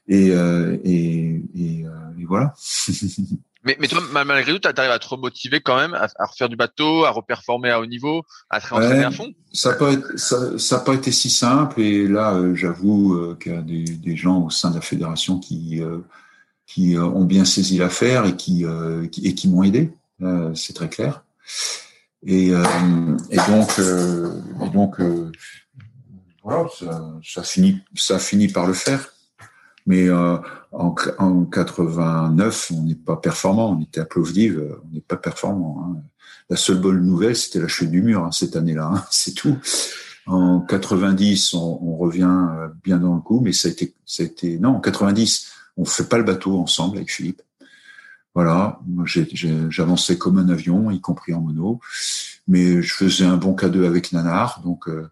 Et, 0.08 0.30
euh, 0.30 0.76
et, 0.84 1.42
et, 1.54 1.84
euh, 1.86 1.90
et, 2.18 2.24
voilà. 2.24 2.54
mais, 3.66 3.76
mais 3.78 3.88
toi, 3.88 4.00
malgré 4.24 4.52
tout, 4.52 4.58
tu 4.58 4.68
arrives 4.68 4.90
à 4.90 4.98
te 4.98 5.08
remotiver 5.08 5.60
quand 5.60 5.76
même, 5.76 5.94
à, 5.94 6.08
refaire 6.26 6.48
du 6.48 6.56
bateau, 6.56 7.04
à 7.04 7.10
reperformer 7.10 7.70
à 7.70 7.80
haut 7.80 7.86
niveau, 7.86 8.22
à 8.48 8.60
te 8.60 8.72
réentraîner 8.72 9.04
à 9.04 9.10
fond? 9.10 9.32
Ça 9.52 9.70
n'a 9.70 9.76
pas, 9.76 9.92
ça, 10.16 10.58
ça 10.58 10.78
pas, 10.80 10.94
été 10.94 11.12
si 11.12 11.28
simple. 11.28 11.80
Et 11.80 12.08
là, 12.08 12.34
euh, 12.34 12.54
j'avoue 12.54 13.14
euh, 13.14 13.36
qu'il 13.40 13.52
y 13.52 13.56
a 13.56 13.62
des, 13.62 13.84
des, 13.84 14.16
gens 14.16 14.44
au 14.44 14.50
sein 14.50 14.70
de 14.70 14.76
la 14.76 14.80
fédération 14.80 15.38
qui 15.38 15.82
qui 16.66 16.96
euh, 16.96 17.04
ont 17.04 17.24
bien 17.24 17.44
saisi 17.44 17.78
l'affaire 17.78 18.26
et 18.26 18.36
qui, 18.36 18.64
euh, 18.64 19.06
qui, 19.06 19.26
et 19.26 19.34
qui 19.34 19.48
m'ont 19.48 19.62
aidé, 19.62 19.92
euh, 20.22 20.54
c'est 20.54 20.74
très 20.74 20.88
clair. 20.88 21.24
Et, 22.26 22.48
et 22.48 23.36
donc, 23.48 23.78
et 23.78 24.68
donc 24.70 24.96
voilà, 26.42 26.66
ça, 26.76 27.12
ça, 27.22 27.42
finit, 27.44 27.78
ça 27.94 28.18
finit 28.18 28.48
par 28.48 28.66
le 28.66 28.72
faire. 28.72 29.12
Mais 29.86 30.08
euh, 30.08 30.36
en, 30.72 30.94
en 31.18 31.44
89, 31.44 32.72
on 32.74 32.82
n'est 32.82 32.94
pas 32.94 33.16
performant. 33.16 33.70
On 33.70 33.80
était 33.80 34.00
à 34.00 34.04
Plovdiv, 34.04 34.60
on 34.84 34.94
n'est 34.94 35.00
pas 35.00 35.16
performant. 35.16 35.84
Hein. 35.84 36.02
La 36.50 36.56
seule 36.56 36.80
bonne 36.80 37.04
nouvelle, 37.04 37.36
c'était 37.36 37.60
la 37.60 37.68
chute 37.68 37.90
du 37.90 38.02
mur 38.02 38.24
hein, 38.24 38.32
cette 38.32 38.56
année-là. 38.56 38.90
Hein, 38.94 39.04
c'est 39.10 39.34
tout. 39.34 39.56
En 40.26 40.60
90, 40.60 41.54
on, 41.54 41.78
on, 41.82 41.96
revient 41.96 42.48
bien 42.82 42.98
dans 42.98 43.14
le 43.14 43.20
coup, 43.20 43.40
mais 43.40 43.52
ça 43.52 43.68
a 43.68 43.70
été, 43.70 43.94
ça 44.04 44.24
a 44.24 44.26
été 44.26 44.58
non, 44.58 44.70
en 44.70 44.80
90, 44.80 45.52
on 45.76 45.84
fait 45.84 46.08
pas 46.08 46.18
le 46.18 46.24
bateau 46.24 46.58
ensemble 46.58 46.96
avec 46.96 47.12
Philippe. 47.12 47.42
Voilà, 48.36 48.80
j'avançais 49.70 50.18
comme 50.18 50.36
un 50.36 50.50
avion, 50.50 50.90
y 50.90 51.00
compris 51.00 51.32
en 51.32 51.40
mono, 51.40 51.80
mais 52.46 52.82
je 52.82 52.92
faisais 52.92 53.24
un 53.24 53.38
bon 53.38 53.54
cadeau 53.54 53.84
avec 53.84 54.12
Nanar, 54.12 54.60
donc 54.62 54.88
euh, 54.88 55.08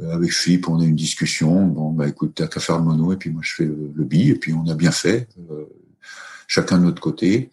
avec 0.00 0.32
Philippe 0.32 0.68
on 0.68 0.80
a 0.80 0.84
eu 0.84 0.88
une 0.88 0.96
discussion. 0.96 1.66
Bon 1.66 1.90
bah 1.90 2.08
écoute, 2.08 2.32
t'as 2.34 2.46
qu'à 2.46 2.60
faire 2.60 2.78
le 2.78 2.84
mono 2.84 3.12
et 3.12 3.16
puis 3.16 3.30
moi 3.30 3.42
je 3.44 3.54
fais 3.54 3.64
le, 3.64 3.92
le 3.94 4.04
bi 4.04 4.30
et 4.30 4.34
puis 4.34 4.54
on 4.54 4.66
a 4.68 4.74
bien 4.74 4.92
fait, 4.92 5.28
euh, 5.50 5.66
chacun 6.46 6.78
de 6.78 6.84
notre 6.84 7.00
côté. 7.00 7.50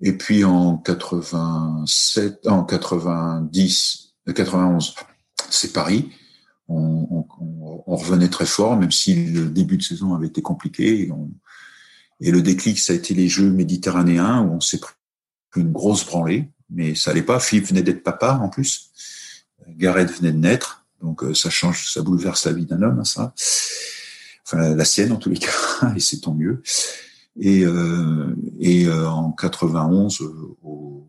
Et 0.00 0.12
puis 0.12 0.44
en 0.44 0.76
87, 0.78 2.46
en 2.46 2.64
90, 2.64 4.14
91, 4.34 4.94
c'est 5.50 5.72
Paris. 5.72 6.10
On, 6.68 7.06
on, 7.10 7.84
on, 7.86 7.96
revenait 7.96 8.28
très 8.28 8.44
fort, 8.44 8.76
même 8.76 8.90
si 8.90 9.14
le 9.14 9.46
début 9.46 9.76
de 9.76 9.82
saison 9.82 10.14
avait 10.14 10.26
été 10.26 10.42
compliqué. 10.42 11.06
Et 11.06 11.12
on, 11.12 11.30
et 12.20 12.30
le 12.30 12.42
déclic, 12.42 12.78
ça 12.78 12.92
a 12.92 12.96
été 12.96 13.14
les 13.14 13.28
Jeux 13.28 13.50
méditerranéens 13.50 14.42
où 14.42 14.54
on 14.54 14.60
s'est 14.60 14.78
pris 14.78 14.94
une 15.56 15.72
grosse 15.72 16.04
branlée, 16.04 16.50
mais 16.70 16.94
ça 16.94 17.10
allait 17.10 17.22
pas. 17.22 17.40
Philippe 17.40 17.68
venait 17.68 17.82
d'être 17.82 18.02
papa 18.02 18.38
en 18.42 18.48
plus. 18.48 18.90
Gareth 19.68 20.10
venait 20.18 20.32
de 20.32 20.38
naître, 20.38 20.75
donc 21.02 21.22
euh, 21.22 21.34
ça 21.34 21.50
change, 21.50 21.92
ça 21.92 22.02
bouleverse 22.02 22.46
la 22.46 22.52
vie 22.52 22.66
d'un 22.66 22.82
homme, 22.82 23.00
hein, 23.00 23.04
ça. 23.04 23.34
Enfin, 24.44 24.74
la 24.74 24.84
sienne 24.84 25.12
en 25.12 25.16
tous 25.16 25.30
les 25.30 25.38
cas, 25.38 25.50
et 25.94 26.00
c'est 26.00 26.20
tant 26.20 26.34
mieux. 26.34 26.62
Et, 27.38 27.64
euh, 27.64 28.34
et 28.60 28.86
euh, 28.86 29.08
en 29.08 29.32
91, 29.32 30.20
au, 30.20 30.58
au, 30.62 31.08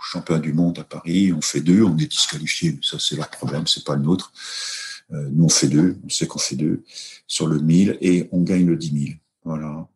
championnat 0.00 0.40
du 0.40 0.52
monde 0.52 0.78
à 0.78 0.84
Paris, 0.84 1.32
on 1.32 1.40
fait 1.40 1.60
deux, 1.60 1.82
on 1.82 1.98
est 1.98 2.06
disqualifié. 2.06 2.78
Ça, 2.82 2.98
c'est 3.00 3.16
leur 3.16 3.28
problème, 3.28 3.66
c'est 3.66 3.84
pas 3.84 3.96
le 3.96 4.02
nôtre. 4.02 4.32
nous, 5.10 5.44
on 5.44 5.48
fait 5.48 5.66
deux, 5.66 5.98
on 6.04 6.08
sait 6.08 6.26
qu'on 6.26 6.38
fait 6.38 6.54
deux 6.54 6.84
sur 7.26 7.48
le 7.48 7.58
1000 7.58 7.98
et 8.00 8.28
on 8.30 8.42
gagne 8.42 8.66
le 8.66 8.76
10 8.76 9.06
000. 9.06 9.18
Voilà. 9.44 9.88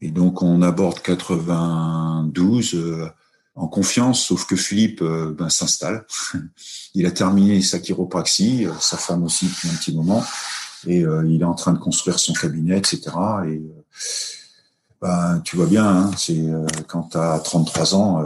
Et 0.00 0.10
donc 0.10 0.42
on 0.42 0.62
aborde 0.62 1.00
92 1.00 2.74
euh, 2.74 3.08
en 3.58 3.66
confiance, 3.66 4.24
sauf 4.24 4.46
que 4.46 4.56
Philippe 4.56 5.02
euh, 5.02 5.34
ben, 5.36 5.48
s'installe. 5.48 6.06
il 6.94 7.06
a 7.06 7.10
terminé 7.10 7.60
sa 7.60 7.78
chiropraxie, 7.78 8.66
euh, 8.66 8.72
sa 8.80 8.96
femme 8.96 9.24
aussi 9.24 9.46
depuis 9.46 9.68
un 9.68 9.74
petit 9.74 9.94
moment, 9.94 10.24
et 10.86 11.04
il 11.26 11.40
est 11.40 11.44
en 11.44 11.54
train 11.54 11.72
de 11.72 11.78
construire 11.78 12.20
son 12.20 12.32
cabinet, 12.32 12.78
etc. 12.78 13.00
Et 13.48 13.60
ben, 15.02 15.40
tu 15.44 15.56
vois 15.56 15.66
bien, 15.66 15.84
hein, 15.84 16.10
c'est 16.16 16.40
quand 16.86 17.10
tu 17.10 17.18
as 17.18 17.40
33 17.40 17.94
ans, 17.96 18.24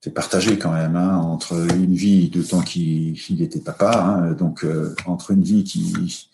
c'est 0.00 0.14
partagé 0.14 0.58
quand 0.58 0.72
même 0.72 0.96
hein, 0.96 1.18
entre 1.18 1.52
une 1.74 1.94
vie 1.94 2.30
de 2.30 2.42
temps 2.42 2.62
qu'il 2.62 3.42
était 3.42 3.60
papa, 3.60 4.02
hein, 4.02 4.32
donc 4.32 4.64
entre 5.04 5.32
une 5.32 5.42
vie 5.42 5.62
qui 5.62 6.29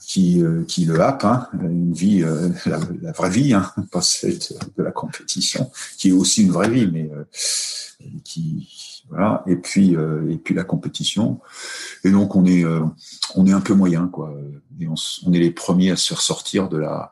qui, 0.00 0.42
euh, 0.42 0.64
qui 0.64 0.84
le 0.84 1.00
happe, 1.00 1.24
hein, 1.24 1.48
une 1.62 1.92
vie, 1.92 2.22
euh, 2.22 2.50
la, 2.66 3.12
vraie 3.12 3.30
vie, 3.30 3.54
hein, 3.54 3.72
pas 3.92 4.02
celle 4.02 4.38
de, 4.38 4.82
la 4.82 4.92
compétition, 4.92 5.70
qui 5.96 6.10
est 6.10 6.12
aussi 6.12 6.42
une 6.42 6.52
vraie 6.52 6.70
vie, 6.70 6.88
mais 6.90 7.10
euh, 7.12 7.24
qui 8.24 9.04
voilà. 9.10 9.42
Et 9.46 9.56
puis 9.56 9.94
et 9.94 10.36
puis 10.36 10.54
la 10.54 10.64
compétition. 10.64 11.40
Et 12.04 12.10
donc 12.10 12.36
on 12.36 12.44
est 12.44 12.62
on 13.34 13.46
est 13.46 13.52
un 13.52 13.62
peu 13.62 13.72
moyen 13.72 14.06
quoi. 14.06 14.38
Et 14.78 14.86
on, 14.86 14.94
on, 15.24 15.32
est 15.32 15.38
les 15.38 15.50
premiers 15.50 15.92
à 15.92 15.96
se 15.96 16.08
faire 16.08 16.20
sortir 16.20 16.68
de 16.68 16.76
la 16.76 17.10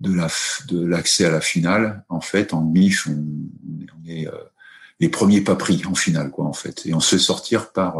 de 0.00 0.14
la 0.14 0.28
de 0.68 0.86
l'accès 0.86 1.24
à 1.24 1.32
la 1.32 1.40
finale. 1.40 2.04
En 2.08 2.20
fait, 2.20 2.54
en 2.54 2.62
MIF, 2.62 3.08
on, 3.08 3.12
on 3.12 4.08
est 4.08 4.28
les 5.00 5.08
premiers 5.08 5.40
pas 5.40 5.56
pris 5.56 5.82
en 5.84 5.96
finale 5.96 6.30
quoi 6.30 6.44
en 6.44 6.52
fait. 6.52 6.86
Et 6.86 6.94
on 6.94 7.00
se 7.00 7.16
fait 7.16 7.22
sortir 7.22 7.72
par 7.72 7.96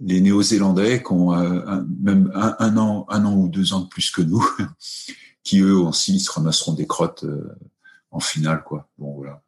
les 0.00 0.20
Néo-Zélandais 0.20 1.02
qui 1.02 1.12
ont 1.12 1.34
euh, 1.34 1.82
même 2.00 2.30
un, 2.34 2.76
an, 2.76 3.06
un 3.08 3.24
an 3.24 3.34
ou 3.34 3.48
deux 3.48 3.72
ans 3.72 3.80
de 3.80 3.88
plus 3.88 4.10
que 4.10 4.22
nous, 4.22 4.44
qui 5.42 5.60
eux 5.60 5.76
aussi 5.76 6.20
se 6.20 6.30
ramasseront 6.30 6.74
des 6.74 6.86
crottes 6.86 7.24
euh, 7.24 7.54
en 8.10 8.20
finale, 8.20 8.62
quoi. 8.64 8.88
Bon 8.98 9.14
voilà. 9.14 9.40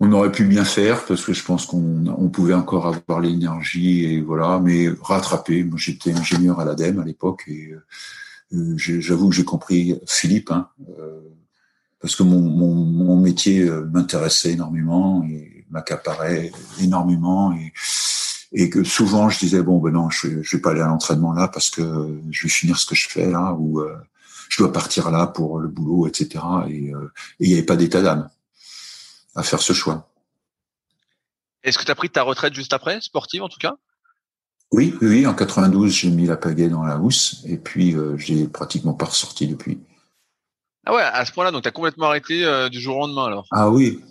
On 0.00 0.12
aurait 0.12 0.30
pu 0.30 0.44
bien 0.44 0.64
faire 0.64 1.04
parce 1.06 1.24
que 1.24 1.32
je 1.32 1.42
pense 1.42 1.66
qu'on 1.66 2.06
on 2.06 2.28
pouvait 2.28 2.54
encore 2.54 2.86
avoir 2.86 3.20
l'énergie 3.20 4.04
et 4.04 4.20
voilà, 4.20 4.60
mais 4.60 4.88
rattraper. 5.02 5.64
Moi, 5.64 5.76
j'étais 5.76 6.12
ingénieur 6.12 6.60
à 6.60 6.64
l'ADEME 6.64 7.00
à 7.00 7.04
l'époque 7.04 7.44
et 7.48 7.72
euh, 8.52 8.74
j'avoue 8.76 9.28
que 9.28 9.34
j'ai 9.34 9.44
compris 9.44 9.98
Philippe, 10.06 10.52
hein, 10.52 10.70
parce 12.00 12.14
que 12.14 12.22
mon, 12.22 12.40
mon, 12.40 12.74
mon 12.74 13.16
métier 13.16 13.68
m'intéressait 13.92 14.52
énormément 14.52 15.24
et 15.24 15.66
m'accaparait 15.70 16.52
énormément 16.80 17.52
et 17.52 17.72
et 18.52 18.70
que 18.70 18.84
souvent 18.84 19.28
je 19.28 19.38
disais 19.38 19.62
bon 19.62 19.78
ben 19.78 19.92
non 19.92 20.10
je, 20.10 20.42
je 20.42 20.56
vais 20.56 20.60
pas 20.62 20.70
aller 20.70 20.80
à 20.80 20.86
l'entraînement 20.86 21.32
là 21.32 21.48
parce 21.48 21.70
que 21.70 22.20
je 22.30 22.42
vais 22.44 22.48
finir 22.48 22.78
ce 22.78 22.86
que 22.86 22.94
je 22.94 23.08
fais 23.08 23.30
là 23.30 23.52
ou 23.52 23.80
euh, 23.80 23.96
je 24.48 24.58
dois 24.58 24.72
partir 24.72 25.10
là 25.10 25.26
pour 25.26 25.58
le 25.58 25.68
boulot 25.68 26.06
etc 26.06 26.42
et 26.68 26.94
euh, 26.94 27.12
il 27.40 27.48
n'y 27.48 27.54
avait 27.54 27.66
pas 27.66 27.76
d'état 27.76 28.00
d'âme 28.00 28.28
à 29.34 29.42
faire 29.42 29.60
ce 29.60 29.72
choix. 29.72 30.10
Est-ce 31.62 31.78
que 31.78 31.84
tu 31.84 31.90
as 31.90 31.94
pris 31.94 32.10
ta 32.10 32.22
retraite 32.22 32.54
juste 32.54 32.72
après 32.72 33.00
sportive 33.00 33.42
en 33.42 33.48
tout 33.48 33.58
cas? 33.58 33.74
Oui 34.72 34.94
oui 35.02 35.26
en 35.26 35.34
92 35.34 35.92
j'ai 35.92 36.10
mis 36.10 36.26
la 36.26 36.36
pagaie 36.36 36.68
dans 36.68 36.82
la 36.82 36.98
housse 36.98 37.42
et 37.44 37.58
puis 37.58 37.94
euh, 37.94 38.16
j'ai 38.16 38.48
pratiquement 38.48 38.94
pas 38.94 39.06
ressorti 39.06 39.46
depuis. 39.46 39.78
Ah 40.86 40.94
ouais 40.94 41.02
à 41.02 41.24
ce 41.26 41.32
point-là 41.32 41.50
donc 41.50 41.62
tu 41.62 41.68
as 41.68 41.72
complètement 41.72 42.06
arrêté 42.06 42.46
euh, 42.46 42.70
du 42.70 42.80
jour 42.80 42.96
au 42.96 43.00
lendemain 43.00 43.26
alors? 43.26 43.46
Ah 43.50 43.68
oui. 43.68 44.02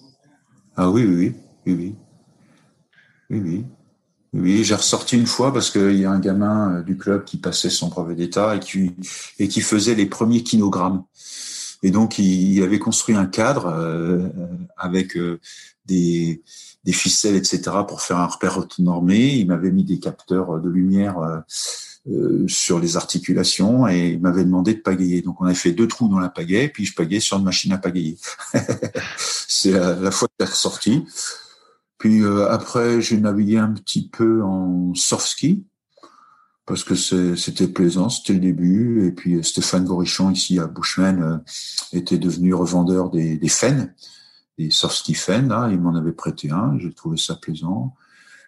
Ah 0.76 0.92
oui 0.92 1.04
oui 1.06 1.16
oui. 1.16 1.36
Oui 1.66 1.74
oui. 1.74 1.96
Oui 3.30 3.40
oui, 3.40 3.66
j'ai 4.34 4.76
ressorti 4.76 5.16
une 5.16 5.28
fois 5.28 5.54
parce 5.54 5.70
qu'il 5.70 5.98
y 5.98 6.06
a 6.06 6.12
un 6.12 6.20
gamin 6.20 6.78
euh, 6.78 6.84
du 6.84 6.98
club 6.98 7.26
qui 7.26 7.38
passait 7.38 7.70
son 7.70 7.88
brevet 7.88 8.16
d'État 8.16 8.56
et 8.56 8.60
qui, 8.60 8.92
et 9.40 9.48
qui 9.48 9.62
faisait 9.62 9.96
les 9.96 10.06
premiers 10.06 10.44
kinogrammes. 10.44 11.04
Et 11.84 11.92
donc, 11.92 12.18
il, 12.20 12.62
avait 12.64 12.80
construit 12.80 13.16
un 13.16 13.26
cadre 13.26 13.68
euh, 13.68 14.28
avec 14.78 15.16
euh, 15.16 15.40
des, 15.86 16.42
des, 16.84 16.92
ficelles, 16.92 17.36
etc., 17.36 17.62
pour 17.88 18.02
faire 18.02 18.18
un 18.18 18.26
repère 18.26 18.66
normé. 18.80 19.36
Il 19.36 19.48
m'avait 19.48 19.72
mis 19.72 19.84
des 19.84 20.00
capteurs 20.00 20.60
de 20.60 20.70
lumière 20.70 21.20
euh, 22.10 22.46
sur 22.48 22.80
les 22.80 22.98
articulations 22.98 23.88
et 23.88 24.12
il 24.12 24.22
m'avait 24.22 24.44
demandé 24.44 24.74
de 24.74 24.80
pagayer. 24.80 25.22
Donc, 25.22 25.40
on 25.40 25.46
a 25.46 25.54
fait 25.54 25.72
deux 25.72 25.88
trous 25.88 26.08
dans 26.08 26.20
la 26.20 26.30
pagaie, 26.30 26.68
puis 26.68 26.86
je 26.86 26.96
pagayais 26.96 27.20
sur 27.20 27.38
une 27.38 27.44
machine 27.44 27.72
à 27.74 27.78
pagayer. 27.78 28.18
C'est 29.48 29.72
la, 29.72 29.94
la, 29.96 30.12
fois 30.12 30.28
que 30.28 30.46
j'ai 30.46 30.52
ressorti. 30.52 31.04
Puis 31.98 32.22
euh, 32.22 32.50
après, 32.50 33.02
j'ai 33.02 33.18
navigué 33.18 33.58
un 33.58 33.74
petit 33.74 34.08
peu 34.08 34.44
en 34.44 34.94
soft 34.94 35.26
ski 35.26 35.66
parce 36.66 36.84
que 36.84 36.96
c'était 36.96 37.68
plaisant, 37.68 38.10
c'était 38.10 38.34
le 38.34 38.40
début. 38.40 39.08
Et 39.08 39.12
puis 39.12 39.44
Stéphane 39.44 39.86
Gorichon 39.86 40.32
ici 40.32 40.60
à 40.60 40.68
Bushman 40.68 41.42
était 41.94 42.18
devenu 42.18 42.54
revendeur 42.54 43.10
des, 43.10 43.38
des 43.38 43.48
Fenn, 43.48 43.94
des 44.58 44.70
soft 44.70 44.96
Stephen. 44.98 45.48
Là, 45.48 45.70
il 45.72 45.80
m'en 45.80 45.96
avait 45.96 46.12
prêté 46.12 46.52
un. 46.52 46.78
J'ai 46.80 46.94
trouvé 46.94 47.18
ça 47.18 47.36
plaisant. 47.36 47.96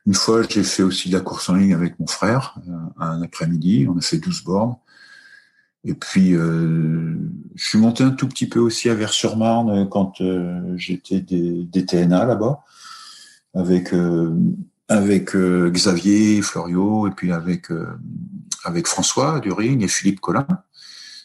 Une 0.06 0.14
fois, 0.14 0.42
j'ai 0.48 0.64
fait 0.64 0.84
aussi 0.84 1.10
de 1.10 1.14
la 1.14 1.22
course 1.22 1.50
en 1.50 1.56
ligne 1.56 1.74
avec 1.74 2.00
mon 2.00 2.08
frère, 2.08 2.56
un 2.98 3.22
après-midi. 3.22 3.88
On 3.90 3.98
a 3.98 4.02
fait 4.02 4.18
12 4.18 4.44
bornes. 4.44 4.76
Et 5.86 5.94
puis, 5.94 6.34
euh, 6.36 7.16
je 7.56 7.68
suis 7.68 7.78
monté 7.78 8.04
un 8.04 8.12
tout 8.12 8.28
petit 8.28 8.48
peu 8.48 8.60
aussi 8.60 8.90
à 8.90 8.96
Vers-sur-Marne 8.96 9.88
quand 9.90 10.20
euh, 10.22 10.74
j'étais 10.76 11.22
des, 11.22 11.64
des, 11.64 11.86
TNA 11.86 12.26
là-bas, 12.26 12.64
avec 13.54 13.94
euh, 13.94 14.36
avec 14.88 15.36
euh, 15.36 15.70
Xavier 15.70 16.42
Florio 16.42 17.08
et 17.08 17.12
puis 17.12 17.32
avec 17.32 17.72
euh, 17.72 17.88
avec 18.64 18.88
François 18.88 19.40
Durigne 19.40 19.82
et 19.82 19.88
Philippe 19.88 20.20
Collin. 20.20 20.48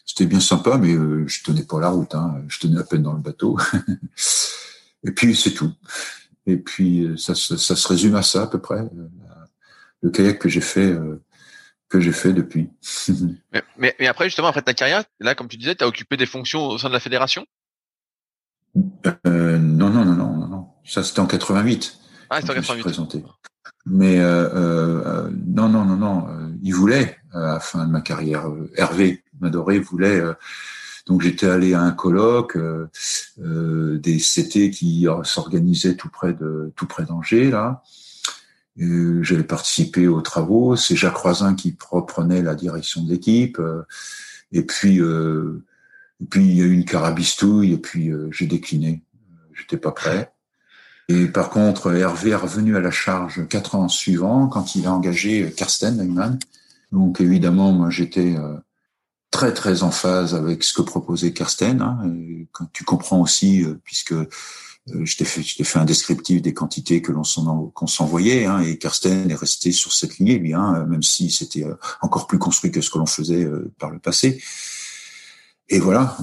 C'était 0.05 0.27
bien 0.27 0.39
sympa, 0.39 0.77
mais 0.77 0.93
je 0.93 1.43
tenais 1.43 1.63
pas 1.63 1.79
la 1.79 1.89
route. 1.89 2.13
Hein. 2.13 2.43
Je 2.47 2.59
tenais 2.59 2.79
à 2.79 2.83
peine 2.83 3.01
dans 3.01 3.13
le 3.13 3.21
bateau. 3.21 3.57
et 5.03 5.11
puis 5.11 5.35
c'est 5.35 5.51
tout. 5.51 5.73
Et 6.45 6.57
puis 6.57 7.09
ça, 7.17 7.33
ça, 7.33 7.57
ça, 7.57 7.75
se 7.75 7.87
résume 7.87 8.13
à 8.13 8.21
ça 8.21 8.43
à 8.43 8.47
peu 8.47 8.59
près. 8.59 8.87
Le 10.03 10.11
kayak 10.11 10.37
que 10.37 10.47
j'ai 10.47 10.61
fait 10.61 10.95
que 11.89 11.99
j'ai 11.99 12.11
fait 12.11 12.33
depuis. 12.33 12.69
mais, 13.51 13.63
mais, 13.77 13.95
mais, 13.99 14.07
après, 14.07 14.25
justement, 14.25 14.47
après 14.47 14.61
ta 14.61 14.75
carrière, 14.75 15.03
là, 15.19 15.33
comme 15.33 15.47
tu 15.47 15.57
disais, 15.57 15.75
tu 15.75 15.83
as 15.83 15.87
occupé 15.87 16.17
des 16.17 16.27
fonctions 16.27 16.67
au 16.67 16.77
sein 16.77 16.87
de 16.87 16.93
la 16.93 16.99
fédération? 16.99 17.45
Euh, 19.25 19.57
Non, 19.57 19.89
non, 19.89 20.05
non, 20.05 20.15
non, 20.15 20.47
non. 20.47 20.67
Ça, 20.85 21.03
c'était 21.03 21.19
en 21.19 21.27
88. 21.27 21.97
Ah, 22.29 22.41
c'était 22.41 22.51
en 22.51 22.55
88. 22.55 22.81
Présenté. 22.83 23.23
Mais 23.85 24.19
euh, 24.19 24.49
euh, 24.53 25.29
non, 25.47 25.69
non, 25.69 25.85
non, 25.85 25.95
non. 25.95 26.27
il 26.61 26.73
voulait, 26.73 27.17
à 27.33 27.39
la 27.39 27.59
fin 27.59 27.85
de 27.85 27.91
ma 27.91 28.01
carrière, 28.01 28.45
Hervé 28.75 29.23
Madoré 29.39 29.79
voulait. 29.79 30.21
donc 31.05 31.21
j'étais 31.21 31.47
allé 31.47 31.73
à 31.73 31.81
un 31.81 31.91
colloque 31.91 32.57
des 33.37 34.17
CT 34.17 34.71
qui 34.71 35.07
s'organisaient 35.23 35.95
tout 35.95 36.09
près 36.09 36.33
de 36.33 36.71
tout 36.75 36.87
près 36.87 37.03
d'Angers 37.03 37.51
là. 37.51 37.83
Euh, 38.81 39.23
j'avais 39.23 39.43
participé 39.43 40.07
aux 40.07 40.21
travaux. 40.21 40.75
C'est 40.75 40.95
Jacques 40.95 41.17
Roisin 41.17 41.55
qui 41.55 41.75
reprenait 41.89 42.41
la 42.41 42.55
direction 42.55 43.03
de 43.03 43.09
l'équipe. 43.09 43.59
Euh, 43.59 43.83
et 44.51 44.63
puis, 44.63 44.99
euh, 45.01 45.63
et 46.21 46.25
puis 46.25 46.45
il 46.45 46.57
y 46.57 46.61
a 46.61 46.65
eu 46.65 46.71
une 46.71 46.85
carabistouille 46.85 47.73
et 47.73 47.77
puis 47.77 48.11
j'ai 48.31 48.47
décliné. 48.47 49.03
J'étais 49.53 49.77
pas 49.77 49.91
prêt. 49.91 50.31
Et 51.07 51.27
par 51.27 51.49
contre, 51.49 51.95
Hervé 51.95 52.31
est 52.31 52.35
revenu 52.35 52.75
à 52.75 52.79
la 52.79 52.91
charge 52.91 53.47
quatre 53.47 53.75
ans 53.75 53.87
suivants 53.87 54.47
quand 54.47 54.75
il 54.75 54.87
a 54.87 54.93
engagé 54.93 55.51
Karsten 55.55 55.97
Neumann. 55.97 56.39
Donc 56.91 57.21
évidemment, 57.21 57.71
moi 57.71 57.89
j'étais 57.89 58.35
très 59.29 59.53
très 59.53 59.83
en 59.83 59.91
phase 59.91 60.33
avec 60.33 60.63
ce 60.63 60.73
que 60.73 60.81
proposait 60.81 61.31
Karsten. 61.31 61.81
Hein, 61.81 62.01
tu 62.73 62.83
comprends 62.83 63.21
aussi, 63.21 63.65
puisque 63.83 64.15
euh, 64.93 65.03
je 65.03 65.17
t'ai 65.17 65.25
fait, 65.25 65.41
fait, 65.41 65.79
un 65.79 65.85
descriptif 65.85 66.41
des 66.41 66.53
quantités 66.53 67.01
que 67.01 67.11
l'on 67.11 67.23
s'envoyait, 67.23 68.45
hein, 68.45 68.59
et 68.59 68.77
Karsten 68.77 69.31
est 69.31 69.35
resté 69.35 69.71
sur 69.71 69.91
cette 69.91 70.17
lignée, 70.19 70.37
lui, 70.37 70.53
hein, 70.53 70.85
même 70.87 71.01
si 71.01 71.31
c'était 71.31 71.63
euh, 71.63 71.75
encore 72.01 72.27
plus 72.27 72.37
construit 72.37 72.71
que 72.71 72.81
ce 72.81 72.91
que 72.91 72.99
l'on 72.99 73.07
faisait 73.07 73.43
euh, 73.43 73.73
par 73.79 73.89
le 73.89 73.97
passé. 73.97 74.41
Et 75.67 75.79
voilà, 75.79 76.15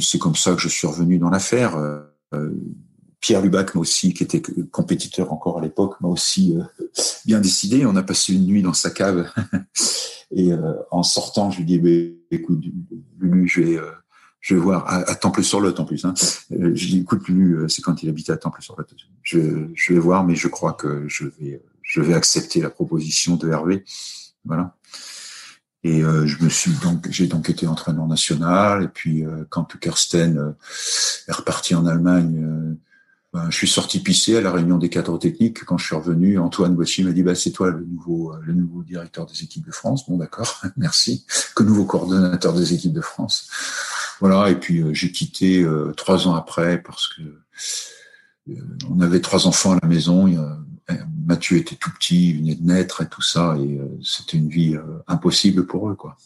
c'est 0.00 0.18
comme 0.18 0.34
ça 0.34 0.54
que 0.54 0.60
je 0.60 0.68
suis 0.68 0.86
revenu 0.86 1.18
dans 1.18 1.28
l'affaire. 1.28 1.76
Pierre 3.22 3.40
Lubac, 3.40 3.74
moi 3.74 3.80
aussi, 3.82 4.12
qui 4.12 4.22
était 4.22 4.42
compétiteur 4.70 5.32
encore 5.32 5.58
à 5.58 5.62
l'époque, 5.62 5.98
m'a 6.02 6.08
aussi 6.08 6.58
bien 7.24 7.40
décidé. 7.40 7.86
On 7.86 7.96
a 7.96 8.02
passé 8.02 8.34
une 8.34 8.46
nuit 8.46 8.62
dans 8.62 8.74
sa 8.74 8.90
cave. 8.90 9.32
et 10.32 10.50
en 10.90 11.02
sortant, 11.02 11.50
je 11.50 11.58
lui 11.58 11.64
dis, 11.64 11.78
bah, 11.78 12.14
écoute, 12.30 12.62
Lulu, 13.18 13.48
je 13.48 13.60
vais 13.62 13.80
je 14.42 14.54
vais 14.54 14.60
voir 14.60 14.84
à, 14.88 15.14
Temple-sur-Lot 15.14 15.78
en 15.78 15.84
plus. 15.84 16.04
Hein. 16.04 16.14
Euh, 16.52 16.72
je 16.74 16.86
dis, 16.88 16.98
écoute, 16.98 17.26
lui, 17.28 17.54
euh, 17.54 17.68
c'est 17.68 17.80
quand 17.80 18.02
il 18.02 18.08
habitait 18.08 18.32
à 18.32 18.36
Temple-sur-Lot. 18.36 18.92
Je, 19.22 19.68
je 19.72 19.92
vais 19.94 20.00
voir, 20.00 20.24
mais 20.24 20.34
je 20.34 20.48
crois 20.48 20.72
que 20.72 21.08
je 21.08 21.26
vais, 21.38 21.62
je 21.80 22.00
vais 22.00 22.12
accepter 22.12 22.60
la 22.60 22.68
proposition 22.68 23.36
de 23.36 23.48
Hervé. 23.48 23.84
Voilà. 24.44 24.76
Et 25.84 26.02
euh, 26.02 26.26
je 26.26 26.42
me 26.42 26.48
suis 26.48 26.72
donc, 26.82 27.08
j'ai 27.08 27.28
donc 27.28 27.50
été 27.50 27.68
entraîneur 27.68 28.08
national. 28.08 28.82
Et 28.82 28.88
puis 28.88 29.24
euh, 29.24 29.44
quand 29.48 29.78
Kersten 29.78 30.54
est 31.28 31.32
reparti 31.32 31.76
en 31.76 31.86
Allemagne, 31.86 32.76
ben, 33.32 33.50
je 33.50 33.56
suis 33.56 33.68
sorti 33.68 34.00
pisser 34.00 34.36
à 34.36 34.42
la 34.42 34.52
réunion 34.52 34.76
des 34.76 34.90
cadres 34.90 35.18
techniques. 35.18 35.64
Quand 35.64 35.78
je 35.78 35.86
suis 35.86 35.94
revenu, 35.94 36.38
Antoine 36.38 36.74
Boissy 36.74 37.02
m'a 37.02 37.12
dit 37.12 37.22
bah, 37.22 37.34
c'est 37.34 37.50
toi 37.50 37.70
le 37.70 37.84
nouveau, 37.84 38.34
le 38.42 38.52
nouveau 38.52 38.82
directeur 38.82 39.24
des 39.24 39.42
équipes 39.42 39.66
de 39.66 39.72
France. 39.72 40.06
Bon, 40.06 40.18
d'accord, 40.18 40.60
merci. 40.76 41.24
Que 41.56 41.62
nouveau 41.62 41.86
coordonnateur 41.86 42.52
des 42.52 42.74
équipes 42.74 42.92
de 42.92 43.00
France. 43.00 43.48
Voilà, 44.20 44.50
et 44.50 44.54
puis 44.56 44.82
euh, 44.82 44.92
j'ai 44.92 45.10
quitté 45.10 45.62
euh, 45.62 45.92
trois 45.96 46.28
ans 46.28 46.34
après 46.34 46.80
parce 46.80 47.08
que 47.08 47.22
euh, 48.50 48.54
on 48.90 49.00
avait 49.00 49.20
trois 49.20 49.46
enfants 49.46 49.72
à 49.72 49.78
la 49.82 49.88
maison. 49.88 50.28
Mathieu 51.26 51.56
était 51.56 51.76
tout 51.76 51.90
petit, 51.90 52.30
il 52.30 52.38
venait 52.38 52.54
de 52.54 52.64
naître 52.64 53.02
et 53.02 53.08
tout 53.08 53.22
ça, 53.22 53.56
et 53.56 53.80
c'était 54.02 54.36
une 54.36 54.48
vie 54.48 54.76
impossible 55.06 55.64
pour 55.64 55.88
eux, 55.88 55.94
quoi. 55.94 56.18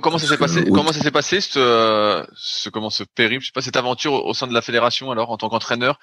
Comment 0.00 0.18
ça 0.18 0.26
s'est 0.26 0.36
passé 0.36 0.64
Comment 0.64 0.92
ça 0.92 1.00
s'est 1.00 1.10
passé 1.10 1.40
ce, 1.40 2.24
ce 2.34 2.68
comment 2.68 2.90
ce 2.90 3.04
périple, 3.04 3.42
je 3.42 3.48
sais 3.48 3.52
pas, 3.54 3.62
cette 3.62 3.76
aventure 3.76 4.12
au 4.12 4.34
sein 4.34 4.46
de 4.46 4.54
la 4.54 4.62
fédération 4.62 5.10
alors 5.10 5.30
en 5.30 5.36
tant 5.36 5.48
qu'entraîneur 5.48 5.98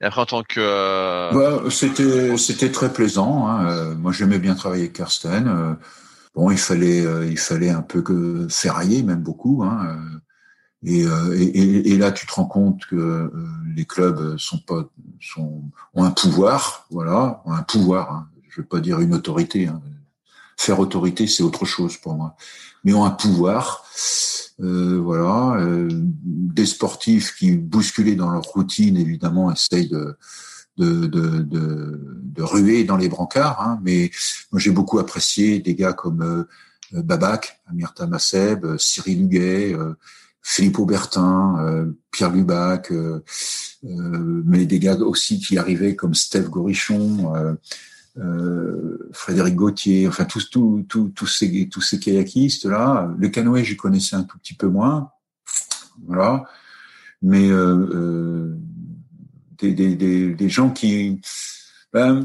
et 0.00 0.04
après 0.04 0.20
en 0.20 0.26
tant 0.26 0.42
que. 0.42 1.32
Bah, 1.32 1.70
c'était 1.70 2.36
c'était 2.36 2.70
très 2.70 2.92
plaisant. 2.92 3.46
Hein. 3.48 3.94
Moi 3.94 4.12
j'aimais 4.12 4.38
bien 4.38 4.54
travailler 4.54 4.84
avec 4.84 4.94
Karsten. 4.94 5.76
Bon, 6.34 6.50
il 6.50 6.58
fallait, 6.58 7.06
euh, 7.06 7.26
il 7.26 7.38
fallait 7.38 7.70
un 7.70 7.82
peu 7.82 8.02
que 8.02 8.48
ferrailler, 8.50 9.02
même 9.04 9.22
beaucoup. 9.22 9.62
Hein, 9.62 9.98
euh, 10.84 11.06
euh, 11.06 11.38
et, 11.38 11.44
et, 11.44 11.92
et, 11.92 11.96
là, 11.96 12.10
tu 12.10 12.26
te 12.26 12.32
rends 12.32 12.44
compte 12.44 12.84
que 12.86 13.32
les 13.74 13.84
clubs 13.84 14.36
sont 14.36 14.58
pas, 14.58 14.84
sont, 15.20 15.62
ont 15.94 16.04
un 16.04 16.10
pouvoir, 16.10 16.86
voilà, 16.90 17.40
ont 17.44 17.52
un 17.52 17.62
pouvoir. 17.62 18.12
Hein, 18.12 18.28
je 18.50 18.60
veux 18.60 18.66
pas 18.66 18.80
dire 18.80 19.00
une 19.00 19.14
autorité. 19.14 19.68
Hein, 19.68 19.80
faire 20.56 20.80
autorité, 20.80 21.26
c'est 21.26 21.42
autre 21.42 21.64
chose 21.64 21.96
pour 21.96 22.14
moi. 22.14 22.36
Mais 22.84 22.92
ont 22.92 23.04
un 23.04 23.10
pouvoir, 23.10 23.84
euh, 24.60 25.00
voilà, 25.02 25.56
euh, 25.60 25.88
des 25.92 26.66
sportifs 26.66 27.34
qui 27.36 27.56
bousculés 27.56 28.14
dans 28.14 28.30
leur 28.30 28.44
routine, 28.44 28.96
évidemment, 28.96 29.50
essayent 29.50 29.88
de 29.88 30.16
de, 30.76 31.06
de, 31.06 31.38
de, 31.38 32.18
de 32.20 32.42
ruer 32.42 32.82
dans 32.82 32.96
les 32.96 33.08
brancards. 33.08 33.60
Hein, 33.60 33.78
mais 33.84 34.10
moi, 34.50 34.58
j'ai 34.58 34.72
beaucoup 34.72 34.98
apprécié 34.98 35.60
des 35.60 35.74
gars 35.74 35.92
comme 35.92 36.22
euh, 36.22 37.02
Babac, 37.02 37.60
Amir 37.66 37.94
Tamaseb, 37.94 38.64
euh, 38.64 38.78
Cyril 38.78 39.22
Huguet, 39.22 39.74
euh, 39.74 39.94
Philippe 40.42 40.78
Aubertin, 40.78 41.56
euh, 41.58 41.86
Pierre 42.10 42.30
Lubac, 42.30 42.92
mais 43.82 44.66
des 44.66 44.78
gars 44.78 44.96
aussi 44.96 45.40
qui 45.40 45.56
arrivaient 45.56 45.96
comme 45.96 46.14
Steve 46.14 46.50
Gorichon, 46.50 47.56
Frédéric 49.12 49.56
Gauthier, 49.56 50.06
enfin 50.06 50.24
tous 50.24 50.50
tous 50.50 50.84
tous 50.88 51.08
tous 51.08 51.26
ces 51.26 51.68
tous 51.68 51.80
ces 51.80 51.98
kayakistes 51.98 52.64
là. 52.64 53.12
Le 53.18 53.28
canoë, 53.28 53.64
j'y 53.64 53.76
connaissais 53.76 54.16
un 54.16 54.22
tout 54.22 54.38
petit 54.38 54.54
peu 54.54 54.68
moins, 54.68 55.10
voilà. 56.06 56.44
Mais 57.22 57.48
des, 59.58 59.96
des, 59.96 60.34
des, 60.34 60.48
gens 60.48 60.70
qui, 60.70 61.20
ben, 61.92 62.24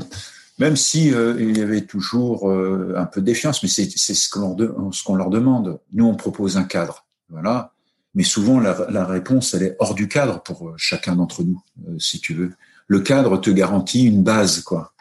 même 0.57 0.75
si 0.75 1.13
euh, 1.13 1.35
il 1.39 1.57
y 1.57 1.61
avait 1.61 1.85
toujours 1.85 2.49
euh, 2.49 2.93
un 2.97 3.05
peu 3.05 3.21
de 3.21 3.25
défiance, 3.25 3.63
mais 3.63 3.69
c'est 3.69 3.87
ce 3.87 4.29
qu'on 4.29 4.91
ce 4.91 5.03
qu'on 5.03 5.15
leur 5.15 5.29
demande. 5.29 5.79
Nous, 5.93 6.05
on 6.05 6.15
propose 6.15 6.57
un 6.57 6.63
cadre, 6.63 7.05
voilà. 7.29 7.73
Mais 8.15 8.23
souvent, 8.23 8.59
la, 8.59 8.87
la 8.89 9.05
réponse, 9.05 9.53
elle 9.53 9.63
est 9.63 9.75
hors 9.79 9.93
du 9.93 10.07
cadre 10.07 10.41
pour 10.41 10.69
euh, 10.69 10.73
chacun 10.77 11.15
d'entre 11.15 11.43
nous, 11.43 11.61
si 11.99 12.19
tu 12.19 12.33
veux. 12.33 12.53
Le 12.87 12.99
cadre 13.01 13.37
te 13.39 13.51
garantit 13.51 14.05
une 14.05 14.23
base, 14.23 14.61
quoi, 14.61 14.93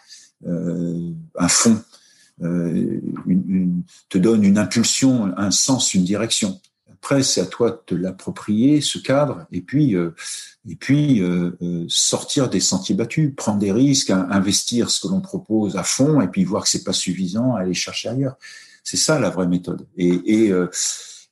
un 0.47 1.49
fond, 1.49 1.83
une, 2.41 3.83
te 4.09 4.19
donne 4.19 4.45
une 4.45 4.59
impulsion, 4.59 5.33
un 5.37 5.51
sens, 5.51 5.95
une 5.95 6.05
direction. 6.05 6.61
Après, 7.01 7.23
c'est 7.23 7.41
à 7.41 7.47
toi 7.47 7.83
de 7.87 7.97
l'approprier, 7.97 8.81
ce 8.81 8.99
cadre, 8.99 9.47
et 9.53 9.61
puis, 9.61 9.95
euh, 9.95 10.11
et 10.69 10.75
puis 10.75 11.23
euh, 11.23 11.53
euh, 11.63 11.85
sortir 11.89 12.51
des 12.51 12.59
sentiers 12.59 12.97
battus, 12.97 13.33
prendre 13.37 13.61
des 13.61 13.71
risques, 13.71 14.11
investir 14.11 14.91
ce 14.91 15.01
que 15.01 15.09
l'on 15.09 15.21
propose 15.21 15.77
à 15.77 15.85
fond, 15.85 16.21
et 16.21 16.29
puis 16.29 16.43
voir 16.43 16.65
que 16.65 16.69
c'est 16.69 16.83
pas 16.83 16.93
suffisant, 16.93 17.55
aller 17.55 17.73
chercher 17.73 18.09
ailleurs. 18.09 18.37
C'est 18.83 18.97
ça 18.97 19.21
la 19.21 19.31
vraie 19.31 19.47
méthode. 19.47 19.87
Et, 19.97 20.51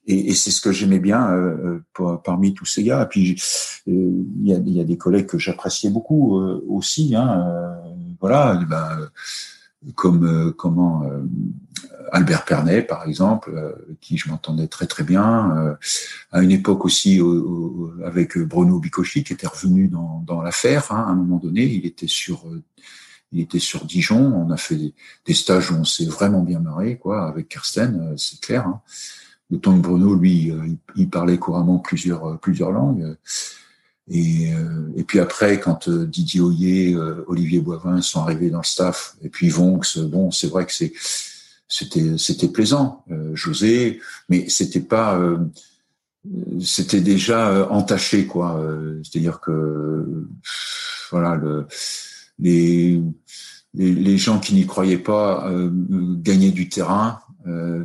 et 0.07 0.35
c'est 0.35 0.51
ce 0.51 0.61
que 0.61 0.73
j'aimais 0.73 1.01
bien 1.01 1.31
parmi 2.23 2.55
tous 2.55 2.67
ces 2.67 2.85
gars. 2.85 3.03
Et 3.03 3.09
puis 3.09 3.43
il 3.87 4.47
y 4.47 4.53
a, 4.53 4.59
y, 4.59 4.81
a, 4.81 4.85
des 4.85 4.99
collègues 4.99 5.27
que 5.27 5.39
j'appréciais 5.39 5.91
beaucoup 5.91 6.37
aussi. 6.69 7.15
Hein, 7.17 7.77
voilà, 8.21 8.55
ben, 8.69 9.11
comme 9.95 10.53
comment 10.55 11.05
Albert 12.13 12.45
Pernet, 12.45 12.83
par 12.83 13.07
exemple, 13.07 13.53
euh, 13.55 13.97
qui 14.01 14.17
je 14.17 14.29
m'entendais 14.29 14.69
très 14.69 14.87
très 14.87 15.05
bien. 15.05 15.57
Euh, 15.57 15.75
à 16.33 16.43
une 16.43 16.51
époque 16.51 16.85
aussi 16.85 17.21
avec 18.05 18.39
Bruno 18.39 18.79
Bicocchi, 18.79 19.25
qui 19.25 19.33
était 19.33 19.47
revenu 19.47 19.89
dans, 19.89 20.23
dans 20.27 20.43
l'affaire. 20.43 20.93
Hein, 20.93 21.05
à 21.07 21.11
un 21.11 21.15
moment 21.15 21.39
donné, 21.39 21.65
il 21.65 21.87
était 21.87 22.07
sur 22.07 22.47
euh, 22.49 22.63
il 23.33 23.41
était 23.41 23.59
sur 23.59 23.85
Dijon. 23.85 24.33
On 24.35 24.51
a 24.51 24.57
fait 24.57 24.95
des, 25.27 25.35
stages 25.35 25.71
où 25.71 25.75
on 25.75 25.85
s'est 25.85 26.07
vraiment 26.07 26.43
bien 26.43 26.61
marré, 26.61 26.97
quoi, 26.97 27.29
avec 27.29 27.49
Kirsten, 27.49 28.15
c'est 28.17 28.41
clair. 28.41 28.67
Hein. 28.67 28.81
Le 29.51 29.59
temps 29.59 29.77
que 29.77 29.83
Bruno, 29.83 30.15
lui, 30.15 30.53
il, 30.97 31.11
parlait 31.11 31.39
couramment 31.39 31.79
plusieurs 31.79 32.39
plusieurs 32.41 32.73
langues. 32.73 33.17
Et, 34.09 34.51
et 34.97 35.03
puis 35.03 35.19
après, 35.19 35.59
quand 35.59 35.89
Didier 35.89 36.41
Oyer, 36.41 36.97
Olivier 37.27 37.61
Boivin 37.61 38.01
sont 38.03 38.21
arrivés 38.21 38.51
dans 38.51 38.59
le 38.59 38.65
staff, 38.65 39.17
et 39.23 39.29
puis 39.29 39.49
Vonx, 39.49 39.99
bon, 39.99 40.31
c'est 40.31 40.47
vrai 40.47 40.65
que 40.65 40.73
c'est 40.73 40.93
c'était 41.69 42.17
c'était 42.17 42.47
plaisant, 42.47 43.05
José, 43.35 44.01
mais 44.29 44.49
c'était 44.49 44.81
pas 44.81 45.19
c'était 46.61 47.01
déjà 47.01 47.49
euh, 47.51 47.67
entaché 47.69 48.27
quoi. 48.27 48.57
Euh, 48.59 49.01
c'est-à-dire 49.03 49.41
que 49.41 50.27
voilà 51.11 51.37
le, 51.37 51.67
les, 52.39 53.01
les, 53.75 54.19
gens 54.19 54.39
qui 54.39 54.55
n'y 54.55 54.67
croyaient 54.67 54.99
pas 54.99 55.49
euh, 55.49 55.71
gagnaient 56.17 56.51
du 56.51 56.69
terrain 56.69 57.21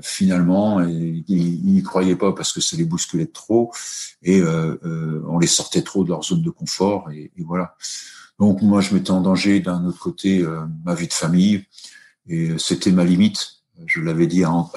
finalement 0.01 0.81
et 0.81 1.23
ils 1.27 1.63
n'y 1.63 1.83
croyaient 1.83 2.15
pas 2.15 2.33
parce 2.33 2.51
que 2.51 2.61
ça 2.61 2.75
les 2.77 2.85
bousculait 2.85 3.27
trop 3.27 3.71
et 4.23 4.41
on 4.43 5.37
les 5.37 5.47
sortait 5.47 5.83
trop 5.83 6.03
de 6.03 6.09
leur 6.09 6.23
zone 6.23 6.41
de 6.41 6.49
confort 6.49 7.11
et, 7.11 7.31
voilà 7.37 7.75
donc 8.39 8.61
moi 8.63 8.81
je 8.81 8.93
mettais 8.95 9.11
en 9.11 9.21
danger 9.21 9.59
d'un 9.59 9.85
autre 9.85 9.99
côté 9.99 10.43
ma 10.83 10.95
vie 10.95 11.07
de 11.07 11.13
famille 11.13 11.63
et 12.27 12.57
c'était 12.57 12.91
ma 12.91 13.03
limite 13.03 13.61
je 13.85 14.01
l'avais 14.01 14.25
dit 14.25 14.43
à, 14.43 14.67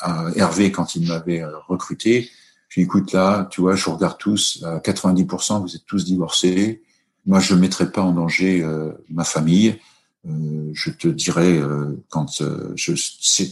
à 0.00 0.30
Hervé 0.34 0.72
quand 0.72 0.96
il 0.96 1.06
m'avait 1.06 1.44
recruté 1.68 2.30
puis 2.68 2.82
écoute 2.82 3.12
là, 3.12 3.48
tu 3.50 3.60
vois, 3.60 3.74
je 3.74 3.88
regarde 3.88 4.18
tous, 4.18 4.62
à 4.62 4.78
90%, 4.80 5.62
vous 5.62 5.76
êtes 5.76 5.86
tous 5.86 6.04
divorcés. 6.04 6.82
Moi, 7.24 7.40
je 7.40 7.54
ne 7.54 7.60
mettrai 7.60 7.90
pas 7.90 8.02
en 8.02 8.12
danger 8.12 8.62
euh, 8.62 8.92
ma 9.08 9.24
famille. 9.24 9.78
Euh, 10.26 10.70
je 10.72 10.90
te 10.90 11.08
dirai 11.08 11.58
euh, 11.58 12.02
quand 12.08 12.40
euh, 12.40 12.72
je 12.74 12.92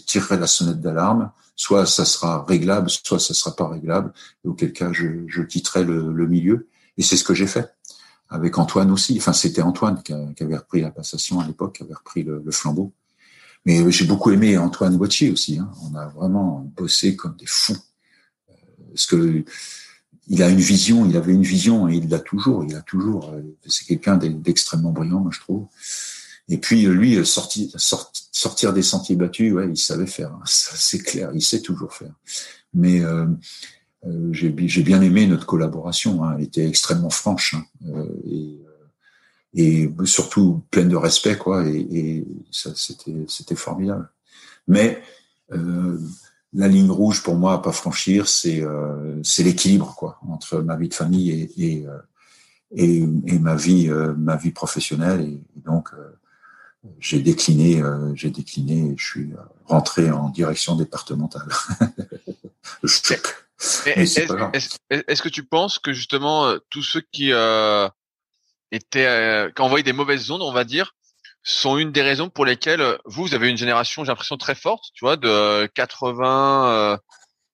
tirerai 0.07 0.39
la 0.39 0.47
sonnette 0.47 0.81
d'alarme, 0.81 1.31
soit 1.57 1.87
ça 1.87 2.05
sera 2.05 2.45
réglable, 2.45 2.91
soit 2.91 3.21
ça 3.21 3.35
sera 3.35 3.55
pas 3.55 3.69
réglable. 3.69 4.13
Et 4.45 4.49
auquel 4.49 4.73
cas, 4.73 4.93
je, 4.93 5.07
je 5.29 5.43
quitterai 5.43 5.85
le, 5.85 6.13
le 6.13 6.27
milieu. 6.27 6.69
Et 6.99 7.03
c'est 7.03 7.17
ce 7.17 7.25
que 7.25 7.35
j'ai 7.35 7.47
fait 7.47 7.73
avec 8.29 8.59
Antoine 8.59 8.91
aussi. 8.91 9.17
Enfin, 9.19 9.33
c'était 9.33 9.63
Antoine 9.63 10.03
qui, 10.03 10.13
avait 10.13 10.57
repris 10.57 10.81
la 10.81 10.91
passation 10.91 11.41
à 11.41 11.47
l'époque, 11.47 11.77
qui 11.77 11.83
avait 11.85 11.95
repris 11.95 12.23
le, 12.23 12.43
le 12.45 12.51
flambeau. 12.51 12.93
Mais 13.67 13.91
j'ai 13.91 14.05
beaucoup 14.05 14.31
aimé 14.31 14.59
Antoine 14.59 14.97
Gauthier 14.97 15.31
aussi. 15.31 15.59
Hein. 15.59 15.71
On 15.83 15.95
a 15.95 16.09
vraiment 16.09 16.71
bossé 16.77 17.17
comme 17.17 17.37
des 17.37 17.47
fous 17.47 17.79
parce 18.95 19.07
que 19.07 19.45
il 20.29 20.43
a 20.43 20.49
une 20.49 20.61
vision, 20.61 21.05
il 21.05 21.17
avait 21.17 21.35
une 21.35 21.43
vision 21.43 21.89
et 21.89 21.97
il 21.97 22.09
l'a 22.09 22.21
toujours, 22.21 22.65
il 22.65 22.75
a 22.75 22.81
toujours. 22.81 23.31
Euh, 23.31 23.43
c'est 23.67 23.85
quelqu'un 23.87 24.17
d'extrêmement 24.17 24.93
brillant, 24.93 25.21
moi 25.21 25.31
je 25.35 25.41
trouve. 25.41 25.67
Et 26.49 26.59
puis 26.59 26.83
lui, 26.83 27.17
euh, 27.17 27.25
sortir, 27.25 27.69
sortir 27.79 28.73
des 28.73 28.83
sentiers 28.83 29.17
battus, 29.17 29.53
ouais, 29.53 29.69
il 29.69 29.77
savait 29.77 30.07
faire. 30.07 30.33
Hein. 30.33 30.43
C'est 30.47 30.99
clair, 30.99 31.31
il 31.35 31.43
sait 31.43 31.61
toujours 31.61 31.93
faire. 31.93 32.13
Mais 32.73 33.01
euh, 33.01 33.27
euh 34.07 34.33
j'ai 34.33 34.51
bien 34.51 35.01
aimé 35.01 35.27
notre 35.27 35.47
collaboration. 35.47 36.25
Hein. 36.25 36.37
Elle 36.39 36.45
était 36.45 36.67
extrêmement 36.67 37.11
franche 37.11 37.55
hein. 37.55 38.05
et, 38.27 38.59
et, 39.55 39.91
surtout 40.05 40.63
pleine 40.71 40.89
de 40.89 40.97
respect, 40.97 41.39
quoi. 41.39 41.67
Et, 41.67 41.87
et 41.91 42.27
ça, 42.51 42.71
c'était 42.75 43.55
formidable. 43.55 44.11
Mais 44.67 45.01
euh, 45.53 45.99
la 46.55 46.69
ligne 46.69 46.91
rouge 46.91 47.23
pour 47.23 47.35
moi 47.35 47.55
à 47.55 47.59
pas 47.59 47.73
franchir, 47.73 48.29
c'est 48.29 48.63
euh, 48.63 49.21
c'est 49.23 49.43
l'équilibre 49.43 49.95
quoi 49.97 50.19
entre 50.29 50.59
ma 50.59 50.77
vie 50.77 50.89
de 50.89 50.95
famille 50.95 51.31
et 51.31 51.51
et, 51.57 51.87
euh, 51.87 51.99
et, 52.71 52.99
et 53.27 53.39
ma 53.39 53.57
vie 53.57 53.89
euh, 53.91 54.15
ma 54.17 54.37
vie 54.37 54.53
professionnelle 54.53 55.21
et, 55.21 55.41
donc 55.57 55.91
j'ai 56.99 57.21
décliné 57.21 57.83
j'ai 58.15 58.31
décliné 58.31 58.93
et 58.93 58.97
je 58.97 59.05
suis 59.05 59.31
rentré 59.67 60.11
en 60.11 60.29
direction 60.29 60.77
départementale. 60.77 61.49
Est-ce 63.87 65.23
que 65.23 65.29
tu 65.29 65.45
penses 65.45 65.79
que 65.79 65.93
justement 65.93 66.55
tous 66.71 66.83
ceux 66.83 67.03
qui 67.13 67.33
étaient 68.71 69.51
qui 69.55 69.63
envoyaient 69.63 69.83
des 69.83 69.93
mauvaises 69.93 70.31
ondes, 70.31 70.43
on 70.43 70.53
va 70.53 70.65
dire, 70.65 70.95
sont 71.45 71.77
une 71.77 71.93
des 71.93 72.03
raisons 72.03 72.31
pour 72.31 72.47
lesquelles 72.47 72.81
euh, 72.81 72.97
vous, 73.05 73.27
vous 73.27 73.35
avez 73.35 73.51
une 73.51 73.57
génération, 73.57 74.03
j'ai 74.03 74.09
l'impression 74.09 74.37
très 74.37 74.55
forte, 74.55 74.87
tu 74.95 75.05
vois, 75.05 75.17
de 75.17 75.67
80 75.75 76.71
euh, 76.71 76.97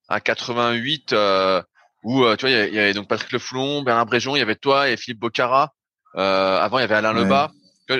à 0.07 0.19
88, 0.21 1.13
euh, 1.13 1.61
où 2.03 2.23
tu 2.35 2.47
vois, 2.47 2.49
il 2.49 2.73
y, 2.73 2.79
avait 2.79 2.93
donc 2.93 3.07
Patrick 3.07 3.31
Lefoulon, 3.33 3.83
Bernard 3.83 4.05
Bréjon, 4.05 4.35
il 4.35 4.39
y 4.39 4.41
avait 4.41 4.55
toi 4.55 4.89
et 4.89 4.97
Philippe 4.97 5.19
Bocara. 5.19 5.73
avant, 6.15 6.79
il 6.79 6.81
y 6.81 6.85
avait 6.85 6.95
Alain 6.95 7.13
Lebas. 7.13 7.51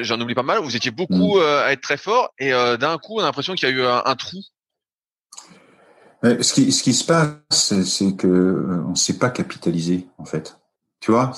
J'en 0.03 0.19
oublie 0.19 0.35
pas 0.35 0.43
mal. 0.43 0.59
Vous 0.59 0.75
étiez 0.75 0.91
beaucoup 0.91 1.37
mm. 1.37 1.41
à 1.41 1.71
être 1.73 1.81
très 1.81 1.97
fort, 1.97 2.33
et 2.39 2.51
d'un 2.51 2.97
coup, 2.97 3.17
on 3.17 3.19
a 3.19 3.23
l'impression 3.23 3.53
qu'il 3.53 3.69
y 3.69 3.71
a 3.71 3.75
eu 3.75 3.83
un, 3.83 4.15
trou. 4.15 4.37
Ce 6.23 6.53
qui, 6.53 6.71
ce 6.71 6.83
qui 6.83 6.93
se 6.93 7.03
passe, 7.03 7.73
c'est 7.83 8.15
que 8.15 8.83
on 8.87 8.91
ne 8.91 8.95
sait 8.95 9.17
pas 9.17 9.29
capitaliser, 9.29 10.07
en 10.17 10.25
fait. 10.25 10.57
Tu 10.99 11.11
vois, 11.11 11.31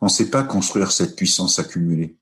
on 0.00 0.06
ne 0.06 0.10
sait 0.10 0.30
pas 0.30 0.44
construire 0.44 0.92
cette 0.92 1.16
puissance 1.16 1.58
accumulée 1.58 2.16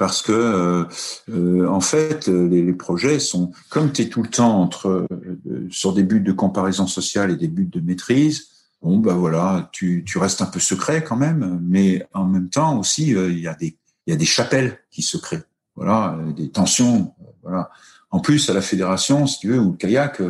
parce 0.00 0.22
que 0.22 0.32
euh, 0.32 0.84
euh, 1.28 1.68
en 1.68 1.82
fait 1.82 2.26
les, 2.26 2.72
projets 2.72 3.18
sont 3.18 3.52
comme 3.68 3.92
tu 3.92 4.02
es 4.02 4.08
tout 4.08 4.22
le 4.22 4.30
temps 4.30 4.58
entre 4.58 5.06
euh, 5.10 5.68
sur 5.68 5.92
des 5.92 6.04
buts 6.04 6.22
de 6.22 6.32
comparaison 6.32 6.86
sociale 6.86 7.30
et 7.30 7.36
des 7.36 7.48
buts 7.48 7.68
de 7.70 7.80
maîtrise 7.80 8.46
bon 8.80 8.96
bah 8.96 9.12
voilà 9.12 9.68
tu, 9.72 10.02
tu 10.06 10.16
restes 10.16 10.40
un 10.40 10.46
peu 10.46 10.58
secret 10.58 11.04
quand 11.04 11.18
même 11.18 11.60
mais 11.62 12.08
en 12.14 12.24
même 12.24 12.48
temps 12.48 12.78
aussi 12.78 13.10
il 13.10 13.38
y 13.40 13.46
a 13.46 13.54
des 13.54 13.76
il 14.06 14.10
y 14.10 14.14
a 14.14 14.16
des 14.16 14.24
chapelles 14.24 14.78
qui 14.90 15.02
se 15.02 15.16
créent 15.16 15.42
voilà 15.76 16.18
des 16.36 16.50
tensions 16.50 17.14
voilà 17.42 17.70
en 18.10 18.20
plus 18.20 18.50
à 18.50 18.54
la 18.54 18.62
fédération 18.62 19.26
si 19.26 19.38
tu 19.40 19.48
veux 19.48 19.58
ou 19.58 19.72
le 19.72 19.76
kayak 19.76 20.22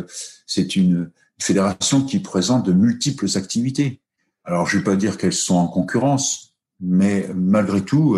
c'est 0.45 0.75
une 0.75 1.11
fédération 1.39 2.03
qui 2.03 2.19
présente 2.19 2.65
de 2.65 2.73
multiples 2.73 3.27
activités 3.35 4.01
alors 4.43 4.67
je 4.67 4.77
vais 4.77 4.83
pas 4.83 4.95
dire 4.95 5.17
qu'elles 5.17 5.33
sont 5.33 5.55
en 5.55 5.67
concurrence 5.67 6.53
mais 6.79 7.29
malgré 7.33 7.81
tout 7.81 8.17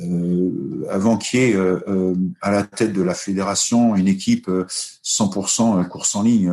euh, 0.00 0.86
avant 0.88 1.18
qu'il 1.18 1.40
y 1.40 1.42
ait 1.44 1.54
euh, 1.54 1.78
euh, 1.86 2.14
à 2.40 2.50
la 2.50 2.62
tête 2.62 2.92
de 2.92 3.02
la 3.02 3.14
fédération 3.14 3.94
une 3.94 4.08
équipe 4.08 4.48
100% 4.48 5.86
course 5.88 6.14
en 6.16 6.22
ligne, 6.22 6.52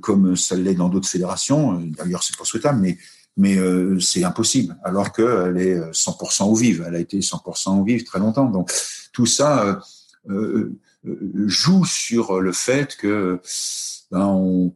comme 0.00 0.34
ça 0.36 0.56
l'est 0.56 0.74
dans 0.74 0.88
d'autres 0.88 1.08
fédérations. 1.08 1.80
D'ailleurs, 1.96 2.24
c'est 2.24 2.36
pas 2.36 2.44
souhaitable, 2.44 2.80
mais 2.80 2.98
mais 3.38 3.56
c'est 4.00 4.24
impossible. 4.24 4.76
Alors 4.84 5.12
qu'elle 5.12 5.56
est 5.56 5.80
100% 5.92 6.44
au 6.44 6.54
vive. 6.54 6.84
Elle 6.86 6.96
a 6.96 6.98
été 6.98 7.20
100% 7.20 7.80
au 7.80 7.84
vive 7.84 8.04
très 8.04 8.18
longtemps. 8.18 8.50
Donc 8.50 8.70
tout 9.12 9.26
ça 9.26 9.80
joue 11.46 11.84
sur 11.86 12.40
le 12.40 12.52
fait 12.52 12.96
que 12.96 13.40
ben, 14.10 14.26
on, 14.26 14.74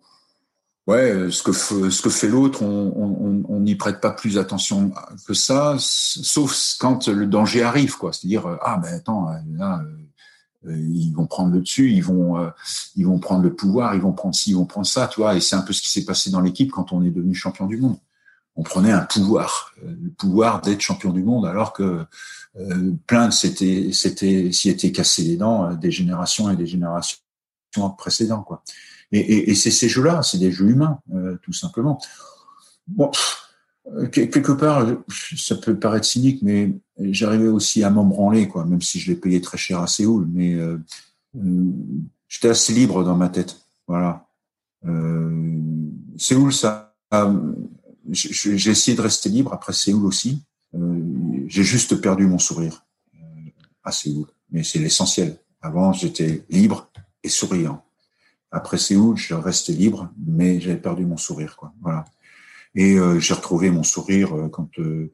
ouais, 0.86 1.30
ce 1.30 1.42
que 1.42 1.52
ce 1.52 2.02
que 2.02 2.08
fait 2.08 2.28
l'autre, 2.28 2.62
on 2.62 3.60
n'y 3.60 3.74
prête 3.74 4.00
pas 4.00 4.12
plus 4.12 4.38
attention 4.38 4.92
que 5.26 5.34
ça, 5.34 5.76
sauf 5.78 6.76
quand 6.78 7.08
le 7.08 7.26
danger 7.26 7.62
arrive, 7.62 7.96
quoi. 7.98 8.12
C'est-à-dire 8.12 8.58
ah 8.62 8.78
ben 8.82 8.94
attends, 8.94 9.28
là, 9.56 9.82
euh, 10.66 10.76
ils 10.76 11.12
vont 11.12 11.26
prendre 11.26 11.52
le 11.52 11.60
dessus, 11.60 11.90
ils 11.90 12.02
vont 12.02 12.38
euh, 12.38 12.50
ils 12.96 13.06
vont 13.06 13.18
prendre 13.18 13.42
le 13.42 13.54
pouvoir, 13.54 13.94
ils 13.94 14.00
vont 14.00 14.12
prendre 14.12 14.34
ci, 14.34 14.50
ils 14.50 14.56
vont 14.56 14.66
prendre 14.66 14.86
ça, 14.86 15.08
tu 15.08 15.20
vois. 15.20 15.34
Et 15.36 15.40
c'est 15.40 15.56
un 15.56 15.62
peu 15.62 15.72
ce 15.72 15.82
qui 15.82 15.90
s'est 15.90 16.04
passé 16.04 16.30
dans 16.30 16.40
l'équipe 16.40 16.70
quand 16.70 16.92
on 16.92 17.02
est 17.02 17.10
devenu 17.10 17.34
champion 17.34 17.66
du 17.66 17.76
monde. 17.78 17.96
On 18.54 18.62
prenait 18.62 18.92
un 18.92 19.00
pouvoir, 19.00 19.72
euh, 19.82 19.94
le 20.02 20.10
pouvoir 20.10 20.60
d'être 20.60 20.80
champion 20.80 21.12
du 21.12 21.22
monde, 21.22 21.46
alors 21.46 21.72
que 21.72 22.04
plein 23.06 23.28
de 23.28 23.32
c'était 23.32 23.92
s'y 23.92 24.68
étaient 24.68 24.92
cassé 24.92 25.22
les 25.22 25.36
dents 25.36 25.72
des 25.72 25.90
générations 25.90 26.50
et 26.50 26.56
des 26.56 26.66
générations 26.66 27.16
précédentes, 27.96 28.44
quoi. 28.44 28.62
Et, 29.12 29.54
c'est 29.54 29.70
ces 29.70 29.88
jeux-là, 29.88 30.22
c'est 30.22 30.38
des 30.38 30.50
jeux 30.50 30.70
humains, 30.70 30.98
euh, 31.14 31.36
tout 31.42 31.52
simplement. 31.52 32.00
Euh, 33.90 34.06
quelque 34.08 34.52
part, 34.52 34.86
ça 35.36 35.56
peut 35.56 35.78
paraître 35.78 36.06
cynique, 36.06 36.40
mais 36.42 36.72
j'arrivais 36.98 37.48
aussi 37.48 37.84
à 37.84 37.90
m'en 37.90 38.04
branler, 38.04 38.48
quoi, 38.48 38.64
même 38.64 38.80
si 38.80 39.00
je 39.00 39.10
l'ai 39.10 39.16
payé 39.16 39.40
très 39.40 39.58
cher 39.58 39.80
à 39.80 39.86
Séoul. 39.86 40.26
Mais 40.32 40.54
euh, 40.54 40.78
euh 41.36 41.72
j'étais 42.28 42.48
assez 42.48 42.72
libre 42.72 43.04
dans 43.04 43.16
ma 43.16 43.28
tête. 43.28 43.60
Voilà. 43.86 44.26
Euh, 44.86 45.60
Séoul, 46.16 46.52
ça, 46.54 46.94
j'ai 48.10 48.70
essayé 48.70 48.96
de 48.96 49.02
rester 49.02 49.28
libre 49.28 49.52
après 49.52 49.72
Séoul 49.72 50.04
aussi. 50.06 50.42
j'ai 51.46 51.62
juste 51.62 51.96
perdu 51.96 52.26
mon 52.26 52.38
sourire 52.38 52.84
à 53.84 53.92
Séoul, 53.92 54.26
mais 54.50 54.62
c'est 54.62 54.78
l'essentiel. 54.78 55.38
Avant, 55.60 55.92
j'étais 55.92 56.44
libre 56.50 56.90
et 57.22 57.28
souriant. 57.28 57.84
Après 58.50 58.78
Séoul, 58.78 59.16
je 59.16 59.34
restais 59.34 59.72
libre, 59.72 60.10
mais 60.26 60.60
j'avais 60.60 60.76
perdu 60.76 61.06
mon 61.06 61.16
sourire, 61.16 61.56
quoi. 61.56 61.72
Voilà. 61.80 62.04
Et 62.74 62.98
euh, 62.98 63.18
j'ai 63.18 63.34
retrouvé 63.34 63.70
mon 63.70 63.82
sourire 63.82 64.36
euh, 64.36 64.48
quand 64.48 64.78
euh, 64.78 65.12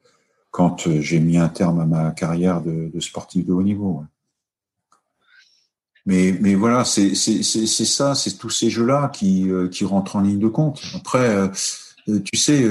quand 0.50 0.88
j'ai 1.00 1.20
mis 1.20 1.36
un 1.36 1.48
terme 1.48 1.80
à 1.80 1.84
ma 1.84 2.10
carrière 2.12 2.62
de, 2.62 2.90
sportif 3.00 3.44
de 3.44 3.52
haut 3.52 3.62
niveau. 3.62 4.02
Mais 6.06 6.36
mais 6.40 6.54
voilà, 6.54 6.84
c'est 6.84 7.14
ça, 7.14 8.14
c'est 8.14 8.38
tous 8.38 8.50
ces 8.50 8.70
jeux-là 8.70 9.08
qui 9.08 9.48
qui 9.70 9.84
rentrent 9.84 10.16
en 10.16 10.22
ligne 10.22 10.38
de 10.38 10.48
compte. 10.48 10.80
Après, 10.94 11.50
tu 12.24 12.36
sais, 12.36 12.66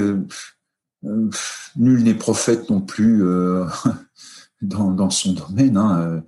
nul 1.02 2.02
n'est 2.02 2.14
prophète 2.14 2.70
non 2.70 2.80
plus. 2.80 3.22
dans, 4.62 5.10
son 5.10 5.32
domaine. 5.32 5.76
Hein. 5.76 6.22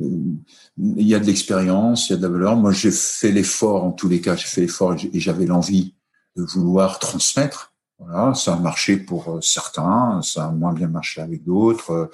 Il 0.00 0.42
y 0.78 1.14
a 1.14 1.18
de 1.18 1.24
l'expérience, 1.24 2.08
il 2.08 2.12
y 2.12 2.14
a 2.14 2.18
de 2.18 2.22
la 2.22 2.28
valeur. 2.28 2.56
Moi, 2.56 2.72
j'ai 2.72 2.90
fait 2.90 3.32
l'effort, 3.32 3.84
en 3.84 3.92
tous 3.92 4.08
les 4.08 4.20
cas, 4.20 4.36
j'ai 4.36 4.46
fait 4.46 4.60
l'effort 4.62 4.94
et 4.94 5.20
j'avais 5.20 5.46
l'envie 5.46 5.94
de 6.36 6.42
vouloir 6.42 6.98
transmettre. 6.98 7.72
Voilà, 7.98 8.32
ça 8.34 8.54
a 8.54 8.56
marché 8.56 8.96
pour 8.96 9.40
certains, 9.42 10.20
ça 10.22 10.46
a 10.46 10.50
moins 10.52 10.72
bien 10.72 10.86
marché 10.86 11.20
avec 11.20 11.42
d'autres. 11.42 12.10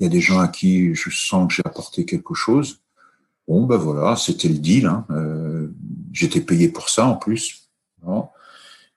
Il 0.00 0.04
y 0.04 0.06
a 0.06 0.08
des 0.08 0.22
gens 0.22 0.40
à 0.40 0.48
qui 0.48 0.94
je 0.94 1.10
sens 1.10 1.48
que 1.48 1.54
j'ai 1.54 1.62
apporté 1.66 2.06
quelque 2.06 2.32
chose. 2.32 2.80
Bon, 3.46 3.66
ben 3.66 3.76
voilà, 3.76 4.16
c'était 4.16 4.48
le 4.48 4.58
deal. 4.58 4.86
Hein. 4.86 5.06
Euh, 5.10 5.68
J'étais 6.12 6.40
payé 6.40 6.68
pour 6.68 6.88
ça 6.88 7.06
en 7.06 7.16
plus. 7.16 7.68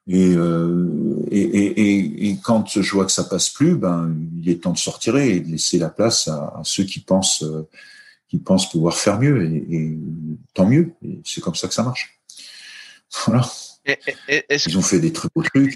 Et, 0.08 0.34
euh, 0.36 1.24
et, 1.30 1.42
et, 1.42 2.30
et, 2.30 2.38
quand 2.44 2.82
je 2.82 2.92
vois 2.92 3.06
que 3.06 3.12
ça 3.12 3.24
passe 3.24 3.50
plus, 3.50 3.76
ben 3.76 4.16
il 4.42 4.50
est 4.50 4.64
temps 4.64 4.74
de 4.74 4.78
sortir 4.78 5.16
et 5.18 5.40
de 5.40 5.52
laisser 5.52 5.78
la 5.78 5.90
place 5.90 6.28
à, 6.28 6.56
à 6.58 6.62
ceux 6.64 6.84
qui 6.84 7.00
pensent 7.00 7.44
euh, 7.44 7.68
qui 8.28 8.40
pensent 8.40 8.70
pouvoir 8.70 8.98
faire 8.98 9.20
mieux. 9.20 9.44
Et, 9.44 9.98
tant 10.54 10.66
mieux. 10.66 10.94
C'est 11.24 11.42
comme 11.42 11.56
ça 11.56 11.68
que 11.68 11.74
ça 11.74 11.84
marche. 11.84 12.20
Voilà. 13.26 13.48
Ils 14.66 14.78
ont 14.78 14.82
fait 14.82 15.00
des 15.00 15.12
très 15.12 15.28
beaux 15.36 15.44
trucs. 15.44 15.76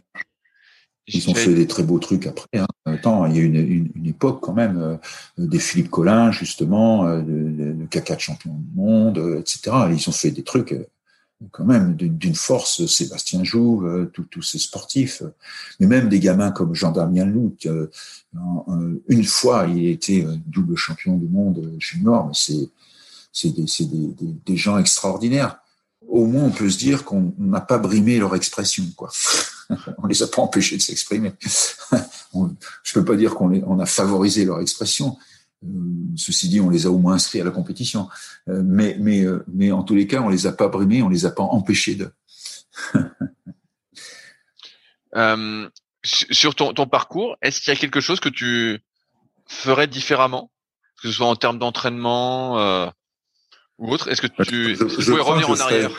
Ils 1.07 1.29
ont 1.29 1.35
fait 1.35 1.53
des 1.53 1.67
très 1.67 1.83
beaux 1.83 1.99
trucs 1.99 2.25
après. 2.25 2.57
Hein. 2.57 2.67
Attends, 2.85 3.25
il 3.27 3.35
y 3.35 3.39
a 3.39 3.43
une, 3.43 3.55
une, 3.55 3.91
une 3.95 4.07
époque 4.07 4.39
quand 4.41 4.53
même 4.53 4.77
euh, 4.77 4.97
des 5.37 5.59
Philippe 5.59 5.91
Collin 5.91 6.31
justement, 6.31 7.05
euh, 7.05 7.21
de, 7.21 7.85
caca 7.87 8.15
de 8.15 8.21
champion 8.21 8.53
du 8.53 8.75
monde, 8.75 9.17
euh, 9.19 9.39
etc. 9.39 9.75
Ils 9.91 10.09
ont 10.09 10.13
fait 10.13 10.31
des 10.31 10.43
trucs 10.43 10.71
euh, 10.71 10.87
quand 11.51 11.65
même 11.65 11.95
d'une 11.95 12.35
force. 12.35 12.85
Sébastien 12.85 13.43
Jouve, 13.43 14.09
tous 14.11 14.41
ces 14.41 14.59
sportifs, 14.59 15.23
mais 15.79 15.87
même 15.87 16.09
des 16.09 16.19
gamins 16.19 16.51
comme 16.51 16.73
Jean-Damien 16.73 17.25
Loup. 17.25 17.55
une 19.07 19.23
fois, 19.25 19.67
il 19.67 19.87
été 19.87 20.25
double 20.45 20.75
champion 20.75 21.17
du 21.17 21.27
monde 21.27 21.73
junior. 21.79 22.27
Mais 22.27 22.33
c'est 22.33 22.69
c'est 23.31 23.49
des, 23.49 23.65
des, 23.65 24.07
des, 24.13 24.33
des 24.45 24.55
gens 24.55 24.77
extraordinaires 24.77 25.59
au 26.07 26.25
moins 26.25 26.43
on 26.43 26.51
peut 26.51 26.69
se 26.69 26.77
dire 26.77 27.03
qu'on 27.03 27.33
n'a 27.37 27.61
pas 27.61 27.77
brimé 27.77 28.17
leur 28.17 28.35
expression, 28.35 28.85
quoi. 28.95 29.11
on 29.97 30.07
les 30.07 30.21
a 30.23 30.27
pas 30.27 30.41
empêchés 30.41 30.77
de 30.77 30.81
s'exprimer. 30.81 31.33
je 32.83 32.93
peux 32.93 33.05
pas 33.05 33.15
dire 33.15 33.35
qu'on 33.35 33.51
on 33.65 33.79
a 33.79 33.85
favorisé 33.85 34.45
leur 34.45 34.61
expression. 34.61 35.17
Euh, 35.63 35.67
ceci 36.15 36.49
dit, 36.49 36.61
on 36.61 36.69
les 36.69 36.85
a 36.85 36.91
au 36.91 36.97
moins 36.97 37.13
inscrits 37.13 37.41
à 37.41 37.43
la 37.43 37.51
compétition. 37.51 38.09
Euh, 38.49 38.61
mais, 38.63 38.95
mais, 38.99 39.23
euh, 39.23 39.43
mais 39.47 39.71
en 39.71 39.83
tous 39.83 39.95
les 39.95 40.07
cas, 40.07 40.21
on 40.21 40.29
les 40.29 40.47
a 40.47 40.51
pas 40.51 40.67
brimés, 40.67 41.01
on 41.01 41.09
les 41.09 41.25
a 41.25 41.31
pas 41.31 41.43
empêchés 41.43 41.95
de. 41.95 42.11
sur 45.93 46.55
ton, 46.55 46.73
ton 46.73 46.87
parcours, 46.87 47.37
est-ce 47.41 47.61
qu'il 47.61 47.73
y 47.73 47.77
a 47.77 47.79
quelque 47.79 48.01
chose 48.01 48.19
que 48.19 48.29
tu 48.29 48.79
ferais 49.47 49.87
différemment, 49.87 50.51
que 51.01 51.07
ce 51.07 51.13
soit 51.13 51.27
en 51.27 51.37
termes 51.37 51.57
d'entraînement 51.57 52.91
ou 53.77 53.91
autre 53.91 54.09
Est-ce 54.09 54.21
que 54.21 54.27
tu, 54.43 54.75
je, 54.75 55.11
revenir 55.13 55.49
en 55.49 55.59
arrière? 55.59 55.89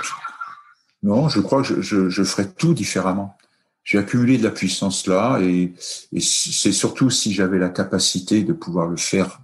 Non, 1.03 1.31
je 1.31 1.41
crois 1.41 1.63
que 1.63 1.81
je, 1.81 2.11
je, 2.11 2.25
ferais 2.25 2.53
tout 2.53 2.75
différemment. 2.75 3.39
J'ai 3.85 3.97
accumulé 3.99 4.37
de 4.37 4.43
la 4.43 4.51
puissance 4.51 5.07
là 5.07 5.39
et, 5.41 5.73
et 6.13 6.21
c'est 6.21 6.73
surtout 6.73 7.09
si 7.09 7.33
j'avais 7.33 7.59
la 7.59 7.71
capacité 7.71 8.43
de 8.43 8.53
pouvoir 8.53 8.89
le 8.89 8.99
faire. 8.99 9.41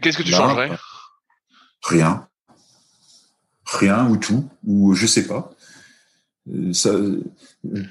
Qu'est-ce 0.00 0.18
que 0.18 0.22
tu 0.22 0.32
changerais? 0.32 0.70
Rien. 1.84 2.28
Rien 3.66 4.08
ou 4.08 4.16
tout, 4.16 4.48
ou 4.64 4.94
je 4.94 5.06
sais 5.06 5.26
pas. 5.26 5.50
Euh, 6.50 6.72
ça, 6.72 6.90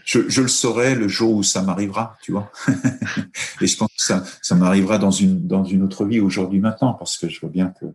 je, 0.06 0.28
je, 0.28 0.42
le 0.42 0.48
saurai 0.48 0.96
le 0.96 1.08
jour 1.08 1.34
où 1.34 1.44
ça 1.44 1.62
m'arrivera, 1.62 2.18
tu 2.22 2.32
vois. 2.32 2.52
et 3.62 3.68
je 3.68 3.78
pense 3.78 3.90
que 3.90 4.04
ça, 4.04 4.24
ça 4.42 4.56
m'arrivera 4.56 4.98
dans 4.98 5.12
une, 5.12 5.46
dans 5.48 5.64
une 5.64 5.84
autre 5.84 6.06
vie 6.06 6.20
aujourd'hui 6.20 6.60
maintenant, 6.60 6.94
parce 6.94 7.18
que 7.18 7.30
je 7.30 7.40
vois 7.40 7.50
bien 7.50 7.74
que 7.80 7.86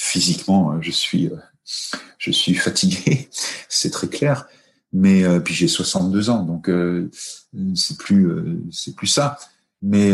physiquement, 0.00 0.72
euh, 0.72 0.78
je 0.80 0.90
suis, 0.90 1.26
euh, 1.26 1.36
je 2.18 2.30
suis 2.30 2.54
fatigué, 2.54 3.28
c'est 3.68 3.90
très 3.90 4.08
clair. 4.08 4.46
Mais 4.92 5.22
euh, 5.24 5.38
puis 5.38 5.54
j'ai 5.54 5.68
62 5.68 6.30
ans, 6.30 6.42
donc 6.42 6.68
c'est 7.74 7.96
plus, 7.96 8.28
c'est 8.72 8.96
plus 8.96 9.06
ça. 9.06 9.38
Mais 9.82 10.12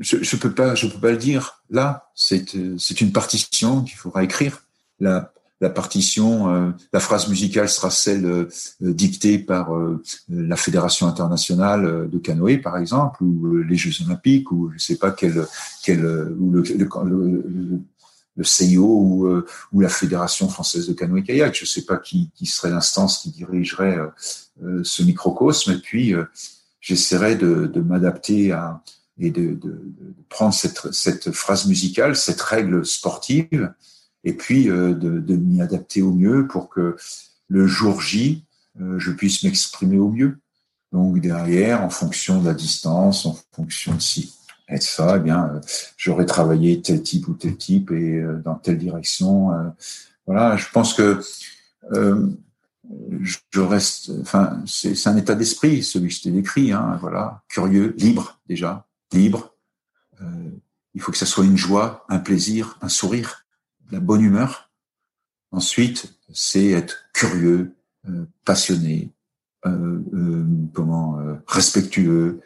je, 0.00 0.22
je 0.22 0.36
peux 0.36 0.52
pas, 0.52 0.74
je 0.74 0.86
peux 0.86 0.98
pas 0.98 1.10
le 1.10 1.16
dire. 1.16 1.62
Là, 1.70 2.10
c'est, 2.14 2.44
c'est 2.78 3.00
une 3.00 3.12
partition 3.12 3.82
qu'il 3.82 3.96
faudra 3.96 4.22
écrire. 4.24 4.64
La, 5.00 5.32
la 5.62 5.70
partition, 5.70 6.74
la 6.92 7.00
phrase 7.00 7.28
musicale 7.28 7.68
sera 7.68 7.88
celle 7.88 8.48
dictée 8.80 9.38
par 9.38 9.70
la 10.28 10.56
Fédération 10.56 11.06
internationale 11.06 12.10
de 12.10 12.18
canoë, 12.18 12.58
par 12.58 12.76
exemple, 12.78 13.22
ou 13.22 13.58
les 13.58 13.76
Jeux 13.76 14.04
olympiques, 14.04 14.50
ou 14.50 14.72
je 14.72 14.78
sais 14.78 14.96
pas 14.96 15.12
quel, 15.12 15.46
quel 15.84 16.04
ou 16.04 16.50
le, 16.50 16.62
le, 16.62 17.80
le, 18.36 18.44
CIO 18.44 18.84
ou, 18.84 19.42
ou, 19.72 19.80
la 19.80 19.88
Fédération 19.88 20.48
française 20.48 20.88
de 20.88 20.94
canoë-kayak. 20.94 21.56
Je 21.56 21.64
sais 21.64 21.82
pas 21.82 21.96
qui, 21.96 22.32
qui 22.34 22.46
serait 22.46 22.70
l'instance 22.70 23.18
qui 23.18 23.30
dirigerait 23.30 23.98
ce 24.82 25.02
microcosme. 25.04 25.74
Et 25.74 25.78
puis, 25.78 26.12
j'essaierai 26.80 27.36
de, 27.36 27.66
de 27.68 27.80
m'adapter 27.80 28.50
à 28.50 28.82
et 29.22 29.30
de, 29.30 29.56
prendre 30.28 30.52
cette, 30.52 31.30
phrase 31.30 31.66
musicale, 31.66 32.16
cette 32.16 32.40
règle 32.40 32.84
sportive, 32.84 33.72
et 34.24 34.32
puis 34.32 34.68
euh, 34.68 34.94
de, 34.94 35.36
m'y 35.36 35.62
adapter 35.62 36.02
au 36.02 36.12
mieux 36.12 36.48
pour 36.48 36.68
que 36.68 36.96
le 37.48 37.66
jour 37.66 38.00
J, 38.00 38.44
euh, 38.80 38.98
je 38.98 39.12
puisse 39.12 39.44
m'exprimer 39.44 39.98
au 39.98 40.08
mieux. 40.08 40.38
Donc 40.90 41.20
derrière, 41.20 41.82
en 41.82 41.90
fonction 41.90 42.40
de 42.40 42.46
la 42.46 42.54
distance, 42.54 43.26
en 43.26 43.38
fonction 43.52 43.94
de 43.94 44.00
si 44.00 44.34
et 44.68 44.80
ça, 44.80 45.16
eh 45.16 45.20
bien, 45.20 45.50
euh, 45.54 45.60
j'aurais 45.96 46.24
travaillé 46.24 46.80
tel 46.80 47.02
type 47.02 47.28
ou 47.28 47.34
tel 47.34 47.56
type 47.56 47.90
et 47.90 48.24
dans 48.44 48.54
telle 48.54 48.78
direction. 48.78 49.50
voilà, 50.26 50.56
je 50.56 50.66
pense 50.72 50.94
que 50.94 51.20
je 51.92 53.60
reste, 53.60 54.12
enfin, 54.22 54.62
c'est 54.66 55.06
un 55.06 55.16
état 55.16 55.34
d'esprit, 55.34 55.82
celui 55.82 56.08
que 56.08 56.14
je 56.14 56.22
t'ai 56.22 56.30
décrit, 56.30 56.72
hein, 56.72 56.96
voilà, 57.00 57.42
curieux, 57.48 57.94
libre 57.98 58.40
déjà, 58.48 58.86
libre. 59.12 59.54
Euh, 60.20 60.50
il 60.94 61.00
faut 61.00 61.12
que 61.12 61.18
ça 61.18 61.26
soit 61.26 61.44
une 61.44 61.56
joie, 61.56 62.04
un 62.08 62.18
plaisir, 62.18 62.78
un 62.82 62.88
sourire 62.88 63.42
la 63.92 64.00
bonne 64.00 64.22
humeur. 64.22 64.70
Ensuite, 65.52 66.18
c'est 66.32 66.70
être 66.70 67.04
curieux, 67.12 67.76
euh, 68.08 68.24
passionné, 68.44 69.12
euh, 69.66 70.00
euh, 70.14 70.44
comment 70.72 71.18
respectueux, 71.46 72.40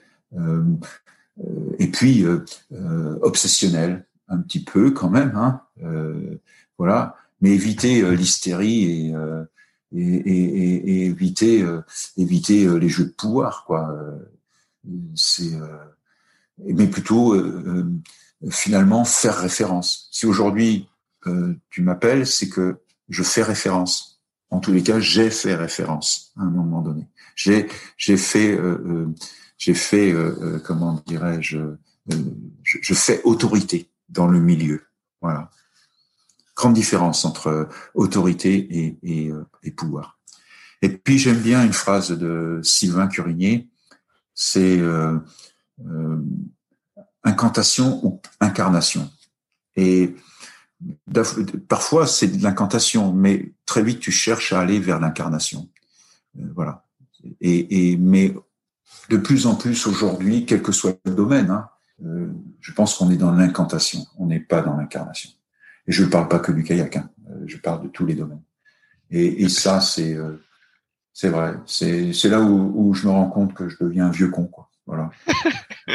et 1.79 1.91
puis 1.91 2.27
obsessionnel 3.23 4.07
un 4.29 4.39
petit 4.39 4.63
peu 4.63 4.91
quand 4.91 5.09
même, 5.09 5.33
hein, 5.35 5.63
voilà. 6.77 7.17
Mais 7.41 7.51
éviter 7.51 8.03
l'hystérie 8.15 8.85
et, 8.85 9.15
et, 9.93 10.03
et, 10.03 10.75
et, 10.75 11.07
éviter 11.07 11.65
éviter 12.17 12.79
les 12.79 12.89
jeux 12.89 13.05
de 13.05 13.13
pouvoir, 13.13 13.65
quoi. 13.65 13.97
c'est 15.15 15.53
mais 16.59 16.87
plutôt 16.87 17.37
finalement 18.51 19.05
faire 19.05 19.37
référence. 19.39 20.09
Si 20.13 20.27
aujourd'hui 20.27 20.89
tu 21.71 21.83
m'appelles, 21.83 22.27
c'est 22.27 22.49
que 22.49 22.79
je 23.09 23.23
fais 23.23 23.43
référence. 23.43 24.17
En 24.51 24.61
tous 24.61 24.73
les 24.73 24.83
cas, 24.83 25.01
j'ai 25.01 25.31
fait 25.31 25.55
référence 25.55 26.33
à 26.37 26.43
un 26.43 26.51
moment 26.51 26.81
donné. 26.81 27.09
J'ai 27.35 27.69
j'ai 27.97 28.17
fait 28.17 28.53
euh, 28.53 28.79
euh 28.87 29.15
j'ai 29.59 29.75
fait 29.75 30.13
euh, 30.13 30.37
euh, 30.43 30.59
comment 30.59 31.03
dirais-je 31.07 31.59
je, 32.09 32.79
je, 32.83 32.95
fais 32.95 33.23
autorité 33.25 33.91
dans 34.09 34.29
le 34.29 34.39
milieu. 34.39 34.83
Voilà. 35.21 35.51
Grande 36.55 36.75
différence 36.75 37.25
entre 37.25 37.69
autorité 37.95 38.55
et, 38.55 38.99
et, 39.03 39.33
et 39.65 39.71
pouvoir. 39.73 40.21
Et 40.83 40.89
puis 40.91 41.19
j'aime 41.19 41.41
bien 41.41 41.65
une 41.65 41.73
phrase 41.73 42.11
de 42.11 42.61
Sylvain 42.63 43.09
Curigné, 43.09 43.69
c'est 44.35 44.79
incantation 47.25 48.05
ou 48.05 48.21
incarnation. 48.41 49.11
Et 49.77 50.15
Parfois, 51.69 52.07
c'est 52.07 52.29
de 52.29 52.43
l'incantation, 52.43 53.13
mais 53.13 53.55
très 53.65 53.83
vite, 53.83 54.01
tu 54.01 54.11
cherches 54.11 54.53
à 54.53 54.61
aller 54.61 54.79
vers 54.79 55.01
l'incarnation. 55.01 55.69
Euh, 56.39 56.43
voilà. 56.55 56.85
Et, 57.41 57.97
mais 57.97 58.35
de 59.09 59.17
plus 59.17 59.47
en 59.47 59.57
plus 59.57 59.87
aujourd'hui, 59.87 60.45
quel 60.47 60.63
que 60.63 60.73
soit 60.73 60.99
le 61.05 61.15
domaine, 61.15 61.51
hein, 61.51 61.69
euh, 62.05 62.31
je 62.61 62.73
pense 62.73 62.95
qu'on 62.95 63.11
est 63.11 63.17
dans 63.17 63.33
l'incantation, 63.33 64.07
on 64.19 64.27
n'est 64.27 64.41
pas 64.41 64.61
dans 64.61 64.77
l'incarnation. 64.77 65.31
Et 65.89 65.93
je 65.93 66.05
ne 66.05 66.09
parle 66.09 66.29
pas 66.29 66.39
que 66.39 66.53
du 66.53 66.63
kayak, 66.63 66.97
hein, 66.97 67.11
euh, 67.31 67.45
je 67.47 67.57
parle 67.57 67.83
de 67.83 67.89
tous 67.89 68.05
les 68.05 68.15
domaines. 68.15 68.43
Et, 69.11 69.49
ça, 69.49 69.81
c'est 69.81 70.17
vrai. 71.23 71.55
C'est 71.65 72.29
là 72.29 72.41
où, 72.41 72.93
je 72.93 73.07
me 73.07 73.13
rends 73.13 73.31
compte 73.31 73.55
que 73.55 73.69
je 73.69 73.77
deviens 73.81 74.07
un 74.07 74.11
vieux 74.11 74.31
con. 74.31 74.51
Voilà. 74.87 75.11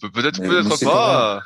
peut-être, 0.00 0.40
peut-être 0.40 0.84
pas. 0.84 1.42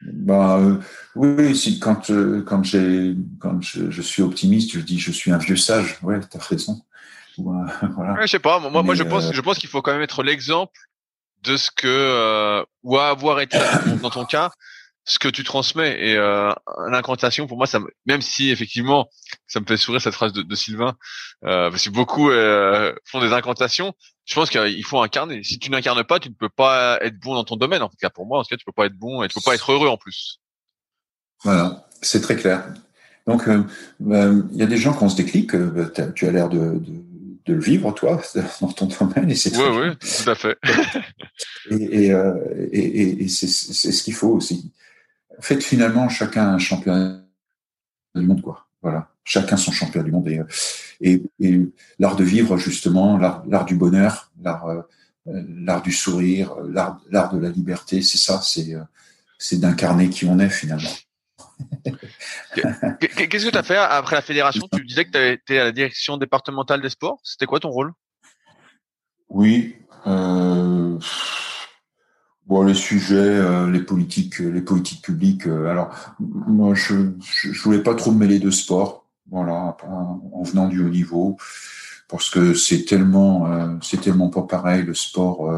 Bah, 0.00 0.58
euh, 0.58 0.78
oui, 1.16 1.56
si, 1.56 1.80
quand, 1.80 2.10
euh, 2.10 2.42
quand, 2.42 2.62
j'ai, 2.62 3.16
quand 3.40 3.60
je, 3.60 3.90
je, 3.90 4.02
suis 4.02 4.22
optimiste, 4.22 4.72
je 4.72 4.80
dis 4.80 4.98
je 4.98 5.10
suis 5.10 5.32
un 5.32 5.38
vieux 5.38 5.56
sage. 5.56 5.98
Ouais, 6.02 6.20
t'as 6.20 6.38
raison. 6.38 6.80
voilà. 7.36 8.14
Ouais, 8.14 8.22
je 8.22 8.30
sais 8.30 8.38
pas. 8.38 8.58
Moi, 8.60 8.82
moi, 8.82 8.94
je 8.94 9.02
pense, 9.02 9.32
je 9.32 9.40
pense 9.40 9.58
qu'il 9.58 9.68
faut 9.68 9.82
quand 9.82 9.92
même 9.92 10.02
être 10.02 10.22
l'exemple 10.22 10.78
de 11.42 11.56
ce 11.56 11.70
que 11.74 12.64
ou 12.82 12.98
avoir 12.98 13.40
été 13.40 13.58
dans 14.02 14.10
ton 14.10 14.24
cas 14.24 14.50
ce 15.08 15.18
que 15.18 15.28
tu 15.28 15.42
transmets 15.42 15.98
et 15.98 16.16
euh, 16.16 16.52
l'incantation 16.90 17.46
pour 17.46 17.56
moi 17.56 17.66
ça 17.66 17.80
même 18.04 18.20
si 18.20 18.50
effectivement 18.50 19.08
ça 19.46 19.58
me 19.58 19.64
fait 19.64 19.78
sourire 19.78 20.02
cette 20.02 20.14
phrase 20.14 20.34
de, 20.34 20.42
de 20.42 20.54
Sylvain 20.54 20.96
euh, 21.44 21.70
parce 21.70 21.84
que 21.84 21.90
beaucoup 21.90 22.30
euh, 22.30 22.94
font 23.06 23.20
des 23.20 23.32
incantations 23.32 23.94
je 24.28 24.34
pense 24.34 24.50
qu'il 24.50 24.84
faut 24.84 25.00
incarner 25.00 25.42
si 25.42 25.58
tu 25.58 25.70
n'incarnes 25.70 26.04
pas 26.04 26.20
tu 26.20 26.28
ne 26.28 26.34
peux 26.34 26.48
pas 26.48 26.98
être 27.02 27.18
bon 27.18 27.34
dans 27.34 27.44
ton 27.44 27.56
domaine 27.56 27.82
en 27.82 27.88
tout 27.88 27.96
cas 28.00 28.10
pour 28.10 28.26
moi 28.26 28.38
en 28.38 28.42
tout 28.42 28.48
cas 28.50 28.56
tu 28.56 28.64
peux 28.64 28.72
pas 28.72 28.86
être 28.86 28.96
bon 28.96 29.22
et 29.22 29.28
tu 29.28 29.34
peux 29.34 29.44
pas 29.44 29.54
être 29.54 29.72
heureux 29.72 29.88
en 29.88 29.96
plus 29.96 30.40
voilà 31.42 31.88
c'est 32.02 32.20
très 32.20 32.36
clair 32.36 32.64
donc 33.26 33.48
euh, 33.48 33.62
euh, 34.08 34.42
il 34.52 34.58
y 34.58 34.62
a 34.62 34.66
des 34.66 34.76
gens 34.76 34.92
qui 34.92 35.02
ont 35.02 35.08
ce 35.08 35.16
déclic 35.16 35.52
tu 36.14 36.26
as 36.26 36.30
l'air 36.30 36.48
de, 36.48 36.78
de 36.78 37.08
de 37.48 37.54
le 37.54 37.60
vivre, 37.60 37.92
toi, 37.92 38.20
dans 38.60 38.68
ton 38.68 38.86
domaine. 38.86 39.30
Et 39.30 39.34
c'est 39.34 39.56
oui, 39.56 39.64
oui, 39.72 39.96
tout 39.96 40.30
à 40.30 40.34
fait. 40.34 40.58
et, 41.70 42.08
et, 42.08 42.10
et, 42.72 43.24
et 43.24 43.28
c'est 43.28 43.46
ce 43.46 44.02
qu'il 44.02 44.14
faut 44.14 44.28
aussi 44.28 44.72
fait, 45.40 45.60
finalement, 45.62 46.08
chacun 46.08 46.54
un 46.54 46.58
champion 46.58 47.22
du 48.14 48.26
monde, 48.26 48.42
quoi. 48.42 48.66
Voilà. 48.82 49.10
Chacun 49.28 49.58
son 49.58 49.72
champion 49.72 50.02
du 50.02 50.10
monde. 50.10 50.26
Et, 51.00 51.22
et, 51.38 51.60
l'art 51.98 52.16
de 52.16 52.24
vivre, 52.24 52.56
justement, 52.56 53.18
l'art 53.18 53.64
du 53.66 53.74
bonheur, 53.74 54.32
l'art 54.42 54.66
euh, 54.66 54.82
l'art 55.26 55.82
du 55.82 55.92
sourire, 55.92 56.56
l'art 56.66 56.98
de 57.32 57.38
la 57.38 57.50
liberté, 57.50 58.00
c'est 58.00 58.16
ça, 58.16 58.40
c'est 58.42 58.74
c'est 59.38 59.60
d'incarner 59.60 60.08
qui 60.08 60.24
on 60.24 60.38
est, 60.38 60.48
finalement. 60.48 60.90
Qu'est-ce 63.00 63.46
que 63.46 63.50
tu 63.50 63.58
as 63.58 63.62
fait 63.62 63.76
après 63.76 64.16
la 64.16 64.22
fédération? 64.22 64.66
Tu 64.72 64.84
disais 64.84 65.04
que 65.04 65.10
tu 65.10 65.18
été 65.18 65.58
à 65.60 65.64
la 65.64 65.72
direction 65.72 66.16
départementale 66.16 66.80
des 66.80 66.88
sports. 66.88 67.20
C'était 67.22 67.46
quoi 67.46 67.60
ton 67.60 67.68
rôle? 67.68 67.92
Oui. 69.28 69.76
Euh 70.06 70.98
Bon, 72.48 72.62
les 72.62 72.72
sujets, 72.72 73.14
euh, 73.14 73.70
les 73.70 73.82
politiques, 73.82 74.38
les 74.38 74.62
politiques 74.62 75.04
publiques. 75.04 75.46
Euh, 75.46 75.68
alors, 75.68 75.94
moi, 76.18 76.74
je, 76.74 76.94
je, 77.20 77.62
voulais 77.62 77.82
pas 77.82 77.94
trop 77.94 78.10
me 78.10 78.18
mêler 78.18 78.38
de 78.38 78.50
sport, 78.50 79.04
voilà, 79.30 79.76
en 79.84 80.42
venant 80.42 80.68
du 80.68 80.82
haut 80.82 80.88
niveau, 80.88 81.36
parce 82.08 82.30
que 82.30 82.54
c'est 82.54 82.84
tellement, 82.84 83.52
euh, 83.52 83.76
c'est 83.82 84.00
tellement 84.00 84.30
pas 84.30 84.42
pareil 84.42 84.82
le 84.82 84.94
sport, 84.94 85.52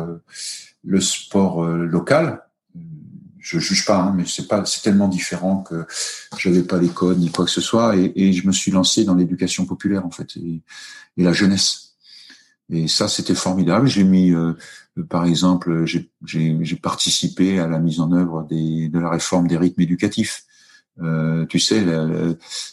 le 0.84 1.00
sport 1.00 1.64
local. 1.64 2.42
Je 3.38 3.58
juge 3.58 3.86
pas, 3.86 3.98
hein, 3.98 4.14
mais 4.14 4.24
c'est 4.26 4.46
pas, 4.48 4.64
c'est 4.66 4.82
tellement 4.82 5.08
différent 5.08 5.62
que 5.62 5.86
j'avais 6.36 6.62
pas 6.62 6.78
les 6.78 6.90
codes 6.90 7.18
ni 7.18 7.30
quoi 7.30 7.46
que 7.46 7.50
ce 7.50 7.62
soit, 7.62 7.96
et, 7.96 8.32
je 8.32 8.46
me 8.46 8.52
suis 8.52 8.70
lancé 8.70 9.04
dans 9.04 9.14
l'éducation 9.14 9.64
populaire 9.64 10.04
en 10.04 10.10
fait 10.10 10.36
et, 10.36 10.62
la 11.16 11.32
jeunesse. 11.32 11.96
Et 12.68 12.86
ça, 12.86 13.08
c'était 13.08 13.34
formidable. 13.34 13.88
J'ai 13.88 14.04
mis 14.04 14.32
par 15.08 15.24
exemple, 15.24 15.84
j'ai 15.84 16.76
participé 16.76 17.58
à 17.58 17.66
la 17.66 17.78
mise 17.78 18.00
en 18.00 18.12
œuvre 18.12 18.46
de 18.50 18.98
la 18.98 19.10
réforme 19.10 19.46
des 19.46 19.56
rythmes 19.56 19.82
éducatifs. 19.82 20.44
Euh, 21.02 21.46
tu 21.46 21.58
sais, 21.58 21.84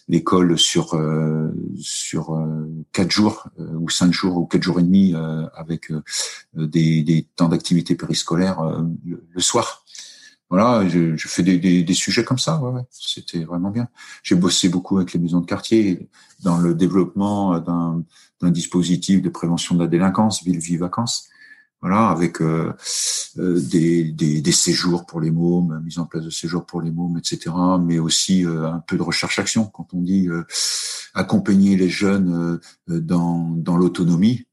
l'école 0.08 0.58
sur 0.58 0.96
euh, 0.96 1.50
sur 1.80 2.36
euh, 2.36 2.68
quatre 2.92 3.12
jours 3.12 3.48
euh, 3.60 3.74
ou 3.76 3.90
cinq 3.90 4.12
jours 4.12 4.38
ou 4.38 4.46
quatre 4.46 4.64
jours 4.64 4.80
et 4.80 4.84
demi 4.84 5.14
avec 5.56 5.92
des, 6.54 7.04
des, 7.04 7.28
temps 7.36 7.48
d'activité 7.48 7.96
périscolaire 7.96 8.62
le, 9.06 9.42
soir. 9.42 9.86
Voilà, 10.50 10.88
je, 10.88 11.16
je 11.16 11.28
fais 11.28 11.44
des, 11.44 11.58
des, 11.58 11.84
des, 11.84 11.94
sujets 11.94 12.24
comme 12.24 12.38
ça. 12.38 12.62
Ouais, 12.62 12.72
ouais. 12.72 12.82
C'était 12.90 13.44
vraiment 13.44 13.70
bien. 13.70 13.88
J'ai 14.24 14.36
bossé 14.36 14.70
beaucoup 14.70 14.98
avec 14.98 15.14
les 15.14 15.20
maisons 15.20 15.42
de 15.42 15.46
quartier 15.46 16.10
dans 16.42 16.58
le 16.58 16.74
développement 16.74 17.60
d'un 17.60 18.52
dispositif 18.52 19.22
de 19.22 19.30
prévention 19.30 19.76
de 19.76 19.82
la 19.82 19.88
délinquance, 19.88 20.44
ville 20.44 20.60
vie 20.60 20.78
vacances 20.78 21.30
voilà, 21.82 22.10
avec 22.10 22.42
euh, 22.42 22.74
euh, 23.38 23.60
des, 23.60 24.04
des, 24.04 24.42
des, 24.42 24.52
séjours 24.52 25.06
pour 25.06 25.22
les 25.22 25.30
mômes, 25.30 25.80
mise 25.86 26.00
en 26.00 26.06
place 26.06 26.24
de 26.24 26.32
séjours 26.32 26.66
pour 26.66 26.82
les 26.82 26.90
mômes, 26.90 27.20
etc. 27.20 27.54
Mais 27.80 28.00
aussi 28.00 28.46
euh, 28.46 28.72
un 28.72 28.80
peu 28.80 28.98
de 28.98 29.04
recherche-action. 29.04 29.66
Quand 29.66 29.94
on 29.94 30.02
dit 30.02 30.28
accompagner 31.14 31.76
les 31.76 31.90
jeunes 31.90 32.60
dans, 32.88 33.52
dans 33.52 33.78
l'autonomie, 33.78 34.48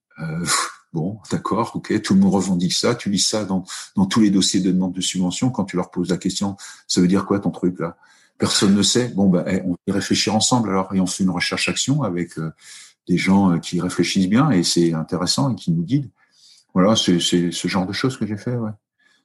bon, 0.92 1.18
d'accord, 1.30 1.72
ok, 1.74 2.02
tout 2.02 2.14
le 2.14 2.20
monde 2.20 2.34
revendique 2.34 2.74
ça. 2.74 2.94
Tu 2.94 3.08
lis 3.08 3.18
ça 3.18 3.44
dans, 3.46 3.64
dans 3.96 4.04
tous 4.04 4.20
les 4.20 4.30
dossiers 4.30 4.60
de 4.60 4.70
demande 4.70 4.92
de 4.92 5.00
subvention. 5.00 5.50
Quand 5.50 5.64
tu 5.64 5.76
leur 5.76 5.90
poses 5.90 6.10
la 6.10 6.18
question, 6.18 6.56
ça 6.86 7.00
veut 7.00 7.08
dire 7.08 7.24
quoi 7.24 7.40
ton 7.40 7.50
truc 7.50 7.78
là? 7.80 7.96
Personne 8.36 8.74
ne 8.74 8.82
sait. 8.82 9.08
Bon, 9.08 9.30
ben, 9.30 9.62
on 9.64 9.76
y 9.86 9.92
réfléchir 9.92 10.34
ensemble 10.34 10.68
alors 10.68 10.92
et 10.94 11.00
on 11.00 11.06
fait 11.06 11.22
une 11.22 11.30
recherche-action 11.30 12.02
avec 12.02 12.32
des 13.08 13.16
gens 13.16 13.58
qui 13.60 13.80
réfléchissent 13.80 14.28
bien 14.28 14.50
et 14.50 14.62
c'est 14.62 14.92
intéressant 14.92 15.52
et 15.52 15.54
qui 15.54 15.70
nous 15.72 15.84
guident. 15.84 16.10
Voilà, 16.74 16.96
c'est 16.96 17.20
ce 17.20 17.68
genre 17.68 17.86
de 17.86 17.92
choses 17.92 18.16
que 18.16 18.26
j'ai 18.26 18.36
fait. 18.36 18.56
Ouais. 18.56 18.72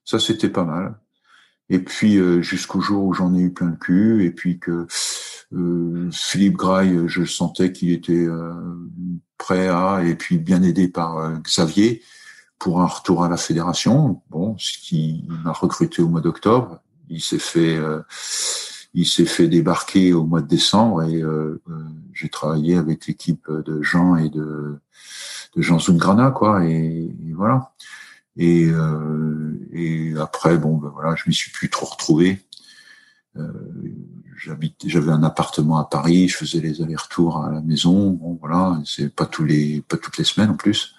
Ça, 0.06 0.20
c'était 0.20 0.50
pas 0.50 0.64
mal. 0.64 0.96
Et 1.70 1.80
puis 1.80 2.18
euh, 2.18 2.42
jusqu'au 2.42 2.82
jour 2.82 3.04
où 3.04 3.14
j'en 3.14 3.36
ai 3.36 3.42
eu 3.42 3.54
plein 3.54 3.70
le 3.70 3.76
cul, 3.76 4.26
et 4.26 4.32
puis 4.32 4.60
que 4.60 4.88
euh, 5.54 6.10
Philippe 6.12 6.58
Graille, 6.58 7.04
je 7.08 7.24
sentais 7.26 7.72
qu'il 7.72 7.92
était 7.92 8.26
euh, 8.26 8.54
prêt 9.38 9.68
à, 9.68 10.02
et 10.04 10.16
puis 10.16 10.38
bien 10.38 10.64
aidé 10.64 10.88
par 10.88 11.40
Xavier 11.42 12.02
pour 12.58 12.82
un 12.82 12.88
retour 12.88 13.24
à 13.24 13.30
la 13.30 13.38
fédération. 13.38 14.22
Bon, 14.30 14.56
ce 14.58 14.78
qui 14.78 15.26
m'a 15.28 15.52
recruté 15.52 16.02
au 16.02 16.10
mois 16.10 16.22
d'octobre. 16.22 16.82
Il 17.10 17.22
s'est 17.22 17.40
fait, 17.40 17.80
il 19.02 19.06
s'est 19.06 19.26
fait 19.26 19.48
débarquer 19.48 20.14
au 20.14 20.26
mois 20.26 20.42
de 20.42 20.48
décembre, 20.48 21.04
et 21.04 21.24
j'ai 22.14 22.30
travaillé 22.30 22.76
avec 22.76 23.08
l'équipe 23.08 23.50
de 23.50 23.82
Jean 23.82 24.16
et 24.16 24.30
de 24.30 24.80
de 25.56 25.62
Jean 25.62 25.80
Zungrana, 25.80 26.32
quoi, 26.32 26.66
et, 26.66 27.12
voilà. 27.34 27.74
Euh, 28.40 29.54
et 29.74 30.14
après, 30.18 30.58
bon, 30.58 30.78
ben 30.78 30.90
voilà, 30.90 31.16
je 31.16 31.24
m'y 31.28 31.34
suis 31.34 31.52
plus 31.52 31.70
trop 31.70 31.86
retrouvé. 31.86 32.42
Euh, 33.38 33.52
j'avais 34.86 35.12
un 35.12 35.24
appartement 35.24 35.78
à 35.78 35.86
Paris, 35.86 36.30
je 36.30 36.38
faisais 36.38 36.60
les 36.60 36.82
allers-retours 36.82 37.44
à 37.44 37.52
la 37.52 37.62
maison. 37.62 38.12
Bon, 38.12 38.38
voilà, 38.40 38.82
c'est 38.86 39.14
pas 39.14 39.26
tous 39.26 39.44
les, 39.44 39.82
pas 39.82 39.98
toutes 39.98 40.18
les 40.18 40.24
semaines 40.24 40.52
en 40.52 40.56
plus. 40.56 40.96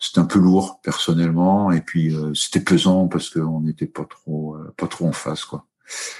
C'était 0.00 0.20
un 0.20 0.24
peu 0.24 0.38
lourd 0.38 0.80
personnellement, 0.82 1.70
et 1.70 1.80
puis 1.80 2.14
euh, 2.14 2.32
c'était 2.34 2.60
pesant 2.60 3.08
parce 3.08 3.28
qu'on 3.30 3.60
n'était 3.60 3.86
pas 3.86 4.04
trop, 4.04 4.56
euh, 4.56 4.72
pas 4.76 4.86
trop 4.86 5.06
en 5.06 5.12
face, 5.12 5.44
quoi. 5.44 5.66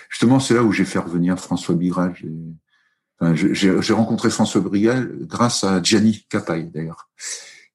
Justement, 0.09 0.41
c'est 0.41 0.55
là 0.55 0.63
où 0.63 0.73
j'ai 0.73 0.85
fait 0.85 0.99
revenir 0.99 1.39
François. 1.39 1.75
Enfin, 1.75 3.35
j'ai 3.35 3.93
rencontré 3.93 4.31
François 4.31 4.61
Bigrel 4.61 5.19
grâce 5.23 5.65
à 5.65 5.83
Gianni 5.83 6.27
Capaille, 6.29 6.71
d'ailleurs. 6.71 7.09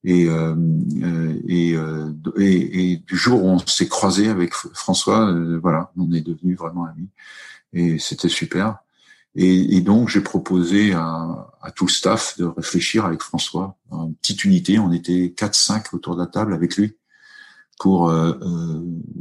Euh, 0.05 0.55
euh, 1.01 1.33
euh, 1.49 2.13
et, 2.37 2.91
et, 2.91 2.97
du 2.97 3.17
jour 3.17 3.43
où 3.43 3.47
on 3.47 3.59
s'est 3.59 3.87
croisé 3.87 4.29
avec 4.29 4.53
François, 4.53 5.33
voilà, 5.61 5.91
on 5.97 6.11
est 6.13 6.21
devenus 6.21 6.57
vraiment 6.57 6.85
amis. 6.85 7.09
Et 7.73 7.99
c'était 7.99 8.29
super. 8.29 8.77
Et, 9.35 9.81
donc 9.81 10.09
j'ai 10.09 10.21
proposé 10.21 10.93
à, 10.93 11.49
tout 11.75 11.85
le 11.85 11.91
staff 11.91 12.37
de 12.39 12.45
réfléchir 12.45 13.05
avec 13.05 13.21
François, 13.21 13.77
une 13.91 14.15
petite 14.15 14.45
unité. 14.45 14.79
On 14.79 14.91
était 14.91 15.33
4-5 15.35 15.93
autour 15.93 16.15
de 16.15 16.21
la 16.21 16.27
table 16.27 16.53
avec 16.53 16.75
lui 16.77 16.95
pour 17.79 18.11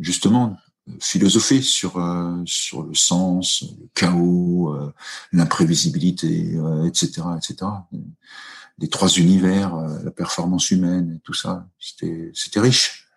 justement 0.00 0.56
philosopher 1.00 1.62
sur 1.62 2.00
sur 2.44 2.82
le 2.82 2.94
sens, 2.94 3.62
le 3.62 3.88
chaos, 3.94 4.76
l'imprévisibilité, 5.32 6.58
etc., 6.86 7.22
etc 7.36 7.66
les 8.78 8.88
trois 8.88 9.08
univers, 9.08 9.74
euh, 9.74 10.02
la 10.04 10.10
performance 10.10 10.70
humaine 10.70 11.16
et 11.16 11.20
tout 11.20 11.32
ça. 11.32 11.66
C'était, 11.78 12.30
c'était 12.34 12.60
riche, 12.60 13.08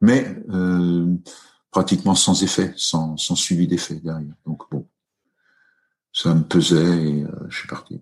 mais 0.00 0.36
euh, 0.50 1.14
pratiquement 1.70 2.14
sans 2.14 2.42
effet, 2.42 2.72
sans, 2.76 3.16
sans 3.16 3.36
suivi 3.36 3.66
d'effet 3.66 3.96
derrière. 3.96 4.34
Donc 4.46 4.62
bon, 4.70 4.88
ça 6.12 6.34
me 6.34 6.42
pesait 6.42 7.02
et 7.02 7.24
euh, 7.24 7.46
je 7.48 7.58
suis 7.58 7.68
parti. 7.68 8.00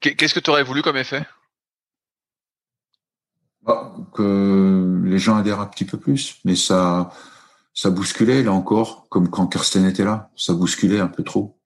Qu'est-ce 0.00 0.34
que 0.34 0.40
tu 0.40 0.50
aurais 0.50 0.62
voulu 0.62 0.82
comme 0.82 0.96
effet? 0.96 1.26
Bah, 3.62 3.94
Que 4.14 5.02
les 5.04 5.18
gens 5.18 5.36
adhèrent 5.36 5.60
un 5.60 5.66
petit 5.66 5.84
peu 5.84 5.98
plus, 5.98 6.36
mais 6.44 6.54
ça, 6.54 7.10
ça 7.76 7.90
bousculait 7.90 8.42
là 8.42 8.52
encore, 8.52 9.06
comme 9.08 9.30
quand 9.30 9.46
Kirsten 9.46 9.84
était 9.84 10.04
là, 10.04 10.32
ça 10.34 10.52
bousculait 10.52 10.98
un 10.98 11.06
peu 11.06 11.22
trop. 11.22 11.60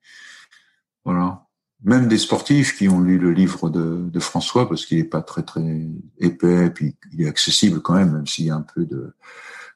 Voilà 1.03 1.47
même 1.83 2.07
des 2.07 2.17
sportifs 2.17 2.77
qui 2.77 2.87
ont 2.87 2.99
lu 2.99 3.17
le 3.17 3.31
livre 3.31 3.69
de, 3.69 4.09
de 4.09 4.19
François 4.19 4.69
parce 4.69 4.85
qu'il 4.85 4.99
est 4.99 5.03
pas 5.03 5.21
très 5.21 5.43
très 5.43 5.87
épais, 6.19 6.69
puis 6.69 6.95
il 7.11 7.23
est 7.23 7.27
accessible 7.27 7.81
quand 7.81 7.95
même, 7.95 8.13
même 8.13 8.27
s'il 8.27 8.45
y 8.45 8.51
a 8.51 8.55
un 8.55 8.61
peu 8.61 8.85
de 8.85 9.13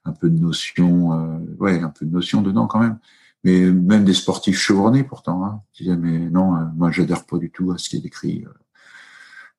un 0.07 0.13
peu 0.13 0.29
de 0.29 0.39
notion, 0.39 1.13
euh, 1.13 1.39
ouais, 1.59 1.81
un 1.81 1.89
peu 1.89 2.05
de 2.05 2.11
notion 2.11 2.43
dedans 2.43 2.67
quand 2.67 2.79
même. 2.79 2.99
Mais 3.43 3.59
même 3.59 4.05
des 4.05 4.13
sportifs 4.13 4.57
chevronnés 4.57 5.03
pourtant, 5.03 5.43
hein, 5.45 5.61
disaient 5.77 5.97
mais 5.97 6.29
non, 6.29 6.55
euh, 6.55 6.65
moi 6.75 6.91
j'adhère 6.91 7.25
pas 7.25 7.37
du 7.37 7.49
tout 7.51 7.71
à 7.71 7.77
ce 7.79 7.89
qui 7.89 7.97
est 7.97 8.05
écrit. 8.05 8.45
Euh, 8.45 8.53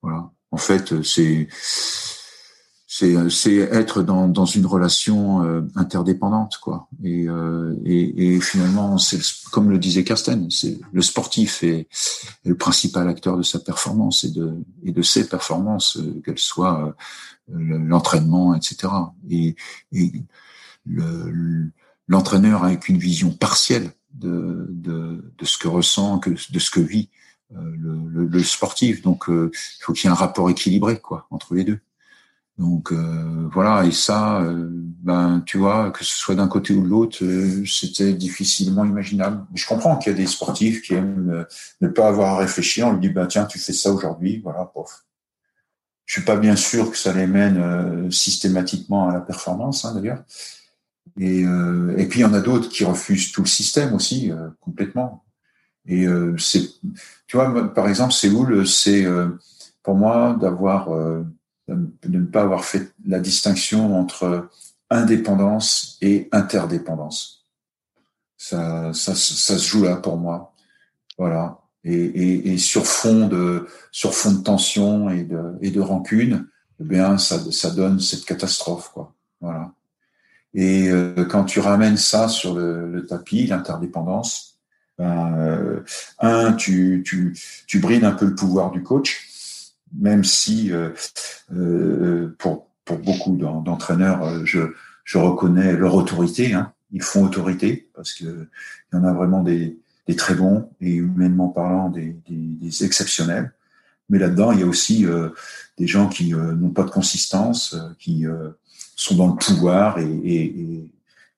voilà. 0.02 0.30
En 0.52 0.56
fait, 0.56 1.02
c'est 1.02 1.48
c'est 3.30 3.54
être 3.56 4.02
dans, 4.02 4.28
dans 4.28 4.46
une 4.46 4.64
relation 4.64 5.44
euh, 5.44 5.62
interdépendante 5.74 6.58
quoi 6.58 6.88
et, 7.04 7.28
euh, 7.28 7.74
et, 7.84 8.34
et, 8.36 8.40
finalement 8.40 8.96
c'est 8.96 9.20
comme 9.50 9.70
le 9.70 9.78
disait 9.78 10.04
Carsten 10.04 10.50
c'est 10.50 10.78
le 10.92 11.02
sportif 11.02 11.62
est, 11.62 11.88
le 12.44 12.56
principal 12.56 13.08
acteur 13.08 13.36
de 13.36 13.42
sa 13.42 13.58
performance 13.58 14.24
et 14.24 14.30
de 14.30 14.54
et 14.84 14.92
de 14.92 15.02
ses 15.02 15.28
performances 15.28 15.98
euh, 15.98 16.22
qu'elles 16.24 16.38
soient 16.38 16.96
l'entraînement 17.48 18.54
etc 18.54 18.92
et, 19.30 19.54
et 19.92 20.12
l'entraîneur 22.08 22.64
avec 22.64 22.88
une 22.88 22.98
vision 22.98 23.30
partielle 23.30 23.90
de, 24.14 24.66
de, 24.70 25.32
de, 25.36 25.44
ce 25.44 25.58
que 25.58 25.68
ressent, 25.68 26.18
que, 26.18 26.30
de 26.30 26.58
ce 26.58 26.70
que 26.70 26.80
vit 26.80 27.10
le, 27.54 28.26
le, 28.26 28.42
sportif. 28.42 29.02
Donc, 29.02 29.26
il 29.28 29.50
faut 29.80 29.92
qu'il 29.92 30.04
y 30.04 30.08
ait 30.08 30.10
un 30.12 30.14
rapport 30.14 30.48
équilibré 30.48 30.98
quoi 30.98 31.26
entre 31.30 31.54
les 31.54 31.64
deux. 31.64 31.80
Donc 32.58 32.90
euh, 32.90 33.48
voilà, 33.52 33.84
et 33.84 33.90
ça, 33.90 34.40
euh, 34.40 34.68
ben 34.70 35.42
tu 35.44 35.58
vois, 35.58 35.90
que 35.90 36.04
ce 36.04 36.16
soit 36.16 36.34
d'un 36.34 36.48
côté 36.48 36.72
ou 36.72 36.82
de 36.82 36.88
l'autre, 36.88 37.18
euh, 37.22 37.64
c'était 37.66 38.14
difficilement 38.14 38.84
imaginable. 38.84 39.44
Je 39.54 39.66
comprends 39.66 39.96
qu'il 39.98 40.12
y 40.12 40.14
a 40.14 40.18
des 40.18 40.26
sportifs 40.26 40.80
qui 40.82 40.94
aiment 40.94 41.44
ne 41.82 41.88
pas 41.88 42.08
avoir 42.08 42.34
à 42.34 42.38
réfléchir. 42.38 42.86
On 42.88 42.92
lui 42.92 43.00
dit 43.00 43.10
ben 43.10 43.26
tiens, 43.26 43.44
tu 43.44 43.58
fais 43.58 43.74
ça 43.74 43.92
aujourd'hui, 43.92 44.40
voilà, 44.42 44.64
pof. 44.64 45.04
Je 46.06 46.14
suis 46.14 46.22
pas 46.22 46.36
bien 46.36 46.56
sûr 46.56 46.90
que 46.90 46.96
ça 46.96 47.12
les 47.12 47.26
mène 47.26 48.10
systématiquement 48.12 49.08
à 49.08 49.12
la 49.12 49.20
performance, 49.20 49.84
hein, 49.84 49.94
d'ailleurs. 49.94 50.22
Et, 51.18 51.40
et 51.40 52.06
puis 52.06 52.20
il 52.20 52.22
y 52.22 52.24
en 52.24 52.32
a 52.32 52.40
d'autres 52.40 52.68
qui 52.68 52.84
refusent 52.84 53.32
tout 53.32 53.42
le 53.42 53.48
système 53.48 53.92
aussi 53.92 54.30
complètement. 54.60 55.24
Et 55.86 56.06
c'est, 56.38 56.62
tu 57.26 57.36
vois, 57.36 57.74
par 57.74 57.88
exemple, 57.88 58.12
Séoul, 58.12 58.66
c'est 58.68 59.04
pour 59.82 59.96
moi 59.96 60.36
d'avoir 60.40 60.90
de 61.68 62.18
ne 62.18 62.24
pas 62.24 62.42
avoir 62.42 62.64
fait 62.64 62.92
la 63.06 63.18
distinction 63.18 63.98
entre 63.98 64.48
indépendance 64.90 65.98
et 66.00 66.28
interdépendance. 66.32 67.46
Ça, 68.36 68.92
ça, 68.92 69.14
ça 69.14 69.58
se 69.58 69.68
joue 69.68 69.84
là 69.84 69.96
pour 69.96 70.16
moi. 70.16 70.54
Voilà. 71.18 71.60
Et, 71.84 71.94
et, 71.94 72.52
et, 72.52 72.58
sur 72.58 72.86
fond 72.86 73.28
de 73.28 73.66
sur 73.92 74.12
fond 74.14 74.32
de 74.32 74.42
tension 74.42 75.08
et 75.08 75.22
de 75.22 75.54
et 75.60 75.70
de 75.70 75.80
rancune, 75.80 76.48
eh 76.80 76.84
bien 76.84 77.16
ça 77.16 77.38
ça 77.52 77.70
donne 77.70 78.00
cette 78.00 78.24
catastrophe 78.24 78.90
quoi. 78.92 79.14
Voilà. 79.40 79.72
Et 80.52 80.88
euh, 80.88 81.24
quand 81.24 81.44
tu 81.44 81.60
ramènes 81.60 81.96
ça 81.96 82.28
sur 82.28 82.54
le, 82.54 82.90
le 82.90 83.06
tapis, 83.06 83.46
l'interdépendance, 83.46 84.58
ben, 84.98 85.34
euh, 85.38 85.80
un 86.18 86.54
tu 86.54 87.02
tu 87.06 87.38
tu 87.66 87.78
brides 87.78 88.04
un 88.04 88.12
peu 88.12 88.26
le 88.26 88.34
pouvoir 88.34 88.72
du 88.72 88.82
coach 88.82 89.25
même 89.98 90.24
si 90.24 90.72
euh, 90.72 90.90
euh, 91.52 92.34
pour, 92.38 92.68
pour 92.84 92.98
beaucoup 92.98 93.36
d'entraîneurs, 93.36 94.22
euh, 94.24 94.44
je, 94.44 94.60
je 95.04 95.18
reconnais 95.18 95.76
leur 95.76 95.94
autorité. 95.94 96.54
Hein. 96.54 96.72
Ils 96.92 97.02
font 97.02 97.24
autorité 97.24 97.90
parce 97.94 98.12
que 98.12 98.48
il 98.92 98.96
y 98.96 98.98
en 98.98 99.04
a 99.04 99.12
vraiment 99.12 99.42
des, 99.42 99.78
des 100.06 100.16
très 100.16 100.34
bons 100.34 100.70
et 100.80 100.94
humainement 100.94 101.48
parlant 101.48 101.90
des, 101.90 102.16
des, 102.28 102.36
des 102.36 102.84
exceptionnels. 102.84 103.52
Mais 104.08 104.18
là-dedans, 104.18 104.52
il 104.52 104.60
y 104.60 104.62
a 104.62 104.66
aussi 104.66 105.04
des 105.78 105.86
gens 105.88 106.08
qui 106.08 106.30
n'ont 106.30 106.70
pas 106.70 106.84
de 106.84 106.90
consistance, 106.90 107.76
qui 107.98 108.24
sont 108.94 109.16
dans 109.16 109.26
le 109.26 109.34
pouvoir 109.34 109.98
et, 109.98 110.04
et, 110.04 110.90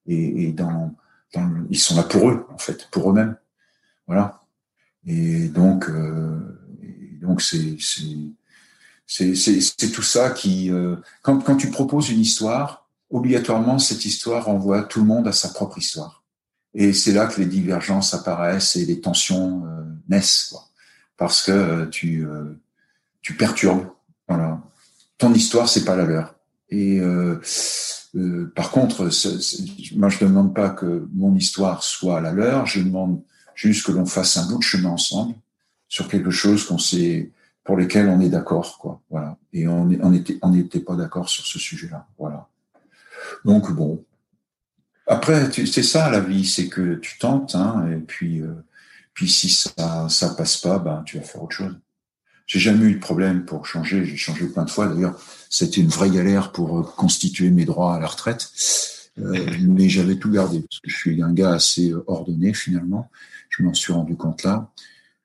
et, 0.07 0.43
et 0.43 0.53
dans, 0.53 0.95
dans, 1.33 1.51
ils 1.71 1.79
sont 1.79 1.97
là 1.97 2.03
pour 2.03 2.29
eux 2.29 2.47
en 2.53 2.59
fait, 2.59 2.87
pour 2.91 3.11
eux-mêmes. 3.11 3.37
Voilà. 4.07 4.43
Et 5.07 5.49
donc, 5.49 5.91
donc 7.23 7.41
c'est 7.41 7.79
c'est 9.09 9.91
tout 9.93 10.03
ça 10.03 10.31
qui, 10.31 10.71
euh, 10.71 10.97
quand, 11.23 11.39
quand 11.39 11.57
tu 11.57 11.71
proposes 11.71 12.11
une 12.11 12.21
histoire, 12.21 12.87
obligatoirement 13.11 13.79
cette 13.79 14.05
histoire 14.05 14.49
envoie 14.49 14.83
tout 14.83 15.01
le 15.01 15.07
monde 15.07 15.27
à 15.27 15.33
sa 15.33 15.49
propre 15.49 15.79
histoire. 15.79 16.23
Et 16.75 16.93
c'est 16.93 17.13
là 17.13 17.27
que 17.27 17.41
les 17.41 17.47
divergences 17.47 18.13
apparaissent 18.13 18.77
et 18.77 18.85
les 18.85 19.01
tensions 19.01 19.65
euh, 19.67 19.83
naissent, 20.11 20.49
quoi. 20.51 20.69
parce 21.17 21.43
que 21.43 21.53
euh, 21.53 21.87
tu 21.87 22.27
tu 23.23 23.35
perturbes. 23.35 23.89
Voilà, 24.29 24.61
ton 25.17 25.33
histoire 25.33 25.69
c'est 25.69 25.85
pas 25.85 25.97
la 25.97 26.05
leur. 26.05 26.35
Et 26.69 27.01
par 28.55 28.71
contre, 28.71 29.05
moi 29.97 30.09
je 30.11 30.25
ne 30.25 30.29
demande 30.29 30.55
pas 30.55 30.69
que 30.69 31.09
mon 31.15 31.35
histoire 31.35 31.83
soit 31.83 32.21
la 32.21 32.33
leur, 32.33 32.67
je 32.67 32.81
demande 32.81 33.23
juste 33.55 33.87
que 33.87 33.93
l'on 33.93 34.05
fasse 34.05 34.37
un 34.37 34.47
bout 34.47 34.59
de 34.59 34.63
chemin 34.63 34.91
ensemble 34.91 35.35
sur 35.89 36.09
quelque 36.09 36.31
chose 36.31 36.67
qu'on 36.67 36.79
s'est 36.79 37.33
pour 37.69 37.77
lesquels 37.77 38.09
on 38.09 38.19
est 38.19 38.31
d'accord, 38.31 38.79
quoi. 38.79 39.03
Voilà. 39.11 39.37
Et 39.53 39.69
on 39.69 39.91
on 40.01 40.15
était, 40.15 40.39
on 40.41 40.53
n'était 40.53 40.81
pas 40.81 40.97
d'accord 40.97 41.29
sur 41.29 41.45
ce 41.45 41.59
sujet-là. 41.59 42.07
Voilà. 42.19 42.49
Donc 43.45 43.71
bon. 43.73 44.03
Après, 45.07 45.51
c'est 45.53 45.83
ça 45.83 46.09
la 46.09 46.21
vie, 46.21 46.47
c'est 46.47 46.69
que 46.69 46.95
tu 46.95 47.19
tentes, 47.19 47.55
hein, 47.55 47.87
et 47.93 48.01
puis, 48.01 48.41
euh, 48.41 48.55
puis 49.13 49.29
si 49.29 49.51
ça, 49.51 50.09
ça 50.09 50.31
passe 50.31 50.57
pas, 50.57 50.79
ben 50.79 51.03
tu 51.05 51.19
vas 51.19 51.23
faire 51.23 51.43
autre 51.43 51.57
chose. 51.57 51.79
J'ai 52.47 52.59
jamais 52.59 52.87
eu 52.87 52.95
de 52.95 53.01
problème 53.01 53.45
pour 53.45 53.67
changer. 53.67 54.07
J'ai 54.07 54.17
changé 54.17 54.47
plein 54.47 54.65
de 54.65 54.71
fois. 54.71 54.87
D'ailleurs, 54.87 55.21
c'était 55.51 55.83
une 55.83 55.89
vraie 55.89 56.09
galère 56.09 56.53
pour 56.53 56.79
euh, 56.79 56.83
constituer 56.83 57.51
mes 57.51 57.67
droits 57.67 57.97
à 57.97 58.01
la 58.01 58.07
retraite. 58.07 58.51
Euh, 59.19 59.45
mais 59.61 59.91
j'avais 59.91 60.17
tout 60.17 60.31
gardé 60.31 60.61
parce 60.61 60.81
que 60.81 60.89
je 60.89 60.97
suis 60.97 61.23
un 61.23 61.35
gars 61.35 61.53
assez 61.53 61.93
ordonné 62.07 62.55
finalement. 62.55 63.11
Je 63.51 63.63
m'en 63.63 63.75
suis 63.75 63.93
rendu 63.93 64.17
compte 64.17 64.43
là. 64.43 64.71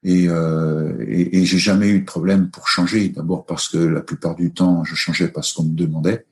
Et, 0.04 0.28
euh, 0.28 0.94
et, 1.08 1.40
et 1.40 1.46
j'ai 1.46 1.58
jamais 1.58 1.90
eu 1.90 2.00
de 2.00 2.06
problème 2.06 2.50
pour 2.50 2.68
changer. 2.68 3.10
D'abord 3.10 3.46
parce 3.46 3.70
que 3.70 3.78
la 3.78 4.02
plupart 4.02 4.36
du 4.36 4.52
temps, 4.52 4.84
je 4.84 4.96
changeais 4.96 5.30
parce 5.30 5.54
qu'on 5.54 5.64
me 5.64 5.76
demandait. 5.76 6.26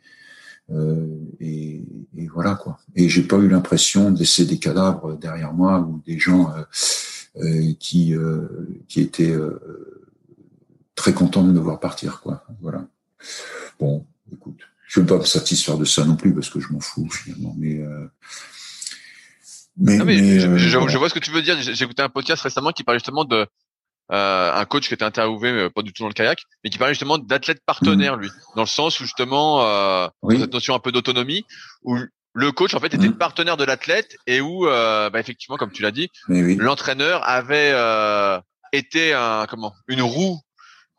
Euh, 0.74 1.18
et, 1.40 1.84
et, 2.18 2.28
voilà 2.28 2.56
quoi. 2.56 2.80
Et 2.96 3.10
j'ai 3.10 3.24
pas 3.24 3.38
eu 3.38 3.50
l'impression 3.50 4.12
de 4.12 4.20
laisser 4.20 4.46
des 4.46 4.58
cadavres 4.58 5.18
derrière 5.18 5.54
moi 5.54 5.80
ou 5.80 6.02
des 6.06 6.20
gens 6.20 6.54
euh, 6.56 6.64
euh 7.38 7.74
qui 7.80 8.16
euh, 8.16 8.48
qui 8.88 9.02
étaient 9.02 9.32
euh, 9.32 9.60
très 10.96 11.14
contents 11.14 11.44
de 11.44 11.52
me 11.52 11.60
voir 11.60 11.80
partir 11.80 12.22
quoi. 12.22 12.46
Voilà. 12.62 12.88
Bon, 13.80 14.06
écoute, 14.32 14.60
je 14.88 15.02
veux 15.02 15.06
pas 15.06 15.18
me 15.18 15.26
satisfaire 15.26 15.78
de 15.78 15.86
ça 15.86 16.06
non 16.06 16.16
plus 16.16 16.34
parce 16.34 16.50
que 16.50 16.60
je 16.60 16.72
m'en 16.72 16.80
fous 16.80 17.10
finalement, 17.10 17.56
mais 17.58 17.82
mais, 19.82 19.98
mais, 20.06 20.40
je, 20.40 20.58
je, 20.68 20.98
vois 20.98 21.10
ce 21.10 21.14
que 21.14 21.20
tu 21.20 21.32
veux 21.32 21.42
dire. 21.42 21.58
J'ai 21.62 21.84
écouté 21.84 22.02
un 22.02 22.10
podcast 22.10 22.42
récemment 22.44 22.72
qui 22.72 22.84
parlait 22.84 23.00
justement 23.00 23.26
de 23.26 23.48
euh, 24.12 24.54
un 24.54 24.66
coach 24.66 24.88
qui 24.88 24.94
était 24.94 25.04
interviewé, 25.04 25.52
mais 25.52 25.70
pas 25.70 25.82
du 25.82 25.94
tout 25.94 26.04
dans 26.04 26.10
le 26.10 26.14
kayak, 26.14 26.44
mais 26.64 26.70
qui 26.70 26.78
parlait 26.78 26.94
justement 26.94 27.18
d'athlète 27.18 27.62
partenaire, 27.66 28.16
lui, 28.18 28.30
dans 28.56 28.64
le 28.64 28.68
sens 28.68 29.00
où 29.00 29.04
justement 29.04 29.66
euh, 29.66 30.08
cette 30.30 30.54
notion 30.54 30.76
un 30.76 30.80
peu 30.80 30.92
d'autonomie, 30.92 31.46
où 31.84 31.98
le 32.34 32.52
coach 32.52 32.74
en 32.74 32.80
fait 32.80 32.94
était 32.94 33.08
le 33.08 33.18
partenaire 33.18 33.58
de 33.58 33.64
l'athlète 33.64 34.16
et 34.28 34.42
où, 34.42 34.68
euh, 34.68 35.10
bah, 35.10 35.20
effectivement, 35.20 35.58
comme 35.58 35.72
tu 35.72 35.82
l'as 35.82 35.92
dit, 35.92 36.10
l'entraîneur 36.28 37.28
avait 37.28 37.72
euh, 37.74 38.40
été 38.72 39.14
un 39.14 39.46
comment 39.48 39.74
une 39.88 40.02
roue 40.02 40.40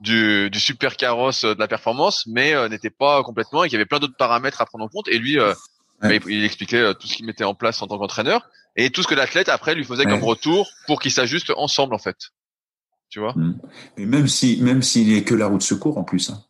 du, 0.03 0.51
du 0.51 0.61
super 0.61 0.97
carrosse 0.97 1.45
de 1.45 1.59
la 1.59 1.69
performance, 1.69 2.27
mais 2.27 2.55
euh, 2.55 2.69
n'était 2.69 2.91
pas 2.91 3.23
complètement 3.23 3.65
et 3.65 3.69
qu'il 3.69 3.75
y 3.75 3.81
avait 3.81 3.87
plein 3.87 4.01
d'autres 4.01 4.17
paramètres 4.17 4.61
à 4.61 4.67
prendre 4.67 4.85
en 4.85 4.89
compte. 4.89 5.09
Et 5.09 5.19
lui, 5.19 5.39
euh, 5.39 5.55
bah, 6.03 6.15
il, 6.27 6.45
expliquait 6.45 6.95
tout 6.95 7.07
ce 7.07 7.17
qu'il 7.17 7.27
mettait 7.27 7.45
en 7.45 7.55
place 7.55 7.81
en 7.83 7.87
tant 7.87 7.99
qu'entraîneur 7.99 8.49
et 8.77 8.91
tout 8.91 9.03
ce 9.03 9.09
que 9.09 9.15
l'athlète 9.15 9.49
après 9.49 9.75
lui 9.75 9.85
faisait 9.85 10.05
comme 10.05 10.23
retour 10.23 10.71
pour 10.87 11.01
qu'ils 11.01 11.13
s'ajustent 11.13 11.53
ensemble 11.57 11.95
en 11.95 11.99
fait 11.99 12.17
tu 13.13 13.21
vois? 13.21 13.35
Mm. 13.37 13.61
Même 13.99 14.27
si, 14.27 14.59
même 14.63 14.83
s'il 14.83 15.13
est 15.13 15.23
que 15.23 15.35
la 15.35 15.47
roue 15.47 15.59
de 15.59 15.63
secours 15.63 15.99
en 15.99 16.03
plus, 16.03 16.31
hein. 16.31 16.43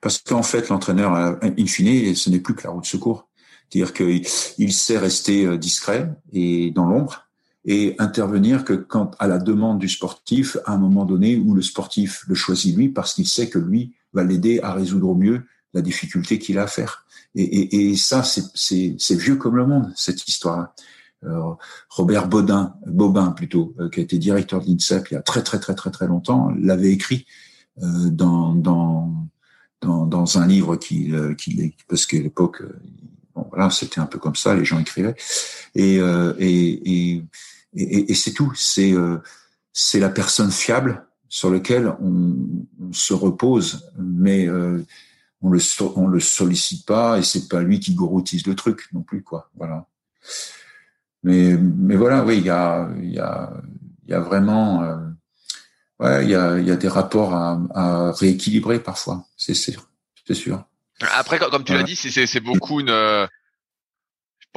parce 0.00 0.18
qu'en 0.18 0.42
fait, 0.42 0.70
l'entraîneur, 0.70 1.14
in 1.42 1.66
fine, 1.66 2.14
ce 2.14 2.30
n'est 2.30 2.40
plus 2.40 2.54
que 2.54 2.64
la 2.64 2.70
roue 2.70 2.80
de 2.80 2.86
secours. 2.86 3.28
C'est-à-dire 3.68 3.92
qu'il 3.92 4.26
il 4.58 4.72
sait 4.72 4.96
rester 4.96 5.44
euh, 5.44 5.58
discret 5.58 6.08
et 6.32 6.70
dans 6.70 6.86
l'ombre 6.86 7.26
et 7.64 7.96
intervenir 7.98 8.64
que 8.64 8.74
quand 8.74 9.16
à 9.18 9.26
la 9.26 9.38
demande 9.38 9.80
du 9.80 9.88
sportif, 9.88 10.56
à 10.66 10.72
un 10.72 10.78
moment 10.78 11.04
donné 11.04 11.36
où 11.36 11.52
le 11.52 11.62
sportif 11.62 12.24
le 12.28 12.36
choisit 12.36 12.76
lui 12.76 12.88
parce 12.88 13.14
qu'il 13.14 13.26
sait 13.26 13.50
que 13.50 13.58
lui 13.58 13.96
va 14.12 14.22
l'aider 14.22 14.60
à 14.62 14.72
résoudre 14.72 15.08
au 15.08 15.16
mieux 15.16 15.44
la 15.74 15.82
difficulté 15.82 16.38
qu'il 16.38 16.58
a 16.58 16.62
à 16.62 16.66
faire. 16.68 17.04
Et, 17.36 17.42
et, 17.42 17.90
et 17.90 17.96
ça, 17.96 18.22
c'est 18.24 19.14
vieux 19.14 19.36
comme 19.36 19.56
le 19.56 19.66
monde, 19.66 19.92
cette 19.94 20.26
histoire. 20.26 20.74
Euh, 21.24 21.54
Robert 21.90 22.28
Baudin, 22.28 22.74
Bobin 22.86 23.30
plutôt, 23.32 23.74
euh, 23.78 23.88
qui 23.88 24.00
a 24.00 24.02
été 24.02 24.18
directeur 24.18 24.60
de 24.60 24.66
l'INSEP 24.66 25.08
il 25.10 25.14
y 25.14 25.16
a 25.16 25.22
très 25.22 25.42
très 25.42 25.58
très 25.58 25.74
très 25.74 25.90
très 25.90 26.06
longtemps, 26.06 26.52
l'avait 26.58 26.92
écrit 26.92 27.26
euh, 27.82 28.10
dans, 28.10 28.54
dans, 28.54 29.26
dans, 29.80 30.06
dans 30.06 30.38
un 30.38 30.46
livre 30.46 30.76
qui, 30.76 31.12
qui 31.38 31.74
parce 31.88 32.06
qu'à 32.06 32.18
l'époque, 32.18 32.62
bon 33.34 33.46
voilà, 33.50 33.70
c'était 33.70 34.00
un 34.00 34.06
peu 34.06 34.18
comme 34.18 34.36
ça, 34.36 34.54
les 34.54 34.64
gens 34.64 34.78
écrivaient, 34.78 35.16
et 35.74 35.96
et, 35.96 37.24
et, 37.74 38.10
et, 38.10 38.14
c'est 38.14 38.32
tout, 38.32 38.52
c'est 38.54 38.94
c'est 39.72 40.00
la 40.00 40.10
personne 40.10 40.50
fiable 40.50 41.06
sur 41.28 41.50
lequel 41.50 41.94
on, 42.00 42.36
on 42.80 42.92
se 42.92 43.14
repose, 43.14 43.90
mais 43.98 44.48
on 45.42 45.50
le 45.50 45.60
on 45.96 46.06
le 46.06 46.20
sollicite 46.20 46.86
pas 46.86 47.18
et 47.18 47.22
c'est 47.22 47.48
pas 47.48 47.62
lui 47.62 47.80
qui 47.80 47.94
goroutise 47.94 48.46
le 48.46 48.54
truc 48.54 48.88
non 48.92 49.02
plus 49.02 49.22
quoi, 49.22 49.50
voilà. 49.56 49.86
Mais, 51.22 51.56
mais 51.56 51.96
voilà, 51.96 52.24
oui, 52.24 52.38
il 52.38 52.44
y 52.44 52.50
a, 52.50 52.88
il 52.98 53.12
y 53.12 53.18
a, 53.18 53.52
il 54.04 54.10
y 54.10 54.14
a 54.14 54.20
vraiment, 54.20 54.82
euh, 54.82 54.96
ouais, 55.98 56.24
il 56.24 56.30
y 56.30 56.34
a, 56.34 56.58
il 56.58 56.66
y 56.66 56.70
a 56.70 56.76
des 56.76 56.88
rapports 56.88 57.34
à, 57.34 57.60
à 57.74 58.12
rééquilibrer 58.12 58.78
parfois, 58.80 59.26
c'est 59.36 59.54
sûr, 59.54 59.88
c'est 60.26 60.34
sûr. 60.34 60.64
Après, 61.00 61.38
comme 61.38 61.64
tu 61.64 61.74
l'as 61.74 61.82
dit, 61.82 61.96
c'est 61.96 62.40
beaucoup 62.40 62.80
une, 62.80 62.90
euh, 62.90 63.26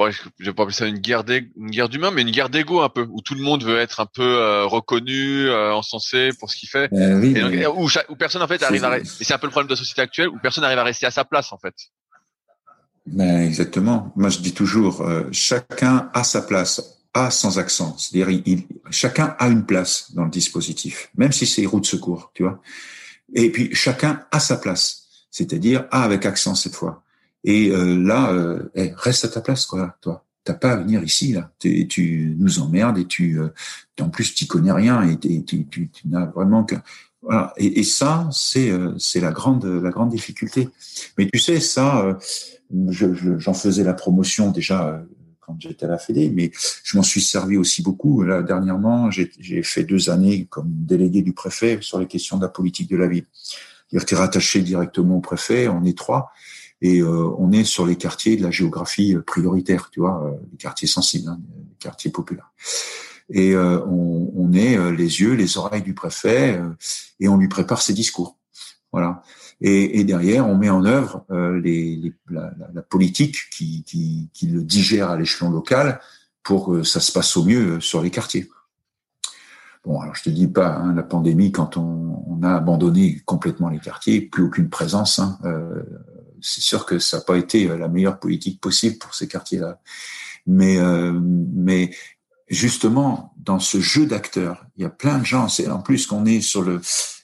je 0.08 0.44
vais 0.46 0.52
pas 0.52 0.62
appeler 0.62 0.74
ça 0.74 0.86
une 0.86 0.98
guerre 0.98 1.24
une 1.28 1.70
guerre 1.70 1.88
d'humains, 1.88 2.10
mais 2.10 2.22
une 2.22 2.30
guerre 2.30 2.48
d'ego 2.48 2.80
un 2.80 2.88
peu, 2.88 3.06
où 3.10 3.20
tout 3.20 3.34
le 3.34 3.42
monde 3.42 3.62
veut 3.62 3.78
être 3.78 4.00
un 4.00 4.06
peu 4.06 4.22
euh, 4.22 4.64
reconnu, 4.64 5.48
euh, 5.48 5.74
encensé 5.74 6.30
pour 6.38 6.50
ce 6.50 6.56
qu'il 6.56 6.68
fait, 6.68 6.88
oui, 6.92 7.34
et 7.36 7.66
où, 7.66 7.86
où, 8.08 8.16
personne 8.16 8.42
en 8.42 8.48
fait 8.48 8.62
arrive 8.62 8.84
à, 8.84 8.98
et 8.98 9.04
c'est 9.04 9.34
un 9.34 9.38
peu 9.38 9.46
le 9.46 9.50
problème 9.50 9.68
de 9.68 9.74
la 9.74 9.78
société 9.78 10.00
actuelle, 10.00 10.28
où 10.28 10.38
personne 10.42 10.62
n'arrive 10.62 10.78
à 10.78 10.84
rester 10.84 11.06
à 11.06 11.10
sa 11.10 11.24
place 11.24 11.52
en 11.52 11.58
fait. 11.58 11.74
Ben, 13.06 13.42
exactement. 13.42 14.12
Moi, 14.16 14.28
je 14.28 14.38
dis 14.38 14.54
toujours, 14.54 15.02
euh, 15.02 15.24
chacun 15.32 16.10
a 16.14 16.22
sa 16.22 16.42
place, 16.42 16.98
a 17.14 17.30
sans 17.30 17.58
accent. 17.58 17.96
C'est-à-dire, 17.98 18.30
il, 18.46 18.64
chacun 18.90 19.34
a 19.38 19.48
une 19.48 19.66
place 19.66 20.12
dans 20.14 20.24
le 20.24 20.30
dispositif, 20.30 21.10
même 21.16 21.32
si 21.32 21.46
c'est 21.46 21.66
route 21.66 21.82
de 21.82 21.88
secours, 21.88 22.30
tu 22.34 22.44
vois. 22.44 22.60
Et 23.34 23.50
puis, 23.50 23.74
chacun 23.74 24.24
a 24.30 24.40
sa 24.40 24.56
place, 24.56 25.08
c'est-à-dire 25.30 25.86
a 25.90 26.02
avec 26.02 26.26
accent 26.26 26.54
cette 26.54 26.74
fois. 26.74 27.02
Et 27.44 27.70
euh, 27.70 27.96
là, 27.96 28.32
euh, 28.32 28.70
eh, 28.74 28.92
reste 28.96 29.24
à 29.24 29.28
ta 29.28 29.40
place, 29.40 29.66
quoi, 29.66 29.96
toi. 30.00 30.24
T'as 30.44 30.54
pas 30.54 30.72
à 30.72 30.76
venir 30.76 31.02
ici, 31.02 31.32
là. 31.32 31.50
Tu, 31.58 32.34
nous 32.38 32.60
emmerdes 32.60 32.98
et 32.98 33.04
tu, 33.04 33.38
en 34.00 34.08
plus, 34.08 34.34
tu 34.34 34.46
connais 34.46 34.72
rien 34.72 35.02
et 35.02 35.18
tu, 35.18 35.44
tu, 35.44 35.66
tu 35.66 36.08
n'as 36.08 36.26
vraiment 36.26 36.64
que 36.64 36.76
voilà. 37.20 37.52
Et, 37.58 37.80
et 37.80 37.84
ça, 37.84 38.26
c'est 38.32 38.72
c'est 38.96 39.20
la 39.20 39.32
grande 39.32 39.66
la 39.66 39.90
grande 39.90 40.08
difficulté. 40.08 40.70
Mais 41.18 41.28
tu 41.30 41.38
sais, 41.38 41.60
ça, 41.60 42.16
j'en 42.88 43.54
faisais 43.54 43.84
la 43.84 43.94
promotion 43.94 44.50
déjà 44.50 44.88
euh, 44.88 45.02
quand 45.40 45.56
j'étais 45.58 45.86
à 45.86 45.88
la 45.88 45.98
Fédé, 45.98 46.30
mais 46.30 46.50
je 46.84 46.96
m'en 46.96 47.02
suis 47.02 47.20
servi 47.20 47.56
aussi 47.56 47.82
beaucoup. 47.82 48.22
Là, 48.22 48.42
dernièrement, 48.42 49.10
j'ai 49.10 49.62
fait 49.62 49.84
deux 49.84 50.10
années 50.10 50.46
comme 50.46 50.68
délégué 50.70 51.22
du 51.22 51.32
préfet 51.32 51.78
sur 51.80 51.98
les 51.98 52.06
questions 52.06 52.36
de 52.36 52.42
la 52.42 52.48
politique 52.48 52.90
de 52.90 52.96
la 52.96 53.08
ville. 53.08 53.26
Tu 53.90 53.96
es 53.96 54.16
rattaché 54.16 54.62
directement 54.62 55.16
au 55.16 55.20
préfet, 55.20 55.66
on 55.66 55.84
est 55.84 55.98
trois, 55.98 56.30
et 56.82 57.00
euh, 57.00 57.30
on 57.38 57.52
est 57.52 57.64
sur 57.64 57.86
les 57.86 57.96
quartiers 57.96 58.36
de 58.36 58.42
la 58.42 58.50
géographie 58.50 59.14
euh, 59.14 59.22
prioritaire, 59.22 59.90
tu 59.90 60.00
vois, 60.00 60.38
les 60.50 60.56
quartiers 60.56 60.88
sensibles, 60.88 61.28
hein, 61.28 61.40
les 61.56 61.76
quartiers 61.78 62.10
populaires. 62.10 62.52
Et 63.32 63.56
on, 63.56 64.32
on, 64.34 64.52
est 64.54 64.90
les 64.90 65.20
yeux, 65.20 65.34
les 65.34 65.56
oreilles 65.56 65.82
du 65.82 65.94
préfet, 65.94 66.60
et 67.20 67.28
on 67.28 67.36
lui 67.36 67.46
prépare 67.46 67.80
ses 67.80 67.92
discours. 67.92 68.36
Voilà. 68.92 69.22
Et, 69.60 70.00
et, 70.00 70.04
derrière, 70.04 70.48
on 70.48 70.56
met 70.56 70.70
en 70.70 70.84
œuvre 70.84 71.24
euh, 71.30 71.60
les, 71.60 71.96
les, 71.96 72.12
la, 72.30 72.52
la, 72.72 72.82
politique 72.82 73.36
qui, 73.52 73.84
qui, 73.84 74.30
qui 74.32 74.46
le 74.46 74.62
digère 74.62 75.10
à 75.10 75.16
l'échelon 75.16 75.50
local 75.50 76.00
pour 76.42 76.66
que 76.66 76.82
ça 76.82 77.00
se 77.00 77.12
passe 77.12 77.36
au 77.36 77.44
mieux 77.44 77.80
sur 77.80 78.02
les 78.02 78.10
quartiers. 78.10 78.48
Bon, 79.84 80.00
alors 80.00 80.14
je 80.14 80.24
te 80.24 80.30
dis 80.30 80.48
pas, 80.48 80.76
hein, 80.76 80.94
la 80.94 81.02
pandémie, 81.02 81.52
quand 81.52 81.76
on, 81.76 82.24
on, 82.26 82.42
a 82.42 82.54
abandonné 82.54 83.20
complètement 83.26 83.68
les 83.68 83.78
quartiers, 83.78 84.22
plus 84.22 84.44
aucune 84.44 84.70
présence, 84.70 85.18
hein, 85.18 85.38
euh, 85.44 85.82
c'est 86.42 86.60
sûr 86.60 86.86
que 86.86 86.98
ça 86.98 87.18
n'a 87.18 87.22
pas 87.24 87.36
été 87.36 87.66
la 87.66 87.88
meilleure 87.88 88.18
politique 88.18 88.60
possible 88.60 88.98
pour 88.98 89.14
ces 89.14 89.28
quartiers-là. 89.28 89.80
Mais, 90.46 90.78
euh, 90.78 91.12
mais 91.22 91.90
justement, 92.48 93.32
dans 93.36 93.58
ce 93.58 93.80
jeu 93.80 94.06
d'acteurs, 94.06 94.66
il 94.76 94.82
y 94.82 94.84
a 94.84 94.90
plein 94.90 95.18
de 95.18 95.24
gens. 95.24 95.48
C'est 95.48 95.68
en 95.68 95.80
plus 95.80 96.06
qu'on 96.06 96.26
est 96.26 96.40
sur 96.40 96.62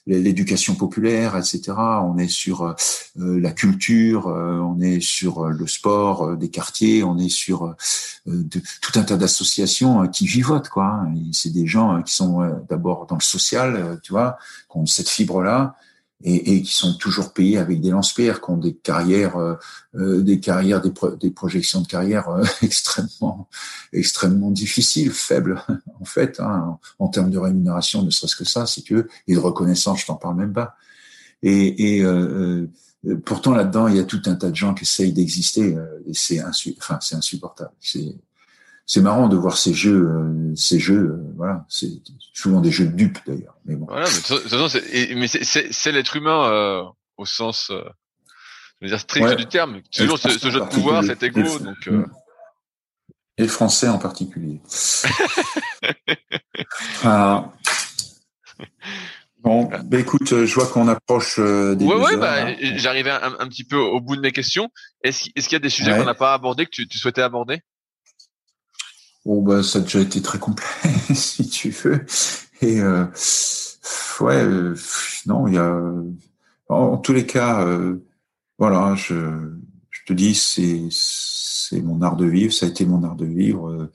l'éducation 0.07 0.75
populaire, 0.75 1.35
etc. 1.35 1.73
On 1.77 2.17
est 2.17 2.29
sur 2.29 2.63
euh, 2.63 2.75
la 3.17 3.51
culture, 3.51 4.27
euh, 4.27 4.59
on 4.59 4.79
est 4.79 5.01
sur 5.01 5.45
euh, 5.45 5.49
le 5.49 5.67
sport 5.67 6.37
des 6.37 6.49
quartiers, 6.49 7.03
on 7.03 7.17
est 7.17 7.29
sur 7.29 7.75
tout 8.25 8.91
un 8.95 9.03
tas 9.03 9.17
d'associations 9.17 10.07
qui 10.07 10.27
vivotent. 10.27 10.69
Hein. 10.77 11.13
C'est 11.31 11.51
des 11.51 11.67
gens 11.67 12.01
qui 12.01 12.13
sont 12.13 12.39
d'abord 12.69 13.05
dans 13.07 13.15
le 13.15 13.21
social, 13.21 13.99
tu 14.03 14.11
vois, 14.11 14.37
qui 14.69 14.77
ont 14.77 14.85
cette 14.85 15.09
fibre-là, 15.09 15.75
et, 16.23 16.55
et, 16.55 16.61
qui 16.61 16.73
sont 16.73 16.95
toujours 16.95 17.33
payés 17.33 17.57
avec 17.57 17.79
des 17.79 17.91
lance-pierres, 17.91 18.41
qui 18.41 18.49
ont 18.49 18.57
des 18.57 18.73
carrières, 18.73 19.37
euh, 19.37 19.55
euh 19.95 20.21
des 20.21 20.39
carrières, 20.39 20.81
des, 20.81 20.91
des, 21.19 21.29
projections 21.29 21.81
de 21.81 21.87
carrière 21.87 22.29
euh, 22.29 22.43
extrêmement, 22.61 23.47
extrêmement 23.93 24.51
difficiles, 24.51 25.11
faibles 25.11 25.63
en 26.01 26.05
fait, 26.05 26.39
hein, 26.39 26.79
en, 26.99 27.07
termes 27.09 27.29
de 27.29 27.37
rémunération, 27.37 28.01
ne 28.01 28.09
serait-ce 28.09 28.35
que 28.35 28.45
ça, 28.45 28.65
si 28.65 28.83
tu 28.83 28.95
veux, 28.95 29.07
et 29.27 29.35
de 29.35 29.39
reconnaissance, 29.39 30.01
je 30.01 30.07
t'en 30.07 30.15
parle 30.15 30.37
même 30.37 30.53
pas. 30.53 30.75
Et, 31.43 31.97
et 31.97 32.03
euh, 32.03 32.67
euh 33.05 33.17
pourtant 33.23 33.53
là-dedans, 33.53 33.87
il 33.87 33.95
y 33.95 33.99
a 33.99 34.03
tout 34.03 34.21
un 34.25 34.35
tas 34.35 34.49
de 34.49 34.55
gens 34.55 34.73
qui 34.73 34.83
essayent 34.83 35.13
d'exister, 35.13 35.77
et 36.07 36.13
c'est 36.13 36.39
insu 36.39 36.75
enfin, 36.79 36.99
insupportable. 37.11 37.71
C'est 38.87 39.01
marrant 39.01 39.27
de 39.27 39.35
voir 39.35 39.57
ces 39.57 39.73
jeux, 39.73 40.07
euh, 40.07 40.55
ces 40.55 40.79
jeux, 40.79 41.11
euh, 41.11 41.33
voilà, 41.35 41.65
c'est 41.67 41.89
souvent 42.33 42.61
des 42.61 42.71
jeux 42.71 42.85
de 42.85 42.95
dupes 42.95 43.19
d'ailleurs. 43.27 43.57
Mais 43.65 43.75
bon. 43.75 43.85
Voilà, 43.85 44.07
mais 44.07 44.15
de 44.15 44.25
toute 44.25 44.49
façon, 44.49 44.69
c'est, 44.69 45.13
mais 45.13 45.27
c'est, 45.27 45.91
l'être 45.91 46.15
humain 46.15 46.49
euh, 46.49 46.83
au 47.17 47.25
sens, 47.25 47.69
euh, 47.69 47.83
je 48.79 48.85
veux 48.85 48.89
dire 48.89 48.99
strict 48.99 49.25
ouais. 49.25 49.35
du 49.35 49.45
terme. 49.45 49.81
Toujours 49.91 50.17
ce, 50.17 50.29
ce, 50.29 50.49
jeu 50.49 50.61
de 50.61 50.65
pouvoir, 50.65 51.03
cet 51.03 51.19
donc, 51.19 51.87
euh... 51.87 52.05
Et 53.37 53.47
français 53.47 53.89
en 53.89 53.99
particulier. 53.99 54.61
ah. 57.03 57.51
Bon, 59.39 59.69
bah 59.83 59.99
écoute, 59.99 60.45
je 60.45 60.53
vois 60.55 60.67
qu'on 60.67 60.87
approche 60.87 61.39
des. 61.39 61.85
Ouais, 61.85 61.95
ouais, 61.95 62.17
bah, 62.17 62.55
j'arrivais 62.77 63.11
un, 63.11 63.35
un, 63.37 63.47
petit 63.47 63.65
peu 63.65 63.77
au 63.77 63.99
bout 63.99 64.15
de 64.15 64.21
mes 64.21 64.31
questions. 64.31 64.69
Est-ce, 65.03 65.29
qu'il 65.29 65.51
y 65.51 65.55
a 65.55 65.59
des 65.59 65.69
sujets 65.69 65.91
ouais. 65.91 65.99
qu'on 65.99 66.05
n'a 66.05 66.15
pas 66.15 66.33
abordés 66.33 66.65
que 66.65 66.71
tu, 66.71 66.87
tu 66.87 66.97
souhaitais 66.97 67.21
aborder? 67.21 67.61
Bon, 69.27 69.41
bah, 69.41 69.61
ça 69.61 69.79
a 69.79 69.81
déjà 69.81 69.99
été 69.99 70.21
très 70.21 70.39
complet, 70.39 70.65
si 71.13 71.49
tu 71.49 71.69
veux. 71.69 72.05
Et 72.61 72.79
euh, 72.79 73.03
ouais, 74.21 74.41
euh, 74.41 74.73
non, 75.25 75.49
il 75.49 75.55
y 75.55 75.57
a, 75.57 75.81
en, 76.69 76.97
tous 76.97 77.11
les 77.11 77.25
cas, 77.25 77.61
euh, 77.65 77.97
voilà, 78.57 78.95
je, 78.95 79.15
je 79.89 80.01
te 80.05 80.13
dis, 80.13 80.33
c'est 80.33 81.81
mon 81.81 82.01
art 82.01 82.15
de 82.15 82.25
vivre, 82.25 82.53
ça 82.53 82.67
a 82.67 82.69
été 82.69 82.85
mon 82.85 83.03
art 83.03 83.17
de 83.17 83.25
vivre, 83.25 83.67
euh, 83.67 83.91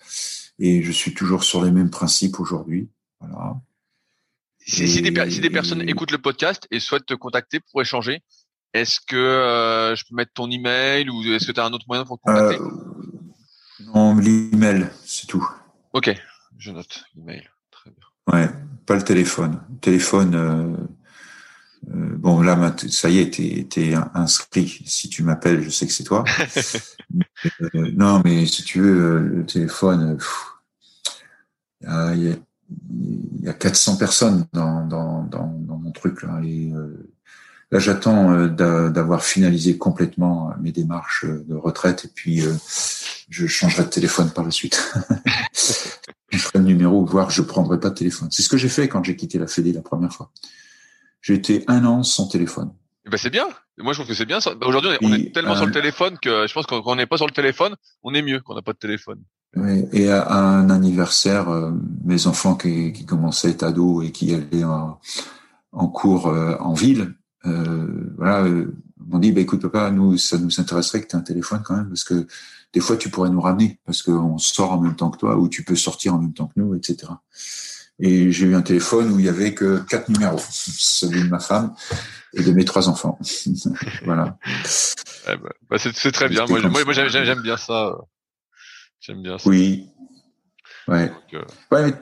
et 0.58 0.82
je 0.82 0.92
suis 0.92 1.14
toujours 1.14 1.44
sur 1.44 1.64
les 1.64 1.70
mêmes 1.70 1.88
principes 1.88 2.38
aujourd'hui. 2.38 2.90
Voilà. 3.18 3.58
Si, 4.58 4.82
et, 4.82 4.86
si, 4.86 5.00
des, 5.00 5.30
si 5.30 5.40
des 5.40 5.48
personnes 5.48 5.80
et... 5.80 5.90
écoutent 5.90 6.12
le 6.12 6.18
podcast 6.18 6.68
et 6.70 6.78
souhaitent 6.78 7.06
te 7.06 7.14
contacter 7.14 7.58
pour 7.58 7.80
échanger, 7.80 8.20
est-ce 8.74 9.00
que 9.00 9.16
euh, 9.16 9.96
je 9.96 10.04
peux 10.06 10.14
mettre 10.14 10.32
ton 10.34 10.50
email 10.50 11.08
ou 11.08 11.22
est-ce 11.32 11.46
que 11.46 11.52
tu 11.52 11.60
as 11.60 11.64
un 11.64 11.72
autre 11.72 11.86
moyen 11.88 12.04
pour 12.04 12.18
te 12.18 12.24
contacter? 12.24 12.60
Euh, 12.60 12.91
non, 13.86 14.16
l'email, 14.16 14.88
c'est 15.04 15.26
tout. 15.26 15.46
Ok, 15.92 16.14
je 16.58 16.70
note 16.70 17.04
l'email. 17.14 17.48
Très 17.70 17.90
bien. 17.90 18.06
Ouais, 18.32 18.48
pas 18.86 18.96
le 18.96 19.02
téléphone. 19.02 19.60
téléphone, 19.80 20.34
euh, 20.34 20.76
euh, 21.94 22.16
bon 22.16 22.40
là, 22.40 22.74
ça 22.88 23.10
y 23.10 23.18
est, 23.18 23.34
t'es, 23.34 23.66
t'es 23.68 23.94
inscrit. 24.14 24.82
Si 24.86 25.08
tu 25.08 25.22
m'appelles, 25.22 25.62
je 25.62 25.70
sais 25.70 25.86
que 25.86 25.92
c'est 25.92 26.04
toi. 26.04 26.24
euh, 27.74 27.90
non, 27.96 28.22
mais 28.24 28.46
si 28.46 28.62
tu 28.62 28.80
veux, 28.80 29.18
le 29.18 29.46
téléphone, 29.46 30.18
il 31.80 31.86
y, 31.86 31.88
a, 31.88 32.14
y 32.14 33.48
a 33.48 33.54
400 33.54 33.96
personnes 33.96 34.46
dans, 34.52 34.86
dans, 34.86 35.24
dans, 35.24 35.46
dans 35.46 35.76
mon 35.78 35.90
truc 35.90 36.22
là. 36.22 36.40
Et, 36.44 36.72
Là, 37.72 37.78
j'attends 37.78 38.32
euh, 38.32 38.90
d'avoir 38.90 39.24
finalisé 39.24 39.78
complètement 39.78 40.52
mes 40.60 40.72
démarches 40.72 41.24
de 41.24 41.54
retraite 41.54 42.04
et 42.04 42.08
puis 42.14 42.42
euh, 42.42 42.52
je 43.30 43.46
changerai 43.46 43.84
de 43.84 43.88
téléphone 43.88 44.30
par 44.30 44.44
la 44.44 44.50
suite. 44.50 44.92
je 46.28 46.38
ferai 46.38 46.58
le 46.58 46.66
numéro, 46.66 47.04
voire 47.06 47.30
je 47.30 47.40
prendrai 47.40 47.80
pas 47.80 47.88
de 47.88 47.94
téléphone. 47.94 48.28
C'est 48.30 48.42
ce 48.42 48.50
que 48.50 48.58
j'ai 48.58 48.68
fait 48.68 48.88
quand 48.88 49.02
j'ai 49.02 49.16
quitté 49.16 49.38
la 49.38 49.46
Fédé 49.46 49.72
la 49.72 49.80
première 49.80 50.12
fois. 50.12 50.30
J'ai 51.22 51.32
été 51.34 51.64
un 51.66 51.86
an 51.86 52.02
sans 52.02 52.28
téléphone. 52.28 52.72
Ben 53.10 53.16
c'est 53.16 53.30
bien. 53.30 53.48
Moi, 53.78 53.94
je 53.94 53.98
trouve 53.98 54.08
que 54.08 54.14
c'est 54.14 54.26
bien. 54.26 54.38
Aujourd'hui, 54.64 54.90
on 55.00 55.12
est 55.12 55.32
tellement 55.32 55.52
euh, 55.52 55.56
sur 55.56 55.66
le 55.66 55.72
téléphone 55.72 56.18
que 56.20 56.46
je 56.46 56.52
pense 56.52 56.66
qu'on 56.66 56.94
n'est 56.94 57.06
pas 57.06 57.16
sur 57.16 57.26
le 57.26 57.32
téléphone, 57.32 57.74
on 58.02 58.12
est 58.12 58.22
mieux 58.22 58.40
qu'on 58.40 58.54
n'a 58.54 58.62
pas 58.62 58.74
de 58.74 58.78
téléphone. 58.78 59.22
Oui, 59.56 59.86
et 59.92 60.10
à, 60.10 60.30
un 60.30 60.68
anniversaire, 60.68 61.48
euh, 61.48 61.72
mes 62.04 62.26
enfants 62.26 62.54
qui, 62.54 62.92
qui 62.92 63.06
commençaient 63.06 63.48
à 63.48 63.50
être 63.50 63.62
ados 63.62 64.06
et 64.06 64.12
qui 64.12 64.34
allaient 64.34 64.64
en, 64.64 65.00
en 65.72 65.88
cours 65.88 66.28
euh, 66.28 66.56
en 66.60 66.74
ville, 66.74 67.00
euh, 67.00 67.14
voilà, 67.44 68.44
euh, 68.44 68.72
m'ont 68.98 69.18
dit, 69.18 69.32
bah, 69.32 69.40
écoute 69.40 69.62
papa, 69.62 69.90
nous, 69.90 70.16
ça 70.16 70.38
nous 70.38 70.60
intéresserait 70.60 71.02
que 71.02 71.08
tu 71.08 71.16
aies 71.16 71.18
un 71.18 71.22
téléphone 71.22 71.62
quand 71.64 71.76
même, 71.76 71.88
parce 71.88 72.04
que 72.04 72.26
des 72.72 72.80
fois, 72.80 72.96
tu 72.96 73.10
pourrais 73.10 73.30
nous 73.30 73.40
ramener, 73.40 73.78
parce 73.84 74.02
qu'on 74.02 74.38
sort 74.38 74.72
en 74.72 74.80
même 74.80 74.96
temps 74.96 75.10
que 75.10 75.18
toi, 75.18 75.36
ou 75.36 75.48
tu 75.48 75.64
peux 75.64 75.76
sortir 75.76 76.14
en 76.14 76.18
même 76.18 76.32
temps 76.32 76.46
que 76.46 76.60
nous, 76.60 76.74
etc. 76.74 77.12
Et 77.98 78.32
j'ai 78.32 78.46
eu 78.46 78.54
un 78.54 78.62
téléphone 78.62 79.12
où 79.12 79.18
il 79.18 79.26
y 79.26 79.28
avait 79.28 79.54
que 79.54 79.78
quatre 79.88 80.08
numéros, 80.08 80.40
celui 80.50 81.22
de 81.22 81.28
ma 81.28 81.38
femme 81.38 81.74
et 82.32 82.42
de 82.42 82.52
mes 82.52 82.64
trois 82.64 82.88
enfants. 82.88 83.18
voilà. 84.04 84.38
Eh 85.28 85.36
ben, 85.36 85.50
bah, 85.70 85.76
c'est 85.78 86.12
très 86.12 86.28
bien. 86.28 86.46
Moi, 86.46 86.60
moi, 86.62 86.84
moi 86.84 86.92
j'aime 86.92 87.42
bien 87.42 87.56
ça. 87.56 87.96
J'aime 89.00 89.22
bien 89.22 89.38
ça. 89.38 89.48
Oui. 89.48 89.88
Ouais. 90.88 91.08
Donc, 91.08 91.34
euh... 91.34 91.44
Ouais, 91.70 91.94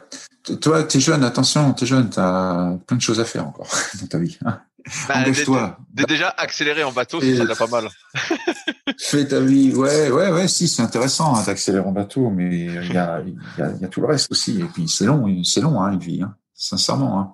toi, 0.61 0.83
t'es 0.85 1.01
jeune, 1.01 1.23
attention, 1.25 1.73
t'es 1.75 1.87
jeune, 1.87 2.09
t'as 2.09 2.77
plein 2.87 2.97
de 2.97 3.03
choses 3.03 3.21
à 3.21 3.25
faire 3.25 3.47
encore 3.47 3.69
dans 4.01 4.07
ta 4.07 4.19
vie. 4.19 4.39
Hein. 4.45 4.61
Bah, 5.09 5.21
Engage-toi. 5.21 5.79
Déjà 5.93 6.29
accélérer 6.29 6.85
en 6.85 6.93
bateau, 6.93 7.21
c'est 7.21 7.33
déjà 7.33 7.55
pas 7.55 7.67
mal. 7.67 7.89
Fais 8.99 9.27
ta 9.27 9.41
vie, 9.41 9.75
ouais, 9.75 10.11
ouais, 10.11 10.31
ouais, 10.31 10.49
si 10.49 10.69
c'est 10.69 10.83
intéressant 10.83 11.35
hein, 11.35 11.43
d'accélérer 11.45 11.85
en 11.85 11.93
bateau, 11.93 12.31
mais 12.31 12.67
il 12.67 12.93
y 12.93 12.97
a, 12.97 13.21
y, 13.21 13.63
a, 13.63 13.73
y 13.81 13.85
a 13.85 13.89
tout 13.89 14.01
le 14.01 14.07
reste 14.07 14.31
aussi. 14.31 14.61
Et 14.61 14.65
puis 14.65 14.89
c'est 14.89 15.07
long, 15.07 15.43
c'est 15.45 15.61
long 15.61 15.81
hein, 15.83 15.93
une 15.93 15.99
vie, 15.99 16.23
hein, 16.23 16.35
sincèrement. 16.55 17.21
Hein. 17.21 17.33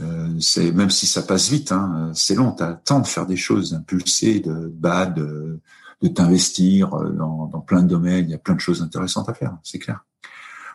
Euh, 0.00 0.34
c'est 0.40 0.72
même 0.72 0.90
si 0.90 1.06
ça 1.06 1.22
passe 1.22 1.48
vite, 1.48 1.72
hein, 1.72 2.10
c'est 2.14 2.34
long. 2.34 2.52
T'as 2.52 2.70
le 2.70 2.78
temps 2.84 3.00
de 3.00 3.06
faire 3.06 3.26
des 3.26 3.36
choses, 3.36 3.72
d'impulser, 3.72 4.40
de 4.40 4.72
bad, 4.74 5.14
de, 5.14 5.60
de 6.02 6.08
t'investir 6.08 6.90
dans, 6.90 7.46
dans 7.46 7.60
plein 7.60 7.82
de 7.82 7.88
domaines. 7.88 8.24
Il 8.24 8.30
y 8.30 8.34
a 8.34 8.38
plein 8.38 8.54
de 8.54 8.60
choses 8.60 8.82
intéressantes 8.82 9.28
à 9.28 9.34
faire, 9.34 9.56
c'est 9.62 9.78
clair. 9.78 10.04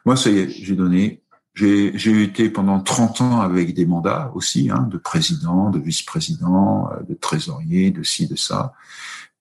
Moi, 0.05 0.15
ça 0.15 0.29
y 0.29 0.39
est, 0.39 0.49
j'ai 0.49 0.75
donné 0.75 1.21
j'ai 1.53 2.23
été 2.23 2.49
pendant 2.49 2.79
30 2.79 3.21
ans 3.21 3.41
avec 3.41 3.73
des 3.73 3.85
mandats 3.85 4.31
aussi, 4.35 4.69
hein, 4.69 4.87
de 4.89 4.97
président, 4.97 5.69
de 5.69 5.79
vice-président, 5.79 6.89
euh, 6.91 7.03
de 7.07 7.13
trésorier, 7.13 7.91
de 7.91 8.03
ci, 8.03 8.27
de 8.27 8.35
ça. 8.35 8.73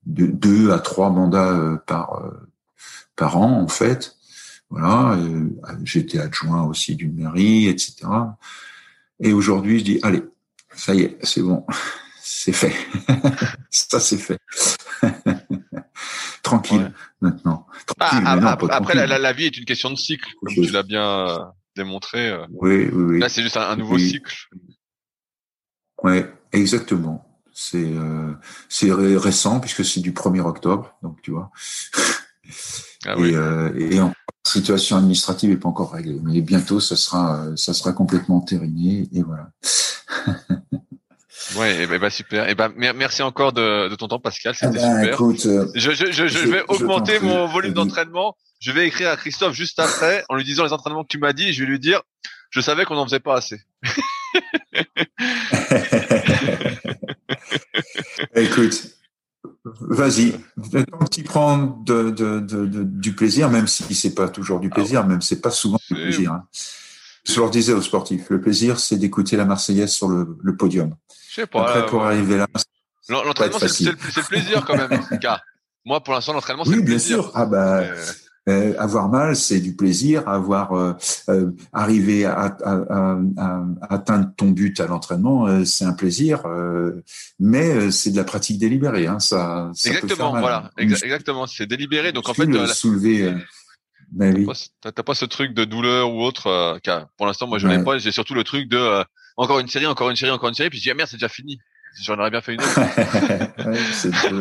de 0.07 0.27
deux 0.27 0.73
à 0.73 0.79
trois 0.79 1.11
mandats 1.11 1.83
par 1.87 2.23
par 3.17 3.37
an 3.37 3.61
en 3.61 3.69
fait. 3.69 4.17
Voilà, 4.71 5.19
j'étais 5.83 6.21
adjoint 6.21 6.63
aussi 6.63 6.95
d'une 6.95 7.15
mairie, 7.15 7.67
etc. 7.67 8.07
Et 9.19 9.33
aujourd'hui, 9.33 9.81
je 9.81 9.85
dis 9.85 9.99
allez, 10.03 10.23
ça 10.75 10.95
y 10.95 11.03
est, 11.03 11.19
c'est 11.23 11.43
bon, 11.43 11.67
c'est 12.23 12.53
fait. 12.53 12.75
ça 13.71 14.01
c'est 14.01 14.19
fait. 14.19 14.39
tranquille 16.43 16.93
maintenant. 17.21 17.67
Ah, 17.99 18.57
après, 18.71 18.95
la, 19.07 19.33
vie 19.33 19.47
est 19.47 19.57
une 19.57 19.65
question 19.65 19.91
de 19.91 19.97
cycle, 19.97 20.29
comme 20.41 20.55
tu 20.55 20.71
l'as 20.71 20.83
bien 20.83 21.29
euh, 21.29 21.39
démontré. 21.77 22.31
Euh. 22.31 22.47
Oui, 22.51 22.89
oui, 22.93 23.03
oui. 23.03 23.19
Là, 23.19 23.29
c'est 23.29 23.43
juste 23.43 23.57
un, 23.57 23.77
nouveau 23.77 23.99
cycle. 23.99 24.35
Oui, 26.03 26.23
exactement. 26.53 27.27
C'est 27.53 27.93
euh, 27.93 28.33
c'est 28.69 28.91
récent 28.91 29.61
puisque 29.61 29.85
c'est 29.85 30.01
du 30.01 30.13
1er 30.13 30.41
octobre, 30.41 30.97
donc 31.03 31.21
tu 31.23 31.31
vois. 31.33 31.51
Ah, 33.07 33.15
et, 33.17 33.35
euh, 33.35 33.73
et 33.79 33.99
en 33.99 34.13
situation 34.45 34.99
administrative 34.99 35.49
n'est 35.49 35.57
pas 35.57 35.71
encore 35.71 35.93
réglée, 35.93 36.21
mais 36.23 36.43
bientôt 36.43 36.81
ça 36.81 36.97
sera 36.97 37.47
ça 37.57 37.73
sera 37.73 37.95
complètement 37.95 38.43
terminé 38.43 39.09
et 39.15 39.23
voilà. 39.23 39.51
Ouais, 41.57 41.83
et 41.83 41.99
bah, 41.99 42.11
super. 42.11 42.49
Et 42.49 42.55
ben 42.55 42.73
merci 42.77 43.23
encore 43.23 43.53
de, 43.53 43.89
de 43.89 43.95
ton 43.95 44.09
temps, 44.09 44.21
Pascal. 44.21 44.55
C'était 44.55 44.79
ben, 44.79 45.01
super. 45.01 45.15
Écoute, 45.15 45.47
euh, 45.47 45.67
je, 45.75 45.91
je, 45.91 46.13
je, 46.13 46.27
je, 46.27 46.49
vais 46.49 46.63
augmenter 46.69 47.19
mon 47.21 47.47
volume 47.47 47.73
d'entraînement. 47.73 48.37
Je 48.61 48.73
vais 48.73 48.87
écrire 48.87 49.09
à 49.09 49.17
Christophe 49.17 49.55
juste 49.55 49.79
après 49.79 50.23
en 50.29 50.37
lui 50.37 50.45
disant 50.45 50.65
les 50.65 50.73
entraînements 50.75 51.03
que 51.03 51.09
tu 51.09 51.19
m'as 51.19 51.33
dit. 51.33 51.49
Et 51.49 51.53
je 51.55 51.65
vais 51.65 51.71
lui 51.71 51.79
dire, 51.81 52.03
je 52.51 52.61
savais 52.61 52.85
qu'on 52.85 52.95
n'en 52.95 53.07
faisait 53.07 53.21
pas 53.21 53.37
assez. 53.37 53.63
écoute, 58.35 58.87
vas-y. 59.65 60.33
Tant 60.33 60.99
que 60.99 61.09
tu 61.11 61.23
prends 61.23 61.57
de, 61.57 62.11
de, 62.11 62.41
de, 62.41 62.85
du 62.85 63.15
plaisir, 63.15 63.49
même 63.49 63.67
si 63.67 63.95
c'est 63.95 64.15
pas 64.15 64.29
toujours 64.29 64.61
du 64.61 64.69
ah 64.71 64.75
plaisir, 64.75 65.07
même 65.07 65.23
c'est 65.23 65.41
pas 65.41 65.51
souvent 65.51 65.79
du 65.89 65.95
plaisir. 65.95 66.33
Hein. 66.33 66.47
Je 67.25 67.41
leur 67.41 67.49
disais 67.51 67.73
aux 67.73 67.81
sportifs, 67.81 68.29
le 68.29 68.43
plaisir, 68.43 68.79
c'est 68.79 68.97
d'écouter 68.97 69.39
la 69.39 69.47
Marseillaise 69.47 69.93
sur 69.93 70.09
le, 70.09 70.37
le 70.43 70.57
podium. 70.57 70.95
Je 71.31 71.37
sais 71.37 71.47
pas. 71.47 71.63
Après, 71.63 71.87
pour 71.87 72.05
arriver 72.05 72.37
là, 72.37 72.47
l'entraînement, 73.09 73.59
c'est 73.59 73.85
le, 73.85 73.93
le, 73.93 74.23
plaisir 74.23 74.67
quand 74.67 74.77
même. 74.77 75.01
Moi, 75.87 76.03
pour 76.03 76.13
l'instant, 76.13 76.35
l'entraînement, 76.35 76.65
c'est 76.65 76.71
oui, 76.71 76.77
le 76.77 76.85
plaisir. 76.85 77.17
bien 77.19 77.25
sûr. 77.25 77.33
Ah 77.35 77.47
bah. 77.47 77.79
Euh... 77.79 78.07
Euh, 78.49 78.75
avoir 78.79 79.09
mal, 79.09 79.37
c'est 79.37 79.61
du 79.61 79.77
plaisir. 79.77 80.27
Avoir 80.29 80.73
euh, 80.73 80.95
euh 81.29 81.51
arriver 81.73 82.25
à, 82.25 82.57
à, 82.65 82.75
à, 82.89 83.21
à, 83.37 83.67
atteindre 83.91 84.31
ton 84.37 84.51
but 84.51 84.81
à 84.81 84.87
l'entraînement, 84.87 85.47
euh, 85.47 85.65
c'est 85.65 85.85
un 85.85 85.93
plaisir. 85.93 86.47
Euh, 86.47 87.03
mais 87.39 87.91
c'est 87.91 88.11
de 88.11 88.17
la 88.17 88.25
pratique 88.25 88.59
délibérée. 88.59 89.07
Hein, 89.07 89.19
ça, 89.19 89.71
ça 89.75 89.91
exactement. 89.91 90.33
Peut 90.33 90.41
voilà. 90.41 90.71
exactement. 90.79 91.47
C'est 91.47 91.67
délibéré. 91.67 92.13
Donc 92.13 92.29
en 92.29 92.35
fait, 92.35 92.47
la... 92.47 92.67
soulever. 92.67 93.35
Ben 94.11 94.35
oui. 94.35 94.47
T'as 94.81 94.91
pas, 94.91 95.03
pas, 95.05 95.15
ce 95.15 95.25
truc 95.25 95.55
de 95.55 95.65
douleur 95.65 96.13
ou 96.13 96.23
autre. 96.23 96.81
car 96.83 97.09
pour 97.17 97.27
l'instant, 97.27 97.47
moi, 97.47 97.59
je 97.59 97.69
n'ai 97.69 97.85
pas. 97.85 97.99
J'ai 97.99 98.13
surtout 98.13 98.35
le 98.35 98.45
truc 98.45 98.69
de 98.69 99.05
encore 99.37 99.59
une 99.59 99.69
série, 99.69 99.87
encore 99.87 100.11
une 100.11 100.17
série, 100.17 100.33
encore 100.33 100.49
une 100.49 100.55
série, 100.55 100.71
puis 100.71 100.79
je 100.79 100.85
dis 100.85 100.91
ah 100.91 100.95
merde, 100.95 101.09
c'est 101.09 101.17
déjà 101.17 101.29
fini. 101.29 101.61
J'en 102.03 102.19
aurais 102.19 102.31
bien 102.31 102.41
fait 102.41 102.55
une 102.55 102.61
autre. 102.61 102.81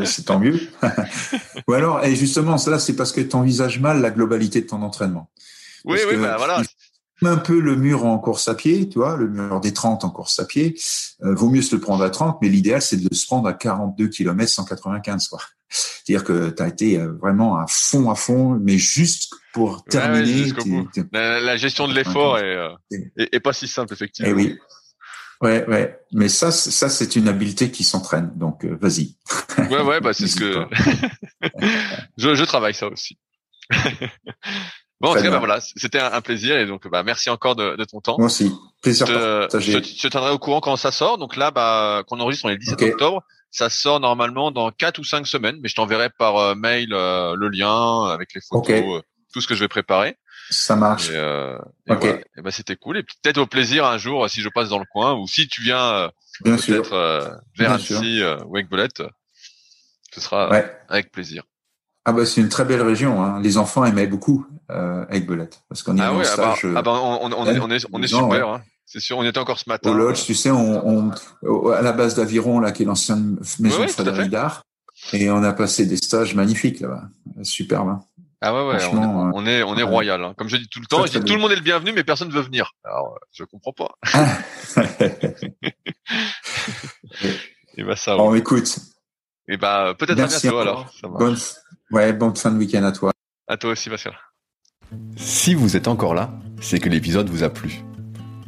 c'est 0.05 0.23
tant 0.23 0.39
mieux. 0.39 0.59
Ou 1.67 1.73
alors, 1.73 2.03
et 2.05 2.15
justement, 2.15 2.57
cela, 2.57 2.79
c'est 2.79 2.95
parce 2.95 3.11
que 3.11 3.21
tu 3.21 3.35
envisages 3.35 3.79
mal 3.79 4.01
la 4.01 4.11
globalité 4.11 4.61
de 4.61 4.67
ton 4.67 4.81
entraînement. 4.81 5.29
Oui, 5.85 5.99
oui, 6.09 6.17
bah 6.17 6.35
voilà. 6.37 6.61
Un 7.21 7.37
peu 7.37 7.59
le 7.59 7.75
mur 7.75 8.05
en 8.05 8.17
course 8.17 8.47
à 8.47 8.55
pied, 8.55 8.87
tu 8.87 8.99
vois, 8.99 9.17
le 9.17 9.27
mur 9.27 9.59
des 9.59 9.73
30 9.73 10.05
en 10.05 10.09
course 10.09 10.39
à 10.39 10.45
pied. 10.45 10.79
Euh, 11.21 11.35
vaut 11.35 11.49
mieux 11.49 11.61
se 11.61 11.75
le 11.75 11.81
prendre 11.81 12.03
à 12.03 12.09
30, 12.09 12.37
mais 12.41 12.47
l'idéal, 12.47 12.81
c'est 12.81 12.95
de 12.95 13.13
se 13.13 13.25
prendre 13.25 13.47
à 13.47 13.53
42 13.53 14.07
km 14.07 14.49
195, 14.49 15.27
quoi. 15.27 15.39
C'est-à-dire 15.69 16.23
que 16.23 16.49
tu 16.49 16.63
as 16.63 16.67
été 16.67 16.97
euh, 16.97 17.11
vraiment 17.21 17.57
à 17.57 17.65
fond, 17.67 18.09
à 18.09 18.15
fond, 18.15 18.57
mais 18.61 18.77
juste 18.77 19.33
pour 19.53 19.83
terminer. 19.83 20.53
la, 21.11 21.57
gestion 21.57 21.87
de 21.87 21.93
l'effort 21.93 22.39
est, 22.39 22.55
euh, 22.55 22.69
est, 23.17 23.39
pas 23.39 23.53
si 23.53 23.67
simple, 23.67 23.93
effectivement. 23.93 24.29
Et 24.29 24.31
eh 24.31 24.35
oui. 24.35 24.57
Ouais, 25.41 25.65
ouais. 25.67 25.97
Mais 26.11 26.27
ça, 26.27 26.51
ça, 26.51 26.89
c'est 26.89 27.15
une 27.15 27.27
habileté 27.27 27.71
qui 27.71 27.83
s'entraîne. 27.83 28.31
Donc, 28.35 28.65
euh, 28.65 28.77
vas-y. 28.81 29.15
Ouais, 29.69 29.81
ouais, 29.81 30.01
bah, 30.01 30.13
c'est 30.13 30.27
ce 30.27 30.35
que 30.35 30.65
je, 32.17 32.35
je 32.35 32.43
travaille 32.43 32.73
ça 32.73 32.87
aussi. 32.87 33.17
bon, 34.99 35.11
en 35.11 35.15
tout 35.15 35.21
cas, 35.21 35.29
bah, 35.29 35.39
voilà, 35.39 35.61
c'était 35.61 35.99
un, 35.99 36.21
plaisir 36.21 36.57
et 36.57 36.65
donc, 36.65 36.87
bah, 36.89 37.03
merci 37.03 37.29
encore 37.29 37.55
de, 37.55 37.77
de 37.77 37.83
ton 37.85 38.01
temps. 38.01 38.17
Moi 38.17 38.25
aussi. 38.25 38.51
Plaisir 38.81 39.07
je, 39.07 39.47
je, 39.59 39.81
je, 39.81 40.07
tiendrai 40.07 40.31
au 40.31 40.39
courant 40.39 40.59
quand 40.59 40.75
ça 40.75 40.91
sort. 40.91 41.17
Donc 41.17 41.37
là, 41.37 41.51
bah, 41.51 42.03
qu'on 42.07 42.19
enregistre, 42.19 42.45
on 42.45 42.49
est 42.49 42.53
le 42.53 42.59
17 42.59 42.81
octobre. 42.81 43.23
Ça 43.51 43.69
sort 43.69 43.99
normalement 43.99 44.51
dans 44.51 44.71
quatre 44.71 44.99
ou 44.99 45.03
cinq 45.03 45.25
semaines, 45.25 45.57
mais 45.61 45.69
je 45.69 45.75
t'enverrai 45.75 46.09
par 46.09 46.37
euh, 46.37 46.55
mail 46.55 46.89
euh, 46.93 47.35
le 47.35 47.49
lien 47.49 48.05
avec 48.05 48.33
les 48.35 48.41
photos, 48.41 49.01
tout 49.33 49.41
ce 49.41 49.47
que 49.47 49.55
je 49.55 49.61
vais 49.61 49.67
préparer. 49.67 50.17
Ça 50.49 50.75
marche. 50.75 51.09
Et, 51.09 51.15
euh, 51.15 51.57
et 51.87 51.93
et 52.37 52.41
ben 52.41 52.51
c'était 52.51 52.75
cool. 52.75 52.97
Et 52.97 53.03
peut-être 53.03 53.37
au 53.37 53.45
plaisir 53.45 53.85
un 53.85 53.97
jour 53.97 54.27
si 54.29 54.41
je 54.41 54.49
passe 54.49 54.69
dans 54.69 54.79
le 54.79 54.85
coin 54.91 55.13
ou 55.13 55.27
si 55.27 55.47
tu 55.47 55.61
viens 55.61 55.83
euh, 55.93 56.09
peut-être 56.43 56.93
euh, 56.93 57.29
vers 57.57 57.73
Annecy 57.73 58.21
euh, 58.21 58.37
ou 58.45 58.57
Aigbelette, 58.57 59.03
ce 60.13 60.21
sera 60.21 60.49
avec 60.87 61.11
plaisir. 61.11 61.43
Ah 62.05 62.13
bah 62.13 62.25
c'est 62.25 62.41
une 62.41 62.49
très 62.49 62.65
belle 62.65 62.81
région. 62.81 63.23
Hein. 63.23 63.39
Les 63.41 63.57
enfants 63.57 63.85
aimaient 63.85 64.07
beaucoup 64.07 64.47
euh, 64.71 65.05
Aigbelette 65.09 65.61
parce 65.69 65.83
qu'on 65.83 65.95
y 65.97 66.01
ah 66.01 66.13
ouais, 66.13 66.25
ah 66.31 66.37
bah, 66.37 66.55
ah 66.75 66.81
bah, 66.81 66.91
on, 66.93 67.31
on, 67.31 67.45
est 67.45 67.59
on 67.59 67.69
est 67.69 67.85
on 67.91 68.01
est 68.01 68.07
super. 68.07 68.49
Hein. 68.49 68.61
C'est 68.85 68.99
sûr, 68.99 69.19
on 69.19 69.23
était 69.23 69.37
encore 69.37 69.59
ce 69.59 69.69
matin. 69.69 69.91
Au 69.91 69.93
lodge, 69.93 70.23
tu 70.25 70.33
sais, 70.33 70.49
on, 70.49 71.11
on 71.43 71.69
à 71.71 71.83
la 71.83 71.91
base 71.91 72.15
d'Aviron 72.15 72.59
là, 72.59 72.71
qui 72.71 72.81
est 72.81 72.85
l'ancienne 72.87 73.37
maison 73.59 73.83
de 73.83 73.87
Frédéric 73.87 74.31
Dard, 74.31 74.63
et 75.13 75.29
on 75.29 75.43
a 75.43 75.53
passé 75.53 75.85
des 75.85 75.97
stages 75.97 76.33
magnifiques 76.33 76.79
là-bas, 76.79 77.03
superbe. 77.43 77.89
Hein. 77.89 77.99
Ah 78.41 78.53
ouais, 78.53 78.71
ouais, 78.71 78.77
on, 78.93 79.45
est, 79.45 79.63
on 79.63 79.75
est, 79.75 79.83
royal. 79.83 80.23
Hein. 80.23 80.33
Comme 80.37 80.47
je 80.47 80.55
dis 80.55 80.69
tout 80.69 80.79
le 80.79 80.85
temps, 80.85 81.05
je 81.05 81.19
dis 81.19 81.25
tout 81.25 81.33
le 81.33 81.41
monde 81.41 81.51
est 81.51 81.57
le 81.57 81.61
bienvenu, 81.61 81.91
mais 81.91 82.05
personne 82.05 82.29
ne 82.29 82.33
veut 82.33 82.41
venir. 82.41 82.71
Alors, 82.85 83.15
euh, 83.15 83.19
je 83.33 83.43
comprends 83.43 83.73
pas. 83.73 83.89
et 87.77 87.83
bah 87.83 87.97
ça. 87.97 88.15
Bon, 88.15 88.33
écoute. 88.35 88.79
Et 89.49 89.57
bah 89.57 89.93
peut-être 89.97 90.21
à 90.21 90.27
bientôt 90.27 90.59
alors. 90.59 90.89
bonne, 91.03 91.35
ouais, 91.91 92.13
bonne 92.13 92.35
fin 92.35 92.51
de 92.51 92.57
week-end 92.57 92.83
à 92.83 92.93
toi. 92.93 93.11
À 93.47 93.57
toi 93.57 93.71
aussi, 93.71 93.89
Pascal. 93.89 94.17
Si 95.17 95.53
vous 95.53 95.75
êtes 95.75 95.89
encore 95.89 96.13
là, 96.13 96.31
c'est 96.61 96.79
que 96.79 96.87
l'épisode 96.87 97.29
vous 97.29 97.43
a 97.43 97.49
plu. 97.49 97.81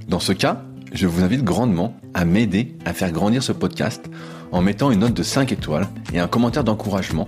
Dans 0.08 0.20
ce 0.20 0.32
cas, 0.32 0.62
je 0.94 1.08
vous 1.08 1.24
invite 1.24 1.44
grandement 1.44 2.00
à 2.14 2.24
m'aider 2.24 2.78
à 2.86 2.94
faire 2.94 3.12
grandir 3.12 3.44
ce 3.44 3.52
podcast 3.52 4.10
en 4.52 4.62
mettant 4.62 4.92
une 4.92 5.00
note 5.00 5.14
de 5.14 5.24
5 5.24 5.52
étoiles 5.52 5.88
et 6.14 6.20
un 6.20 6.28
commentaire 6.28 6.64
d'encouragement 6.64 7.28